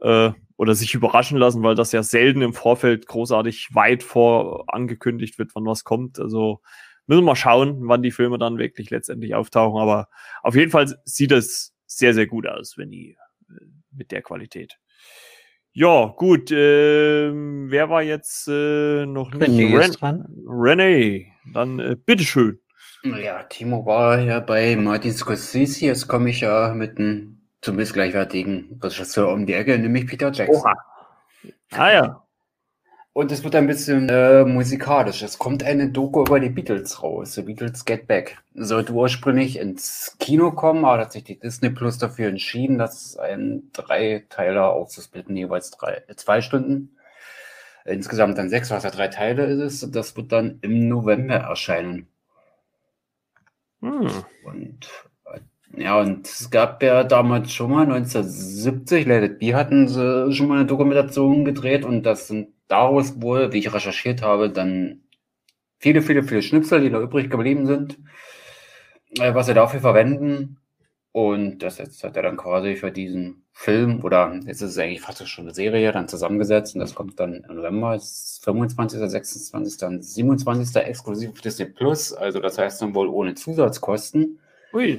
äh, 0.00 0.30
oder 0.56 0.74
sich 0.74 0.94
überraschen 0.94 1.38
lassen, 1.38 1.62
weil 1.62 1.74
das 1.74 1.92
ja 1.92 2.02
selten 2.02 2.42
im 2.42 2.52
Vorfeld 2.52 3.06
großartig 3.06 3.74
weit 3.74 4.02
vor 4.02 4.64
angekündigt 4.68 5.38
wird, 5.38 5.54
wann 5.54 5.64
was 5.64 5.84
kommt. 5.84 6.20
Also 6.20 6.60
müssen 7.06 7.22
wir 7.22 7.26
mal 7.26 7.36
schauen, 7.36 7.88
wann 7.88 8.02
die 8.02 8.10
Filme 8.12 8.38
dann 8.38 8.58
wirklich 8.58 8.90
letztendlich 8.90 9.34
auftauchen. 9.34 9.80
Aber 9.80 10.08
auf 10.42 10.54
jeden 10.54 10.70
Fall 10.70 10.94
sieht 11.04 11.32
es 11.32 11.74
sehr, 11.86 12.14
sehr 12.14 12.26
gut 12.26 12.46
aus, 12.46 12.76
wenn 12.76 12.90
die 12.90 13.16
äh, 13.48 13.64
mit 13.92 14.10
der 14.10 14.22
Qualität. 14.22 14.78
Ja, 15.72 16.14
gut. 16.16 16.52
Äh, 16.52 17.32
wer 17.32 17.90
war 17.90 18.02
jetzt 18.02 18.46
äh, 18.46 19.06
noch 19.06 19.32
nicht 19.32 19.48
René 19.48 19.76
Ren 19.76 19.90
dran? 19.90 20.26
René, 20.46 21.26
dann 21.52 21.80
äh, 21.80 21.96
bitteschön. 21.96 22.60
Ja, 23.04 23.42
Timo 23.42 23.84
war 23.84 24.18
ja 24.18 24.40
bei 24.40 24.76
Martin 24.76 25.12
Scorsese. 25.12 25.84
Jetzt 25.84 26.08
komme 26.08 26.30
ich 26.30 26.40
ja 26.40 26.72
mit 26.72 26.98
einem 26.98 27.42
zumindest 27.60 27.92
gleichwertigen 27.92 28.80
Regisseur 28.82 29.28
um 29.28 29.44
die 29.44 29.52
Ecke, 29.52 29.78
nämlich 29.78 30.06
Peter 30.06 30.32
Jackson. 30.32 30.56
Oha. 30.56 30.74
Ah 31.72 31.92
ja. 31.92 32.24
Und 33.12 33.30
es 33.30 33.44
wird 33.44 33.54
ein 33.56 33.66
bisschen 33.66 34.08
äh, 34.08 34.44
musikalisch. 34.44 35.22
Es 35.22 35.38
kommt 35.38 35.62
eine 35.62 35.90
Doku 35.90 36.22
über 36.22 36.40
die 36.40 36.48
Beatles 36.48 37.02
raus. 37.02 37.34
The 37.34 37.42
Beatles 37.42 37.84
Get 37.84 38.06
Back. 38.06 38.38
Sollte 38.54 38.92
ursprünglich 38.92 39.58
ins 39.58 40.16
Kino 40.18 40.50
kommen, 40.50 40.84
aber 40.84 41.02
hat 41.02 41.12
sich 41.12 41.24
die 41.24 41.38
Disney 41.38 41.70
Plus 41.70 41.98
dafür 41.98 42.28
entschieden, 42.28 42.78
dass 42.78 43.16
ein 43.18 43.70
Dreiteiler 43.72 44.72
aufzusplitten, 44.72 45.36
jeweils 45.36 45.70
drei, 45.70 46.02
zwei 46.16 46.40
Stunden. 46.40 46.96
Insgesamt 47.84 48.38
dann 48.38 48.48
sechs, 48.48 48.70
was 48.70 48.82
ja 48.82 48.90
drei 48.90 49.08
Teile 49.08 49.44
ist. 49.44 49.94
Das 49.94 50.16
wird 50.16 50.32
dann 50.32 50.58
im 50.62 50.88
November 50.88 51.34
erscheinen. 51.34 52.08
Hm. 53.84 54.08
Und 54.44 54.88
ja, 55.76 56.00
und 56.00 56.26
es 56.26 56.50
gab 56.50 56.82
ja 56.82 57.04
damals 57.04 57.52
schon 57.52 57.70
mal 57.70 57.82
1970, 57.82 59.06
Let 59.06 59.24
It 59.24 59.38
Be 59.38 59.54
hatten 59.54 59.88
sie 59.88 60.32
schon 60.32 60.48
mal 60.48 60.58
eine 60.58 60.66
Dokumentation 60.66 61.44
gedreht 61.44 61.84
und 61.84 62.04
das 62.04 62.28
sind 62.28 62.48
daraus 62.68 63.20
wohl, 63.20 63.52
wie 63.52 63.58
ich 63.58 63.74
recherchiert 63.74 64.22
habe, 64.22 64.50
dann 64.50 65.02
viele, 65.78 66.00
viele, 66.00 66.22
viele 66.22 66.42
Schnipsel, 66.42 66.80
die 66.80 66.90
da 66.90 67.00
übrig 67.00 67.28
geblieben 67.28 67.66
sind, 67.66 67.98
äh, 69.18 69.34
was 69.34 69.46
sie 69.46 69.54
dafür 69.54 69.80
verwenden. 69.80 70.58
Und 71.14 71.60
das 71.60 71.78
jetzt 71.78 72.02
hat 72.02 72.16
er 72.16 72.24
dann 72.24 72.36
quasi 72.36 72.74
für 72.74 72.90
diesen 72.90 73.44
Film, 73.52 74.02
oder 74.02 74.34
jetzt 74.46 74.62
ist 74.62 74.70
es 74.70 74.78
eigentlich 74.78 75.00
fast 75.00 75.28
schon 75.28 75.44
eine 75.44 75.54
Serie, 75.54 75.92
dann 75.92 76.08
zusammengesetzt 76.08 76.74
und 76.74 76.80
das 76.80 76.96
kommt 76.96 77.20
dann 77.20 77.44
im 77.48 77.54
November, 77.54 77.94
ist 77.94 78.44
25., 78.44 78.98
26., 78.98 79.76
dann 79.78 80.02
27. 80.02 80.74
exklusiv 80.74 81.30
auf 81.30 81.40
Disney 81.40 81.66
Plus, 81.66 82.12
also 82.12 82.40
das 82.40 82.58
heißt 82.58 82.82
dann 82.82 82.96
wohl 82.96 83.06
ohne 83.06 83.36
Zusatzkosten. 83.36 84.40
Ui. 84.72 84.98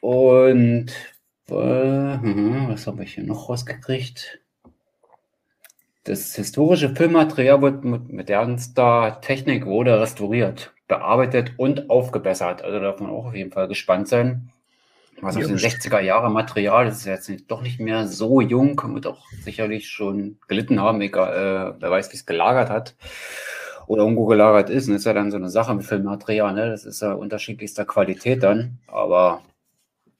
Und 0.00 0.90
äh, 1.48 1.52
was 1.52 2.88
habe 2.88 3.04
ich 3.04 3.14
hier 3.14 3.22
noch 3.22 3.48
rausgekriegt? 3.48 4.40
Das 6.02 6.34
historische 6.34 6.96
Filmmaterial 6.96 7.62
wird 7.62 7.84
mit 7.84 8.12
modernster 8.12 9.20
Technik 9.20 9.66
wurde 9.66 10.00
restauriert, 10.00 10.74
bearbeitet 10.88 11.52
und 11.58 11.90
aufgebessert. 11.90 12.62
Also 12.62 12.80
darf 12.80 12.98
man 12.98 13.10
auch 13.10 13.26
auf 13.26 13.34
jeden 13.36 13.52
Fall 13.52 13.68
gespannt 13.68 14.08
sein. 14.08 14.50
Was 15.20 15.36
aus 15.36 15.46
den 15.46 15.58
60er 15.58 16.00
Jahre 16.00 16.30
Material 16.30 16.86
das 16.86 16.98
ist 16.98 17.04
jetzt 17.04 17.28
nicht, 17.28 17.50
doch 17.50 17.60
nicht 17.62 17.78
mehr 17.78 18.08
so 18.08 18.40
jung, 18.40 18.80
wird 18.94 19.06
auch 19.06 19.26
sicherlich 19.42 19.88
schon 19.88 20.38
gelitten 20.48 20.80
haben, 20.80 21.00
egal, 21.02 21.74
äh, 21.76 21.80
wer 21.80 21.90
weiß, 21.90 22.10
wie 22.12 22.16
es 22.16 22.24
gelagert 22.24 22.70
hat 22.70 22.94
oder 23.86 24.02
irgendwo 24.02 24.26
gelagert 24.26 24.70
ist. 24.70 24.86
Und 24.86 24.94
das 24.94 25.02
ist 25.02 25.06
ja 25.06 25.12
dann 25.12 25.30
so 25.30 25.36
eine 25.36 25.50
Sache 25.50 25.74
mit 25.74 25.84
Filmmaterial, 25.84 26.54
ne? 26.54 26.70
Das 26.70 26.84
ist 26.84 27.02
ja 27.02 27.12
unterschiedlichster 27.12 27.84
Qualität 27.84 28.42
dann. 28.42 28.78
Aber 28.86 29.42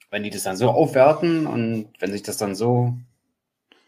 wenn 0.09 0.23
die 0.23 0.29
das 0.29 0.43
dann 0.43 0.57
so 0.57 0.69
aufwerten 0.69 1.47
und 1.47 1.87
wenn 1.99 2.11
sich 2.11 2.21
das 2.21 2.37
dann 2.37 2.53
so 2.53 2.97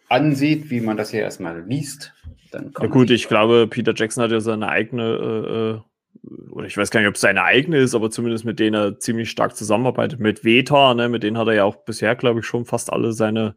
ansieht, 0.07 0.69
wie 0.69 0.79
man 0.79 0.95
das 0.95 1.11
hier 1.11 1.21
erstmal 1.21 1.61
liest, 1.63 2.13
dann 2.51 2.71
kommt. 2.73 2.87
Ja 2.87 2.93
gut, 2.93 3.09
ich 3.09 3.27
glaube, 3.27 3.67
Peter 3.67 3.93
Jackson 3.93 4.23
hat 4.23 4.31
ja 4.31 4.39
seine 4.39 4.69
eigene, 4.69 5.03
äh, 5.03 5.71
äh, 5.71 5.81
oder 6.51 6.67
ich 6.67 6.77
weiß 6.77 6.91
gar 6.91 6.99
nicht, 6.99 7.09
ob 7.09 7.15
es 7.15 7.21
seine 7.21 7.43
eigene 7.43 7.77
ist, 7.77 7.95
aber 7.95 8.09
zumindest 8.09 8.45
mit 8.45 8.59
denen 8.59 8.75
er 8.75 8.99
ziemlich 8.99 9.29
stark 9.29 9.55
zusammenarbeitet. 9.55 10.19
Mit 10.19 10.43
Veta, 10.43 10.93
ne, 10.93 11.09
mit 11.09 11.23
denen 11.23 11.37
hat 11.37 11.47
er 11.47 11.53
ja 11.53 11.63
auch 11.63 11.77
bisher, 11.77 12.15
glaube 12.15 12.39
ich, 12.39 12.45
schon 12.45 12.65
fast 12.65 12.91
alle 12.91 13.13
seine 13.13 13.55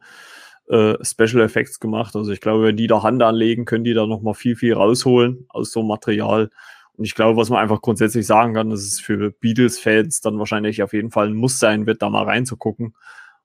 äh, 0.69 0.95
Special 1.03 1.43
Effects 1.43 1.81
gemacht. 1.81 2.17
Also 2.17 2.33
ich 2.33 2.41
glaube, 2.41 2.65
wenn 2.65 2.77
die 2.77 2.87
da 2.87 3.03
Hand 3.03 3.23
anlegen, 3.23 3.65
können 3.65 3.85
die 3.85 3.95
da 3.95 4.07
nochmal 4.07 4.35
viel, 4.35 4.57
viel 4.57 4.75
rausholen 4.75 5.47
aus 5.49 5.73
so 5.73 5.81
einem 5.81 5.89
Material. 5.89 6.51
Und 6.95 7.05
ich 7.05 7.15
glaube, 7.15 7.37
was 7.37 7.51
man 7.51 7.61
einfach 7.61 7.83
grundsätzlich 7.83 8.27
sagen 8.27 8.55
kann, 8.55 8.71
dass 8.71 8.81
es 8.81 9.01
für 9.01 9.31
Beatles-Fans 9.31 10.23
dann 10.23 10.39
wahrscheinlich 10.39 10.83
auf 10.83 10.93
jeden 10.93 11.11
Fall 11.11 11.29
ein 11.29 11.35
Muss 11.35 11.59
sein 11.59 11.87
wird, 11.87 12.03
da 12.03 12.11
mal 12.11 12.25
reinzugucken. 12.25 12.95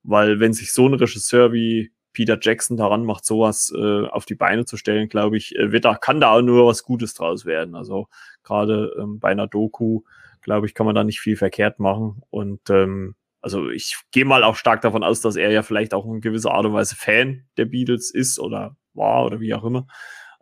Weil 0.03 0.39
wenn 0.39 0.53
sich 0.53 0.72
so 0.72 0.88
ein 0.88 0.93
Regisseur 0.93 1.51
wie 1.51 1.91
Peter 2.14 2.38
Jackson 2.39 2.78
daran 2.78 3.05
macht, 3.05 3.26
sowas 3.26 3.74
äh, 3.76 4.05
auf 4.07 4.26
die 4.26 4.36
Beine 4.36 4.66
zu 4.66 4.78
stellen, 4.78 5.09
glaube 5.09 5.38
ich, 5.38 5.55
äh, 5.55 5.72
wird 5.72 5.86
da, 5.86 5.95
kann 5.95 6.20
da 6.20 6.32
auch 6.32 6.41
nur 6.41 6.68
was 6.68 6.84
Gutes 6.84 7.14
draus 7.14 7.45
werden. 7.45 7.76
Also 7.76 8.07
gerade 8.43 8.95
ähm, 8.99 9.20
bei 9.20 9.30
einer 9.30 9.47
Doku, 9.47 10.01
glaube 10.41 10.66
ich, 10.66 10.74
kann 10.74 10.86
man 10.86 10.95
da 10.95 11.03
nicht 11.03 11.20
viel 11.20 11.38
verkehrt 11.38 11.80
machen. 11.80 12.22
Und 12.30 12.70
ähm, 12.70 13.16
also 13.41 13.70
ich 13.70 13.97
gehe 14.12 14.26
mal 14.26 14.43
auch 14.43 14.55
stark 14.55 14.82
davon 14.82 15.03
aus, 15.03 15.22
dass 15.22 15.36
er 15.36 15.51
ja 15.51 15.64
vielleicht 15.64 15.93
auch 15.93 16.05
in 16.05 16.22
gewisser 16.22 16.51
Art 16.51 16.66
und 16.66 16.74
Weise 16.74 16.95
Fan 16.95 17.45
der 17.57 17.66
Beatles 17.66 18.12
ist 18.12 18.39
oder 18.39 18.76
war 18.93 19.26
oder 19.26 19.39
wie 19.39 19.53
auch 19.53 19.64
immer. 19.64 19.88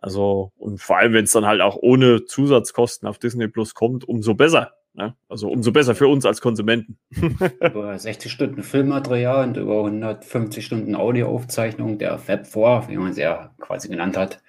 Also, 0.01 0.53
und 0.55 0.81
vor 0.81 0.97
allem, 0.97 1.13
wenn 1.13 1.25
es 1.25 1.33
dann 1.33 1.45
halt 1.45 1.61
auch 1.61 1.75
ohne 1.75 2.25
Zusatzkosten 2.25 3.07
auf 3.07 3.19
Disney 3.19 3.47
Plus 3.49 3.73
kommt, 3.73 4.07
umso 4.07 4.33
besser. 4.33 4.73
Ne? 4.93 5.15
Also 5.27 5.49
umso 5.49 5.71
besser 5.71 5.95
für 5.95 6.07
uns 6.07 6.25
als 6.25 6.41
Konsumenten. 6.41 6.97
über 7.61 7.97
60 7.97 8.31
Stunden 8.31 8.63
Filmmaterial 8.63 9.47
und 9.47 9.57
über 9.57 9.77
150 9.77 10.65
Stunden 10.65 10.95
Audioaufzeichnung 10.95 11.97
der 11.97 12.17
Fab 12.17 12.47
4, 12.47 12.85
wie 12.87 12.97
man 12.97 13.11
es 13.11 13.17
ja 13.17 13.53
quasi 13.59 13.87
genannt 13.87 14.17
hat. 14.17 14.41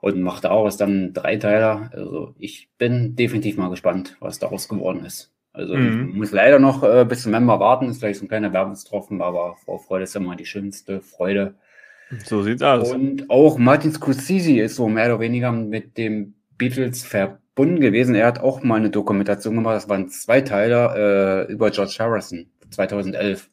Und 0.00 0.20
macht 0.22 0.44
daraus 0.44 0.76
dann 0.76 1.12
Dreiteiler. 1.12 1.90
Also 1.92 2.34
ich 2.38 2.70
bin 2.78 3.16
definitiv 3.16 3.56
mal 3.56 3.68
gespannt, 3.68 4.16
was 4.20 4.38
daraus 4.38 4.68
geworden 4.68 5.04
ist. 5.04 5.32
Also 5.52 5.74
mhm. 5.74 6.10
ich 6.10 6.14
muss 6.14 6.30
leider 6.30 6.58
noch 6.58 6.84
äh, 6.84 7.04
bis 7.04 7.22
zum 7.22 7.32
Member 7.32 7.58
warten, 7.58 7.88
ist 7.88 7.98
vielleicht 7.98 8.20
so 8.20 8.24
ein 8.24 8.28
kleiner 8.28 8.52
Werbungstropfen, 8.52 9.20
aber 9.20 9.56
Vorfreude 9.64 10.04
ist 10.04 10.14
immer 10.14 10.36
die 10.36 10.46
schönste 10.46 11.00
Freude. 11.00 11.56
So 12.24 12.42
sieht's 12.42 12.62
aus. 12.62 12.92
Und 12.92 13.28
auch 13.28 13.58
Martin 13.58 13.92
Scorsese 13.92 14.60
ist 14.60 14.76
so 14.76 14.88
mehr 14.88 15.06
oder 15.06 15.20
weniger 15.20 15.52
mit 15.52 15.98
dem 15.98 16.34
Beatles 16.56 17.04
verbunden 17.58 17.80
gewesen. 17.80 18.14
Er 18.14 18.28
hat 18.28 18.38
auch 18.38 18.62
mal 18.62 18.76
eine 18.76 18.90
Dokumentation 18.90 19.56
gemacht, 19.56 19.74
das 19.74 19.88
waren 19.88 20.08
zwei 20.10 20.40
Teile 20.42 21.46
äh, 21.48 21.52
über 21.52 21.72
George 21.72 21.96
Harrison 21.98 22.46
2011. 22.70 23.50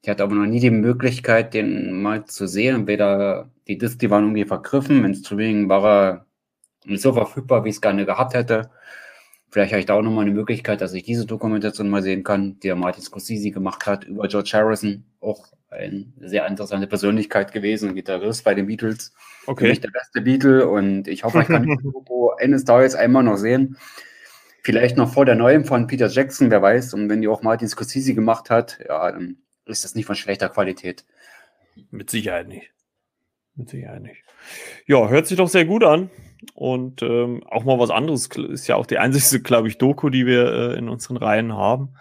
Ich 0.00 0.08
hatte 0.08 0.22
aber 0.22 0.34
noch 0.34 0.46
nie 0.46 0.60
die 0.60 0.70
Möglichkeit, 0.70 1.52
den 1.52 2.00
mal 2.00 2.24
zu 2.24 2.46
sehen. 2.46 2.86
Weder 2.86 3.50
die 3.68 3.76
Discs, 3.76 3.98
die 3.98 4.08
waren 4.08 4.24
irgendwie 4.24 4.46
vergriffen, 4.46 5.04
im 5.04 5.12
Streaming 5.12 5.68
war 5.68 5.84
er 5.84 6.26
nicht 6.86 7.02
so 7.02 7.12
verfügbar, 7.12 7.64
wie 7.64 7.68
ich 7.68 7.74
es 7.74 7.82
gerne 7.82 8.06
gehabt 8.06 8.32
hätte. 8.32 8.70
Vielleicht 9.50 9.72
habe 9.72 9.80
ich 9.80 9.86
da 9.86 9.94
auch 9.94 10.02
nochmal 10.02 10.24
eine 10.24 10.34
Möglichkeit, 10.34 10.80
dass 10.80 10.94
ich 10.94 11.02
diese 11.02 11.26
Dokumentation 11.26 11.90
mal 11.90 12.02
sehen 12.02 12.24
kann, 12.24 12.54
die 12.60 12.68
der 12.68 12.76
Martin 12.76 13.02
Scorsese 13.02 13.50
gemacht 13.50 13.84
hat 13.84 14.04
über 14.04 14.28
George 14.28 14.50
Harrison. 14.54 15.04
Auch 15.20 15.48
eine 15.70 16.06
sehr 16.20 16.46
interessante 16.46 16.86
Persönlichkeit 16.86 17.52
gewesen, 17.52 17.94
Gitarrist 17.94 18.44
bei 18.44 18.54
den 18.54 18.66
Beatles. 18.66 19.12
Okay. 19.46 19.64
Für 19.64 19.70
mich 19.70 19.80
der 19.80 19.90
beste 19.90 20.20
Beatle 20.20 20.68
und 20.68 21.08
ich 21.08 21.24
hoffe, 21.24 21.40
ich 21.40 21.46
kann 21.48 21.64
die 21.64 21.76
Doku 21.82 22.30
eines 22.30 22.64
Tages 22.64 22.94
einmal 22.94 23.22
noch 23.22 23.36
sehen. 23.36 23.76
Vielleicht 24.62 24.96
noch 24.96 25.12
vor 25.12 25.24
der 25.24 25.36
neuen 25.36 25.64
von 25.64 25.86
Peter 25.86 26.08
Jackson, 26.08 26.50
wer 26.50 26.60
weiß. 26.60 26.94
Und 26.94 27.08
wenn 27.08 27.20
die 27.20 27.28
auch 27.28 27.42
Martin 27.42 27.68
Scorsese 27.68 28.14
gemacht 28.14 28.50
hat, 28.50 28.78
ja, 28.88 29.12
dann 29.12 29.38
ist 29.64 29.84
das 29.84 29.94
nicht 29.94 30.06
von 30.06 30.16
schlechter 30.16 30.48
Qualität. 30.48 31.04
Mit 31.90 32.10
Sicherheit 32.10 32.48
nicht. 32.48 32.72
Mit 33.54 33.68
Sicherheit 33.68 34.02
nicht. 34.02 34.24
Ja, 34.86 35.08
hört 35.08 35.26
sich 35.26 35.36
doch 35.36 35.48
sehr 35.48 35.64
gut 35.64 35.84
an. 35.84 36.10
Und 36.54 37.02
ähm, 37.02 37.42
auch 37.46 37.64
mal 37.64 37.78
was 37.78 37.90
anderes 37.90 38.26
ist 38.26 38.66
ja 38.66 38.76
auch 38.76 38.86
die 38.86 38.98
einzige, 38.98 39.42
glaube 39.44 39.68
ich, 39.68 39.78
Doku, 39.78 40.10
die 40.10 40.26
wir 40.26 40.52
äh, 40.52 40.78
in 40.78 40.88
unseren 40.88 41.16
Reihen 41.16 41.54
haben. 41.54 41.96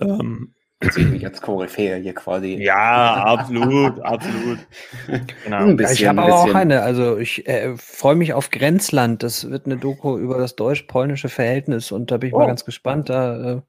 Ähm, 0.00 0.54
mich 0.80 1.26
als 1.26 1.42
Koryphäe 1.42 1.96
hier 1.96 2.14
quasi. 2.14 2.54
Ja, 2.54 3.24
absolut, 3.24 4.00
absolut. 4.00 4.58
Genau. 5.44 5.74
Bisschen, 5.74 5.94
ich 5.94 6.06
habe 6.06 6.22
aber 6.22 6.34
auch 6.34 6.54
eine. 6.54 6.82
Also 6.82 7.18
ich 7.18 7.46
äh, 7.46 7.76
freue 7.76 8.14
mich 8.16 8.32
auf 8.32 8.50
Grenzland. 8.50 9.22
Das 9.22 9.50
wird 9.50 9.66
eine 9.66 9.76
Doku 9.76 10.16
über 10.16 10.38
das 10.38 10.56
deutsch-polnische 10.56 11.28
Verhältnis 11.28 11.92
und 11.92 12.10
da 12.10 12.16
bin 12.16 12.28
ich 12.28 12.34
oh. 12.34 12.38
mal 12.38 12.46
ganz 12.46 12.64
gespannt. 12.64 13.08
Da 13.08 13.56
äh, 13.56 13.60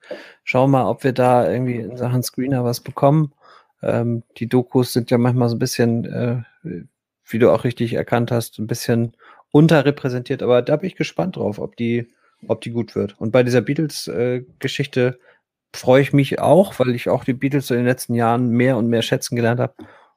schauen 0.44 0.72
wir 0.72 0.80
mal, 0.80 0.90
ob 0.90 1.04
wir 1.04 1.14
da 1.14 1.50
irgendwie 1.50 1.78
in 1.78 1.98
Sachen 1.98 2.24
Screener 2.24 2.64
was 2.64 2.80
bekommen. 2.80 3.34
Ähm, 3.82 4.24
die 4.38 4.48
Dokus 4.48 4.94
sind 4.94 5.12
ja 5.12 5.18
manchmal 5.18 5.50
so 5.50 5.56
ein 5.56 5.60
bisschen, 5.60 6.06
äh, 6.06 6.82
wie 7.26 7.40
du 7.40 7.52
auch 7.52 7.64
richtig 7.64 7.94
erkannt 7.94 8.32
hast, 8.32 8.60
ein 8.60 8.68
bisschen 8.68 9.16
unterrepräsentiert, 9.52 10.44
aber 10.44 10.62
da 10.62 10.78
bin 10.78 10.88
ich 10.88 10.96
gespannt 10.96 11.36
drauf, 11.36 11.60
ob 11.60 11.76
die, 11.76 12.08
ob 12.48 12.62
die 12.62 12.72
gut 12.72 12.96
wird. 12.96 13.20
Und 13.20 13.32
bei 13.32 13.44
dieser 13.44 13.62
Beatles-Geschichte 13.62 15.20
äh, 15.20 15.31
freue 15.74 16.02
ich 16.02 16.14
mich 16.14 16.40
auch, 16.40 16.78
weil 16.80 16.96
ich 16.96 17.10
auch 17.10 17.24
die 17.24 17.34
Beatles 17.34 17.72
in 17.72 17.78
den 17.78 17.86
letzten 17.86 18.16
Jahren 18.16 18.50
mehr 18.50 18.78
und 18.78 18.88
mehr 18.88 19.02
schätzen 19.02 19.36
gelernt 19.36 19.60
habe. 19.60 19.74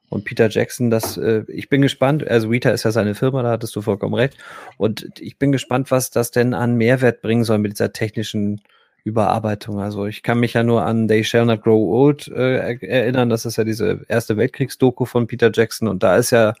Und 0.09 0.23
Peter 0.23 0.49
Jackson, 0.49 0.89
das, 0.89 1.17
äh, 1.17 1.43
ich 1.47 1.69
bin 1.69 1.81
gespannt, 1.81 2.27
also 2.27 2.49
Rita 2.49 2.69
ist 2.69 2.83
ja 2.83 2.91
seine 2.91 3.15
Firma, 3.15 3.41
da 3.41 3.51
hattest 3.51 3.75
du 3.75 3.81
vollkommen 3.81 4.13
recht. 4.13 4.37
Und 4.77 5.11
ich 5.19 5.37
bin 5.37 5.51
gespannt, 5.51 5.91
was 5.91 6.11
das 6.11 6.31
denn 6.31 6.53
an 6.53 6.75
Mehrwert 6.75 7.21
bringen 7.21 7.43
soll 7.43 7.57
mit 7.57 7.73
dieser 7.73 7.91
technischen 7.91 8.61
Überarbeitung. 9.03 9.79
Also 9.79 10.05
ich 10.05 10.23
kann 10.23 10.39
mich 10.39 10.53
ja 10.53 10.63
nur 10.63 10.83
an 10.83 11.07
They 11.07 11.23
Shall 11.23 11.45
Not 11.45 11.63
Grow 11.63 11.93
Old 11.93 12.27
äh, 12.27 12.77
erinnern. 12.81 13.29
Das 13.29 13.45
ist 13.45 13.57
ja 13.57 13.63
diese 13.63 14.01
erste 14.07 14.37
Weltkriegsdoku 14.37 15.05
von 15.05 15.27
Peter 15.27 15.51
Jackson 15.53 15.87
und 15.87 16.03
da 16.03 16.17
ist 16.17 16.31
ja 16.31 16.53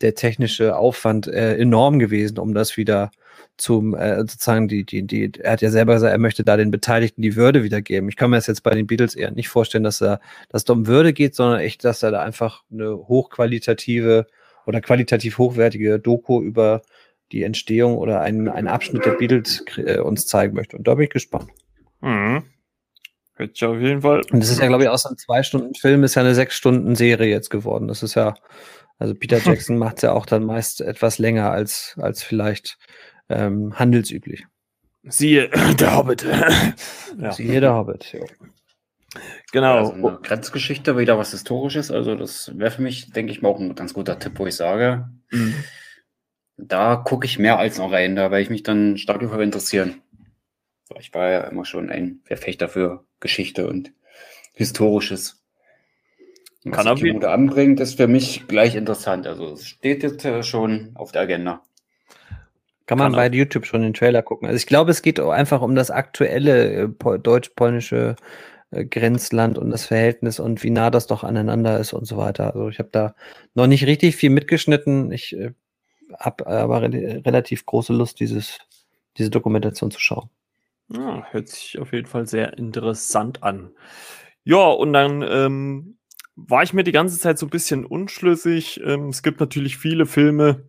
der 0.00 0.14
technische 0.14 0.76
Aufwand 0.76 1.26
äh, 1.26 1.56
enorm 1.56 1.98
gewesen, 1.98 2.38
um 2.38 2.54
das 2.54 2.76
wieder 2.76 3.10
zum 3.58 3.94
äh, 3.94 4.18
sozusagen 4.18 4.68
die 4.68 4.84
die 4.84 5.06
die 5.06 5.32
er 5.40 5.52
hat 5.52 5.62
ja 5.62 5.70
selber 5.70 5.94
gesagt, 5.94 6.12
er 6.12 6.18
möchte 6.18 6.44
da 6.44 6.56
den 6.56 6.70
Beteiligten 6.70 7.22
die 7.22 7.36
Würde 7.36 7.62
wiedergeben. 7.64 8.08
Ich 8.08 8.16
kann 8.16 8.30
mir 8.30 8.36
das 8.36 8.46
jetzt 8.46 8.62
bei 8.62 8.74
den 8.74 8.86
Beatles 8.86 9.14
eher 9.14 9.30
nicht 9.30 9.48
vorstellen, 9.48 9.84
dass 9.84 10.00
er 10.00 10.20
dass 10.48 10.62
es 10.62 10.70
um 10.70 10.86
Würde 10.86 11.12
geht, 11.12 11.34
sondern 11.34 11.60
echt, 11.60 11.84
dass 11.84 12.02
er 12.02 12.10
da 12.12 12.22
einfach 12.22 12.62
eine 12.72 12.96
hochqualitative 12.96 14.26
oder 14.66 14.80
qualitativ 14.80 15.38
hochwertige 15.38 15.98
Doku 15.98 16.42
über 16.42 16.82
die 17.32 17.42
Entstehung 17.42 17.98
oder 17.98 18.20
einen, 18.20 18.48
einen 18.48 18.68
Abschnitt 18.68 19.04
der 19.04 19.12
Beatles 19.12 19.64
äh, 19.76 19.98
uns 19.98 20.26
zeigen 20.26 20.54
möchte. 20.54 20.76
Und 20.76 20.88
da 20.88 20.94
bin 20.94 21.04
ich 21.04 21.10
gespannt. 21.10 21.50
Mhm. 22.00 22.44
Hört 23.34 23.56
sich 23.56 23.64
auf 23.64 23.78
jeden 23.78 24.02
Fall. 24.02 24.22
Und 24.32 24.40
das 24.40 24.50
ist 24.50 24.60
ja, 24.60 24.66
glaube 24.66 24.84
ich, 24.84 24.88
aus 24.88 25.06
einem 25.06 25.16
zwei 25.16 25.42
Stunden 25.42 25.74
Film 25.74 26.02
ist 26.04 26.16
ja 26.16 26.22
eine 26.22 26.34
sechs 26.34 26.56
Stunden 26.56 26.96
Serie 26.96 27.28
jetzt 27.28 27.50
geworden. 27.50 27.88
Das 27.88 28.02
ist 28.02 28.14
ja 28.14 28.34
Also 28.98 29.14
Peter 29.14 29.38
Jackson 29.44 29.78
macht 29.78 29.96
es 29.96 30.02
ja 30.02 30.12
auch 30.12 30.26
dann 30.26 30.44
meist 30.44 30.80
etwas 30.80 31.18
länger 31.18 31.50
als, 31.50 31.96
als 32.00 32.22
vielleicht 32.22 32.78
ähm, 33.28 33.78
handelsüblich. 33.78 34.46
Siehe 35.04 35.50
der 35.80 35.96
Hobbit. 35.96 36.24
ja. 37.18 37.32
Siehe 37.32 37.60
der 37.60 37.74
Hobbit, 37.74 38.12
ja. 38.12 38.20
Genau. 39.52 39.78
Also 39.78 39.92
eine 39.92 40.18
Grenzgeschichte, 40.22 40.98
wieder 40.98 41.18
was 41.18 41.30
Historisches. 41.30 41.90
Also, 41.90 42.14
das 42.14 42.56
wäre 42.58 42.70
für 42.70 42.82
mich, 42.82 43.12
denke 43.12 43.32
ich 43.32 43.40
mal, 43.42 43.48
auch 43.48 43.58
ein 43.58 43.74
ganz 43.74 43.94
guter 43.94 44.18
Tipp, 44.18 44.38
wo 44.38 44.46
ich 44.46 44.56
sage, 44.56 45.08
mhm. 45.30 45.54
da 46.56 46.96
gucke 46.96 47.26
ich 47.26 47.38
mehr 47.38 47.58
als 47.58 47.78
noch 47.78 47.90
rein, 47.90 48.16
da 48.16 48.30
werde 48.30 48.42
ich 48.42 48.50
mich 48.50 48.62
dann 48.62 48.98
stark 48.98 49.20
dafür 49.20 49.40
interessieren. 49.40 50.02
Ich 50.98 51.12
war 51.14 51.30
ja 51.30 51.40
immer 51.42 51.64
schon 51.64 51.90
ein 51.90 52.20
Verfechter 52.24 52.68
für 52.68 53.04
Geschichte 53.20 53.66
und 53.66 53.92
Historisches. 54.54 55.42
Und 56.64 56.76
was 56.76 56.84
Kann 56.84 56.96
die 56.96 57.12
Mode 57.12 57.30
anbringt, 57.30 57.80
ist 57.80 57.96
für 57.96 58.08
mich 58.08 58.46
gleich 58.48 58.74
interessant. 58.74 59.26
Also, 59.26 59.52
es 59.52 59.66
steht 59.66 60.02
jetzt 60.02 60.24
äh, 60.24 60.42
schon 60.42 60.90
auf 60.94 61.12
der 61.12 61.22
Agenda. 61.22 61.62
Kann 62.88 62.96
man 62.96 63.12
Kann 63.12 63.30
bei 63.30 63.36
YouTube 63.36 63.66
schon 63.66 63.82
den 63.82 63.92
Trailer 63.92 64.22
gucken. 64.22 64.48
Also 64.48 64.56
ich 64.56 64.66
glaube, 64.66 64.90
es 64.90 65.02
geht 65.02 65.20
auch 65.20 65.28
einfach 65.30 65.60
um 65.60 65.74
das 65.74 65.90
aktuelle 65.90 66.84
äh, 66.84 67.18
deutsch-polnische 67.18 68.16
äh, 68.70 68.86
Grenzland 68.86 69.58
und 69.58 69.68
das 69.70 69.84
Verhältnis 69.84 70.40
und 70.40 70.62
wie 70.62 70.70
nah 70.70 70.90
das 70.90 71.06
doch 71.06 71.22
aneinander 71.22 71.78
ist 71.78 71.92
und 71.92 72.06
so 72.06 72.16
weiter. 72.16 72.54
Also 72.54 72.70
ich 72.70 72.78
habe 72.78 72.88
da 72.90 73.14
noch 73.52 73.66
nicht 73.66 73.84
richtig 73.84 74.16
viel 74.16 74.30
mitgeschnitten. 74.30 75.12
Ich 75.12 75.36
äh, 75.36 75.52
habe 76.18 76.46
aber 76.46 76.80
re 76.80 77.22
relativ 77.26 77.66
große 77.66 77.92
Lust, 77.92 78.20
dieses, 78.20 78.58
diese 79.18 79.28
Dokumentation 79.28 79.90
zu 79.90 80.00
schauen. 80.00 80.30
Ja, 80.88 81.26
hört 81.30 81.48
sich 81.48 81.78
auf 81.78 81.92
jeden 81.92 82.06
Fall 82.06 82.26
sehr 82.26 82.56
interessant 82.56 83.42
an. 83.42 83.70
Ja, 84.44 84.66
und 84.66 84.94
dann 84.94 85.20
ähm, 85.20 85.98
war 86.36 86.62
ich 86.62 86.72
mir 86.72 86.84
die 86.84 86.92
ganze 86.92 87.18
Zeit 87.18 87.38
so 87.38 87.44
ein 87.44 87.50
bisschen 87.50 87.84
unschlüssig. 87.84 88.80
Ähm, 88.82 89.10
es 89.10 89.22
gibt 89.22 89.40
natürlich 89.40 89.76
viele 89.76 90.06
Filme, 90.06 90.62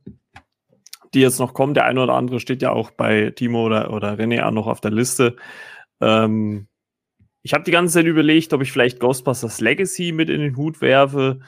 die 1.14 1.22
jetzt 1.22 1.39
noch 1.39 1.53
kommen. 1.53 1.74
Der 1.74 1.86
eine 1.86 2.01
oder 2.01 2.14
andere 2.14 2.39
steht 2.39 2.62
ja 2.62 2.72
auch 2.72 2.91
bei 2.91 3.32
Timo 3.32 3.66
oder, 3.66 3.91
oder 3.93 4.14
René 4.14 4.43
auch 4.43 4.51
noch 4.51 4.68
auf 4.68 4.82
der 4.82 4.91
Liste. 4.91 5.36
Ähm, 6.01 6.68
ich 7.41 7.53
habe 7.53 7.64
die 7.64 7.72
ganze 7.72 7.93
Zeit 7.95 8.05
überlegt, 8.05 8.53
ob 8.53 8.62
ich 8.62 8.72
vielleicht 8.72 8.99
Ghostbusters 8.99 9.62
Legacy 9.62 10.12
mit 10.12 10.30
in 10.30 10.41
den 10.41 10.57
Hut 10.57 10.82
werfe. 10.82 11.39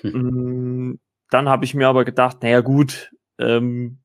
Hm. 0.00 0.98
Dann 1.30 1.48
habe 1.48 1.64
ich 1.64 1.74
mir 1.74 1.88
aber 1.88 2.04
gedacht, 2.04 2.42
naja 2.42 2.60
gut, 2.60 3.10
ähm, 3.38 3.98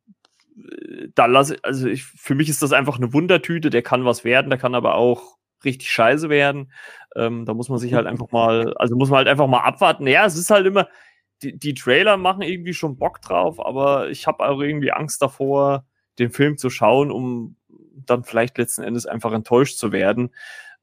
da 1.16 1.26
lasse 1.26 1.58
also 1.64 1.88
ich, 1.88 2.04
für 2.04 2.36
mich 2.36 2.49
ist 2.49 2.62
das 2.62 2.74
einfach 2.74 2.97
eine 2.97 3.14
Wundertüte, 3.14 3.70
der 3.70 3.82
kann 3.82 4.06
was 4.06 4.24
werden, 4.24 4.49
der 4.49 4.60
kann 4.60 4.76
aber 4.76 4.95
auch 4.95 5.38
richtig 5.66 5.91
scheiße 5.91 6.30
werden. 6.30 6.72
Ähm, 7.16 7.45
da 7.45 7.54
muss 7.54 7.70
man 7.70 7.80
sich 7.80 7.93
halt 7.93 8.06
einfach 8.06 8.32
mal, 8.32 8.74
also 8.76 8.95
muss 8.95 9.10
man 9.10 9.20
halt 9.20 9.28
einfach 9.28 9.47
mal 9.47 9.62
abwarten. 9.62 10.08
Ja, 10.08 10.26
es 10.26 10.38
ist 10.38 10.49
halt 10.49 10.66
immer, 10.66 10.88
die, 11.42 11.58
die 11.58 11.74
Trailer 11.74 12.18
machen 12.18 12.42
irgendwie 12.42 12.74
schon 12.74 12.98
Bock 12.98 13.22
drauf, 13.22 13.64
aber 13.64 14.10
ich 14.10 14.28
habe 14.28 14.46
auch 14.46 14.60
irgendwie 14.62 14.92
Angst 14.92 15.22
davor, 15.22 15.86
den 16.20 16.30
Film 16.30 16.58
zu 16.58 16.70
schauen, 16.70 17.12
um 17.12 17.56
dann 18.06 18.24
vielleicht 18.24 18.58
letzten 18.58 18.84
Endes 18.84 19.06
einfach 19.06 19.34
enttäuscht 19.34 19.78
zu 19.78 19.92
werden. 19.92 20.32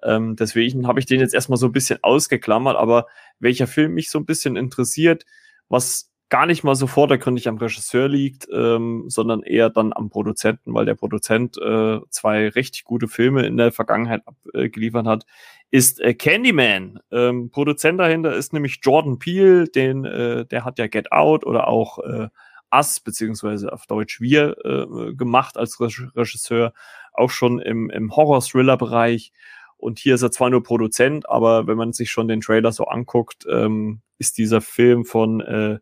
Ähm, 0.03 0.37
deswegen 0.37 0.87
habe 0.87 0.99
ich 0.99 1.07
den 1.07 1.21
jetzt 1.21 1.35
erstmal 1.35 1.59
so 1.59 1.67
ein 1.67 1.73
bisschen 1.73 1.99
ausgeklammert, 2.03 2.77
aber 2.77 3.07
welcher 3.39 3.67
Film 3.67 3.95
mich 3.95 4.11
so 4.11 4.19
ein 4.19 4.27
bisschen 4.27 4.57
interessiert, 4.57 5.25
was 5.69 6.10
gar 6.31 6.47
nicht 6.47 6.63
mal 6.63 6.77
so 6.77 6.87
vordergründig 6.87 7.49
am 7.49 7.59
Regisseur 7.59 8.09
liegt, 8.09 8.49
ähm, 8.53 9.05
sondern 9.09 9.43
eher 9.43 9.69
dann 9.69 9.93
am 9.93 10.11
Produzenten, 10.11 10.73
weil 10.73 10.87
der 10.87 10.95
Produzent 10.95 11.59
äh, 11.59 11.99
zwei 12.09 12.49
richtig 12.49 12.85
gute 12.85 13.09
Filme 13.09 13.45
in 13.45 13.57
der 13.57 13.73
Vergangenheit 13.73 14.23
abgeliefert 14.25 15.07
hat, 15.07 15.27
ist 15.73 16.01
äh, 16.01 16.15
Candyman. 16.15 17.01
Ähm, 17.11 17.51
Produzent 17.51 17.99
dahinter 17.99 18.33
ist 18.35 18.53
nämlich 18.53 18.79
Jordan 18.83 19.19
Peele, 19.19 19.65
den, 19.65 20.05
äh, 20.05 20.47
der 20.47 20.65
hat 20.65 20.79
ja 20.79 20.87
Get 20.87 21.11
Out 21.11 21.45
oder 21.45 21.67
auch 21.67 21.99
äh, 21.99 22.29
Us, 22.73 23.01
beziehungsweise 23.01 23.73
auf 23.73 23.87
Deutsch 23.87 24.21
Wir, 24.21 24.57
äh, 24.65 25.15
gemacht 25.15 25.57
als 25.57 25.81
Regisseur, 25.81 26.73
auch 27.13 27.31
schon 27.31 27.59
im, 27.59 27.91
im 27.91 28.15
Horror-Thriller-Bereich. 28.15 29.33
Und 29.77 29.99
hier 29.99 30.15
ist 30.15 30.23
er 30.23 30.31
zwar 30.31 30.51
nur 30.51 30.63
Produzent, 30.63 31.29
aber 31.29 31.67
wenn 31.67 31.77
man 31.77 31.93
sich 31.93 32.11
schon 32.13 32.29
den 32.29 32.41
Trailer 32.41 32.71
so 32.71 32.85
anguckt, 32.85 33.47
ähm, 33.51 34.03
ist 34.19 34.39
dieser 34.39 34.61
Film 34.61 35.05
von 35.05 35.41
äh, 35.41 35.79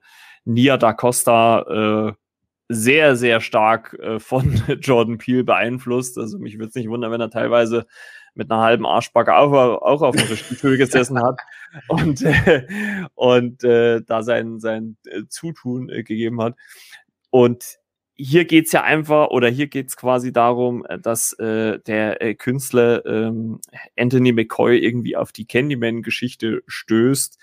Nia 0.48 0.76
da 0.76 0.92
Costa 0.92 2.08
äh, 2.08 2.12
sehr, 2.68 3.16
sehr 3.16 3.40
stark 3.40 3.94
äh, 3.94 4.18
von 4.18 4.62
Jordan 4.80 5.18
Peele 5.18 5.44
beeinflusst. 5.44 6.18
Also 6.18 6.38
mich 6.38 6.54
würde 6.54 6.68
es 6.68 6.74
nicht 6.74 6.88
wundern, 6.88 7.12
wenn 7.12 7.20
er 7.20 7.30
teilweise 7.30 7.86
mit 8.34 8.50
einer 8.50 8.62
halben 8.62 8.86
Arschbacke 8.86 9.34
auch, 9.34 9.52
auch 9.52 10.02
auf 10.02 10.16
dem 10.16 10.36
Stuhl 10.36 10.76
gesessen 10.76 11.20
hat 11.22 11.40
und, 11.88 12.22
äh, 12.22 12.64
und 13.14 13.64
äh, 13.64 14.00
da 14.02 14.22
sein, 14.22 14.60
sein 14.60 14.96
äh, 15.06 15.22
Zutun 15.28 15.88
äh, 15.90 16.02
gegeben 16.02 16.40
hat. 16.40 16.54
Und 17.30 17.78
hier 18.14 18.44
geht's 18.46 18.72
ja 18.72 18.82
einfach, 18.82 19.28
oder 19.28 19.48
hier 19.48 19.68
geht's 19.68 19.96
quasi 19.96 20.32
darum, 20.32 20.84
dass 21.02 21.32
äh, 21.34 21.78
der 21.80 22.20
äh, 22.20 22.34
Künstler 22.34 23.06
ähm, 23.06 23.60
Anthony 23.96 24.32
McCoy 24.32 24.78
irgendwie 24.78 25.16
auf 25.16 25.30
die 25.30 25.46
Candyman-Geschichte 25.46 26.62
stößt. 26.66 27.38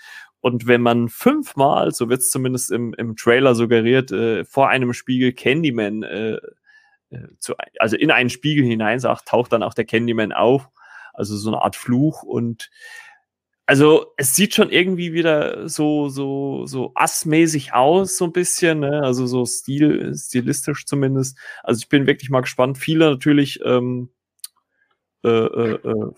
Und 0.46 0.68
wenn 0.68 0.80
man 0.80 1.08
fünfmal, 1.08 1.90
so 1.90 2.08
wird's 2.08 2.30
zumindest 2.30 2.70
im, 2.70 2.94
im 2.94 3.16
Trailer 3.16 3.56
suggeriert, 3.56 4.12
äh, 4.12 4.44
vor 4.44 4.68
einem 4.68 4.92
Spiegel 4.92 5.32
Candyman, 5.32 6.04
äh, 6.04 6.34
äh, 7.10 7.26
zu, 7.40 7.54
also 7.80 7.96
in 7.96 8.12
einen 8.12 8.30
Spiegel 8.30 8.64
hinein 8.64 9.00
sagt, 9.00 9.26
taucht 9.26 9.52
dann 9.52 9.64
auch 9.64 9.74
der 9.74 9.86
Candyman 9.86 10.30
auf. 10.30 10.68
Also 11.12 11.36
so 11.36 11.50
eine 11.50 11.62
Art 11.62 11.74
Fluch 11.74 12.22
und 12.22 12.70
also 13.66 14.12
es 14.16 14.36
sieht 14.36 14.54
schon 14.54 14.70
irgendwie 14.70 15.12
wieder 15.12 15.68
so 15.68 16.08
so 16.08 16.64
so 16.66 16.92
assmäßig 16.94 17.74
aus 17.74 18.16
so 18.16 18.26
ein 18.26 18.32
bisschen, 18.32 18.78
ne? 18.78 19.02
also 19.02 19.26
so 19.26 19.44
stil 19.46 20.14
stilistisch 20.14 20.86
zumindest. 20.86 21.36
Also 21.64 21.80
ich 21.80 21.88
bin 21.88 22.06
wirklich 22.06 22.30
mal 22.30 22.42
gespannt. 22.42 22.78
Viele 22.78 23.10
natürlich 23.10 23.58
ähm, 23.64 24.10
äh, 25.26 25.28
äh, 25.28 25.78
äh, 25.82 26.12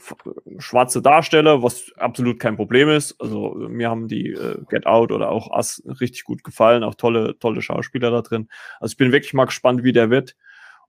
schwarze 0.59 1.01
Darsteller, 1.01 1.63
was 1.63 1.91
absolut 1.97 2.39
kein 2.39 2.57
Problem 2.57 2.91
ist. 2.91 3.19
Also 3.21 3.55
mir 3.55 3.89
haben 3.89 4.07
die 4.07 4.33
äh, 4.33 4.63
Get 4.69 4.87
Out 4.87 5.13
oder 5.13 5.31
auch 5.31 5.51
Ass 5.51 5.83
richtig 6.01 6.25
gut 6.25 6.45
gefallen, 6.45 6.85
auch 6.85 6.95
tolle 6.95 7.39
tolle 7.39 7.63
Schauspieler 7.63 8.11
da 8.11 8.21
drin. 8.21 8.49
Also 8.81 8.93
ich 8.93 8.99
bin 8.99 9.13
wirklich 9.13 9.33
mal 9.33 9.47
gespannt, 9.47 9.83
wie 9.83 9.93
der 9.93 10.11
wird 10.11 10.37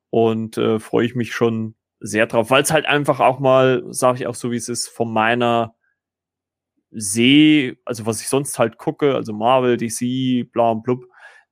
und 0.09 0.57
äh, 0.57 0.80
freue 0.80 1.05
ich 1.05 1.15
mich 1.15 1.34
schon 1.34 1.76
sehr 2.01 2.28
drauf, 2.28 2.49
weil 2.49 2.63
es 2.63 2.72
halt 2.72 2.86
einfach 2.86 3.22
auch 3.22 3.39
mal, 3.39 3.84
sage 3.89 4.20
ich 4.20 4.28
auch 4.28 4.36
so 4.36 4.51
wie 4.51 4.57
es 4.57 4.70
ist, 4.70 4.89
von 4.89 5.11
meiner 5.13 5.76
sehe, 6.91 7.78
also 7.86 8.05
was 8.05 8.22
ich 8.22 8.28
sonst 8.28 8.59
halt 8.59 8.78
gucke, 8.78 9.15
also 9.15 9.34
Marvel, 9.34 9.78
DC, 9.78 10.51
bla 10.51 10.72
und 10.72 10.84
blub, 10.84 11.05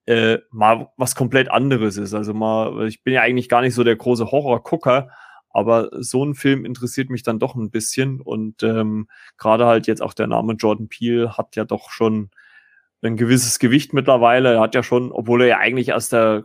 äh, 0.06 0.40
mal 0.52 0.90
was 0.98 1.16
komplett 1.16 1.50
anderes 1.50 1.98
ist. 1.98 2.14
Also 2.14 2.34
mal, 2.34 2.88
ich 2.88 3.04
bin 3.04 3.14
ja 3.14 3.22
eigentlich 3.22 3.50
gar 3.50 3.62
nicht 3.62 3.76
so 3.76 3.84
der 3.84 3.96
große 3.96 4.32
Horror-Gucker, 4.32 5.10
aber 5.58 5.90
so 6.04 6.24
ein 6.24 6.36
Film 6.36 6.66
interessiert 6.66 7.10
mich 7.10 7.24
dann 7.24 7.40
doch 7.40 7.56
ein 7.56 7.72
bisschen 7.72 8.22
und 8.22 8.62
ähm, 8.62 9.08
gerade 9.40 9.66
halt 9.66 9.88
jetzt 9.88 10.04
auch 10.04 10.14
der 10.14 10.28
Name 10.28 10.54
Jordan 10.54 10.88
Peele 10.88 11.36
hat 11.36 11.56
ja 11.56 11.66
doch 11.66 11.90
schon 11.90 12.30
ein 13.02 13.18
gewisses 13.18 13.58
Gewicht 13.58 13.92
mittlerweile. 13.92 14.54
Er 14.54 14.62
hat 14.62 14.76
ja 14.76 14.84
schon, 14.84 15.12
obwohl 15.12 15.42
er 15.42 15.48
ja 15.48 15.58
eigentlich 15.58 15.94
aus 15.94 16.10
der 16.10 16.44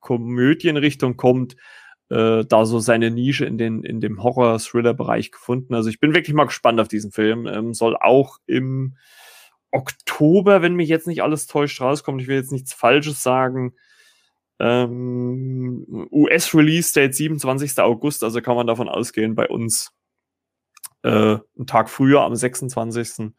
Komödienrichtung 0.00 1.18
kommt, 1.18 1.56
äh, 2.08 2.46
da 2.46 2.64
so 2.64 2.78
seine 2.78 3.10
Nische 3.10 3.44
in, 3.44 3.58
den, 3.58 3.82
in 3.82 4.00
dem 4.00 4.22
Horror-Thriller-Bereich 4.22 5.32
gefunden. 5.32 5.74
Also 5.74 5.90
ich 5.90 6.00
bin 6.00 6.14
wirklich 6.14 6.34
mal 6.34 6.46
gespannt 6.46 6.80
auf 6.80 6.88
diesen 6.88 7.12
Film. 7.12 7.46
Ähm, 7.46 7.74
soll 7.74 7.94
auch 7.94 8.38
im 8.46 8.96
Oktober, 9.70 10.62
wenn 10.62 10.76
mich 10.76 10.88
jetzt 10.88 11.06
nicht 11.06 11.22
alles 11.22 11.46
täuscht, 11.46 11.82
rauskommen. 11.82 12.22
Ich 12.22 12.26
will 12.26 12.36
jetzt 12.36 12.52
nichts 12.52 12.72
Falsches 12.72 13.22
sagen. 13.22 13.74
Ähm, 14.58 16.08
US-Release-Date 16.10 17.14
27. 17.14 17.78
August, 17.78 18.24
also 18.24 18.40
kann 18.40 18.56
man 18.56 18.66
davon 18.66 18.88
ausgehen, 18.88 19.34
bei 19.34 19.48
uns 19.48 19.92
äh, 21.02 21.08
einen 21.10 21.66
Tag 21.66 21.90
früher, 21.90 22.22
am 22.22 22.34
26. 22.34 23.32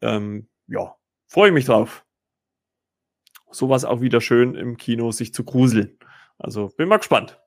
Ähm, 0.00 0.48
ja, 0.68 0.94
freue 1.26 1.48
ich 1.48 1.54
mich 1.54 1.66
drauf. 1.66 2.04
Sowas 3.50 3.84
auch 3.84 4.00
wieder 4.00 4.20
schön 4.20 4.54
im 4.54 4.76
Kino, 4.76 5.12
sich 5.12 5.32
zu 5.34 5.44
gruseln. 5.44 5.98
Also 6.38 6.68
bin 6.76 6.88
mal 6.88 6.96
gespannt. 6.98 7.40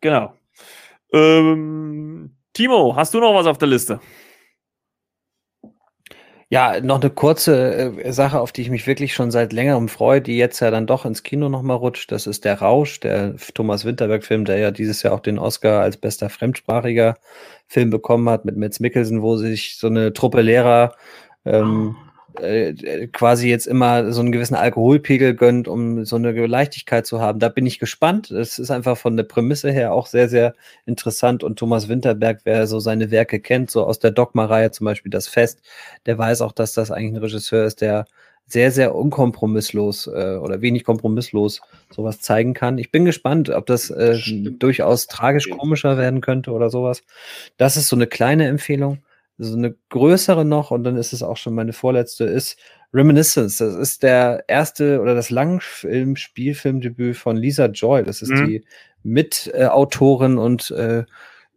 Genau. 0.00 0.34
Ähm, 1.12 2.36
Timo, 2.52 2.94
hast 2.94 3.14
du 3.14 3.20
noch 3.20 3.34
was 3.34 3.46
auf 3.46 3.58
der 3.58 3.68
Liste? 3.68 4.00
Ja, 6.50 6.80
noch 6.80 7.00
eine 7.00 7.10
kurze 7.10 8.00
äh, 8.02 8.12
Sache, 8.12 8.40
auf 8.40 8.52
die 8.52 8.62
ich 8.62 8.70
mich 8.70 8.86
wirklich 8.86 9.12
schon 9.12 9.30
seit 9.30 9.52
längerem 9.52 9.88
freue, 9.88 10.22
die 10.22 10.38
jetzt 10.38 10.60
ja 10.60 10.70
dann 10.70 10.86
doch 10.86 11.04
ins 11.04 11.22
Kino 11.22 11.50
nochmal 11.50 11.76
rutscht. 11.76 12.10
Das 12.10 12.26
ist 12.26 12.46
der 12.46 12.60
Rausch, 12.60 13.00
der 13.00 13.36
Thomas 13.54 13.84
Winterberg-Film, 13.84 14.46
der 14.46 14.56
ja 14.56 14.70
dieses 14.70 15.02
Jahr 15.02 15.12
auch 15.12 15.20
den 15.20 15.38
Oscar 15.38 15.82
als 15.82 15.98
bester 15.98 16.30
fremdsprachiger 16.30 17.16
Film 17.66 17.90
bekommen 17.90 18.30
hat 18.30 18.46
mit 18.46 18.56
Metz 18.56 18.80
Mickelson, 18.80 19.20
wo 19.20 19.36
sich 19.36 19.76
so 19.76 19.88
eine 19.88 20.14
Truppe 20.14 20.40
Lehrer 20.40 20.94
ähm, 21.44 21.96
oh 21.98 22.07
äh, 22.40 23.06
quasi 23.08 23.48
jetzt 23.48 23.66
immer 23.66 24.12
so 24.12 24.20
einen 24.20 24.32
gewissen 24.32 24.54
Alkoholpegel 24.54 25.34
gönnt, 25.34 25.68
um 25.68 26.04
so 26.04 26.16
eine 26.16 26.46
Leichtigkeit 26.46 27.06
zu 27.06 27.20
haben. 27.20 27.38
Da 27.38 27.48
bin 27.48 27.66
ich 27.66 27.78
gespannt. 27.78 28.30
Es 28.30 28.58
ist 28.58 28.70
einfach 28.70 28.96
von 28.96 29.16
der 29.16 29.24
Prämisse 29.24 29.70
her 29.70 29.92
auch 29.92 30.06
sehr, 30.06 30.28
sehr 30.28 30.54
interessant. 30.86 31.44
Und 31.44 31.58
Thomas 31.58 31.88
Winterberg, 31.88 32.40
wer 32.44 32.66
so 32.66 32.80
seine 32.80 33.10
Werke 33.10 33.40
kennt, 33.40 33.70
so 33.70 33.84
aus 33.84 33.98
der 33.98 34.10
Dogma-Reihe 34.10 34.70
zum 34.70 34.84
Beispiel 34.86 35.10
Das 35.10 35.28
Fest, 35.28 35.60
der 36.06 36.18
weiß 36.18 36.40
auch, 36.42 36.52
dass 36.52 36.72
das 36.72 36.90
eigentlich 36.90 37.14
ein 37.14 37.22
Regisseur 37.22 37.64
ist, 37.64 37.80
der 37.80 38.06
sehr, 38.48 38.70
sehr 38.72 38.94
unkompromisslos 38.94 40.06
äh, 40.06 40.38
oder 40.40 40.62
wenig 40.62 40.84
kompromisslos 40.84 41.60
sowas 41.90 42.20
zeigen 42.20 42.54
kann. 42.54 42.78
Ich 42.78 42.90
bin 42.90 43.04
gespannt, 43.04 43.50
ob 43.50 43.66
das 43.66 43.90
äh, 43.90 44.18
durchaus 44.58 45.06
tragisch-komischer 45.06 45.98
werden 45.98 46.22
könnte 46.22 46.52
oder 46.52 46.70
sowas. 46.70 47.02
Das 47.58 47.76
ist 47.76 47.88
so 47.88 47.96
eine 47.96 48.06
kleine 48.06 48.46
Empfehlung. 48.48 48.98
So 49.38 49.56
eine 49.56 49.74
größere 49.88 50.44
noch, 50.44 50.70
und 50.72 50.84
dann 50.84 50.96
ist 50.96 51.12
es 51.12 51.22
auch 51.22 51.36
schon 51.36 51.54
meine 51.54 51.72
vorletzte, 51.72 52.24
ist 52.24 52.58
Reminiscence. 52.92 53.58
Das 53.58 53.74
ist 53.74 54.02
der 54.02 54.44
erste 54.48 55.00
oder 55.00 55.14
das 55.14 55.30
Langfilm-Spielfilmdebüt 55.30 57.16
von 57.16 57.36
Lisa 57.36 57.66
Joy. 57.66 58.02
Das 58.02 58.22
ist 58.22 58.30
mhm. 58.30 58.46
die 58.46 58.64
Mitautorin 59.02 60.38
und 60.38 60.70
äh, 60.72 61.04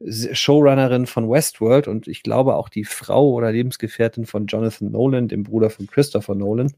Showrunnerin 0.08 1.06
von 1.06 1.30
Westworld 1.30 1.88
und 1.88 2.08
ich 2.08 2.24
glaube 2.24 2.56
auch 2.56 2.70
die 2.70 2.86
Frau 2.86 3.32
oder 3.32 3.52
Lebensgefährtin 3.52 4.26
von 4.26 4.48
Jonathan 4.48 4.92
Nolan, 4.92 5.28
dem 5.28 5.44
Bruder 5.44 5.70
von 5.70 5.88
Christopher 5.88 6.34
Nolan, 6.34 6.74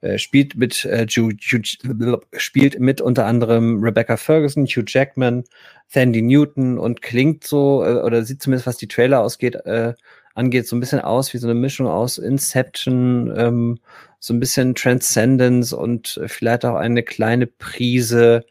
äh, 0.00 0.18
spielt 0.18 0.56
mit 0.56 0.84
äh, 0.84 1.06
Ju, 1.08 1.30
Ju, 1.38 1.60
spielt 2.36 2.78
mit 2.78 3.00
unter 3.00 3.24
anderem 3.24 3.82
Rebecca 3.82 4.16
Ferguson, 4.16 4.66
Hugh 4.66 4.84
Jackman, 4.86 5.44
Sandy 5.86 6.20
Newton 6.20 6.78
und 6.78 7.00
klingt 7.00 7.44
so 7.44 7.84
äh, 7.84 8.02
oder 8.02 8.22
sieht 8.24 8.42
zumindest 8.42 8.66
was 8.66 8.76
die 8.76 8.88
Trailer 8.88 9.20
ausgeht 9.20 9.54
äh, 9.64 9.94
angeht 10.38 10.66
so 10.66 10.76
ein 10.76 10.80
bisschen 10.80 11.00
aus 11.00 11.34
wie 11.34 11.38
so 11.38 11.46
eine 11.46 11.58
Mischung 11.58 11.86
aus 11.88 12.18
Inception, 12.18 13.32
ähm, 13.36 13.78
so 14.20 14.34
ein 14.34 14.40
bisschen 14.40 14.74
Transcendence 14.74 15.72
und 15.72 16.20
vielleicht 16.26 16.64
auch 16.64 16.76
eine 16.76 17.02
kleine 17.02 17.46
Prise 17.46 18.44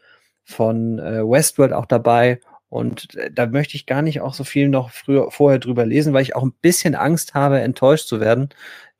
von 0.44 0.98
äh, 0.98 1.22
Westworld 1.22 1.72
auch 1.72 1.86
dabei 1.86 2.40
und 2.68 3.14
äh, 3.16 3.30
da 3.32 3.46
möchte 3.46 3.76
ich 3.76 3.86
gar 3.86 4.02
nicht 4.02 4.20
auch 4.20 4.34
so 4.34 4.44
viel 4.44 4.68
noch 4.68 4.90
früher, 4.90 5.30
vorher 5.30 5.58
drüber 5.58 5.86
lesen, 5.86 6.12
weil 6.12 6.22
ich 6.22 6.36
auch 6.36 6.42
ein 6.42 6.52
bisschen 6.60 6.94
Angst 6.94 7.34
habe, 7.34 7.60
enttäuscht 7.60 8.08
zu 8.08 8.20
werden. 8.20 8.50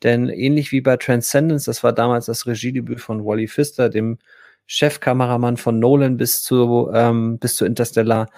Denn 0.02 0.28
ähnlich 0.28 0.72
wie 0.72 0.80
bei 0.80 0.96
Transcendence, 0.96 1.64
das 1.64 1.82
war 1.84 1.92
damals 1.92 2.26
das 2.26 2.46
Regiedebüt 2.46 3.00
von 3.00 3.24
Wally 3.24 3.48
Pfister, 3.48 3.88
dem 3.90 4.18
Chefkameramann 4.66 5.56
von 5.56 5.78
Nolan 5.78 6.16
bis 6.16 6.42
zu, 6.42 6.90
ähm, 6.94 7.38
bis 7.38 7.56
zu 7.56 7.64
Interstellar, 7.64 8.28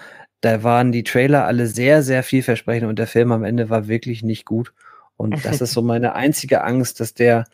da 0.40 0.62
waren 0.62 0.92
die 0.92 1.04
Trailer 1.04 1.44
alle 1.44 1.66
sehr, 1.66 2.02
sehr 2.02 2.22
vielversprechend 2.22 2.88
und 2.88 2.98
der 2.98 3.06
Film 3.06 3.32
am 3.32 3.44
Ende 3.44 3.70
war 3.70 3.88
wirklich 3.88 4.22
nicht 4.22 4.44
gut. 4.44 4.72
Und 5.16 5.44
das 5.44 5.60
ist 5.60 5.72
so 5.72 5.82
meine 5.82 6.14
einzige 6.14 6.64
Angst, 6.64 7.00
dass 7.00 7.14
der 7.14 7.44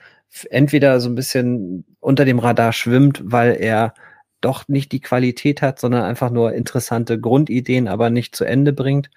entweder 0.50 1.00
so 1.00 1.08
ein 1.08 1.14
bisschen 1.14 1.84
unter 2.00 2.24
dem 2.24 2.38
Radar 2.38 2.72
schwimmt, 2.72 3.22
weil 3.24 3.56
er 3.56 3.94
doch 4.40 4.68
nicht 4.68 4.92
die 4.92 5.00
Qualität 5.00 5.62
hat, 5.62 5.80
sondern 5.80 6.02
einfach 6.02 6.30
nur 6.30 6.52
interessante 6.52 7.18
Grundideen, 7.18 7.88
aber 7.88 8.10
nicht 8.10 8.36
zu 8.36 8.44
Ende 8.44 8.72
bringt. 8.72 9.10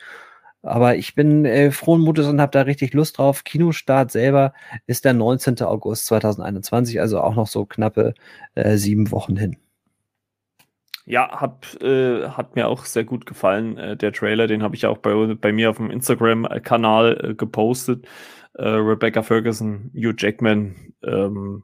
Aber 0.62 0.96
ich 0.96 1.16
bin 1.16 1.46
äh, 1.46 1.72
frohen 1.72 2.02
Mutes 2.02 2.28
und 2.28 2.41
habe 2.41 2.52
da 2.52 2.62
richtig 2.62 2.94
Lust 2.94 3.18
drauf. 3.18 3.44
Kinostart 3.44 4.12
selber 4.12 4.54
ist 4.88 5.06
der 5.06 5.14
19. 5.14 5.62
August 5.62 6.08
2021, 6.08 7.00
also 7.00 7.22
auch 7.22 7.36
noch 7.36 7.48
so 7.48 7.66
knappe 7.66 8.14
äh, 8.56 8.76
sieben 8.78 9.12
Wochen 9.12 9.38
hin. 9.38 9.58
Ja, 11.10 11.41
hab, 11.41 11.65
äh, 11.81 12.30
hat 12.30 12.56
mir 12.56 12.68
auch 12.68 12.86
sehr 12.86 13.03
gut 13.03 13.26
gefallen, 13.26 13.80
äh, 13.80 13.98
der 13.98 14.14
Trailer. 14.14 14.45
Den 14.45 14.61
habe 14.61 14.76
ich 14.76 14.86
auch 14.86 14.99
bei, 14.99 15.34
bei 15.34 15.52
mir 15.52 15.72
auf 15.72 15.77
dem 15.77 15.90
Instagram-Kanal 15.90 17.31
äh, 17.31 17.34
gepostet. 17.34 18.06
Äh, 18.53 18.68
Rebecca 18.68 19.23
Ferguson, 19.23 19.90
Hugh 19.95 20.14
Jackman, 20.15 20.94
ähm, 21.02 21.64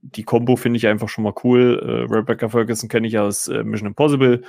die 0.00 0.22
Combo 0.22 0.54
finde 0.54 0.76
ich 0.76 0.86
einfach 0.86 1.08
schon 1.08 1.24
mal 1.24 1.34
cool. 1.42 1.80
Äh, 1.82 2.14
Rebecca 2.14 2.48
Ferguson 2.48 2.88
kenne 2.88 3.08
ich 3.08 3.18
aus 3.18 3.48
äh, 3.48 3.64
Mission 3.64 3.88
Impossible. 3.88 4.42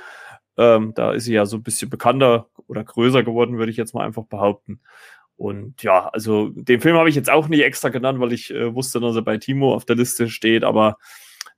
Ähm, 0.56 0.92
da 0.94 1.10
ist 1.10 1.24
sie 1.24 1.34
ja 1.34 1.44
so 1.44 1.56
ein 1.56 1.64
bisschen 1.64 1.90
bekannter 1.90 2.46
oder 2.68 2.84
größer 2.84 3.24
geworden, 3.24 3.58
würde 3.58 3.72
ich 3.72 3.76
jetzt 3.76 3.94
mal 3.94 4.06
einfach 4.06 4.26
behaupten. 4.26 4.78
Und 5.36 5.82
ja, 5.82 6.08
also 6.10 6.50
den 6.50 6.80
Film 6.80 6.96
habe 6.96 7.08
ich 7.08 7.16
jetzt 7.16 7.30
auch 7.30 7.48
nicht 7.48 7.64
extra 7.64 7.88
genannt, 7.88 8.20
weil 8.20 8.32
ich 8.32 8.50
wusste, 8.50 9.00
dass 9.00 9.16
er 9.16 9.22
bei 9.22 9.38
Timo 9.38 9.74
auf 9.74 9.84
der 9.84 9.96
Liste 9.96 10.28
steht, 10.28 10.62
aber 10.62 10.98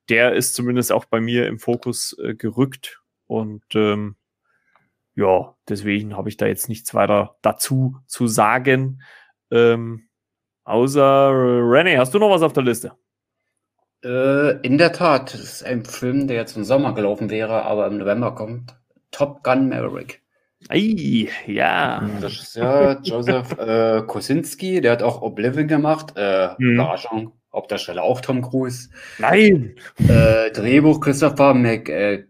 der 0.09 0.35
ist 0.35 0.55
zumindest 0.55 0.93
auch 0.93 1.05
bei 1.05 1.21
mir 1.21 1.47
im 1.47 1.59
Fokus 1.59 2.17
äh, 2.23 2.35
gerückt. 2.35 3.01
Und 3.27 3.65
ähm, 3.75 4.17
ja, 5.15 5.55
deswegen 5.69 6.17
habe 6.17 6.29
ich 6.29 6.37
da 6.37 6.47
jetzt 6.47 6.69
nichts 6.69 6.95
weiter 6.95 7.37
dazu 7.43 7.97
zu 8.07 8.27
sagen. 8.27 9.03
Ähm, 9.51 10.09
außer 10.65 11.01
äh, 11.01 11.61
René, 11.61 11.99
hast 11.99 12.15
du 12.15 12.19
noch 12.19 12.31
was 12.31 12.43
auf 12.43 12.53
der 12.53 12.63
Liste? 12.63 12.93
Äh, 14.05 14.61
in 14.61 14.79
der 14.79 14.93
Tat, 14.93 15.35
das 15.35 15.41
ist 15.41 15.65
ein 15.65 15.85
Film, 15.85 16.29
der 16.29 16.37
jetzt 16.37 16.57
im 16.57 16.65
Sommer 16.65 16.95
gelaufen 16.95 17.31
wäre, 17.31 17.65
aber 17.65 17.87
im 17.87 17.99
November 17.99 18.35
kommt. 18.35 18.77
Top 19.11 19.43
Gun 19.43 19.69
Maverick. 19.69 20.23
Ei, 20.69 21.29
ja. 21.47 22.09
Das 22.21 22.33
ist 22.33 22.57
ja 22.57 23.01
Joseph 23.01 23.59
äh, 23.59 24.03
Kosinski, 24.07 24.81
der 24.81 24.93
hat 24.93 25.03
auch 25.03 25.23
Oblivion 25.23 25.69
gemacht. 25.69 26.17
Äh, 26.17 26.51
hm. 26.57 26.75
Überraschung, 26.75 27.33
Hauptdarsteller 27.59 28.03
auch 28.03 28.21
Tom 28.21 28.41
Cruise. 28.41 28.89
Nein! 29.19 29.75
Äh, 30.09 30.51
Drehbuch 30.53 31.01
Christopher 31.01 31.55
McQuarrie, 31.55 32.23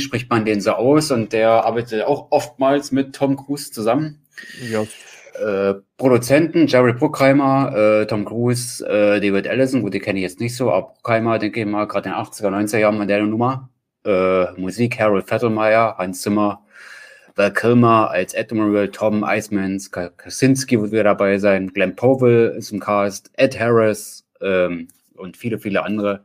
spricht 0.00 0.30
man 0.30 0.44
den 0.46 0.60
so 0.60 0.72
aus 0.72 1.10
und 1.10 1.32
der 1.32 1.50
arbeitet 1.50 2.04
auch 2.04 2.28
oftmals 2.30 2.90
mit 2.90 3.14
Tom 3.14 3.36
Cruise 3.36 3.70
zusammen. 3.70 4.22
Ja, 4.70 4.84
äh, 5.38 5.74
Produzenten 5.96 6.66
Jerry 6.66 6.94
Bruckheimer, 6.94 7.74
äh, 7.74 8.06
Tom 8.06 8.24
Cruise, 8.24 8.84
äh, 8.86 9.20
David 9.20 9.46
Allison, 9.46 9.82
gut, 9.82 9.94
die 9.94 10.00
kenne 10.00 10.18
ich 10.18 10.22
jetzt 10.22 10.40
nicht 10.40 10.56
so, 10.56 10.70
aber 10.70 10.94
Bruckheimer, 10.94 11.38
denke 11.38 11.60
ich 11.60 11.66
mal, 11.66 11.86
gerade 11.86 12.08
in 12.08 12.14
den 12.14 12.22
80er, 12.22 12.48
90er 12.48 12.78
Jahren 12.78 12.98
mit 12.98 13.10
der 13.10 13.22
Nummer. 13.22 13.70
Äh, 14.04 14.52
Musik 14.58 14.98
Harold 14.98 15.30
Vettelmeier, 15.30 15.96
Hans 15.98 16.22
Zimmer, 16.22 16.62
Val 17.36 17.52
Kilmer 17.52 18.10
als 18.10 18.34
Admiral, 18.34 18.90
Tom 18.90 19.22
Eismans, 19.22 19.90
Kaczynski 19.90 20.80
wird 20.80 20.92
wieder 20.92 21.04
dabei 21.04 21.36
sein, 21.38 21.68
Glenn 21.68 21.94
Powell 21.94 22.54
ist 22.56 22.72
im 22.72 22.80
Cast, 22.80 23.30
Ed 23.34 23.60
Harris 23.60 24.26
ähm, 24.40 24.88
und 25.14 25.36
viele, 25.36 25.58
viele 25.58 25.84
andere. 25.84 26.24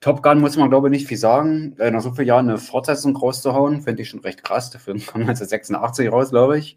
Top 0.00 0.22
Gun 0.22 0.40
muss 0.40 0.56
man, 0.58 0.68
glaube 0.68 0.88
ich, 0.88 0.90
nicht 0.90 1.08
viel 1.08 1.16
sagen. 1.16 1.74
Äh, 1.78 1.90
nach 1.90 2.02
so 2.02 2.12
vielen 2.12 2.28
Jahren 2.28 2.50
eine 2.50 2.58
Fortsetzung 2.58 3.16
rauszuhauen, 3.16 3.80
finde 3.80 4.02
ich 4.02 4.10
schon 4.10 4.20
recht 4.20 4.44
krass. 4.44 4.70
Der 4.70 4.78
Film 4.78 4.98
kam 4.98 5.20
1986 5.22 6.12
raus, 6.12 6.30
glaube 6.30 6.58
ich. 6.58 6.76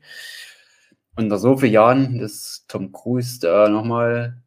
Und 1.17 1.27
nach 1.27 1.37
so 1.37 1.57
vielen 1.57 1.73
Jahren, 1.73 2.19
dass 2.19 2.65
Tom 2.69 2.93
Cruise 2.93 3.41
da 3.41 3.67
nochmal 3.67 4.41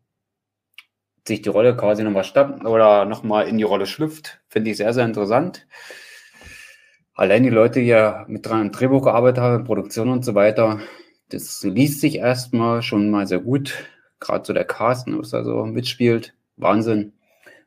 sich 1.29 1.43
die 1.43 1.51
Rolle 1.51 1.77
quasi 1.77 2.03
nochmal 2.03 2.25
stappt 2.25 2.65
oder 2.65 3.05
nochmal 3.05 3.47
in 3.47 3.59
die 3.59 3.65
Rolle 3.65 3.87
schlüpft, 3.87 4.41
finde 4.49 4.71
ich 4.71 4.79
sehr, 4.79 4.95
sehr 4.95 5.05
interessant. 5.05 5.67
Allein 7.15 7.43
die 7.43 7.51
Leute, 7.51 7.81
die 7.81 7.87
ja 7.87 8.25
mit 8.29 8.47
dran 8.47 8.63
im 8.63 8.73
Drehbuch 8.73 9.05
gearbeitet 9.05 9.43
haben, 9.43 9.65
Produktion 9.65 10.09
und 10.09 10.25
so 10.25 10.35
weiter, 10.35 10.81
das 11.29 11.63
liest 11.63 12.01
sich 12.01 12.17
erstmal 12.17 12.83
schon 12.83 13.11
mal 13.11 13.27
sehr 13.27 13.41
gut. 13.41 13.75
Gerade 14.21 14.45
so 14.45 14.53
der 14.53 14.65
Cast, 14.65 15.07
was 15.09 15.31
da 15.31 15.45
so 15.45 15.65
mitspielt. 15.67 16.35
Wahnsinn. 16.57 17.13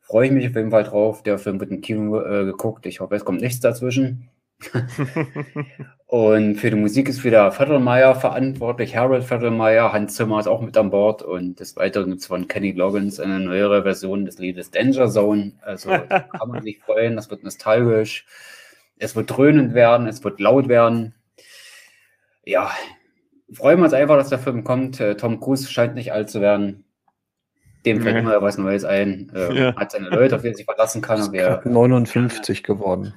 Freue 0.02 0.28
ich 0.28 0.32
mich 0.32 0.48
auf 0.48 0.56
jeden 0.56 0.72
Fall 0.72 0.84
drauf. 0.84 1.24
Der 1.24 1.38
Film 1.38 1.60
wird 1.60 1.72
im 1.72 1.82
Kino 1.82 2.20
äh, 2.22 2.46
geguckt. 2.46 2.86
Ich 2.86 3.00
hoffe, 3.00 3.16
es 3.16 3.26
kommt 3.26 3.42
nichts 3.42 3.60
dazwischen. 3.60 4.30
und 6.08 6.56
für 6.56 6.70
die 6.70 6.76
Musik 6.78 7.10
ist 7.10 7.24
wieder 7.24 7.52
Vettelmeier 7.52 8.16
verantwortlich, 8.16 8.96
Harold 8.96 9.30
Vettelmeier, 9.30 9.92
Hans 9.92 10.16
Zimmer 10.16 10.40
ist 10.40 10.48
auch 10.48 10.62
mit 10.62 10.78
an 10.78 10.90
Bord 10.90 11.24
und 11.24 11.60
des 11.60 11.76
Weiteren 11.76 12.10
gibt 12.10 12.22
es 12.22 12.28
von 12.28 12.48
Kenny 12.48 12.72
Loggins 12.72 13.20
eine 13.20 13.42
neuere 13.42 13.84
Version 13.84 14.26
des 14.26 14.40
Liedes 14.40 14.72
Danger 14.72 15.10
Zone. 15.10 15.54
Also 15.62 15.90
kann 16.10 16.48
man 16.48 16.64
sich 16.64 16.80
freuen, 16.80 17.16
das 17.16 17.30
wird 17.30 17.44
nostalgisch. 17.44 18.26
Es 18.98 19.16
wird 19.16 19.36
dröhnend 19.36 19.74
werden, 19.74 20.08
es 20.08 20.24
wird 20.24 20.40
laut 20.40 20.68
werden. 20.68 21.14
Ja, 22.44 22.72
freuen 23.52 23.80
wir 23.80 23.86
uns 23.86 23.94
einfach, 23.94 24.18
dass 24.18 24.30
der 24.30 24.40
Film 24.40 24.64
kommt. 24.64 25.00
Äh, 25.00 25.16
Tom 25.16 25.40
Cruise 25.40 25.70
scheint 25.70 25.96
nicht 25.96 26.14
alt 26.14 26.30
zu 26.30 26.42
werden. 26.42 26.86
Dem 27.86 28.02
fällt 28.02 28.18
immer 28.18 28.42
was 28.42 28.58
Neues 28.58 28.84
ein. 28.84 29.32
Äh, 29.36 29.54
ja. 29.54 29.76
Hat 29.76 29.92
seine 29.92 30.10
Leute, 30.10 30.36
auf 30.36 30.42
die 30.42 30.48
er 30.48 30.56
sich 30.56 30.66
verlassen 30.66 31.02
kann. 31.02 31.20
Ist 31.20 31.66
59 31.66 32.64
geworden. 32.64 33.14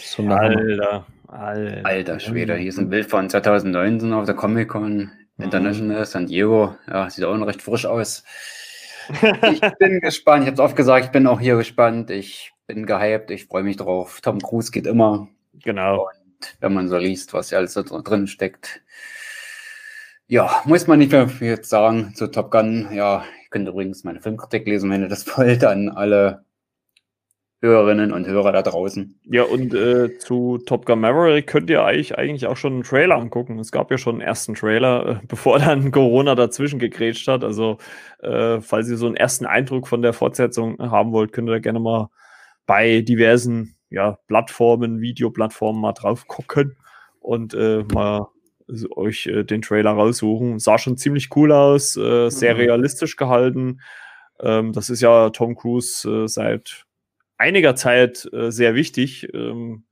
So 0.00 0.22
Alter, 0.28 1.06
Alter. 1.28 1.84
Alter 1.84 2.20
Schwede, 2.20 2.54
hier 2.56 2.68
ist 2.68 2.78
ein 2.78 2.88
Bild 2.88 3.06
von 3.06 3.28
2019 3.28 4.12
auf 4.12 4.24
der 4.24 4.34
Comic 4.34 4.68
Con 4.68 5.10
International 5.38 6.00
mhm. 6.00 6.04
San 6.04 6.26
Diego. 6.26 6.76
Ja, 6.88 7.10
sieht 7.10 7.24
auch 7.24 7.36
noch 7.36 7.46
recht 7.46 7.62
frisch 7.62 7.86
aus. 7.86 8.24
Ich 9.52 9.60
bin 9.78 10.00
gespannt. 10.00 10.42
Ich 10.42 10.46
habe 10.48 10.54
es 10.54 10.60
oft 10.60 10.74
gesagt, 10.74 11.04
ich 11.06 11.12
bin 11.12 11.28
auch 11.28 11.38
hier 11.38 11.56
gespannt. 11.56 12.10
Ich 12.10 12.52
bin 12.66 12.86
gehypt. 12.86 13.30
Ich 13.30 13.46
freue 13.46 13.62
mich 13.62 13.76
drauf. 13.76 14.20
Tom 14.20 14.40
Cruise 14.40 14.70
geht 14.70 14.86
immer. 14.86 15.28
Genau. 15.62 16.04
Und 16.06 16.56
wenn 16.60 16.74
man 16.74 16.88
so 16.88 16.98
liest, 16.98 17.32
was 17.32 17.50
ja 17.50 17.58
alles 17.58 17.74
da 17.74 17.82
drin 17.82 18.26
steckt, 18.26 18.82
ja, 20.28 20.62
muss 20.64 20.86
man 20.86 20.98
nicht 20.98 21.12
mehr 21.12 21.28
viel 21.28 21.62
sagen 21.62 22.12
zu 22.14 22.26
Top 22.26 22.50
Gun. 22.50 22.88
Ja, 22.92 23.24
ich 23.44 23.50
könnte 23.50 23.70
übrigens 23.70 24.04
meine 24.04 24.20
Filmkritik 24.20 24.66
lesen, 24.66 24.90
wenn 24.90 25.02
ihr 25.02 25.08
das 25.08 25.26
wollt, 25.38 25.64
an 25.64 25.88
alle 25.88 26.44
Hörerinnen 27.62 28.12
und 28.12 28.26
Hörer 28.26 28.52
da 28.52 28.62
draußen. 28.62 29.18
Ja, 29.24 29.44
und 29.44 29.72
äh, 29.72 30.18
zu 30.18 30.58
Top 30.58 30.84
Gun 30.84 31.00
Maverick 31.00 31.46
könnt 31.46 31.70
ihr 31.70 31.84
eigentlich, 31.84 32.18
eigentlich 32.18 32.46
auch 32.46 32.56
schon 32.56 32.74
einen 32.74 32.82
Trailer 32.82 33.16
angucken. 33.16 33.58
Es 33.58 33.72
gab 33.72 33.90
ja 33.90 33.98
schon 33.98 34.16
einen 34.16 34.20
ersten 34.20 34.54
Trailer, 34.54 35.20
äh, 35.22 35.26
bevor 35.28 35.58
dann 35.58 35.90
Corona 35.90 36.34
dazwischen 36.34 36.78
gegrätscht 36.80 37.28
hat. 37.28 37.44
Also, 37.44 37.78
äh, 38.20 38.60
falls 38.60 38.90
ihr 38.90 38.96
so 38.96 39.06
einen 39.06 39.16
ersten 39.16 39.46
Eindruck 39.46 39.88
von 39.88 40.02
der 40.02 40.12
Fortsetzung 40.12 40.78
haben 40.78 41.12
wollt, 41.12 41.32
könnt 41.32 41.48
ihr 41.48 41.52
da 41.52 41.58
gerne 41.60 41.80
mal 41.80 42.10
bei 42.66 43.00
diversen 43.00 43.76
ja, 43.90 44.18
Plattformen, 44.26 45.00
Videoplattformen 45.00 45.80
mal 45.80 45.92
drauf 45.92 46.26
gucken 46.26 46.76
und 47.20 47.54
äh, 47.54 47.84
mal 47.92 48.28
euch 48.96 49.26
äh, 49.26 49.44
den 49.44 49.62
Trailer 49.62 49.92
raussuchen. 49.92 50.58
Sah 50.58 50.78
schon 50.78 50.96
ziemlich 50.96 51.34
cool 51.36 51.52
aus, 51.52 51.96
äh, 51.96 52.30
sehr 52.30 52.54
mhm. 52.54 52.60
realistisch 52.60 53.16
gehalten 53.16 53.80
Ähm, 54.40 54.72
das 54.72 54.90
ist 54.90 55.00
ja 55.00 55.30
Tom 55.30 55.56
Cruise 55.56 56.08
äh, 56.08 56.28
seit 56.28 56.84
einiger 57.38 57.74
Zeit 57.74 58.28
äh, 58.32 58.50
sehr 58.50 58.74
wichtig. 58.74 59.28
Ähm, 59.32 59.84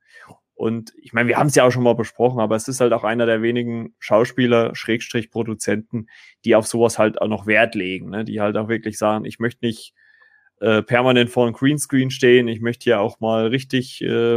und 0.55 0.93
ich 0.97 1.13
meine, 1.13 1.29
wir 1.29 1.37
haben 1.37 1.49
es 1.49 1.55
ja 1.57 1.65
auch 1.65 1.71
schon 1.71 1.83
mal 1.83 1.95
besprochen, 1.95 2.41
aber 2.41 2.55
es 2.57 2.69
ist 2.69 2.81
halt 2.81 2.93
auch 2.93 3.05
einer 3.05 3.27
der 3.27 3.43
wenigen 3.43 3.95
Schauspieler, 3.99 4.75
Schrägstrich 4.75 5.31
Produzenten, 5.31 6.07
die 6.45 6.55
auf 6.55 6.67
sowas 6.67 6.99
halt 6.99 7.21
auch 7.21 7.29
noch 7.29 7.47
Wert 7.47 7.75
legen, 7.75 8.11
ne? 8.11 8.25
die 8.25 8.41
halt 8.41 8.57
auch 8.57 8.69
wirklich 8.69 8.97
sagen, 8.97 9.25
ich 9.25 9.41
möchte 9.41 9.65
nicht 9.67 9.95
äh, 10.65 10.82
permanent 10.82 11.31
vor 11.31 11.45
einem 11.45 11.55
Greenscreen 11.55 12.11
stehen, 12.11 12.49
ich 12.49 12.61
möchte 12.61 12.85
hier 12.85 13.01
auch 13.01 13.20
mal 13.20 13.49
richtig 13.49 14.01
äh, 14.03 14.36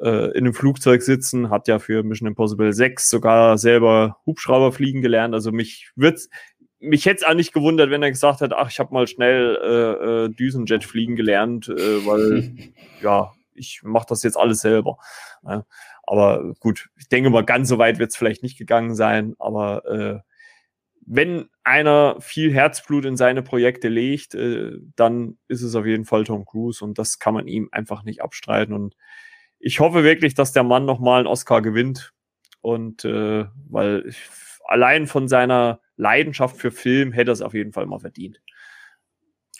äh, 0.00 0.30
in 0.30 0.44
einem 0.44 0.54
Flugzeug 0.54 1.02
sitzen, 1.02 1.50
hat 1.50 1.68
ja 1.68 1.78
für 1.78 2.02
Mission 2.02 2.28
Impossible 2.28 2.72
6 2.72 3.10
sogar 3.10 3.58
selber 3.58 4.16
Hubschrauber 4.24 4.72
fliegen 4.72 5.02
gelernt. 5.02 5.34
Also 5.34 5.52
mich 5.52 5.90
wird's, 5.94 6.30
mich 6.78 7.04
hätte 7.04 7.18
es 7.18 7.24
auch 7.24 7.34
nicht 7.34 7.52
gewundert, 7.52 7.90
wenn 7.90 8.02
er 8.02 8.10
gesagt 8.10 8.40
hat, 8.40 8.54
ach, 8.54 8.70
ich 8.70 8.78
habe 8.78 8.94
mal 8.94 9.06
schnell 9.06 9.56
äh, 9.62 10.24
äh, 10.24 10.28
Düsenjet 10.30 10.84
fliegen 10.84 11.16
gelernt, 11.16 11.68
äh, 11.68 12.06
weil 12.06 12.54
ja, 13.02 13.32
ich 13.54 13.80
mache 13.82 14.06
das 14.08 14.22
jetzt 14.22 14.38
alles 14.38 14.60
selber. 14.60 14.96
Ja, 15.46 15.66
aber 16.04 16.54
gut, 16.60 16.88
ich 16.98 17.08
denke 17.08 17.28
mal, 17.28 17.44
ganz 17.44 17.68
so 17.68 17.78
weit 17.78 17.98
wird 17.98 18.10
es 18.10 18.16
vielleicht 18.16 18.42
nicht 18.42 18.56
gegangen 18.56 18.94
sein, 18.94 19.34
aber 19.38 19.84
äh, 19.86 20.25
wenn 21.06 21.48
einer 21.64 22.20
viel 22.20 22.52
Herzblut 22.52 23.04
in 23.04 23.16
seine 23.16 23.42
Projekte 23.42 23.88
legt, 23.88 24.34
äh, 24.34 24.72
dann 24.96 25.38
ist 25.48 25.62
es 25.62 25.74
auf 25.74 25.86
jeden 25.86 26.04
Fall 26.04 26.24
Tom 26.24 26.44
Cruise 26.44 26.84
und 26.84 26.98
das 26.98 27.18
kann 27.18 27.32
man 27.34 27.46
ihm 27.46 27.68
einfach 27.72 28.02
nicht 28.02 28.22
abstreiten. 28.22 28.74
Und 28.74 28.96
ich 29.58 29.80
hoffe 29.80 30.04
wirklich, 30.04 30.34
dass 30.34 30.52
der 30.52 30.64
Mann 30.64 30.84
nochmal 30.84 31.20
einen 31.20 31.28
Oscar 31.28 31.62
gewinnt. 31.62 32.12
Und 32.60 33.04
äh, 33.04 33.46
weil 33.68 34.04
ich, 34.08 34.28
allein 34.64 35.06
von 35.06 35.28
seiner 35.28 35.80
Leidenschaft 35.96 36.56
für 36.56 36.72
Film 36.72 37.12
hätte 37.12 37.30
er 37.30 37.34
es 37.34 37.42
auf 37.42 37.54
jeden 37.54 37.72
Fall 37.72 37.86
mal 37.86 38.00
verdient. 38.00 38.40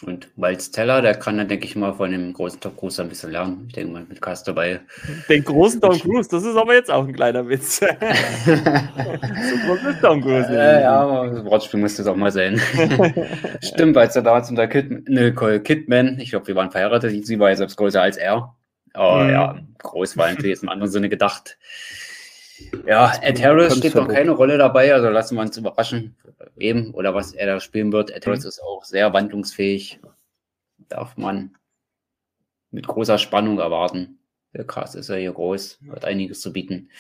Und 0.02 0.28
Miles 0.36 0.70
Teller, 0.70 1.00
der 1.00 1.14
kann 1.14 1.38
dann, 1.38 1.48
denke 1.48 1.64
ich 1.64 1.74
mal, 1.74 1.94
von 1.94 2.10
dem 2.10 2.34
großen 2.34 2.60
Tom 2.60 2.76
Cruise 2.76 3.00
ein 3.00 3.08
bisschen 3.08 3.30
lernen. 3.30 3.64
Ich 3.68 3.74
denke 3.74 3.92
mal, 3.94 4.04
mit 4.06 4.20
Cast 4.20 4.46
dabei. 4.46 4.80
Den 5.28 5.42
großen 5.42 5.80
Tom 5.80 5.98
Cruise, 5.98 6.28
das 6.28 6.44
ist 6.44 6.54
aber 6.54 6.74
jetzt 6.74 6.90
auch 6.90 7.06
ein 7.06 7.14
kleiner 7.14 7.48
Witz. 7.48 7.78
so 7.80 7.86
groß 7.86 9.84
ist 9.88 10.00
Tom 10.02 10.20
Cruise. 10.20 10.48
Äh, 10.50 10.82
ja, 10.82 11.00
aber 11.00 11.30
das 11.30 11.44
Wortspiel 11.46 11.80
müsste 11.80 12.02
es 12.02 12.08
auch 12.08 12.16
mal 12.16 12.30
sein. 12.30 12.60
Stimmt, 13.62 13.96
als 13.96 14.14
er 14.16 14.22
damals 14.22 14.50
unter 14.50 14.68
Kid, 14.68 15.08
Nicole 15.08 15.60
Kidman, 15.60 16.20
ich 16.20 16.28
glaube, 16.28 16.46
wir 16.48 16.56
waren 16.56 16.70
verheiratet, 16.70 17.26
sie 17.26 17.38
war 17.38 17.48
ja 17.48 17.56
selbst 17.56 17.78
größer 17.78 18.02
als 18.02 18.18
er. 18.18 18.54
Aber 18.92 19.24
mhm. 19.24 19.30
ja, 19.30 19.58
groß 19.78 20.18
war 20.18 20.30
natürlich 20.30 20.62
im 20.62 20.68
anderen 20.68 20.92
Sinne 20.92 21.08
gedacht. 21.08 21.56
Ja, 22.86 23.12
Ed 23.22 23.42
Harris 23.42 23.76
steht 23.76 23.94
noch 23.94 24.08
keine 24.08 24.30
Rolle 24.30 24.58
dabei, 24.58 24.92
also 24.94 25.08
lassen 25.08 25.36
wir 25.36 25.42
uns 25.42 25.56
überraschen, 25.56 26.16
wem 26.54 26.94
oder 26.94 27.14
was 27.14 27.32
er 27.32 27.46
da 27.46 27.60
spielen 27.60 27.92
wird. 27.92 28.10
Ed 28.10 28.26
Harris 28.26 28.44
mhm. 28.44 28.48
ist 28.48 28.62
auch 28.62 28.84
sehr 28.84 29.12
wandlungsfähig. 29.12 30.00
Darf 30.88 31.16
man 31.16 31.56
mit 32.70 32.86
großer 32.86 33.18
Spannung 33.18 33.58
erwarten. 33.58 34.18
Der 34.54 34.64
Cast 34.64 34.94
ist 34.94 35.08
ja 35.08 35.16
hier 35.16 35.32
groß, 35.32 35.80
hat 35.90 36.04
einiges 36.04 36.40
zu 36.40 36.52
bieten. 36.52 36.90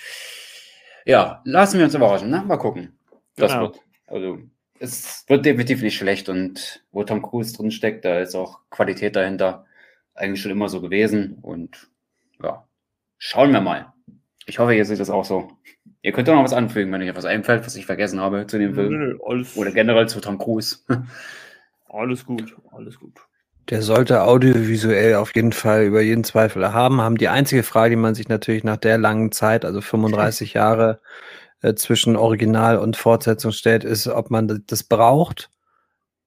Ja, 1.04 1.40
lassen 1.44 1.78
wir 1.78 1.84
uns 1.84 1.94
überraschen, 1.94 2.30
ne? 2.30 2.42
Mal 2.46 2.56
gucken. 2.56 2.98
Das 3.36 3.52
genau. 3.52 3.62
wird, 3.62 3.80
also, 4.06 4.38
es 4.78 5.24
wird 5.28 5.46
definitiv 5.46 5.82
nicht 5.82 5.96
schlecht 5.96 6.28
und 6.28 6.84
wo 6.90 7.04
Tom 7.04 7.22
Cruise 7.22 7.56
drin 7.56 7.70
steckt, 7.70 8.04
da 8.04 8.20
ist 8.20 8.34
auch 8.34 8.60
Qualität 8.70 9.16
dahinter. 9.16 9.64
Eigentlich 10.14 10.42
schon 10.42 10.50
immer 10.50 10.68
so 10.68 10.80
gewesen 10.80 11.38
und 11.42 11.88
ja, 12.42 12.66
schauen 13.18 13.52
wir 13.52 13.60
mal. 13.60 13.92
Ich 14.46 14.58
hoffe, 14.60 14.74
ihr 14.74 14.84
seht 14.84 15.00
das 15.00 15.10
auch 15.10 15.24
so. 15.24 15.48
Ihr 16.02 16.12
könnt 16.12 16.28
doch 16.28 16.34
noch 16.34 16.44
was 16.44 16.52
anfügen, 16.52 16.92
wenn 16.92 17.02
euch 17.02 17.08
etwas 17.08 17.24
einfällt, 17.24 17.66
was 17.66 17.74
ich 17.74 17.84
vergessen 17.84 18.20
habe 18.20 18.46
zu 18.46 18.58
dem 18.58 18.74
Film. 18.74 18.92
Nö, 18.92 19.18
alles, 19.26 19.56
Oder 19.56 19.72
generell 19.72 20.08
zu 20.08 20.20
Tom 20.20 20.38
Cruise. 20.38 20.78
alles 21.88 22.24
gut, 22.24 22.56
alles 22.70 22.98
gut. 22.98 23.18
Der 23.70 23.82
sollte 23.82 24.22
audiovisuell 24.22 25.16
auf 25.16 25.34
jeden 25.34 25.50
Fall 25.50 25.82
über 25.82 26.00
jeden 26.00 26.22
Zweifel 26.22 26.72
haben. 26.72 27.00
Haben 27.00 27.18
die 27.18 27.26
einzige 27.26 27.64
Frage, 27.64 27.90
die 27.90 28.00
man 28.00 28.14
sich 28.14 28.28
natürlich 28.28 28.62
nach 28.62 28.76
der 28.76 28.98
langen 28.98 29.32
Zeit, 29.32 29.64
also 29.64 29.80
35 29.80 30.52
Jahre 30.54 31.00
äh, 31.62 31.74
zwischen 31.74 32.14
Original 32.14 32.78
und 32.78 32.96
Fortsetzung 32.96 33.50
stellt, 33.50 33.82
ist, 33.82 34.06
ob 34.06 34.30
man 34.30 34.62
das 34.68 34.84
braucht 34.84 35.50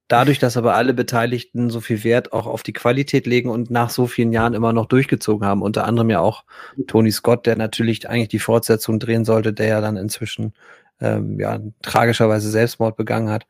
Dadurch, 0.10 0.40
dass 0.40 0.58
aber 0.58 0.74
alle 0.74 0.96
Beteiligten 0.96 1.70
so 1.70 1.82
viel 1.82 2.04
Wert 2.04 2.34
auch 2.34 2.48
auf 2.48 2.64
die 2.64 2.74
Qualität 2.74 3.28
legen 3.28 3.50
und 3.50 3.70
nach 3.70 3.92
so 3.92 4.08
vielen 4.08 4.34
Jahren 4.34 4.56
immer 4.56 4.74
noch 4.74 4.88
durchgezogen 4.88 5.48
haben, 5.48 5.62
unter 5.62 5.86
anderem 5.86 6.10
ja 6.10 6.20
auch 6.20 6.46
Tony 6.88 7.12
Scott, 7.12 7.46
der 7.46 7.56
natürlich 7.56 8.10
eigentlich 8.10 8.30
die 8.30 8.40
Fortsetzung 8.40 9.00
drehen 9.00 9.24
sollte, 9.24 9.54
der 9.54 9.68
ja 9.68 9.82
dann 9.82 9.98
inzwischen 9.98 10.54
ähm, 11.00 11.40
ja 11.40 11.60
tragischerweise 11.84 12.50
Selbstmord 12.50 12.98
begangen 12.98 13.30
hat. 13.30 13.46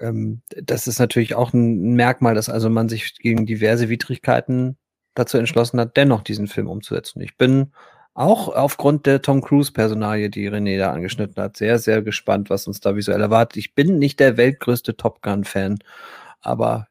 Ähm, 0.00 0.40
das 0.48 0.86
ist 0.86 0.98
natürlich 0.98 1.34
auch 1.34 1.52
ein 1.52 1.94
Merkmal, 1.94 2.34
dass 2.34 2.48
also 2.48 2.70
man 2.70 2.88
sich 2.88 3.16
gegen 3.18 3.44
diverse 3.44 3.90
Widrigkeiten 3.90 4.78
dazu 5.14 5.36
entschlossen 5.36 5.78
hat, 5.78 5.98
dennoch 5.98 6.22
diesen 6.22 6.48
Film 6.48 6.68
umzusetzen. 6.68 7.20
Ich 7.20 7.36
bin 7.36 7.72
auch 8.14 8.48
aufgrund 8.48 9.06
der 9.06 9.22
Tom 9.22 9.42
Cruise-Personalie, 9.42 10.30
die 10.30 10.48
René 10.48 10.78
da 10.78 10.92
angeschnitten 10.92 11.42
hat, 11.42 11.56
sehr, 11.56 11.78
sehr 11.78 12.00
gespannt, 12.02 12.48
was 12.48 12.66
uns 12.66 12.80
da 12.80 12.94
visuell 12.96 13.20
erwartet. 13.20 13.56
Ich 13.56 13.74
bin 13.74 13.98
nicht 13.98 14.20
der 14.20 14.36
weltgrößte 14.36 14.96
Top 14.96 15.20
Gun-Fan, 15.22 15.78
aber 16.40 16.88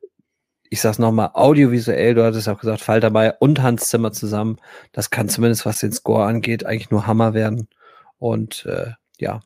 ich 0.70 0.82
sag's 0.82 1.00
nochmal, 1.00 1.32
audiovisuell, 1.34 2.16
du 2.16 2.26
hattest 2.26 2.50
auch 2.50 2.60
gesagt, 2.60 2.82
Fall 2.82 3.00
dabei 3.00 3.34
und 3.34 3.62
Hans 3.62 3.88
Zimmer 3.88 4.12
zusammen, 4.12 4.58
das 4.92 5.12
kann 5.12 5.30
zumindest, 5.30 5.66
was 5.66 5.80
den 5.80 5.94
Score 5.94 6.26
angeht, 6.26 6.66
eigentlich 6.66 6.92
nur 6.92 7.08
Hammer 7.08 7.34
werden. 7.34 7.68
Und 8.18 8.66
äh, 8.66 8.92
ja, 9.20 9.42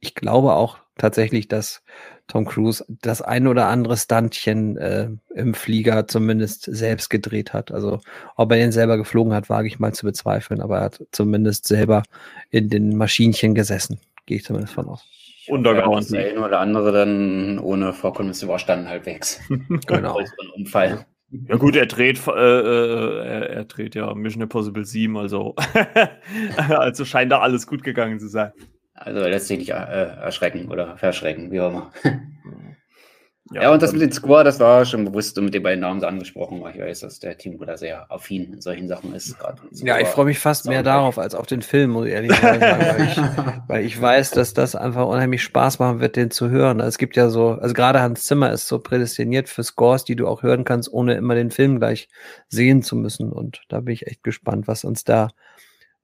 ich 0.00 0.14
glaube 0.14 0.54
auch 0.54 0.78
tatsächlich, 0.96 1.48
dass 1.48 1.82
Tom 2.26 2.46
Cruise 2.46 2.84
das 2.88 3.20
ein 3.20 3.46
oder 3.46 3.66
andere 3.66 3.96
Stuntchen 3.96 4.76
äh, 4.76 5.08
im 5.34 5.54
Flieger 5.54 6.06
zumindest 6.06 6.64
selbst 6.64 7.10
gedreht 7.10 7.52
hat. 7.52 7.72
Also 7.72 8.00
ob 8.36 8.52
er 8.52 8.58
den 8.58 8.72
selber 8.72 8.96
geflogen 8.96 9.34
hat, 9.34 9.50
wage 9.50 9.68
ich 9.68 9.78
mal 9.78 9.92
zu 9.92 10.06
bezweifeln, 10.06 10.60
aber 10.60 10.78
er 10.78 10.84
hat 10.84 11.00
zumindest 11.10 11.66
selber 11.66 12.02
in 12.50 12.70
den 12.70 12.96
Maschinchen 12.96 13.54
gesessen. 13.54 14.00
Gehe 14.26 14.38
ich 14.38 14.44
zumindest 14.44 14.74
von 14.74 14.88
aus. 14.88 15.06
Untergehauen. 15.48 16.06
Der 16.10 16.30
eine 16.30 16.40
oder 16.40 16.60
andere 16.60 16.92
dann 16.92 17.58
ohne 17.58 17.92
Vorkommnisse 17.92 18.46
überstanden 18.46 18.88
halbwegs. 18.88 19.40
genau. 19.86 20.18
Unfall. 20.56 21.04
Ja 21.48 21.56
gut, 21.56 21.74
er 21.74 21.86
dreht, 21.86 22.26
äh, 22.28 22.30
äh, 22.30 23.26
er, 23.26 23.50
er, 23.50 23.64
dreht 23.64 23.96
ja 23.96 24.14
Mission 24.14 24.42
Impossible 24.42 24.84
7, 24.84 25.16
also, 25.16 25.56
also 26.68 27.04
scheint 27.04 27.32
da 27.32 27.40
alles 27.40 27.66
gut 27.66 27.82
gegangen 27.82 28.20
zu 28.20 28.28
sein. 28.28 28.52
Also 28.94 29.20
nicht 29.20 29.70
äh, 29.70 29.72
erschrecken 29.72 30.70
oder 30.70 30.96
verschrecken, 30.96 31.50
wie 31.50 31.60
auch 31.60 31.70
immer. 31.70 31.92
Ja, 33.52 33.62
ja, 33.64 33.72
und 33.72 33.82
das 33.82 33.92
mit 33.92 34.00
dem 34.00 34.10
Squad, 34.10 34.46
das 34.46 34.58
war 34.58 34.86
schon 34.86 35.04
bewusst 35.04 35.38
mit 35.38 35.52
den 35.52 35.62
beiden 35.62 35.80
Namen 35.80 36.00
so 36.00 36.06
angesprochen, 36.06 36.62
weil 36.62 36.74
ich 36.74 36.80
weiß, 36.80 37.00
dass 37.00 37.20
der 37.20 37.36
Teambruder 37.36 37.76
sehr 37.76 38.10
affin 38.10 38.54
in 38.54 38.62
solchen 38.62 38.88
Sachen 38.88 39.14
ist. 39.14 39.36
Ja, 39.82 40.00
ich 40.00 40.08
freue 40.08 40.24
mich 40.24 40.38
fast 40.38 40.66
mehr 40.66 40.82
darauf 40.82 41.18
als 41.18 41.34
auf 41.34 41.44
den 41.44 41.60
Film, 41.60 41.90
muss 41.90 42.06
ich 42.06 42.14
ehrlich 42.14 42.34
sagen, 42.34 42.62
weil, 42.62 43.06
ich, 43.06 43.16
weil 43.68 43.84
ich 43.84 44.00
weiß, 44.00 44.30
dass 44.30 44.54
das 44.54 44.74
einfach 44.74 45.06
unheimlich 45.06 45.42
Spaß 45.42 45.78
machen 45.78 46.00
wird, 46.00 46.16
den 46.16 46.30
zu 46.30 46.48
hören. 46.48 46.80
Es 46.80 46.96
gibt 46.96 47.16
ja 47.16 47.28
so, 47.28 47.50
also 47.50 47.74
gerade 47.74 48.00
Hans 48.00 48.24
Zimmer 48.24 48.50
ist 48.50 48.66
so 48.66 48.78
prädestiniert 48.78 49.50
für 49.50 49.62
Scores, 49.62 50.04
die 50.04 50.16
du 50.16 50.26
auch 50.26 50.42
hören 50.42 50.64
kannst, 50.64 50.90
ohne 50.90 51.12
immer 51.14 51.34
den 51.34 51.50
Film 51.50 51.78
gleich 51.78 52.08
sehen 52.48 52.82
zu 52.82 52.96
müssen. 52.96 53.30
Und 53.30 53.60
da 53.68 53.80
bin 53.80 53.92
ich 53.92 54.06
echt 54.06 54.22
gespannt, 54.22 54.68
was 54.68 54.84
uns 54.84 55.04
da, 55.04 55.28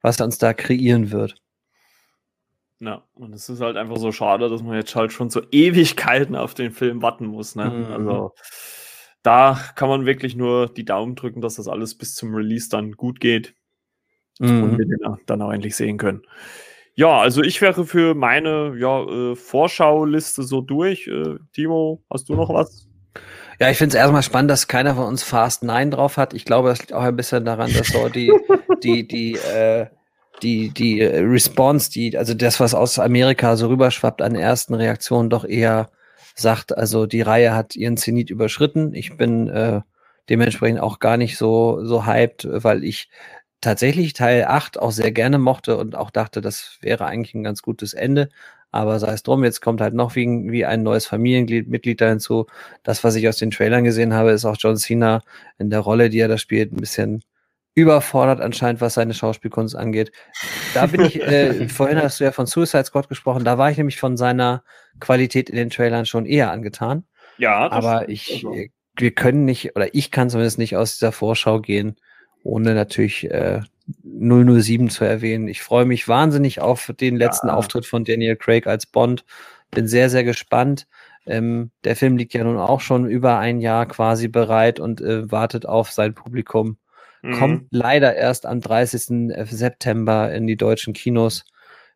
was 0.02 0.20
er 0.20 0.26
uns 0.26 0.36
da 0.36 0.52
kreieren 0.52 1.10
wird. 1.10 1.36
Ja, 2.80 3.04
und 3.14 3.34
es 3.34 3.48
ist 3.50 3.60
halt 3.60 3.76
einfach 3.76 3.98
so 3.98 4.10
schade, 4.10 4.48
dass 4.48 4.62
man 4.62 4.74
jetzt 4.74 4.96
halt 4.96 5.12
schon 5.12 5.28
so 5.28 5.42
Ewigkeiten 5.50 6.34
auf 6.34 6.54
den 6.54 6.72
Film 6.72 7.02
warten 7.02 7.26
muss. 7.26 7.54
Ne? 7.54 7.66
Mhm. 7.66 7.92
Also 7.92 8.32
da 9.22 9.60
kann 9.74 9.90
man 9.90 10.06
wirklich 10.06 10.34
nur 10.34 10.68
die 10.68 10.86
Daumen 10.86 11.14
drücken, 11.14 11.42
dass 11.42 11.56
das 11.56 11.68
alles 11.68 11.96
bis 11.96 12.14
zum 12.14 12.34
Release 12.34 12.70
dann 12.70 12.92
gut 12.92 13.20
geht 13.20 13.54
mhm. 14.38 14.62
und 14.62 14.78
wir 14.78 14.86
den 14.86 15.18
dann 15.26 15.42
auch 15.42 15.52
endlich 15.52 15.76
sehen 15.76 15.98
können. 15.98 16.22
Ja, 16.94 17.20
also 17.20 17.42
ich 17.42 17.60
wäre 17.60 17.84
für 17.84 18.14
meine 18.14 18.74
ja, 18.78 19.02
äh, 19.04 19.36
Vorschauliste 19.36 20.42
so 20.42 20.62
durch. 20.62 21.06
Äh, 21.06 21.36
Timo, 21.52 22.02
hast 22.10 22.28
du 22.28 22.34
noch 22.34 22.48
was? 22.48 22.88
Ja, 23.58 23.70
ich 23.70 23.76
finde 23.76 23.90
es 23.90 24.00
erstmal 24.00 24.22
spannend, 24.22 24.50
dass 24.50 24.68
keiner 24.68 24.94
von 24.94 25.04
uns 25.04 25.22
Fast 25.22 25.62
9 25.62 25.90
drauf 25.90 26.16
hat. 26.16 26.32
Ich 26.32 26.46
glaube, 26.46 26.70
das 26.70 26.80
liegt 26.80 26.94
auch 26.94 27.02
ein 27.02 27.16
bisschen 27.16 27.44
daran, 27.44 27.70
dass 27.72 27.88
so 27.88 28.08
die, 28.08 28.32
die, 28.82 29.06
die, 29.06 29.34
äh, 29.34 29.86
die, 30.42 30.70
die 30.70 31.00
äh, 31.00 31.20
Response, 31.20 31.90
die, 31.90 32.16
also 32.16 32.34
das, 32.34 32.60
was 32.60 32.74
aus 32.74 32.98
Amerika 32.98 33.56
so 33.56 33.68
rüberschwappt 33.68 34.22
an 34.22 34.34
ersten 34.34 34.74
Reaktionen, 34.74 35.30
doch 35.30 35.44
eher 35.44 35.90
sagt, 36.34 36.76
also 36.76 37.06
die 37.06 37.22
Reihe 37.22 37.54
hat 37.54 37.76
ihren 37.76 37.96
Zenit 37.96 38.30
überschritten. 38.30 38.94
Ich 38.94 39.16
bin 39.16 39.48
äh, 39.48 39.80
dementsprechend 40.28 40.80
auch 40.80 40.98
gar 40.98 41.16
nicht 41.16 41.36
so, 41.36 41.84
so 41.84 42.06
hyped, 42.06 42.48
weil 42.50 42.84
ich 42.84 43.08
tatsächlich 43.60 44.12
Teil 44.14 44.44
8 44.44 44.78
auch 44.78 44.92
sehr 44.92 45.12
gerne 45.12 45.38
mochte 45.38 45.76
und 45.76 45.96
auch 45.96 46.10
dachte, 46.10 46.40
das 46.40 46.78
wäre 46.80 47.06
eigentlich 47.06 47.34
ein 47.34 47.44
ganz 47.44 47.62
gutes 47.62 47.94
Ende. 47.94 48.30
Aber 48.72 48.98
sei 49.00 49.12
es 49.12 49.22
drum, 49.24 49.42
jetzt 49.44 49.60
kommt 49.60 49.80
halt 49.80 49.94
noch 49.94 50.14
wie, 50.14 50.26
wie 50.50 50.64
ein 50.64 50.82
neues 50.82 51.06
Familienmitglied 51.06 52.00
da 52.00 52.08
hinzu. 52.08 52.46
Das, 52.84 53.02
was 53.02 53.16
ich 53.16 53.28
aus 53.28 53.36
den 53.38 53.50
Trailern 53.50 53.84
gesehen 53.84 54.14
habe, 54.14 54.30
ist 54.30 54.44
auch 54.44 54.56
John 54.58 54.76
Cena 54.76 55.22
in 55.58 55.70
der 55.70 55.80
Rolle, 55.80 56.08
die 56.08 56.20
er 56.20 56.28
da 56.28 56.38
spielt, 56.38 56.72
ein 56.72 56.76
bisschen 56.76 57.22
überfordert 57.74 58.40
anscheinend, 58.40 58.80
was 58.80 58.94
seine 58.94 59.14
Schauspielkunst 59.14 59.76
angeht. 59.76 60.12
Da 60.74 60.86
bin 60.86 61.02
ich, 61.02 61.20
äh, 61.20 61.68
vorhin 61.68 62.02
hast 62.02 62.20
du 62.20 62.24
ja 62.24 62.32
von 62.32 62.46
Suicide 62.46 62.84
Squad 62.84 63.08
gesprochen, 63.08 63.44
da 63.44 63.58
war 63.58 63.70
ich 63.70 63.76
nämlich 63.76 63.98
von 63.98 64.16
seiner 64.16 64.62
Qualität 64.98 65.48
in 65.48 65.56
den 65.56 65.70
Trailern 65.70 66.06
schon 66.06 66.26
eher 66.26 66.50
angetan. 66.50 67.04
Ja, 67.38 67.70
aber 67.70 68.08
ich 68.08 68.44
also. 68.44 68.56
wir 68.96 69.10
können 69.12 69.44
nicht, 69.44 69.76
oder 69.76 69.94
ich 69.94 70.10
kann 70.10 70.30
zumindest 70.30 70.58
nicht 70.58 70.76
aus 70.76 70.98
dieser 70.98 71.12
Vorschau 71.12 71.60
gehen, 71.60 71.96
ohne 72.42 72.74
natürlich 72.74 73.30
äh, 73.30 73.60
007 74.02 74.90
zu 74.90 75.04
erwähnen. 75.04 75.48
Ich 75.48 75.62
freue 75.62 75.84
mich 75.84 76.08
wahnsinnig 76.08 76.60
auf 76.60 76.92
den 77.00 77.16
letzten 77.16 77.48
ja. 77.48 77.54
Auftritt 77.54 77.86
von 77.86 78.04
Daniel 78.04 78.36
Craig 78.36 78.66
als 78.66 78.86
Bond. 78.86 79.24
Bin 79.70 79.86
sehr, 79.86 80.10
sehr 80.10 80.24
gespannt. 80.24 80.86
Ähm, 81.26 81.70
der 81.84 81.96
Film 81.96 82.16
liegt 82.16 82.34
ja 82.34 82.44
nun 82.44 82.58
auch 82.58 82.80
schon 82.80 83.08
über 83.08 83.38
ein 83.38 83.60
Jahr 83.60 83.86
quasi 83.86 84.28
bereit 84.28 84.80
und 84.80 85.00
äh, 85.00 85.30
wartet 85.30 85.66
auf 85.66 85.90
sein 85.90 86.14
Publikum. 86.14 86.76
Mhm. 87.22 87.32
Kommt 87.32 87.66
leider 87.70 88.14
erst 88.14 88.46
am 88.46 88.60
30. 88.60 89.30
Äh, 89.30 89.44
September 89.46 90.32
in 90.32 90.46
die 90.46 90.56
deutschen 90.56 90.92
Kinos. 90.92 91.44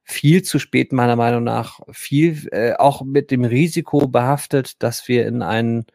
Viel 0.02 0.42
zu 0.42 0.58
spät, 0.58 0.92
meiner 0.92 1.16
Meinung 1.16 1.44
nach. 1.44 1.80
Viel 1.90 2.48
äh, 2.52 2.74
auch 2.74 3.02
mit 3.02 3.30
dem 3.30 3.44
Risiko 3.44 4.06
behaftet, 4.06 4.82
dass 4.82 5.08
wir 5.08 5.26
in 5.26 5.42
einen 5.42 5.86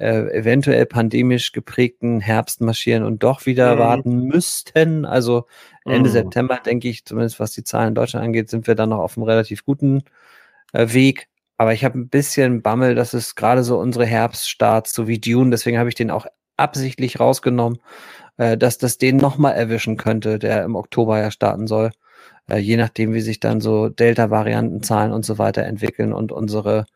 äh, 0.00 0.32
eventuell 0.32 0.86
pandemisch 0.86 1.52
geprägten 1.52 2.20
Herbst 2.20 2.62
marschieren 2.62 3.04
und 3.04 3.22
doch 3.22 3.44
wieder 3.44 3.74
mhm. 3.74 3.78
warten 3.78 4.22
müssten. 4.24 5.04
Also 5.04 5.46
Ende 5.84 6.08
mhm. 6.08 6.14
September, 6.14 6.58
denke 6.64 6.88
ich, 6.88 7.04
zumindest 7.04 7.38
was 7.38 7.52
die 7.52 7.64
Zahlen 7.64 7.88
in 7.88 7.94
Deutschland 7.94 8.24
angeht, 8.24 8.48
sind 8.48 8.66
wir 8.66 8.74
dann 8.74 8.88
noch 8.88 9.00
auf 9.00 9.18
einem 9.18 9.24
relativ 9.24 9.64
guten 9.64 10.04
äh, 10.72 10.92
Weg. 10.94 11.28
Aber 11.58 11.74
ich 11.74 11.84
habe 11.84 11.98
ein 11.98 12.08
bisschen 12.08 12.62
Bammel, 12.62 12.94
dass 12.94 13.12
es 13.12 13.34
gerade 13.34 13.62
so 13.62 13.78
unsere 13.78 14.06
Herbststarts, 14.06 14.94
so 14.94 15.06
wie 15.06 15.18
Dune, 15.18 15.50
deswegen 15.50 15.78
habe 15.78 15.90
ich 15.90 15.94
den 15.94 16.10
auch 16.10 16.24
absichtlich 16.56 17.20
rausgenommen, 17.20 17.78
äh, 18.40 18.56
dass 18.56 18.78
das 18.78 18.96
den 18.96 19.18
nochmal 19.18 19.52
erwischen 19.54 19.98
könnte, 19.98 20.38
der 20.38 20.64
im 20.64 20.74
Oktober 20.74 21.18
ja 21.20 21.30
starten 21.30 21.66
soll. 21.66 21.90
Äh, 22.48 22.56
je 22.56 22.78
nachdem, 22.78 23.12
wie 23.12 23.20
sich 23.20 23.38
dann 23.38 23.60
so 23.60 23.90
Delta-Variantenzahlen 23.90 25.12
und 25.12 25.26
so 25.26 25.36
weiter 25.36 25.64
entwickeln 25.64 26.14
und 26.14 26.32
unsere 26.32 26.86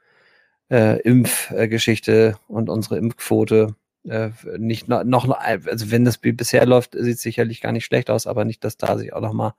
äh, 0.70 0.98
Impfgeschichte 1.02 2.36
und 2.48 2.70
unsere 2.70 2.96
Impfquote 2.96 3.76
äh, 4.08 4.30
nicht 4.56 4.88
noch, 4.88 5.04
noch, 5.04 5.28
also 5.28 5.90
wenn 5.90 6.06
das 6.06 6.16
bisher 6.16 6.64
läuft, 6.64 6.94
sieht 6.94 7.16
es 7.16 7.22
sicherlich 7.22 7.60
gar 7.60 7.72
nicht 7.72 7.84
schlecht 7.84 8.08
aus, 8.08 8.26
aber 8.26 8.46
nicht, 8.46 8.64
dass 8.64 8.78
da 8.78 8.96
sich 8.96 9.12
auch 9.12 9.20
noch 9.20 9.34
mal 9.34 9.54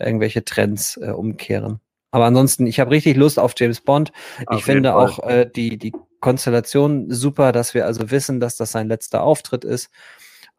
irgendwelche 0.00 0.44
Trends 0.44 0.96
äh, 0.96 1.10
umkehren. 1.10 1.78
Aber 2.10 2.24
ansonsten, 2.24 2.66
ich 2.66 2.80
habe 2.80 2.90
richtig 2.90 3.16
Lust 3.16 3.38
auf 3.38 3.54
James 3.56 3.80
Bond. 3.80 4.10
Auf 4.46 4.58
ich 4.58 4.64
finde 4.64 4.90
Fall. 4.90 5.06
auch 5.06 5.28
äh, 5.28 5.48
die, 5.48 5.78
die 5.78 5.92
Konstellation 6.18 7.08
super, 7.08 7.52
dass 7.52 7.72
wir 7.72 7.86
also 7.86 8.10
wissen, 8.10 8.40
dass 8.40 8.56
das 8.56 8.72
sein 8.72 8.88
letzter 8.88 9.22
Auftritt 9.22 9.64
ist. 9.64 9.90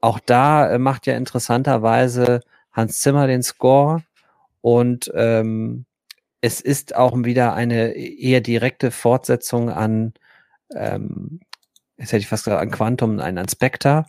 Auch 0.01 0.19
da 0.19 0.71
äh, 0.71 0.79
macht 0.79 1.07
ja 1.07 1.15
interessanterweise 1.15 2.41
Hans 2.71 2.99
Zimmer 2.99 3.27
den 3.27 3.43
Score 3.43 4.03
und 4.61 5.11
ähm, 5.15 5.85
es 6.41 6.59
ist 6.59 6.95
auch 6.95 7.15
wieder 7.15 7.53
eine 7.53 7.93
eher 7.93 8.41
direkte 8.41 8.91
Fortsetzung 8.91 9.69
an, 9.69 10.13
ähm, 10.75 11.39
jetzt 11.97 12.11
hätte 12.11 12.21
ich 12.21 12.27
fast 12.27 12.45
gesagt, 12.45 12.61
an 12.61 12.71
Quantum, 12.71 13.19
ein 13.19 13.37
an 13.37 13.47
Spectre. 13.47 14.05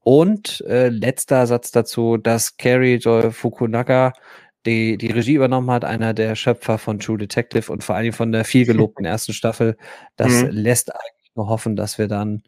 Und 0.00 0.62
äh, 0.66 0.88
letzter 0.88 1.46
Satz 1.46 1.70
dazu, 1.70 2.16
dass 2.16 2.56
Kerry 2.56 2.96
Joy 2.96 3.30
Fukunaga 3.30 4.12
die, 4.66 4.96
die 4.96 5.10
Regie 5.10 5.34
übernommen 5.34 5.70
hat, 5.70 5.84
einer 5.84 6.14
der 6.14 6.34
Schöpfer 6.34 6.78
von 6.78 6.98
True 6.98 7.18
Detective 7.18 7.70
und 7.70 7.84
vor 7.84 7.96
allem 7.96 8.12
von 8.12 8.32
der 8.32 8.44
viel 8.44 8.64
gelobten 8.64 9.04
ersten 9.04 9.32
Staffel. 9.32 9.76
Das 10.16 10.42
mhm. 10.42 10.48
lässt 10.50 10.92
eigentlich 10.94 11.32
nur 11.34 11.48
hoffen, 11.48 11.76
dass 11.76 11.98
wir 11.98 12.08
dann 12.08 12.42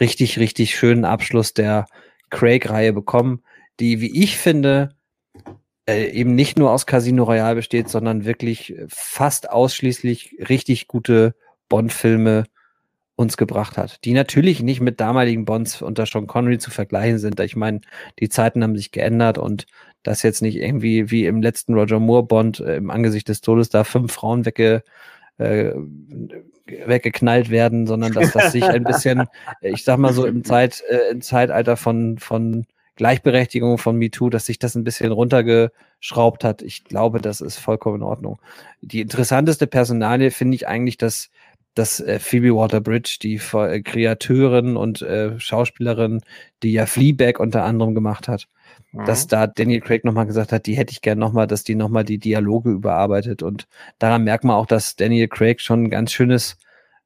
richtig, 0.00 0.38
richtig 0.38 0.76
schönen 0.76 1.04
Abschluss 1.04 1.54
der 1.54 1.86
Craig-Reihe 2.30 2.92
bekommen, 2.92 3.42
die, 3.80 4.00
wie 4.00 4.22
ich 4.22 4.38
finde, 4.38 4.90
äh, 5.88 6.10
eben 6.10 6.34
nicht 6.34 6.58
nur 6.58 6.70
aus 6.70 6.86
Casino 6.86 7.24
Royale 7.24 7.56
besteht, 7.56 7.88
sondern 7.88 8.24
wirklich 8.24 8.74
fast 8.88 9.50
ausschließlich 9.50 10.36
richtig 10.48 10.88
gute 10.88 11.34
Bond-Filme 11.68 12.44
uns 13.16 13.38
gebracht 13.38 13.78
hat, 13.78 14.04
die 14.04 14.12
natürlich 14.12 14.62
nicht 14.62 14.80
mit 14.80 15.00
damaligen 15.00 15.46
Bonds 15.46 15.80
unter 15.80 16.04
Sean 16.04 16.26
Connery 16.26 16.58
zu 16.58 16.70
vergleichen 16.70 17.18
sind. 17.18 17.40
Ich 17.40 17.56
meine, 17.56 17.80
die 18.20 18.28
Zeiten 18.28 18.62
haben 18.62 18.76
sich 18.76 18.92
geändert 18.92 19.38
und 19.38 19.66
das 20.02 20.22
jetzt 20.22 20.42
nicht 20.42 20.56
irgendwie 20.56 21.10
wie 21.10 21.24
im 21.24 21.40
letzten 21.40 21.74
Roger 21.74 21.98
Moore 21.98 22.24
Bond 22.24 22.60
äh, 22.60 22.76
im 22.76 22.90
Angesicht 22.90 23.28
des 23.28 23.40
Todes 23.40 23.70
da 23.70 23.84
fünf 23.84 24.12
Frauen 24.12 24.44
wegge, 24.44 24.82
äh, 25.38 25.72
weggeknallt 26.66 27.50
werden, 27.50 27.86
sondern 27.86 28.12
dass 28.12 28.32
das 28.32 28.52
sich 28.52 28.64
ein 28.64 28.84
bisschen, 28.84 29.24
ich 29.60 29.84
sag 29.84 29.98
mal 29.98 30.12
so 30.12 30.26
im 30.26 30.44
Zeit, 30.44 30.82
äh, 30.88 31.10
im 31.10 31.22
Zeitalter 31.22 31.76
von, 31.76 32.18
von 32.18 32.66
Gleichberechtigung 32.96 33.78
von 33.78 33.96
MeToo, 33.96 34.30
dass 34.30 34.46
sich 34.46 34.58
das 34.58 34.74
ein 34.74 34.84
bisschen 34.84 35.12
runtergeschraubt 35.12 36.44
hat. 36.44 36.62
Ich 36.62 36.84
glaube, 36.84 37.20
das 37.20 37.40
ist 37.40 37.58
vollkommen 37.58 37.96
in 37.96 38.02
Ordnung. 38.02 38.40
Die 38.80 39.00
interessanteste 39.00 39.66
Personalie 39.66 40.30
finde 40.30 40.56
ich 40.56 40.66
eigentlich, 40.66 40.96
dass, 40.96 41.30
dass 41.74 42.00
äh, 42.00 42.18
Phoebe 42.18 42.54
Water-Bridge, 42.54 43.18
die 43.22 43.40
äh, 43.52 43.82
Kreateurin 43.82 44.76
und 44.76 45.02
äh, 45.02 45.38
Schauspielerin, 45.38 46.22
die 46.62 46.72
ja 46.72 46.86
Fleabag 46.86 47.38
unter 47.38 47.64
anderem 47.64 47.94
gemacht 47.94 48.28
hat, 48.28 48.48
mhm. 48.92 49.04
dass 49.04 49.26
da 49.26 49.46
Daniel 49.46 49.80
Craig 49.80 50.04
nochmal 50.04 50.26
gesagt 50.26 50.52
hat, 50.52 50.66
die 50.66 50.74
hätte 50.74 50.92
ich 50.92 51.02
gern 51.02 51.18
nochmal, 51.18 51.46
dass 51.46 51.64
die 51.64 51.74
nochmal 51.74 52.04
die 52.04 52.18
Dialoge 52.18 52.70
überarbeitet. 52.70 53.42
Und 53.42 53.66
daran 53.98 54.24
merkt 54.24 54.44
man 54.44 54.56
auch, 54.56 54.66
dass 54.66 54.96
Daniel 54.96 55.28
Craig 55.28 55.60
schon 55.60 55.84
ein 55.84 55.90
ganz 55.90 56.12
schönes 56.12 56.58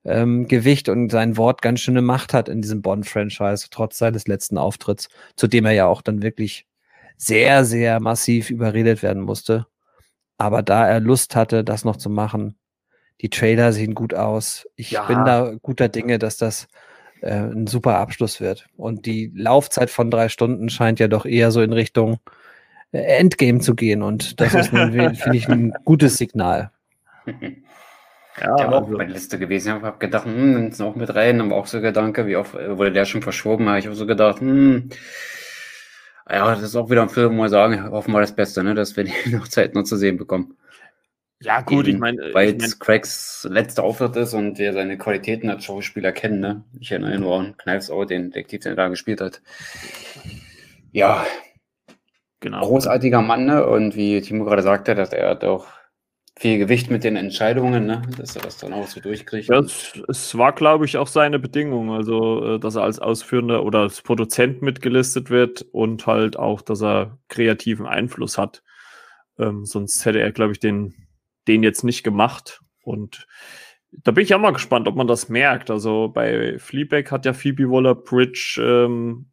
ähm, 0.04 0.48
Gewicht 0.48 0.88
und 0.88 1.10
sein 1.10 1.36
Wort 1.36 1.62
ganz 1.62 1.80
schöne 1.80 2.02
Macht 2.02 2.32
hat 2.32 2.48
in 2.48 2.62
diesem 2.62 2.82
Bond-Franchise, 2.82 3.68
trotz 3.70 3.98
seines 3.98 4.26
letzten 4.26 4.58
Auftritts, 4.58 5.08
zu 5.36 5.46
dem 5.46 5.66
er 5.66 5.72
ja 5.72 5.86
auch 5.86 6.02
dann 6.02 6.22
wirklich 6.22 6.66
sehr, 7.16 7.64
sehr 7.64 8.00
massiv 8.00 8.50
überredet 8.50 9.02
werden 9.02 9.22
musste. 9.22 9.66
Aber 10.38 10.62
da 10.62 10.88
er 10.88 11.00
Lust 11.00 11.36
hatte, 11.36 11.64
das 11.64 11.84
noch 11.84 11.96
zu 11.96 12.08
machen, 12.08 12.56
die 13.20 13.28
Trailer 13.28 13.72
sehen 13.74 13.94
gut 13.94 14.14
aus. 14.14 14.66
Ich 14.76 14.92
ja. 14.92 15.04
bin 15.04 15.24
da 15.26 15.54
guter 15.60 15.90
Dinge, 15.90 16.18
dass 16.18 16.38
das 16.38 16.68
äh, 17.22 17.34
ein 17.34 17.66
super 17.66 17.96
Abschluss 17.96 18.40
wird. 18.40 18.66
Und 18.76 19.06
die 19.06 19.32
Laufzeit 19.34 19.90
von 19.90 20.10
drei 20.10 20.28
Stunden 20.28 20.68
scheint 20.68 21.00
ja 21.00 21.08
doch 21.08 21.26
eher 21.26 21.50
so 21.50 21.62
in 21.62 21.72
Richtung 21.72 22.20
äh, 22.92 23.00
Endgame 23.00 23.60
zu 23.60 23.74
gehen. 23.74 24.02
Und 24.02 24.40
das 24.40 24.54
ist, 24.54 24.68
finde 24.68 25.16
ich, 25.32 25.48
ein 25.48 25.72
gutes 25.84 26.16
Signal. 26.16 26.70
Ja, 28.40 28.56
der 28.56 28.66
war 28.68 28.78
also, 28.78 28.94
auch 28.94 28.98
meine 28.98 29.12
Liste 29.12 29.38
gewesen. 29.38 29.76
Ich 29.76 29.82
habe 29.82 29.98
gedacht, 29.98 30.24
hm, 30.24 30.54
nimmst 30.54 30.80
du 30.80 30.84
auch 30.84 30.94
mit 30.94 31.14
rein, 31.14 31.40
aber 31.40 31.56
auch 31.56 31.66
so 31.66 31.80
Gedanke, 31.80 32.26
wie 32.26 32.36
oft 32.36 32.54
wurde 32.54 32.92
der 32.92 33.04
schon 33.04 33.22
verschoben, 33.22 33.68
habe 33.68 33.80
ich 33.80 33.88
auch 33.88 33.94
so 33.94 34.06
gedacht, 34.06 34.40
hm, 34.40 34.88
ja, 36.28 36.54
das 36.54 36.62
ist 36.62 36.76
auch 36.76 36.90
wieder 36.90 37.02
ein 37.02 37.08
Film, 37.08 37.36
wo 37.36 37.42
wir 37.42 37.48
sagen, 37.48 37.90
hoffen 37.90 38.12
wir 38.12 38.20
das 38.20 38.34
Beste, 38.34 38.62
ne, 38.62 38.74
dass 38.74 38.96
wir 38.96 39.04
die 39.04 39.12
noch 39.30 39.48
Zeit 39.48 39.74
noch 39.74 39.82
zu 39.82 39.96
sehen 39.96 40.16
bekommen. 40.16 40.56
Ja, 41.42 41.62
gut, 41.62 41.86
Eben, 41.86 41.96
ich 41.96 42.00
meine. 42.00 42.34
Weil 42.34 42.50
ich 42.50 42.58
mein, 42.58 42.78
Craigs 42.78 43.48
letzter 43.50 43.82
Auftritt 43.82 44.14
ist 44.16 44.34
und 44.34 44.58
wir 44.58 44.74
seine 44.74 44.98
Qualitäten 44.98 45.48
als 45.48 45.64
Schauspieler 45.64 46.12
kennen, 46.12 46.40
ne? 46.40 46.64
Ich 46.78 46.90
erinnere 46.90 47.18
nur 47.18 47.38
an 47.38 47.56
Knives 47.56 47.90
Out, 47.90 48.10
den 48.10 48.30
Detektiv, 48.30 48.60
den 48.60 48.72
er 48.72 48.76
da 48.76 48.88
gespielt 48.88 49.22
hat. 49.22 49.40
Ja. 50.92 51.24
Genau. 52.40 52.60
Großartiger 52.60 53.22
Mann, 53.22 53.46
ne? 53.46 53.66
Und 53.66 53.96
wie 53.96 54.20
Timo 54.20 54.44
gerade 54.44 54.62
sagte, 54.62 54.94
dass 54.94 55.12
er 55.12 55.34
doch 55.34 55.68
viel 56.40 56.58
Gewicht 56.58 56.90
mit 56.90 57.04
den 57.04 57.16
Entscheidungen, 57.16 57.84
ne? 57.84 58.00
dass 58.16 58.34
er 58.34 58.40
das 58.40 58.56
dann 58.56 58.72
auch 58.72 58.86
so 58.86 58.98
durchkriegt. 58.98 59.50
Das, 59.50 59.92
es 60.08 60.38
war, 60.38 60.54
glaube 60.54 60.86
ich, 60.86 60.96
auch 60.96 61.06
seine 61.06 61.38
Bedingung, 61.38 61.90
also 61.90 62.54
äh, 62.54 62.58
dass 62.58 62.76
er 62.76 62.82
als 62.84 62.98
Ausführender 62.98 63.62
oder 63.62 63.80
als 63.80 64.00
Produzent 64.00 64.62
mitgelistet 64.62 65.28
wird 65.28 65.60
und 65.72 66.06
halt 66.06 66.38
auch, 66.38 66.62
dass 66.62 66.82
er 66.82 67.18
kreativen 67.28 67.84
Einfluss 67.84 68.38
hat. 68.38 68.62
Ähm, 69.38 69.66
sonst 69.66 70.02
hätte 70.06 70.20
er, 70.20 70.32
glaube 70.32 70.52
ich, 70.52 70.60
den, 70.60 70.94
den 71.48 71.62
jetzt 71.62 71.84
nicht 71.84 72.02
gemacht. 72.02 72.60
Und 72.82 73.26
da 73.92 74.12
bin 74.12 74.24
ich 74.24 74.34
auch 74.34 74.40
mal 74.40 74.52
gespannt, 74.52 74.88
ob 74.88 74.96
man 74.96 75.06
das 75.06 75.28
merkt. 75.28 75.70
Also 75.70 76.08
bei 76.08 76.58
Fleabag 76.58 77.10
hat 77.10 77.26
ja 77.26 77.32
Phoebe 77.32 77.68
Waller-Bridge 77.70 78.60
ähm, 78.62 79.26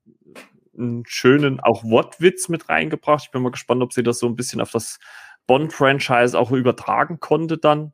einen 0.77 1.03
schönen 1.07 1.59
auch 1.59 1.83
Wortwitz 1.83 2.49
mit 2.49 2.69
reingebracht. 2.69 3.25
Ich 3.25 3.31
bin 3.31 3.41
mal 3.41 3.51
gespannt, 3.51 3.81
ob 3.81 3.93
sie 3.93 4.03
das 4.03 4.19
so 4.19 4.27
ein 4.27 4.35
bisschen 4.35 4.61
auf 4.61 4.71
das 4.71 4.99
Bond-Franchise 5.47 6.37
auch 6.37 6.51
übertragen 6.51 7.19
konnte 7.19 7.57
dann. 7.57 7.93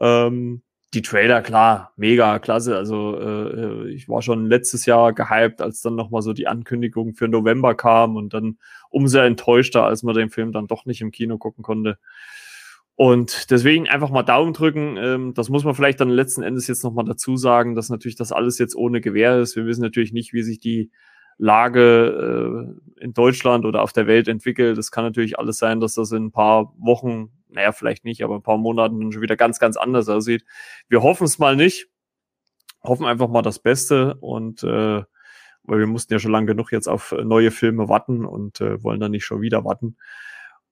Ähm, 0.00 0.62
die 0.94 1.02
Trailer, 1.02 1.42
klar, 1.42 1.92
mega 1.96 2.38
klasse. 2.38 2.76
Also 2.76 3.18
äh, 3.20 3.90
ich 3.90 4.08
war 4.08 4.22
schon 4.22 4.46
letztes 4.46 4.86
Jahr 4.86 5.12
gehypt, 5.12 5.60
als 5.60 5.82
dann 5.82 5.96
nochmal 5.96 6.22
so 6.22 6.32
die 6.32 6.46
Ankündigung 6.46 7.14
für 7.14 7.28
November 7.28 7.74
kam 7.74 8.16
und 8.16 8.32
dann 8.32 8.58
umso 8.88 9.18
enttäuschter, 9.18 9.84
als 9.84 10.02
man 10.02 10.14
den 10.14 10.30
Film 10.30 10.52
dann 10.52 10.68
doch 10.68 10.86
nicht 10.86 11.00
im 11.00 11.10
Kino 11.10 11.38
gucken 11.38 11.62
konnte. 11.62 11.98
Und 12.96 13.50
deswegen 13.50 13.88
einfach 13.88 14.10
mal 14.10 14.22
Daumen 14.22 14.54
drücken. 14.54 14.96
Ähm, 14.96 15.34
das 15.34 15.50
muss 15.50 15.64
man 15.64 15.74
vielleicht 15.74 16.00
dann 16.00 16.08
letzten 16.08 16.42
Endes 16.42 16.66
jetzt 16.66 16.82
nochmal 16.82 17.04
dazu 17.04 17.36
sagen, 17.36 17.74
dass 17.74 17.90
natürlich 17.90 18.16
das 18.16 18.32
alles 18.32 18.58
jetzt 18.58 18.74
ohne 18.74 19.02
Gewähr 19.02 19.38
ist. 19.38 19.54
Wir 19.54 19.66
wissen 19.66 19.82
natürlich 19.82 20.12
nicht, 20.12 20.32
wie 20.32 20.42
sich 20.42 20.58
die 20.58 20.90
Lage 21.36 22.74
äh, 22.98 23.04
in 23.04 23.12
Deutschland 23.12 23.66
oder 23.66 23.82
auf 23.82 23.92
der 23.92 24.06
Welt 24.06 24.28
entwickelt. 24.28 24.78
Es 24.78 24.90
kann 24.90 25.04
natürlich 25.04 25.38
alles 25.38 25.58
sein, 25.58 25.80
dass 25.80 25.94
das 25.94 26.10
in 26.12 26.26
ein 26.26 26.32
paar 26.32 26.72
Wochen, 26.78 27.30
naja, 27.50 27.72
vielleicht 27.72 28.06
nicht, 28.06 28.24
aber 28.24 28.36
ein 28.36 28.42
paar 28.42 28.56
Monaten 28.56 29.12
schon 29.12 29.20
wieder 29.20 29.36
ganz, 29.36 29.58
ganz 29.58 29.76
anders 29.76 30.08
aussieht. 30.08 30.44
Wir 30.88 31.02
hoffen 31.02 31.24
es 31.24 31.38
mal 31.38 31.54
nicht. 31.54 31.88
Hoffen 32.82 33.04
einfach 33.04 33.28
mal 33.28 33.42
das 33.42 33.58
Beste 33.58 34.14
und 34.20 34.62
äh, 34.62 35.02
weil 35.64 35.78
wir 35.80 35.86
mussten 35.86 36.12
ja 36.12 36.18
schon 36.18 36.30
lange 36.30 36.46
genug 36.46 36.72
jetzt 36.72 36.88
auf 36.88 37.12
neue 37.24 37.50
Filme 37.50 37.88
warten 37.88 38.24
und 38.24 38.60
äh, 38.60 38.82
wollen 38.82 39.00
dann 39.00 39.10
nicht 39.10 39.24
schon 39.24 39.40
wieder 39.40 39.64
warten. 39.64 39.96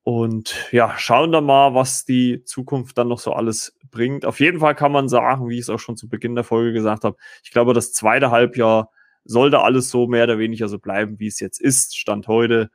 Und 0.05 0.69
ja, 0.71 0.95
schauen 0.99 1.33
dann 1.33 1.47
mal, 1.47 1.75
was 1.75 2.05
die 2.05 2.45
Zukunft 2.45 2.99
dann 2.99 3.09
noch 3.09 3.19
so 3.19 3.33
alles 3.33 3.77
bringt. 3.91 4.27
Auf 4.27 4.39
jeden 4.39 4.61
Fall 4.61 4.75
kann 4.75 4.93
man 4.93 5.09
sagen, 5.09 5.49
wie 5.49 5.55
ich 5.55 5.63
es 5.63 5.71
auch 5.71 5.79
schon 5.79 5.97
zu 5.97 6.11
Beginn 6.11 6.35
der 6.35 6.45
Folge 6.45 6.75
gesagt 6.75 7.05
habe, 7.05 7.17
ich 7.43 7.51
glaube, 7.51 7.73
das 7.73 7.95
zweite 7.95 8.31
Halbjahr 8.31 8.91
sollte 9.25 9.61
alles 9.61 9.89
so 9.89 10.07
mehr 10.07 10.25
oder 10.25 10.39
weniger 10.39 10.69
so 10.69 10.79
bleiben, 10.79 11.19
wie 11.19 11.27
es 11.27 11.41
jetzt 11.41 11.59
ist, 11.59 11.97
Stand 11.97 12.29
heute, 12.29 12.71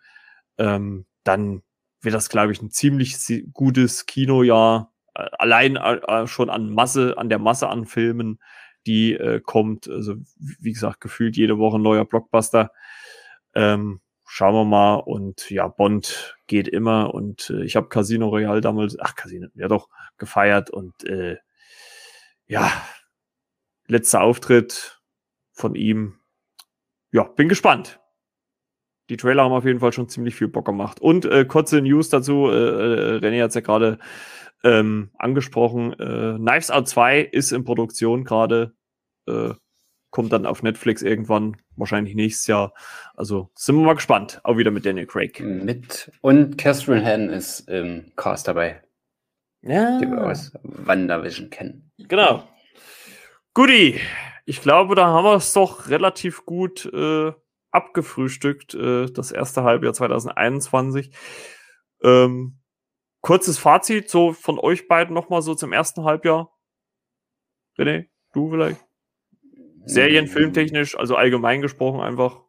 ähm, 0.57 1.05
dann 1.23 1.61
wird 2.01 2.15
das, 2.15 2.29
glaube 2.29 2.51
ich, 2.51 2.61
ein 2.63 2.71
ziemlich 2.71 3.15
gutes 3.53 4.07
Kinojahr. 4.07 4.91
Äh, 5.13 5.27
allein 5.37 5.75
äh, 5.75 6.25
schon 6.25 6.49
an 6.49 6.73
Masse, 6.73 7.15
an 7.17 7.29
der 7.29 7.39
Masse 7.39 7.69
an 7.69 7.85
Filmen, 7.85 8.39
die 8.87 9.13
äh, 9.13 9.39
kommt. 9.39 9.87
Also, 9.87 10.15
wie 10.37 10.73
gesagt, 10.73 11.01
gefühlt 11.01 11.37
jede 11.37 11.59
Woche 11.59 11.77
ein 11.77 11.83
neuer 11.83 12.05
Blockbuster. 12.05 12.71
Ähm, 13.53 14.01
schauen 14.29 14.53
wir 14.53 14.65
mal. 14.65 14.95
Und 14.95 15.49
ja, 15.49 15.67
Bond 15.67 16.37
geht 16.47 16.67
immer. 16.67 17.13
Und 17.13 17.49
äh, 17.49 17.63
ich 17.63 17.75
habe 17.75 17.89
Casino 17.89 18.29
Royale 18.29 18.61
damals, 18.61 18.97
ach, 18.99 19.15
Casino, 19.15 19.47
ja 19.55 19.67
doch, 19.67 19.89
gefeiert. 20.17 20.69
Und 20.69 21.03
äh, 21.03 21.37
ja, 22.47 22.71
letzter 23.87 24.21
Auftritt 24.21 25.01
von 25.51 25.75
ihm. 25.75 26.19
Ja, 27.11 27.23
bin 27.23 27.49
gespannt. 27.49 27.99
Die 29.09 29.17
Trailer 29.17 29.43
haben 29.43 29.51
auf 29.51 29.65
jeden 29.65 29.79
Fall 29.79 29.91
schon 29.91 30.07
ziemlich 30.07 30.35
viel 30.35 30.47
Bock 30.47 30.65
gemacht. 30.65 31.01
Und 31.01 31.25
äh, 31.25 31.45
kurze 31.45 31.81
News 31.81 32.09
dazu. 32.09 32.47
Äh, 32.49 32.53
äh 32.53 33.17
René 33.17 33.41
hat 33.41 33.49
es 33.49 33.55
ja 33.55 33.61
gerade 33.61 33.97
ähm, 34.63 35.09
angesprochen. 35.17 35.93
Äh, 35.93 36.35
Knives 36.37 36.69
Out 36.69 36.87
2 36.87 37.21
ist 37.21 37.51
in 37.51 37.63
Produktion 37.63 38.23
gerade. 38.23 38.75
Äh, 39.27 39.53
kommt 40.11 40.31
dann 40.33 40.45
auf 40.45 40.63
Netflix 40.63 41.01
irgendwann, 41.01 41.57
wahrscheinlich 41.79 42.15
nächstes 42.15 42.47
Jahr. 42.47 42.73
Also 43.15 43.49
sind 43.55 43.75
wir 43.75 43.85
mal 43.85 43.95
gespannt. 43.95 44.39
Auch 44.43 44.57
wieder 44.57 44.71
mit 44.71 44.85
Daniel 44.85 45.07
Craig. 45.07 45.39
Mit 45.39 46.11
und 46.21 46.57
Catherine 46.57 47.05
Han 47.05 47.29
ist 47.29 47.61
im 47.69 48.11
Cast 48.15 48.47
dabei. 48.47 48.81
Ja. 49.61 49.97
Die 49.99 50.07
wir 50.07 50.25
aus 50.25 50.51
WandaVision 50.63 51.49
kennen. 51.49 51.91
Genau. 51.97 52.47
Guti. 53.53 53.99
Ich 54.45 54.61
glaube, 54.61 54.95
da 54.95 55.07
haben 55.07 55.25
wir 55.25 55.35
es 55.35 55.53
doch 55.53 55.89
relativ 55.89 56.45
gut 56.45 56.85
äh, 56.91 57.31
abgefrühstückt, 57.71 58.73
äh, 58.73 59.05
das 59.07 59.31
erste 59.31 59.63
Halbjahr 59.63 59.93
2021. 59.93 61.11
Ähm, 62.01 62.59
kurzes 63.21 63.59
Fazit 63.59 64.09
so 64.09 64.33
von 64.33 64.57
euch 64.57 64.87
beiden 64.87 65.13
nochmal 65.13 65.41
so 65.41 65.53
zum 65.55 65.73
ersten 65.73 66.03
Halbjahr. 66.03 66.51
René, 67.77 68.07
du 68.33 68.49
vielleicht? 68.49 68.88
Serien, 69.85 70.27
filmtechnisch, 70.27 70.97
also 70.97 71.15
allgemein 71.15 71.61
gesprochen 71.61 72.01
einfach. 72.01 72.41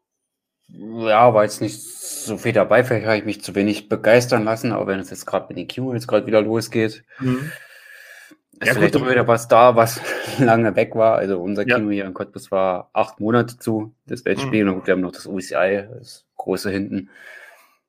Ja, 0.72 1.34
war 1.34 1.44
jetzt 1.44 1.60
nicht 1.60 1.82
so 1.82 2.36
viel 2.36 2.52
dabei. 2.52 2.84
Vielleicht 2.84 3.06
habe 3.06 3.16
ich 3.18 3.24
mich 3.24 3.42
zu 3.42 3.54
wenig 3.54 3.88
begeistern 3.88 4.44
lassen, 4.44 4.72
aber 4.72 4.86
wenn 4.86 5.00
es 5.00 5.10
jetzt 5.10 5.26
gerade 5.26 5.46
mit 5.48 5.58
den 5.58 5.68
Q 5.68 5.94
jetzt 5.94 6.06
gerade 6.06 6.26
wieder 6.26 6.40
losgeht, 6.42 7.02
mhm. 7.18 7.50
ist 8.60 8.68
ja, 8.68 8.74
vielleicht 8.74 8.94
gut, 8.94 9.08
wieder 9.10 9.26
was 9.26 9.48
da, 9.48 9.74
was 9.74 10.00
lange 10.38 10.76
weg 10.76 10.94
war. 10.94 11.16
Also 11.16 11.40
unser 11.40 11.66
ja. 11.66 11.76
Kino 11.76 11.90
hier 11.90 12.04
in 12.04 12.14
Cottbus 12.14 12.50
war 12.50 12.90
acht 12.92 13.20
Monate 13.20 13.58
zu, 13.58 13.94
das 14.06 14.24
Weltspiel. 14.24 14.64
Mhm. 14.64 14.74
Und 14.74 14.86
wir 14.86 14.92
haben 14.92 15.00
noch 15.00 15.12
das 15.12 15.26
UCI, 15.26 15.88
das 15.98 16.26
große 16.36 16.70
hinten. 16.70 17.10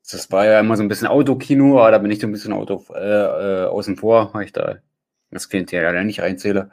Das 0.10 0.32
war 0.32 0.46
ja 0.46 0.60
immer 0.60 0.76
so 0.76 0.84
ein 0.84 0.90
bisschen 0.90 1.08
Autokino, 1.08 1.80
aber 1.80 1.92
da 1.92 1.98
bin 2.00 2.12
ich 2.12 2.20
so 2.20 2.28
ein 2.28 2.32
bisschen 2.32 2.54
Auto 2.54 2.84
äh, 2.96 3.00
äh, 3.00 3.66
außen 3.68 3.98
vor, 3.98 4.34
weil 4.34 4.46
ich 4.46 4.54
da 4.54 4.78
das 5.30 5.50
Klientel 5.50 5.82
ja 5.82 6.04
nicht 6.04 6.22
reinzähle. 6.22 6.72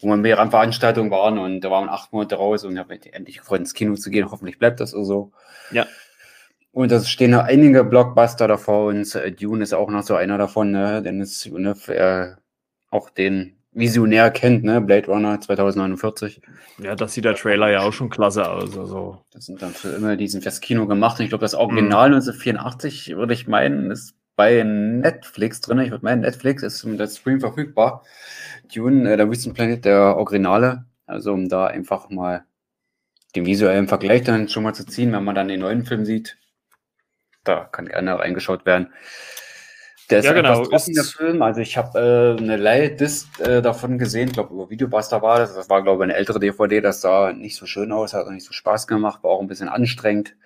Wo 0.00 0.08
wir 0.08 0.16
mehrere 0.16 0.50
Veranstaltungen 0.50 1.10
waren 1.10 1.38
und 1.38 1.60
da 1.60 1.70
waren 1.70 1.88
acht 1.88 2.12
Monate 2.12 2.36
raus 2.36 2.64
und 2.64 2.78
habe 2.78 2.98
endlich 3.12 3.38
gefreut, 3.38 3.60
ins 3.60 3.74
Kino 3.74 3.94
zu 3.94 4.10
gehen. 4.10 4.30
Hoffentlich 4.30 4.58
bleibt 4.58 4.80
das 4.80 4.90
so. 4.90 5.32
Ja. 5.70 5.86
Und 6.72 6.92
es 6.92 7.08
stehen 7.08 7.30
noch 7.30 7.44
einige 7.44 7.84
Blockbuster 7.84 8.46
davor 8.48 8.88
und 8.88 9.14
äh, 9.14 9.32
Dune 9.32 9.62
ist 9.62 9.72
auch 9.72 9.88
noch 9.88 10.02
so 10.02 10.14
einer 10.14 10.36
davon, 10.36 10.72
ne? 10.72 11.02
Denn 11.02 11.22
es 11.22 11.46
ne, 11.46 11.74
äh, 11.88 12.34
auch 12.90 13.08
den 13.08 13.56
Visionär 13.72 14.30
kennt, 14.30 14.62
ne? 14.62 14.82
Blade 14.82 15.06
Runner 15.06 15.40
2049. 15.40 16.42
Ja, 16.78 16.94
das 16.94 17.14
sieht 17.14 17.24
der 17.24 17.34
Trailer 17.34 17.70
ja 17.70 17.80
auch 17.80 17.94
schon 17.94 18.10
klasse 18.10 18.50
aus. 18.50 18.76
Also. 18.76 19.22
Das 19.32 19.46
sind 19.46 19.62
dann 19.62 19.72
für 19.72 19.88
immer, 19.88 20.16
die 20.16 20.28
sind 20.28 20.42
fürs 20.42 20.60
Kino 20.60 20.86
gemacht. 20.86 21.18
Und 21.18 21.24
ich 21.24 21.30
glaube, 21.30 21.44
das 21.44 21.54
Original 21.54 22.10
mhm. 22.10 22.16
1984, 22.16 23.16
würde 23.16 23.32
ich 23.32 23.46
meinen, 23.46 23.90
ist 23.90 24.14
bei 24.36 24.62
Netflix 24.62 25.60
drin. 25.60 25.80
Ich 25.80 25.90
würde 25.90 26.04
meinen, 26.04 26.20
Netflix 26.20 26.62
ist 26.62 26.84
der 26.84 27.08
Stream 27.08 27.40
verfügbar. 27.40 28.04
Dune, 28.72 29.10
äh, 29.12 29.16
der 29.16 29.28
Wüstenplanet, 29.28 29.84
der 29.84 30.16
Originale. 30.16 30.84
Also, 31.06 31.32
um 31.32 31.48
da 31.48 31.66
einfach 31.66 32.10
mal 32.10 32.44
den 33.34 33.46
visuellen 33.46 33.88
Vergleich 33.88 34.24
dann 34.24 34.48
schon 34.48 34.62
mal 34.62 34.74
zu 34.74 34.84
ziehen, 34.86 35.12
wenn 35.12 35.24
man 35.24 35.34
dann 35.34 35.48
den 35.48 35.60
neuen 35.60 35.84
Film 35.84 36.04
sieht. 36.04 36.38
Da 37.44 37.64
kann 37.64 37.86
gerne 37.86 38.18
reingeschaut 38.18 38.66
werden. 38.66 38.92
Der 40.10 40.20
ist 40.20 40.24
ja, 40.24 40.32
genau. 40.32 40.64
Trocken, 40.64 40.94
der 40.94 41.04
Film. 41.04 41.42
Also 41.42 41.60
ich 41.60 41.76
habe 41.76 42.36
äh, 42.38 42.42
eine 42.42 42.56
Leihdisc 42.56 43.40
äh, 43.40 43.60
davon 43.60 43.98
gesehen, 43.98 44.30
glaube 44.30 44.54
über 44.54 44.70
Videobuster 44.70 45.20
war 45.22 45.38
das. 45.38 45.54
Das 45.54 45.68
war, 45.68 45.82
glaube 45.82 46.04
ich, 46.04 46.10
eine 46.10 46.14
ältere 46.14 46.38
DVD, 46.38 46.80
das 46.80 47.00
sah 47.00 47.32
nicht 47.32 47.56
so 47.56 47.66
schön 47.66 47.90
aus, 47.90 48.14
hat 48.14 48.26
auch 48.26 48.30
nicht 48.30 48.46
so 48.46 48.52
Spaß 48.52 48.86
gemacht, 48.86 49.24
war 49.24 49.30
auch 49.30 49.40
ein 49.40 49.48
bisschen 49.48 49.68
anstrengend. 49.68 50.36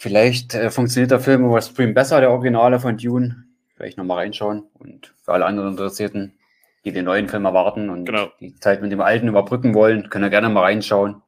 Vielleicht 0.00 0.54
äh, 0.54 0.70
funktioniert 0.70 1.10
der 1.10 1.20
Film 1.20 1.44
über 1.44 1.60
Stream 1.60 1.92
besser, 1.92 2.20
der 2.20 2.30
Originale 2.30 2.80
von 2.80 2.96
Dune. 2.96 3.44
Vielleicht 3.76 3.98
nochmal 3.98 4.16
reinschauen. 4.16 4.62
Und 4.72 5.12
für 5.22 5.34
alle 5.34 5.44
anderen 5.44 5.72
Interessierten, 5.72 6.38
die 6.86 6.92
den 6.92 7.04
neuen 7.04 7.28
Film 7.28 7.44
erwarten 7.44 7.90
und 7.90 8.06
genau. 8.06 8.30
die 8.40 8.54
Zeit 8.54 8.80
mit 8.80 8.90
dem 8.92 9.02
alten 9.02 9.28
überbrücken 9.28 9.74
wollen, 9.74 10.08
können 10.08 10.24
ja 10.24 10.30
gerne 10.30 10.48
mal 10.48 10.62
reinschauen. 10.62 11.20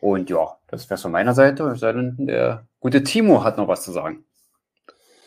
Und 0.00 0.30
ja, 0.30 0.56
das 0.66 0.90
wäre 0.90 0.98
von 0.98 1.12
meiner 1.12 1.32
Seite. 1.32 1.72
Der 2.18 2.66
gute 2.80 3.04
Timo 3.04 3.44
hat 3.44 3.56
noch 3.56 3.68
was 3.68 3.84
zu 3.84 3.92
sagen 3.92 4.24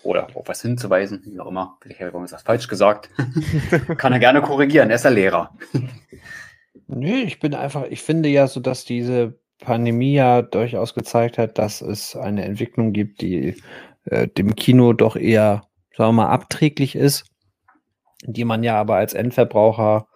oder 0.03 0.27
auf 0.33 0.49
was 0.49 0.61
hinzuweisen, 0.61 1.21
wie 1.25 1.39
auch 1.39 1.47
immer. 1.47 1.77
Vielleicht 1.79 2.01
habe 2.01 2.25
ich 2.25 2.31
was 2.33 2.43
falsch 2.43 2.67
gesagt. 2.67 3.09
Kann 3.97 4.11
er 4.11 4.19
gerne 4.19 4.41
korrigieren, 4.41 4.89
er 4.89 4.97
ist 4.97 5.05
der 5.05 5.11
Lehrer. 5.11 5.57
Nö, 6.87 7.21
ich 7.21 7.39
bin 7.39 7.53
einfach, 7.53 7.85
ich 7.89 8.01
finde 8.01 8.27
ja 8.27 8.47
so, 8.47 8.59
dass 8.59 8.83
diese 8.83 9.39
Pandemie 9.65 10.13
ja 10.13 10.41
durchaus 10.41 10.93
gezeigt 10.93 11.37
hat, 11.37 11.57
dass 11.57 11.81
es 11.81 12.15
eine 12.15 12.45
Entwicklung 12.45 12.93
gibt, 12.93 13.21
die 13.21 13.55
äh, 14.05 14.27
dem 14.27 14.55
Kino 14.55 14.93
doch 14.93 15.15
eher, 15.15 15.63
sagen 15.97 16.09
wir 16.09 16.23
mal, 16.23 16.29
abträglich 16.29 16.95
ist, 16.95 17.25
die 18.23 18.45
man 18.45 18.63
ja 18.63 18.79
aber 18.79 18.95
als 18.95 19.13
Endverbraucher 19.13 20.07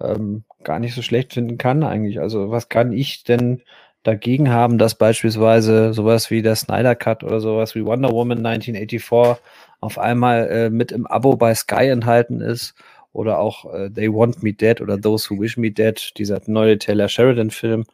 ähm, 0.00 0.44
gar 0.62 0.78
nicht 0.78 0.94
so 0.94 1.02
schlecht 1.02 1.32
finden 1.34 1.58
kann 1.58 1.82
eigentlich. 1.82 2.20
Also 2.20 2.50
was 2.50 2.68
kann 2.68 2.92
ich 2.92 3.24
denn 3.24 3.62
dagegen 4.02 4.50
haben, 4.50 4.78
dass 4.78 4.94
beispielsweise 4.94 5.92
sowas 5.92 6.30
wie 6.30 6.42
der 6.42 6.56
Snyder 6.56 6.94
Cut 6.94 7.22
oder 7.22 7.40
sowas 7.40 7.74
wie 7.74 7.84
Wonder 7.84 8.10
Woman 8.10 8.44
1984 8.44 9.42
auf 9.80 9.98
einmal 9.98 10.48
äh, 10.48 10.70
mit 10.70 10.92
im 10.92 11.06
Abo 11.06 11.36
bei 11.36 11.54
Sky 11.54 11.88
enthalten 11.88 12.40
ist 12.40 12.74
oder 13.12 13.38
auch 13.38 13.72
äh, 13.72 13.90
They 13.90 14.12
Want 14.12 14.42
Me 14.42 14.52
Dead 14.52 14.80
oder 14.80 15.00
Those 15.00 15.30
Who 15.30 15.40
Wish 15.40 15.56
Me 15.56 15.70
Dead, 15.70 16.12
dieser 16.16 16.40
neue 16.46 16.78
Taylor 16.78 17.08
Sheridan 17.08 17.50
Film, 17.50 17.84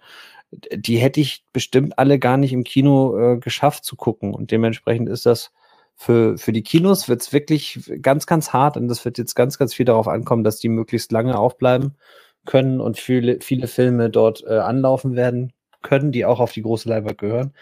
die 0.72 0.98
hätte 0.98 1.20
ich 1.20 1.44
bestimmt 1.52 1.98
alle 1.98 2.18
gar 2.18 2.36
nicht 2.36 2.52
im 2.52 2.64
Kino 2.64 3.34
äh, 3.34 3.38
geschafft 3.38 3.84
zu 3.84 3.96
gucken 3.96 4.34
und 4.34 4.50
dementsprechend 4.50 5.08
ist 5.08 5.26
das 5.26 5.52
für, 5.96 6.36
für 6.36 6.52
die 6.52 6.62
Kinos 6.62 7.08
wird 7.08 7.22
es 7.22 7.32
wirklich 7.32 7.90
ganz, 8.02 8.26
ganz 8.26 8.52
hart 8.52 8.76
und 8.76 8.88
das 8.88 9.04
wird 9.04 9.18
jetzt 9.18 9.34
ganz, 9.34 9.58
ganz 9.58 9.74
viel 9.74 9.86
darauf 9.86 10.08
ankommen, 10.08 10.44
dass 10.44 10.58
die 10.58 10.68
möglichst 10.68 11.10
lange 11.10 11.38
aufbleiben 11.38 11.96
können 12.44 12.80
und 12.80 12.98
viele, 12.98 13.40
viele 13.40 13.66
Filme 13.66 14.10
dort 14.10 14.44
äh, 14.46 14.58
anlaufen 14.58 15.16
werden 15.16 15.52
können, 15.82 16.12
die 16.12 16.26
auch 16.26 16.38
auf 16.40 16.52
die 16.52 16.62
große 16.62 16.88
Leinwand 16.88 17.18
gehören. 17.18 17.54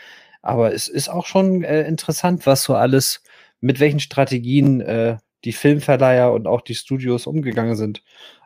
Aber 0.42 0.74
es 0.74 0.88
ist 0.88 1.08
auch 1.08 1.26
schon 1.26 1.62
äh, 1.62 1.86
interessant, 1.86 2.44
was 2.46 2.64
so 2.64 2.74
alles, 2.74 3.22
mit 3.60 3.80
welchen 3.80 4.00
Strategien 4.00 4.80
äh, 4.80 5.16
die 5.44 5.52
Filmverleiher 5.52 6.32
und 6.32 6.46
auch 6.46 6.60
die 6.60 6.74
Studios 6.74 7.26
umgegangen 7.26 7.76
sind. 7.76 8.02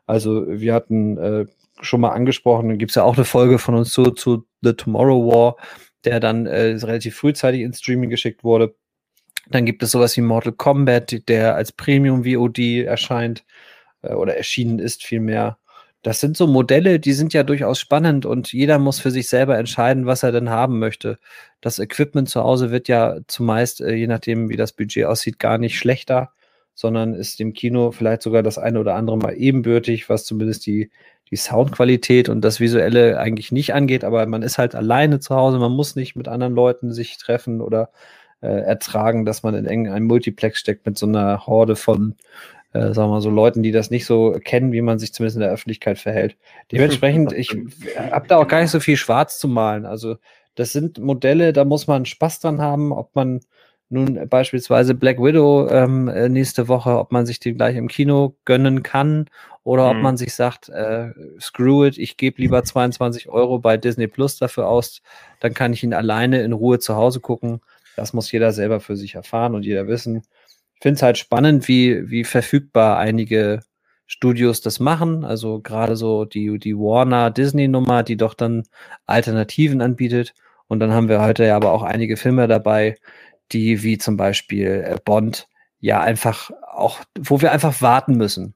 Also 0.07 0.47
wir 0.49 0.75
hatten 0.75 1.19
äh, 1.19 1.47
schon 1.81 2.01
mal 2.01 2.11
angesprochen, 2.11 2.79
gibt 2.79 2.91
es 2.91 2.97
ja 2.97 3.05
auch 3.05 3.17
eine 3.17 3.25
Folge 3.25 3.59
von 3.59 3.75
uns 3.75 3.93
zu, 3.93 4.11
zu 4.11 4.47
The 4.63 4.73
Tomorrow 4.73 5.33
War, 5.33 5.57
der 6.05 6.21
dann 6.21 6.47
äh, 6.47 6.77
relativ 6.77 7.17
frühzeitig 7.17 7.63
ins 7.63 7.79
Streaming 7.79 8.11
geschickt 8.11 8.45
wurde. 8.45 8.75
Dann 9.49 9.65
gibt 9.65 9.83
es 9.83 9.91
sowas 9.91 10.17
wie 10.17 10.21
Mortal 10.21 10.53
Kombat, 10.53 11.29
der 11.29 11.55
als 11.55 11.73
Premium 11.73 12.25
VOD 12.25 12.85
erscheint 12.85 13.45
äh, 14.03 14.13
oder 14.15 14.37
erschienen 14.37 14.79
ist 14.79 15.05
vielmehr. 15.05 15.59
Das 16.03 16.21
sind 16.21 16.37
so 16.37 16.47
Modelle, 16.47 17.01
die 17.01 17.13
sind 17.13 17.33
ja 17.35 17.43
durchaus 17.43 17.81
spannend 17.81 18.25
und 18.25 18.53
jeder 18.53 18.79
muss 18.79 19.01
für 19.01 19.11
sich 19.11 19.29
selber 19.29 19.59
entscheiden, 19.59 20.07
was 20.07 20.23
er 20.23 20.31
denn 20.33 20.49
haben 20.49 20.79
möchte. 20.79 21.19
Das 21.61 21.81
Equipment 21.81 22.29
zu 22.29 22.43
Hause 22.45 22.71
wird 22.71 22.89
ja 22.89 23.17
zumeist, 23.27 23.81
äh, 23.81 23.95
je 23.95 24.07
nachdem, 24.07 24.49
wie 24.49 24.57
das 24.57 24.73
Budget 24.73 25.07
aussieht, 25.07 25.39
gar 25.39 25.59
nicht 25.59 25.79
schlechter, 25.79 26.33
sondern 26.75 27.15
ist 27.15 27.41
dem 27.41 27.53
Kino 27.53 27.91
vielleicht 27.91 28.23
sogar 28.23 28.43
das 28.45 28.59
eine 28.59 28.79
oder 28.79 28.95
andere 28.95 29.19
mal 29.19 29.35
ebenbürtig, 29.37 30.09
was 30.09 30.25
zumindest 30.25 30.67
die, 30.67 30.91
die 31.31 31.37
Soundqualität 31.37 32.29
und 32.29 32.43
das 32.43 32.61
Visuelle 32.61 33.19
eigentlich 33.19 33.53
nicht 33.53 33.75
angeht. 33.75 34.05
Aber 34.05 34.25
man 34.27 34.43
ist 34.43 34.59
halt 34.59 34.75
alleine 34.75 35.21
zu 35.21 35.35
Hause, 35.35 35.59
man 35.59 35.73
muss 35.73 35.97
nicht 35.97 36.17
mit 36.17 36.29
anderen 36.29 36.55
Leuten 36.55 36.93
sich 36.93 37.17
treffen 37.19 37.61
oder 37.61 37.91
äh, 38.41 38.49
ertragen, 38.49 39.25
dass 39.25 39.43
man 39.43 39.55
in 39.55 39.67
irgendeinem 39.67 40.07
Multiplex 40.07 40.61
steckt 40.61 40.87
mit 40.87 40.99
so 40.99 41.07
einer 41.07 41.47
Horde 41.47 41.77
von 41.77 42.15
äh, 42.73 42.93
sagen 42.93 43.09
wir 43.09 43.15
mal 43.15 43.21
so 43.21 43.31
Leuten, 43.31 43.63
die 43.63 43.73
das 43.73 43.91
nicht 43.91 44.07
so 44.07 44.39
kennen, 44.45 44.73
wie 44.73 44.83
man 44.83 44.99
sich 44.99 45.13
zumindest 45.13 45.37
in 45.37 45.43
der 45.43 45.51
Öffentlichkeit 45.51 45.99
verhält. 45.99 46.37
Dementsprechend, 46.71 47.33
ich 47.33 47.57
habe 47.97 48.29
da 48.29 48.37
auch 48.37 48.49
gar 48.49 48.61
nicht 48.61 48.71
so 48.71 48.81
viel 48.81 48.97
schwarz 48.97 49.39
zu 49.39 49.49
malen. 49.49 49.87
Also 49.87 50.17
das 50.55 50.73
sind 50.73 50.99
Modelle, 50.99 51.53
da 51.53 51.65
muss 51.65 51.87
man 51.87 52.05
Spaß 52.05 52.41
dran 52.41 52.61
haben, 52.61 52.93
ob 52.93 53.15
man 53.15 53.41
nun 53.91 54.29
beispielsweise 54.29 54.95
Black 54.95 55.19
Widow 55.19 55.69
ähm, 55.71 56.09
äh, 56.09 56.29
nächste 56.29 56.69
Woche, 56.69 56.99
ob 56.99 57.13
man 57.13 57.27
sich 57.27 57.41
den 57.41 57.57
gleich 57.57 57.77
im 57.77 57.89
Kino 57.89 58.37
gönnen 58.45 58.83
kann 58.83 59.27
oder 59.65 59.85
mhm. 59.85 59.99
ob 59.99 60.03
man 60.03 60.17
sich 60.17 60.35
sagt, 60.35 60.69
äh, 60.69 61.11
screw 61.41 61.87
it, 61.87 61.99
ich 61.99 62.17
gebe 62.17 62.41
lieber 62.41 62.63
22 62.63 63.29
Euro 63.29 63.59
bei 63.59 63.77
Disney 63.77 64.07
Plus 64.07 64.39
dafür 64.39 64.69
aus, 64.69 65.03
dann 65.41 65.55
kann 65.55 65.73
ich 65.73 65.83
ihn 65.83 65.95
alleine 65.95 66.43
in 66.43 66.53
Ruhe 66.53 66.79
zu 66.79 66.97
Hause 66.97 67.21
gucken. 67.21 67.61
Das 67.97 68.13
muss 68.13 68.31
jeder 68.31 68.53
selber 68.53 68.81
für 68.81 68.97
sich 68.97 69.15
erfahren 69.15 69.55
und 69.55 69.65
jeder 69.65 69.89
wissen. 69.89 70.23
Ich 70.75 70.83
finde 70.83 70.97
es 70.97 71.03
halt 71.03 71.19
spannend, 71.19 71.67
wie, 71.67 72.09
wie 72.11 72.25
verfügbar 72.25 72.99
einige 72.99 73.61
Studios 74.07 74.61
das 74.61 74.81
machen. 74.81 75.25
Also 75.25 75.61
gerade 75.61 75.97
so 75.97 76.25
die, 76.25 76.59
die 76.59 76.77
Warner-Disney-Nummer, 76.77 78.03
die 78.05 78.17
doch 78.17 78.35
dann 78.35 78.63
Alternativen 79.07 79.83
anbietet. 79.83 80.35
Und 80.69 80.81
dann 80.81 80.93
haben 80.93 81.09
wir 81.09 81.21
heute 81.21 81.45
ja 81.45 81.57
aber 81.57 81.73
auch 81.73 81.83
einige 81.83 82.17
Filme 82.17 82.47
dabei, 82.47 82.97
die 83.53 83.83
wie 83.83 83.99
zum 83.99 84.17
Beispiel 84.17 84.85
äh, 84.87 84.99
Bond 85.05 85.49
ja 85.81 86.01
einfach 86.01 86.51
auch, 86.73 87.01
wo 87.19 87.41
wir 87.41 87.53
einfach 87.53 87.81
warten 87.83 88.17
müssen, 88.17 88.55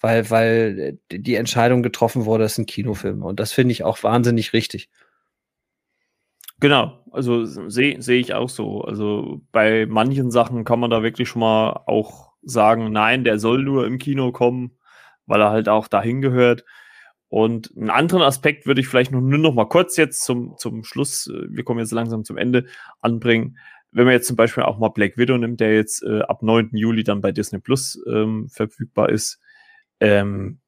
weil, 0.00 0.30
weil 0.30 0.98
die 1.10 1.34
Entscheidung 1.36 1.82
getroffen 1.82 2.24
wurde, 2.24 2.44
es 2.44 2.56
sind 2.56 2.68
Kinofilme. 2.68 3.24
Und 3.24 3.40
das 3.40 3.52
finde 3.52 3.72
ich 3.72 3.84
auch 3.84 4.02
wahnsinnig 4.02 4.52
richtig. 4.52 4.88
Genau, 6.60 7.04
also 7.10 7.44
sehe 7.44 8.00
seh 8.00 8.20
ich 8.20 8.34
auch 8.34 8.48
so. 8.48 8.82
Also 8.82 9.42
bei 9.50 9.86
manchen 9.86 10.30
Sachen 10.30 10.64
kann 10.64 10.78
man 10.78 10.90
da 10.90 11.02
wirklich 11.02 11.28
schon 11.28 11.40
mal 11.40 11.82
auch 11.86 12.32
sagen, 12.42 12.92
nein, 12.92 13.24
der 13.24 13.38
soll 13.38 13.62
nur 13.62 13.86
im 13.86 13.98
Kino 13.98 14.30
kommen, 14.30 14.78
weil 15.26 15.40
er 15.40 15.50
halt 15.50 15.68
auch 15.68 15.88
dahin 15.88 16.20
gehört. 16.20 16.64
Und 17.28 17.72
einen 17.76 17.90
anderen 17.90 18.22
Aspekt 18.22 18.66
würde 18.66 18.80
ich 18.80 18.88
vielleicht 18.88 19.10
noch, 19.10 19.20
nur 19.20 19.38
noch 19.38 19.54
mal 19.54 19.68
kurz 19.68 19.96
jetzt 19.96 20.22
zum, 20.22 20.54
zum 20.58 20.84
Schluss, 20.84 21.28
äh, 21.28 21.46
wir 21.48 21.64
kommen 21.64 21.80
jetzt 21.80 21.90
langsam 21.90 22.24
zum 22.24 22.36
Ende, 22.36 22.66
anbringen 23.00 23.56
wenn 23.92 24.04
man 24.04 24.14
jetzt 24.14 24.26
zum 24.26 24.36
Beispiel 24.36 24.64
auch 24.64 24.78
mal 24.78 24.88
Black 24.88 25.16
Widow 25.16 25.36
nimmt, 25.36 25.60
der 25.60 25.74
jetzt 25.74 26.02
äh, 26.02 26.22
ab 26.22 26.42
9. 26.42 26.70
Juli 26.72 27.04
dann 27.04 27.20
bei 27.20 27.32
Disney 27.32 27.60
Plus 27.60 28.02
ähm, 28.06 28.48
verfügbar 28.48 29.10
ist, 29.10 29.40
ähm, 30.00 30.58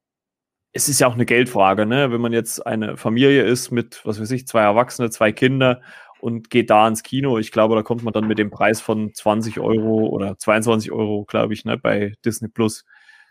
es 0.72 0.88
ist 0.88 1.01
ja 1.01 1.06
auch 1.06 1.14
eine 1.14 1.24
Geldfrage, 1.24 1.86
ne? 1.86 2.10
Wenn 2.10 2.20
man 2.20 2.32
jetzt 2.32 2.66
eine 2.66 2.96
Familie 2.96 3.44
ist 3.44 3.70
mit, 3.70 4.01
was 4.05 4.20
weiß 4.20 4.30
ich, 4.32 4.46
zwei 4.46 4.62
Erwachsene, 4.62 5.09
zwei 5.10 5.32
Kinder 5.32 5.80
und 6.20 6.51
geht 6.51 6.68
da 6.68 6.86
ins 6.88 7.05
Kino, 7.05 7.38
ich 7.38 7.52
glaube, 7.52 7.76
da 7.76 7.82
kommt 7.82 8.02
man 8.02 8.12
dann 8.12 8.26
mit 8.26 8.38
dem 8.38 8.51
Preis 8.51 8.80
von 8.80 9.14
20 9.14 9.60
Euro 9.60 10.09
oder 10.09 10.36
22 10.36 10.90
Euro, 10.90 11.24
glaube 11.26 11.55
ich, 11.55 11.64
ne, 11.64 11.78
bei 11.78 12.14
Disney 12.24 12.48
Plus 12.48 12.84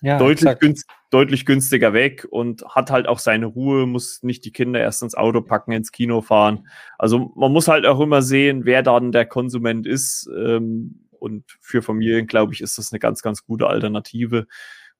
ja, 0.03 0.17
deutlich, 0.17 0.59
günst, 0.59 0.85
deutlich 1.11 1.45
günstiger 1.45 1.93
weg 1.93 2.27
und 2.29 2.65
hat 2.65 2.91
halt 2.91 3.07
auch 3.07 3.19
seine 3.19 3.45
Ruhe, 3.45 3.85
muss 3.85 4.21
nicht 4.21 4.43
die 4.43 4.51
Kinder 4.51 4.81
erst 4.81 5.01
ins 5.01 5.15
Auto 5.15 5.41
packen, 5.41 5.71
ins 5.71 5.93
Kino 5.93 6.21
fahren. 6.21 6.67
Also 6.99 7.31
man 7.37 7.53
muss 7.53 7.69
halt 7.69 7.85
auch 7.85 8.01
immer 8.01 8.21
sehen, 8.21 8.65
wer 8.65 8.83
dann 8.83 9.13
der 9.13 9.25
Konsument 9.25 9.87
ist. 9.87 10.29
Ähm, 10.37 11.07
und 11.19 11.45
für 11.61 11.81
Familien, 11.81 12.27
glaube 12.27 12.53
ich, 12.53 12.59
ist 12.59 12.77
das 12.77 12.91
eine 12.91 12.99
ganz, 12.99 13.21
ganz 13.21 13.45
gute 13.45 13.67
Alternative. 13.67 14.45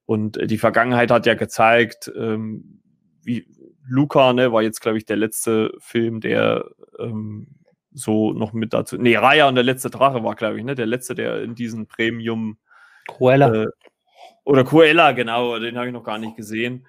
Und 0.05 0.37
äh, 0.37 0.47
die 0.47 0.57
Vergangenheit 0.57 1.11
hat 1.11 1.25
ja 1.25 1.33
gezeigt, 1.33 2.09
ähm, 2.15 2.81
wie 3.21 3.45
Luca, 3.85 4.31
ne, 4.31 4.53
war 4.53 4.61
jetzt, 4.61 4.79
glaube 4.79 4.97
ich, 4.97 5.03
der 5.03 5.17
letzte 5.17 5.73
Film, 5.79 6.21
der 6.21 6.63
ähm, 6.97 7.47
so 7.91 8.31
noch 8.31 8.53
mit 8.53 8.71
dazu. 8.71 8.95
Nee, 8.95 9.17
Raya 9.17 9.49
und 9.49 9.55
der 9.55 9.65
letzte 9.65 9.89
Drache 9.89 10.23
war, 10.23 10.35
glaube 10.35 10.59
ich, 10.59 10.63
ne, 10.63 10.75
der 10.75 10.85
letzte, 10.85 11.13
der 11.13 11.43
in 11.43 11.55
diesen 11.55 11.87
Premium 11.87 12.57
Cruella. 13.05 13.63
Äh, 13.63 13.67
oder 14.43 14.63
Cruella, 14.63 15.11
genau, 15.13 15.57
den 15.59 15.77
habe 15.77 15.87
ich 15.87 15.93
noch 15.93 16.03
gar 16.03 16.17
nicht 16.17 16.35
gesehen, 16.35 16.85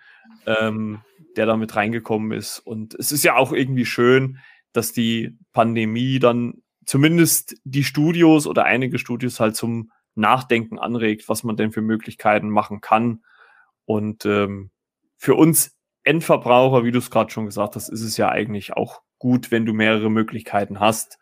ähm, 0.47 1.01
der 1.36 1.47
da 1.47 1.56
mit 1.56 1.74
reingekommen 1.74 2.32
ist. 2.32 2.59
Und 2.59 2.94
es 2.94 3.12
ist 3.12 3.24
ja 3.24 3.36
auch 3.36 3.52
irgendwie 3.52 3.86
schön, 3.86 4.39
dass 4.72 4.93
die 4.93 5.36
Pandemie 5.52 6.18
dann 6.18 6.62
zumindest 6.85 7.56
die 7.64 7.85
Studios 7.85 8.47
oder 8.47 8.64
einige 8.64 8.98
Studios 8.98 9.40
halt 9.40 9.56
zum 9.56 9.90
Nachdenken 10.14 10.78
anregt, 10.78 11.28
was 11.28 11.44
man 11.44 11.56
denn 11.56 11.72
für 11.72 11.81
Möglichkeiten 11.81 12.51
machen 12.51 12.81
kann. 12.81 13.24
Und 13.85 14.26
ähm, 14.26 14.70
für 15.16 15.35
uns 15.35 15.76
Endverbraucher, 16.02 16.85
wie 16.85 16.93
du 16.93 16.98
es 16.98 17.10
gerade 17.10 17.31
schon 17.31 17.47
gesagt 17.47 17.76
hast, 17.76 17.89
ist 17.89 18.02
es 18.02 18.16
ja 18.16 18.28
eigentlich 18.28 18.74
auch 18.74 19.02
gut, 19.18 19.51
wenn 19.51 19.64
du 19.64 19.72
mehrere 19.72 20.10
Möglichkeiten 20.10 20.81
hast, 20.81 21.18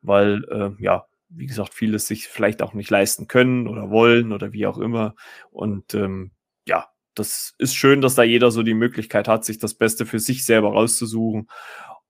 weil 0.00 0.44
äh, 0.50 0.82
ja, 0.82 1.06
wie 1.34 1.46
gesagt, 1.46 1.74
vieles 1.74 2.06
sich 2.06 2.28
vielleicht 2.28 2.62
auch 2.62 2.74
nicht 2.74 2.90
leisten 2.90 3.28
können 3.28 3.66
oder 3.68 3.90
wollen 3.90 4.32
oder 4.32 4.52
wie 4.52 4.66
auch 4.66 4.78
immer. 4.78 5.14
Und 5.50 5.94
ähm, 5.94 6.32
ja, 6.66 6.88
das 7.14 7.54
ist 7.58 7.74
schön, 7.74 8.00
dass 8.00 8.14
da 8.14 8.22
jeder 8.22 8.50
so 8.50 8.62
die 8.62 8.74
Möglichkeit 8.74 9.28
hat, 9.28 9.44
sich 9.44 9.58
das 9.58 9.74
Beste 9.74 10.06
für 10.06 10.18
sich 10.18 10.44
selber 10.44 10.72
rauszusuchen. 10.72 11.48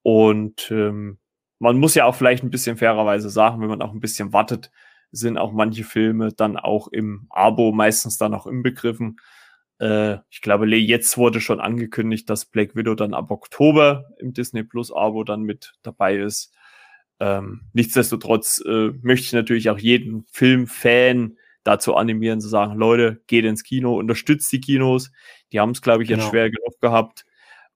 Und 0.02 0.70
ähm, 0.70 1.18
man 1.58 1.78
muss 1.78 1.94
ja 1.94 2.04
auch 2.06 2.14
vielleicht 2.14 2.42
ein 2.42 2.50
bisschen 2.50 2.76
fairerweise 2.76 3.30
sagen, 3.30 3.60
wenn 3.60 3.68
man 3.68 3.82
auch 3.82 3.92
ein 3.92 4.00
bisschen 4.00 4.32
wartet, 4.32 4.70
sind 5.12 5.38
auch 5.38 5.52
manche 5.52 5.84
Filme 5.84 6.32
dann 6.32 6.56
auch 6.56 6.88
im 6.88 7.26
Abo 7.30 7.72
meistens 7.72 8.16
dann 8.18 8.34
auch 8.34 8.46
inbegriffen. 8.46 9.18
Äh, 9.78 10.18
ich 10.30 10.40
glaube, 10.40 10.66
jetzt 10.74 11.18
wurde 11.18 11.40
schon 11.40 11.60
angekündigt, 11.60 12.28
dass 12.30 12.46
Black 12.46 12.74
Widow 12.74 12.94
dann 12.94 13.14
ab 13.14 13.30
Oktober 13.30 14.06
im 14.18 14.32
Disney 14.32 14.64
Plus 14.64 14.92
Abo 14.92 15.24
dann 15.24 15.42
mit 15.42 15.74
dabei 15.82 16.16
ist. 16.16 16.54
Ähm, 17.22 17.60
nichtsdestotrotz 17.72 18.60
äh, 18.66 18.90
möchte 19.00 19.26
ich 19.26 19.32
natürlich 19.32 19.70
auch 19.70 19.78
jeden 19.78 20.24
Filmfan 20.32 21.36
dazu 21.62 21.94
animieren, 21.94 22.40
zu 22.40 22.48
sagen, 22.48 22.74
Leute, 22.74 23.22
geht 23.28 23.44
ins 23.44 23.62
Kino, 23.62 23.96
unterstützt 23.96 24.50
die 24.50 24.60
Kinos. 24.60 25.12
Die 25.52 25.60
haben 25.60 25.70
es, 25.70 25.82
glaube 25.82 26.02
ich, 26.02 26.08
genau. 26.08 26.22
jetzt 26.22 26.30
schwer 26.30 26.50
genug 26.50 26.80
gehabt. 26.80 27.24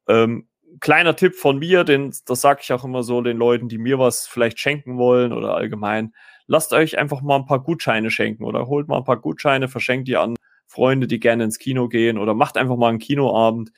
Ähm, 0.08 0.48
kleiner 0.80 1.14
Tipp 1.14 1.36
von 1.36 1.60
mir, 1.60 1.84
denn 1.84 2.12
das 2.26 2.40
sage 2.40 2.62
ich 2.64 2.72
auch 2.72 2.82
immer 2.84 3.04
so 3.04 3.20
den 3.20 3.36
Leuten, 3.36 3.68
die 3.68 3.78
mir 3.78 4.00
was 4.00 4.26
vielleicht 4.26 4.58
schenken 4.58 4.98
wollen 4.98 5.32
oder 5.32 5.54
allgemein. 5.54 6.12
Lasst 6.48 6.72
euch 6.72 6.98
einfach 6.98 7.22
mal 7.22 7.36
ein 7.36 7.46
paar 7.46 7.62
Gutscheine 7.62 8.10
schenken 8.10 8.42
oder 8.42 8.66
holt 8.66 8.88
mal 8.88 8.98
ein 8.98 9.04
paar 9.04 9.20
Gutscheine, 9.20 9.68
verschenkt 9.68 10.08
die 10.08 10.16
an 10.16 10.34
Freunde, 10.66 11.06
die 11.06 11.20
gerne 11.20 11.44
ins 11.44 11.60
Kino 11.60 11.86
gehen 11.86 12.18
oder 12.18 12.34
macht 12.34 12.56
einfach 12.56 12.76
mal 12.76 12.88
einen 12.88 12.98
Kinoabend 12.98 13.70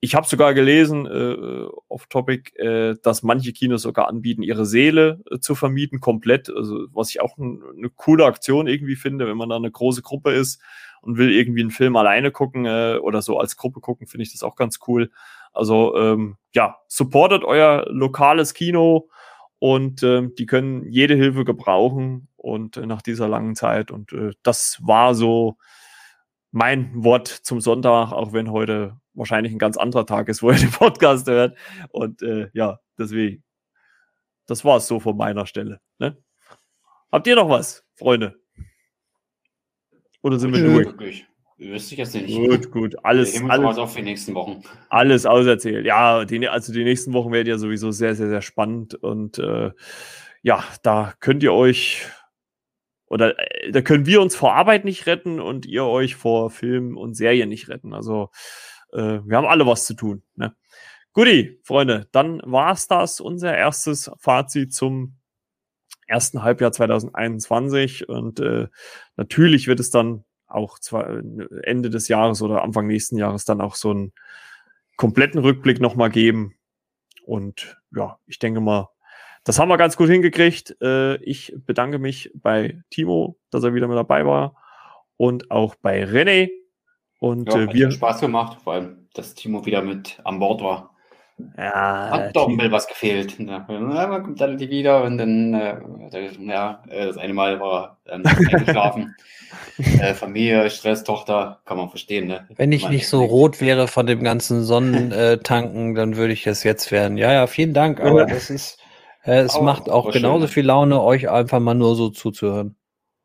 ich 0.00 0.14
habe 0.14 0.26
sogar 0.26 0.54
gelesen, 0.54 1.06
äh, 1.06 1.66
off 1.88 2.06
Topic, 2.06 2.56
äh, 2.56 2.96
dass 3.02 3.22
manche 3.24 3.52
Kinos 3.52 3.82
sogar 3.82 4.08
anbieten, 4.08 4.42
ihre 4.42 4.64
Seele 4.64 5.20
äh, 5.30 5.38
zu 5.40 5.54
vermieten, 5.56 6.00
komplett. 6.00 6.50
Also, 6.50 6.86
was 6.92 7.10
ich 7.10 7.20
auch 7.20 7.36
eine 7.36 7.90
coole 7.96 8.24
Aktion 8.24 8.68
irgendwie 8.68 8.96
finde, 8.96 9.26
wenn 9.26 9.36
man 9.36 9.48
da 9.48 9.56
eine 9.56 9.70
große 9.70 10.02
Gruppe 10.02 10.32
ist 10.32 10.62
und 11.00 11.18
will 11.18 11.32
irgendwie 11.32 11.62
einen 11.62 11.72
Film 11.72 11.96
alleine 11.96 12.30
gucken 12.30 12.64
äh, 12.64 12.98
oder 13.02 13.22
so 13.22 13.38
als 13.38 13.56
Gruppe 13.56 13.80
gucken, 13.80 14.06
finde 14.06 14.22
ich 14.22 14.32
das 14.32 14.44
auch 14.44 14.54
ganz 14.54 14.78
cool. 14.86 15.10
Also, 15.52 15.96
ähm, 15.96 16.36
ja, 16.54 16.76
supportet 16.86 17.42
euer 17.42 17.86
lokales 17.88 18.54
Kino 18.54 19.08
und 19.58 20.04
äh, 20.04 20.28
die 20.38 20.46
können 20.46 20.88
jede 20.88 21.16
Hilfe 21.16 21.44
gebrauchen 21.44 22.28
und 22.36 22.76
äh, 22.76 22.86
nach 22.86 23.02
dieser 23.02 23.26
langen 23.26 23.56
Zeit. 23.56 23.90
Und 23.90 24.12
äh, 24.12 24.30
das 24.44 24.78
war 24.80 25.16
so 25.16 25.56
mein 26.52 26.92
Wort 26.94 27.26
zum 27.28 27.60
Sonntag, 27.60 28.12
auch 28.12 28.32
wenn 28.32 28.52
heute 28.52 28.96
wahrscheinlich 29.18 29.52
ein 29.52 29.58
ganz 29.58 29.76
anderer 29.76 30.06
Tag 30.06 30.28
ist, 30.28 30.42
wo 30.42 30.50
ihr 30.50 30.58
den 30.58 30.70
Podcast 30.70 31.26
hört. 31.26 31.56
Und 31.90 32.22
äh, 32.22 32.48
ja, 32.52 32.80
deswegen, 32.98 33.42
das 34.46 34.64
war 34.64 34.78
es 34.78 34.86
so 34.86 35.00
von 35.00 35.16
meiner 35.16 35.46
Stelle. 35.46 35.80
Ne? 35.98 36.16
Habt 37.10 37.26
ihr 37.26 37.36
noch 37.36 37.48
was, 37.48 37.84
Freunde? 37.94 38.40
Oder 40.22 40.38
sind 40.38 40.54
wir 40.54 40.62
durch? 40.62 40.86
Wirklich. 40.86 41.26
Wüsste 41.58 41.94
ich 41.94 41.98
jetzt 41.98 42.14
nicht. 42.14 42.36
Gut, 42.36 42.70
gut. 42.70 43.04
Alles, 43.04 43.40
wir 43.40 43.50
alles 43.50 43.78
auf 43.78 43.94
die 43.94 44.02
nächsten 44.02 44.34
Wochen. 44.34 44.62
Alles 44.90 45.26
auserzählt. 45.26 45.86
Ja, 45.86 46.24
die, 46.24 46.48
also 46.48 46.72
die 46.72 46.84
nächsten 46.84 47.12
Wochen 47.12 47.32
werden 47.32 47.48
ja 47.48 47.58
sowieso 47.58 47.90
sehr, 47.90 48.14
sehr, 48.14 48.28
sehr 48.28 48.42
spannend. 48.42 48.94
Und 48.94 49.38
äh, 49.38 49.72
ja, 50.42 50.62
da 50.84 51.14
könnt 51.18 51.42
ihr 51.42 51.52
euch 51.52 52.06
oder 53.08 53.38
äh, 53.38 53.72
da 53.72 53.82
können 53.82 54.06
wir 54.06 54.20
uns 54.20 54.36
vor 54.36 54.54
Arbeit 54.54 54.84
nicht 54.84 55.06
retten 55.06 55.40
und 55.40 55.66
ihr 55.66 55.84
euch 55.84 56.14
vor 56.14 56.50
Filmen 56.50 56.96
und 56.96 57.14
Serien 57.14 57.48
nicht 57.48 57.68
retten. 57.68 57.92
Also 57.92 58.30
äh, 58.92 59.20
wir 59.24 59.36
haben 59.36 59.46
alle 59.46 59.66
was 59.66 59.86
zu 59.86 59.94
tun. 59.94 60.22
Ne? 60.36 60.54
Guti, 61.12 61.60
Freunde, 61.64 62.08
dann 62.12 62.40
war's 62.44 62.86
das, 62.86 63.20
unser 63.20 63.56
erstes 63.56 64.10
Fazit 64.18 64.72
zum 64.72 65.16
ersten 66.06 66.42
Halbjahr 66.42 66.72
2021. 66.72 68.08
Und 68.08 68.40
äh, 68.40 68.68
natürlich 69.16 69.66
wird 69.66 69.80
es 69.80 69.90
dann 69.90 70.24
auch 70.46 70.78
zwar 70.78 71.08
Ende 71.62 71.90
des 71.90 72.08
Jahres 72.08 72.42
oder 72.42 72.62
Anfang 72.62 72.86
nächsten 72.86 73.16
Jahres 73.16 73.44
dann 73.44 73.60
auch 73.60 73.74
so 73.74 73.90
einen 73.90 74.12
kompletten 74.96 75.40
Rückblick 75.40 75.80
nochmal 75.80 76.10
geben. 76.10 76.54
Und 77.24 77.76
ja, 77.94 78.18
ich 78.26 78.38
denke 78.38 78.60
mal, 78.60 78.88
das 79.44 79.58
haben 79.58 79.68
wir 79.68 79.76
ganz 79.76 79.96
gut 79.96 80.08
hingekriegt. 80.08 80.76
Äh, 80.82 81.16
ich 81.22 81.54
bedanke 81.66 81.98
mich 81.98 82.30
bei 82.34 82.82
Timo, 82.90 83.38
dass 83.50 83.64
er 83.64 83.74
wieder 83.74 83.88
mit 83.88 83.96
dabei 83.96 84.26
war 84.26 84.56
und 85.16 85.50
auch 85.50 85.74
bei 85.74 86.04
René, 86.04 86.50
und 87.18 87.52
ja, 87.52 87.62
äh, 87.62 87.72
wir. 87.72 87.86
Hat 87.86 87.94
Spaß 87.94 88.20
gemacht, 88.20 88.58
vor 88.62 88.74
allem, 88.74 89.08
dass 89.14 89.34
Timo 89.34 89.64
wieder 89.66 89.82
mit 89.82 90.20
an 90.24 90.38
Bord 90.38 90.62
war. 90.62 90.90
Ja, 91.56 92.10
hat 92.10 92.34
doch 92.34 92.48
ein 92.48 92.56
bisschen 92.56 92.72
was 92.72 92.88
gefehlt. 92.88 93.38
Ja, 93.38 93.64
man 93.68 94.24
kommt 94.24 94.40
dann 94.40 94.58
wieder 94.58 95.04
und 95.04 95.18
dann, 95.18 95.54
äh, 95.54 95.78
ja, 96.40 96.82
äh, 96.88 97.06
das 97.06 97.16
eine 97.16 97.32
Mal 97.32 97.60
war 97.60 97.98
dann 98.04 98.26
eingeschlafen. 98.26 99.14
äh, 100.00 100.14
Familie, 100.14 100.68
Stress, 100.68 101.04
Tochter, 101.04 101.60
kann 101.64 101.76
man 101.76 101.90
verstehen. 101.90 102.26
Ne? 102.26 102.48
Wenn 102.56 102.72
ich 102.72 102.82
man 102.82 102.92
nicht 102.92 103.06
so 103.06 103.22
rot 103.22 103.60
wäre 103.60 103.86
von 103.86 104.06
dem 104.06 104.24
ganzen 104.24 104.64
Sonnentanken, 104.64 105.94
dann 105.94 106.16
würde 106.16 106.32
ich 106.32 106.44
es 106.46 106.64
jetzt 106.64 106.90
werden. 106.90 107.16
Ja, 107.16 107.32
ja, 107.32 107.46
vielen 107.46 107.72
Dank, 107.72 108.00
aber 108.00 108.26
das 108.26 108.50
ist, 108.50 108.78
äh, 109.24 109.38
es 109.38 109.54
auch, 109.54 109.62
macht 109.62 109.88
auch 109.88 110.10
genauso 110.10 110.46
schön. 110.46 110.54
viel 110.54 110.66
Laune, 110.66 111.00
euch 111.00 111.30
einfach 111.30 111.60
mal 111.60 111.74
nur 111.74 111.94
so 111.94 112.08
zuzuhören. 112.10 112.74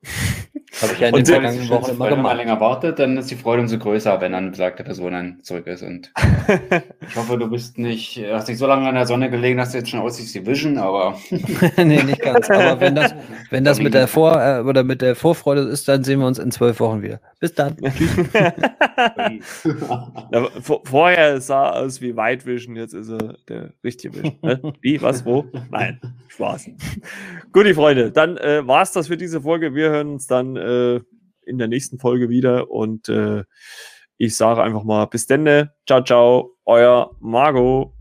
Habe 0.82 0.94
ich 0.94 1.00
ja 1.00 1.08
in 1.10 1.16
den 1.16 1.26
vergangenen 1.26 1.70
Wochen 1.70 1.92
immer 1.92 1.94
gemacht. 1.94 2.12
Wenn 2.12 2.22
man 2.22 2.38
länger 2.38 2.60
wartet, 2.60 2.98
dann 2.98 3.16
ist 3.18 3.30
die 3.30 3.36
Freude 3.36 3.62
umso 3.62 3.78
größer, 3.78 4.20
wenn 4.22 4.32
dann 4.32 4.52
besagte 4.52 4.84
Person 4.84 5.12
dann 5.12 5.40
zurück 5.44 5.68
ist. 5.68 5.84
Und 5.84 6.12
ich 7.08 7.16
hoffe, 7.16 7.38
du 7.38 7.48
bist 7.48 7.78
nicht, 7.78 8.20
hast 8.32 8.48
nicht 8.48 8.58
so 8.58 8.66
lange 8.66 8.88
an 8.88 8.96
der 8.96 9.06
Sonne 9.06 9.30
gelegen, 9.30 9.58
dass 9.60 9.72
du 9.72 9.78
jetzt 9.78 9.90
schon 9.90 10.00
aussiehst 10.00 10.34
wie 10.34 10.46
Vision, 10.46 10.78
aber. 10.80 11.18
nee, 11.78 12.02
nicht 12.04 12.22
ganz. 12.22 12.50
Aber 12.50 12.80
wenn 12.80 12.96
das, 12.96 13.14
wenn 13.52 13.64
das 13.64 13.80
mit 13.80 13.94
der 13.94 14.08
Vor- 14.08 14.42
äh, 14.42 14.62
oder 14.62 14.84
mit 14.84 15.02
der 15.02 15.16
Vorfreude 15.16 15.62
ist, 15.62 15.88
dann 15.88 16.04
sehen 16.04 16.20
wir 16.20 16.28
uns 16.28 16.40
in 16.40 16.52
zwölf 16.52 16.80
Wochen 16.80 17.04
wieder. 17.04 17.20
Bis 17.40 17.54
dann. 17.54 17.78
Ja, 20.32 20.48
vorher 20.84 21.40
sah 21.40 21.68
er 21.68 21.76
aus 21.84 22.02
wie 22.02 22.16
White 22.16 22.46
Vision, 22.46 22.76
jetzt 22.76 22.94
ist 22.94 23.10
er 23.10 23.36
der 23.48 23.70
richtige 23.84 24.16
Vision. 24.16 24.38
Ne? 24.42 24.74
Wie, 24.82 25.02
was, 25.02 25.26
wo? 25.26 25.46
Nein, 25.70 26.00
Spaß. 26.30 26.70
Gut, 27.52 27.66
die 27.66 27.74
Freunde, 27.74 28.12
dann 28.12 28.38
äh, 28.38 28.66
war 28.66 28.82
es 28.82 28.92
das 28.92 29.08
für 29.08 29.18
diese 29.18 29.42
Folge. 29.42 29.76
Wir 29.76 29.90
hören 29.90 30.14
uns 30.14 30.28
dann 30.28 30.56
äh, 30.64 31.02
in 31.46 31.58
der 31.58 31.68
nächsten 31.68 32.00
Folge 32.00 32.30
wieder 32.30 32.72
und 32.72 33.10
äh, 33.10 33.44
ich 34.18 34.36
sage 34.38 34.64
einfach 34.64 34.84
mal 34.84 35.06
bis 35.06 35.28
denne. 35.28 35.74
Ciao, 35.86 36.04
ciao, 36.04 36.58
euer 36.66 37.16
Margot. 37.20 37.93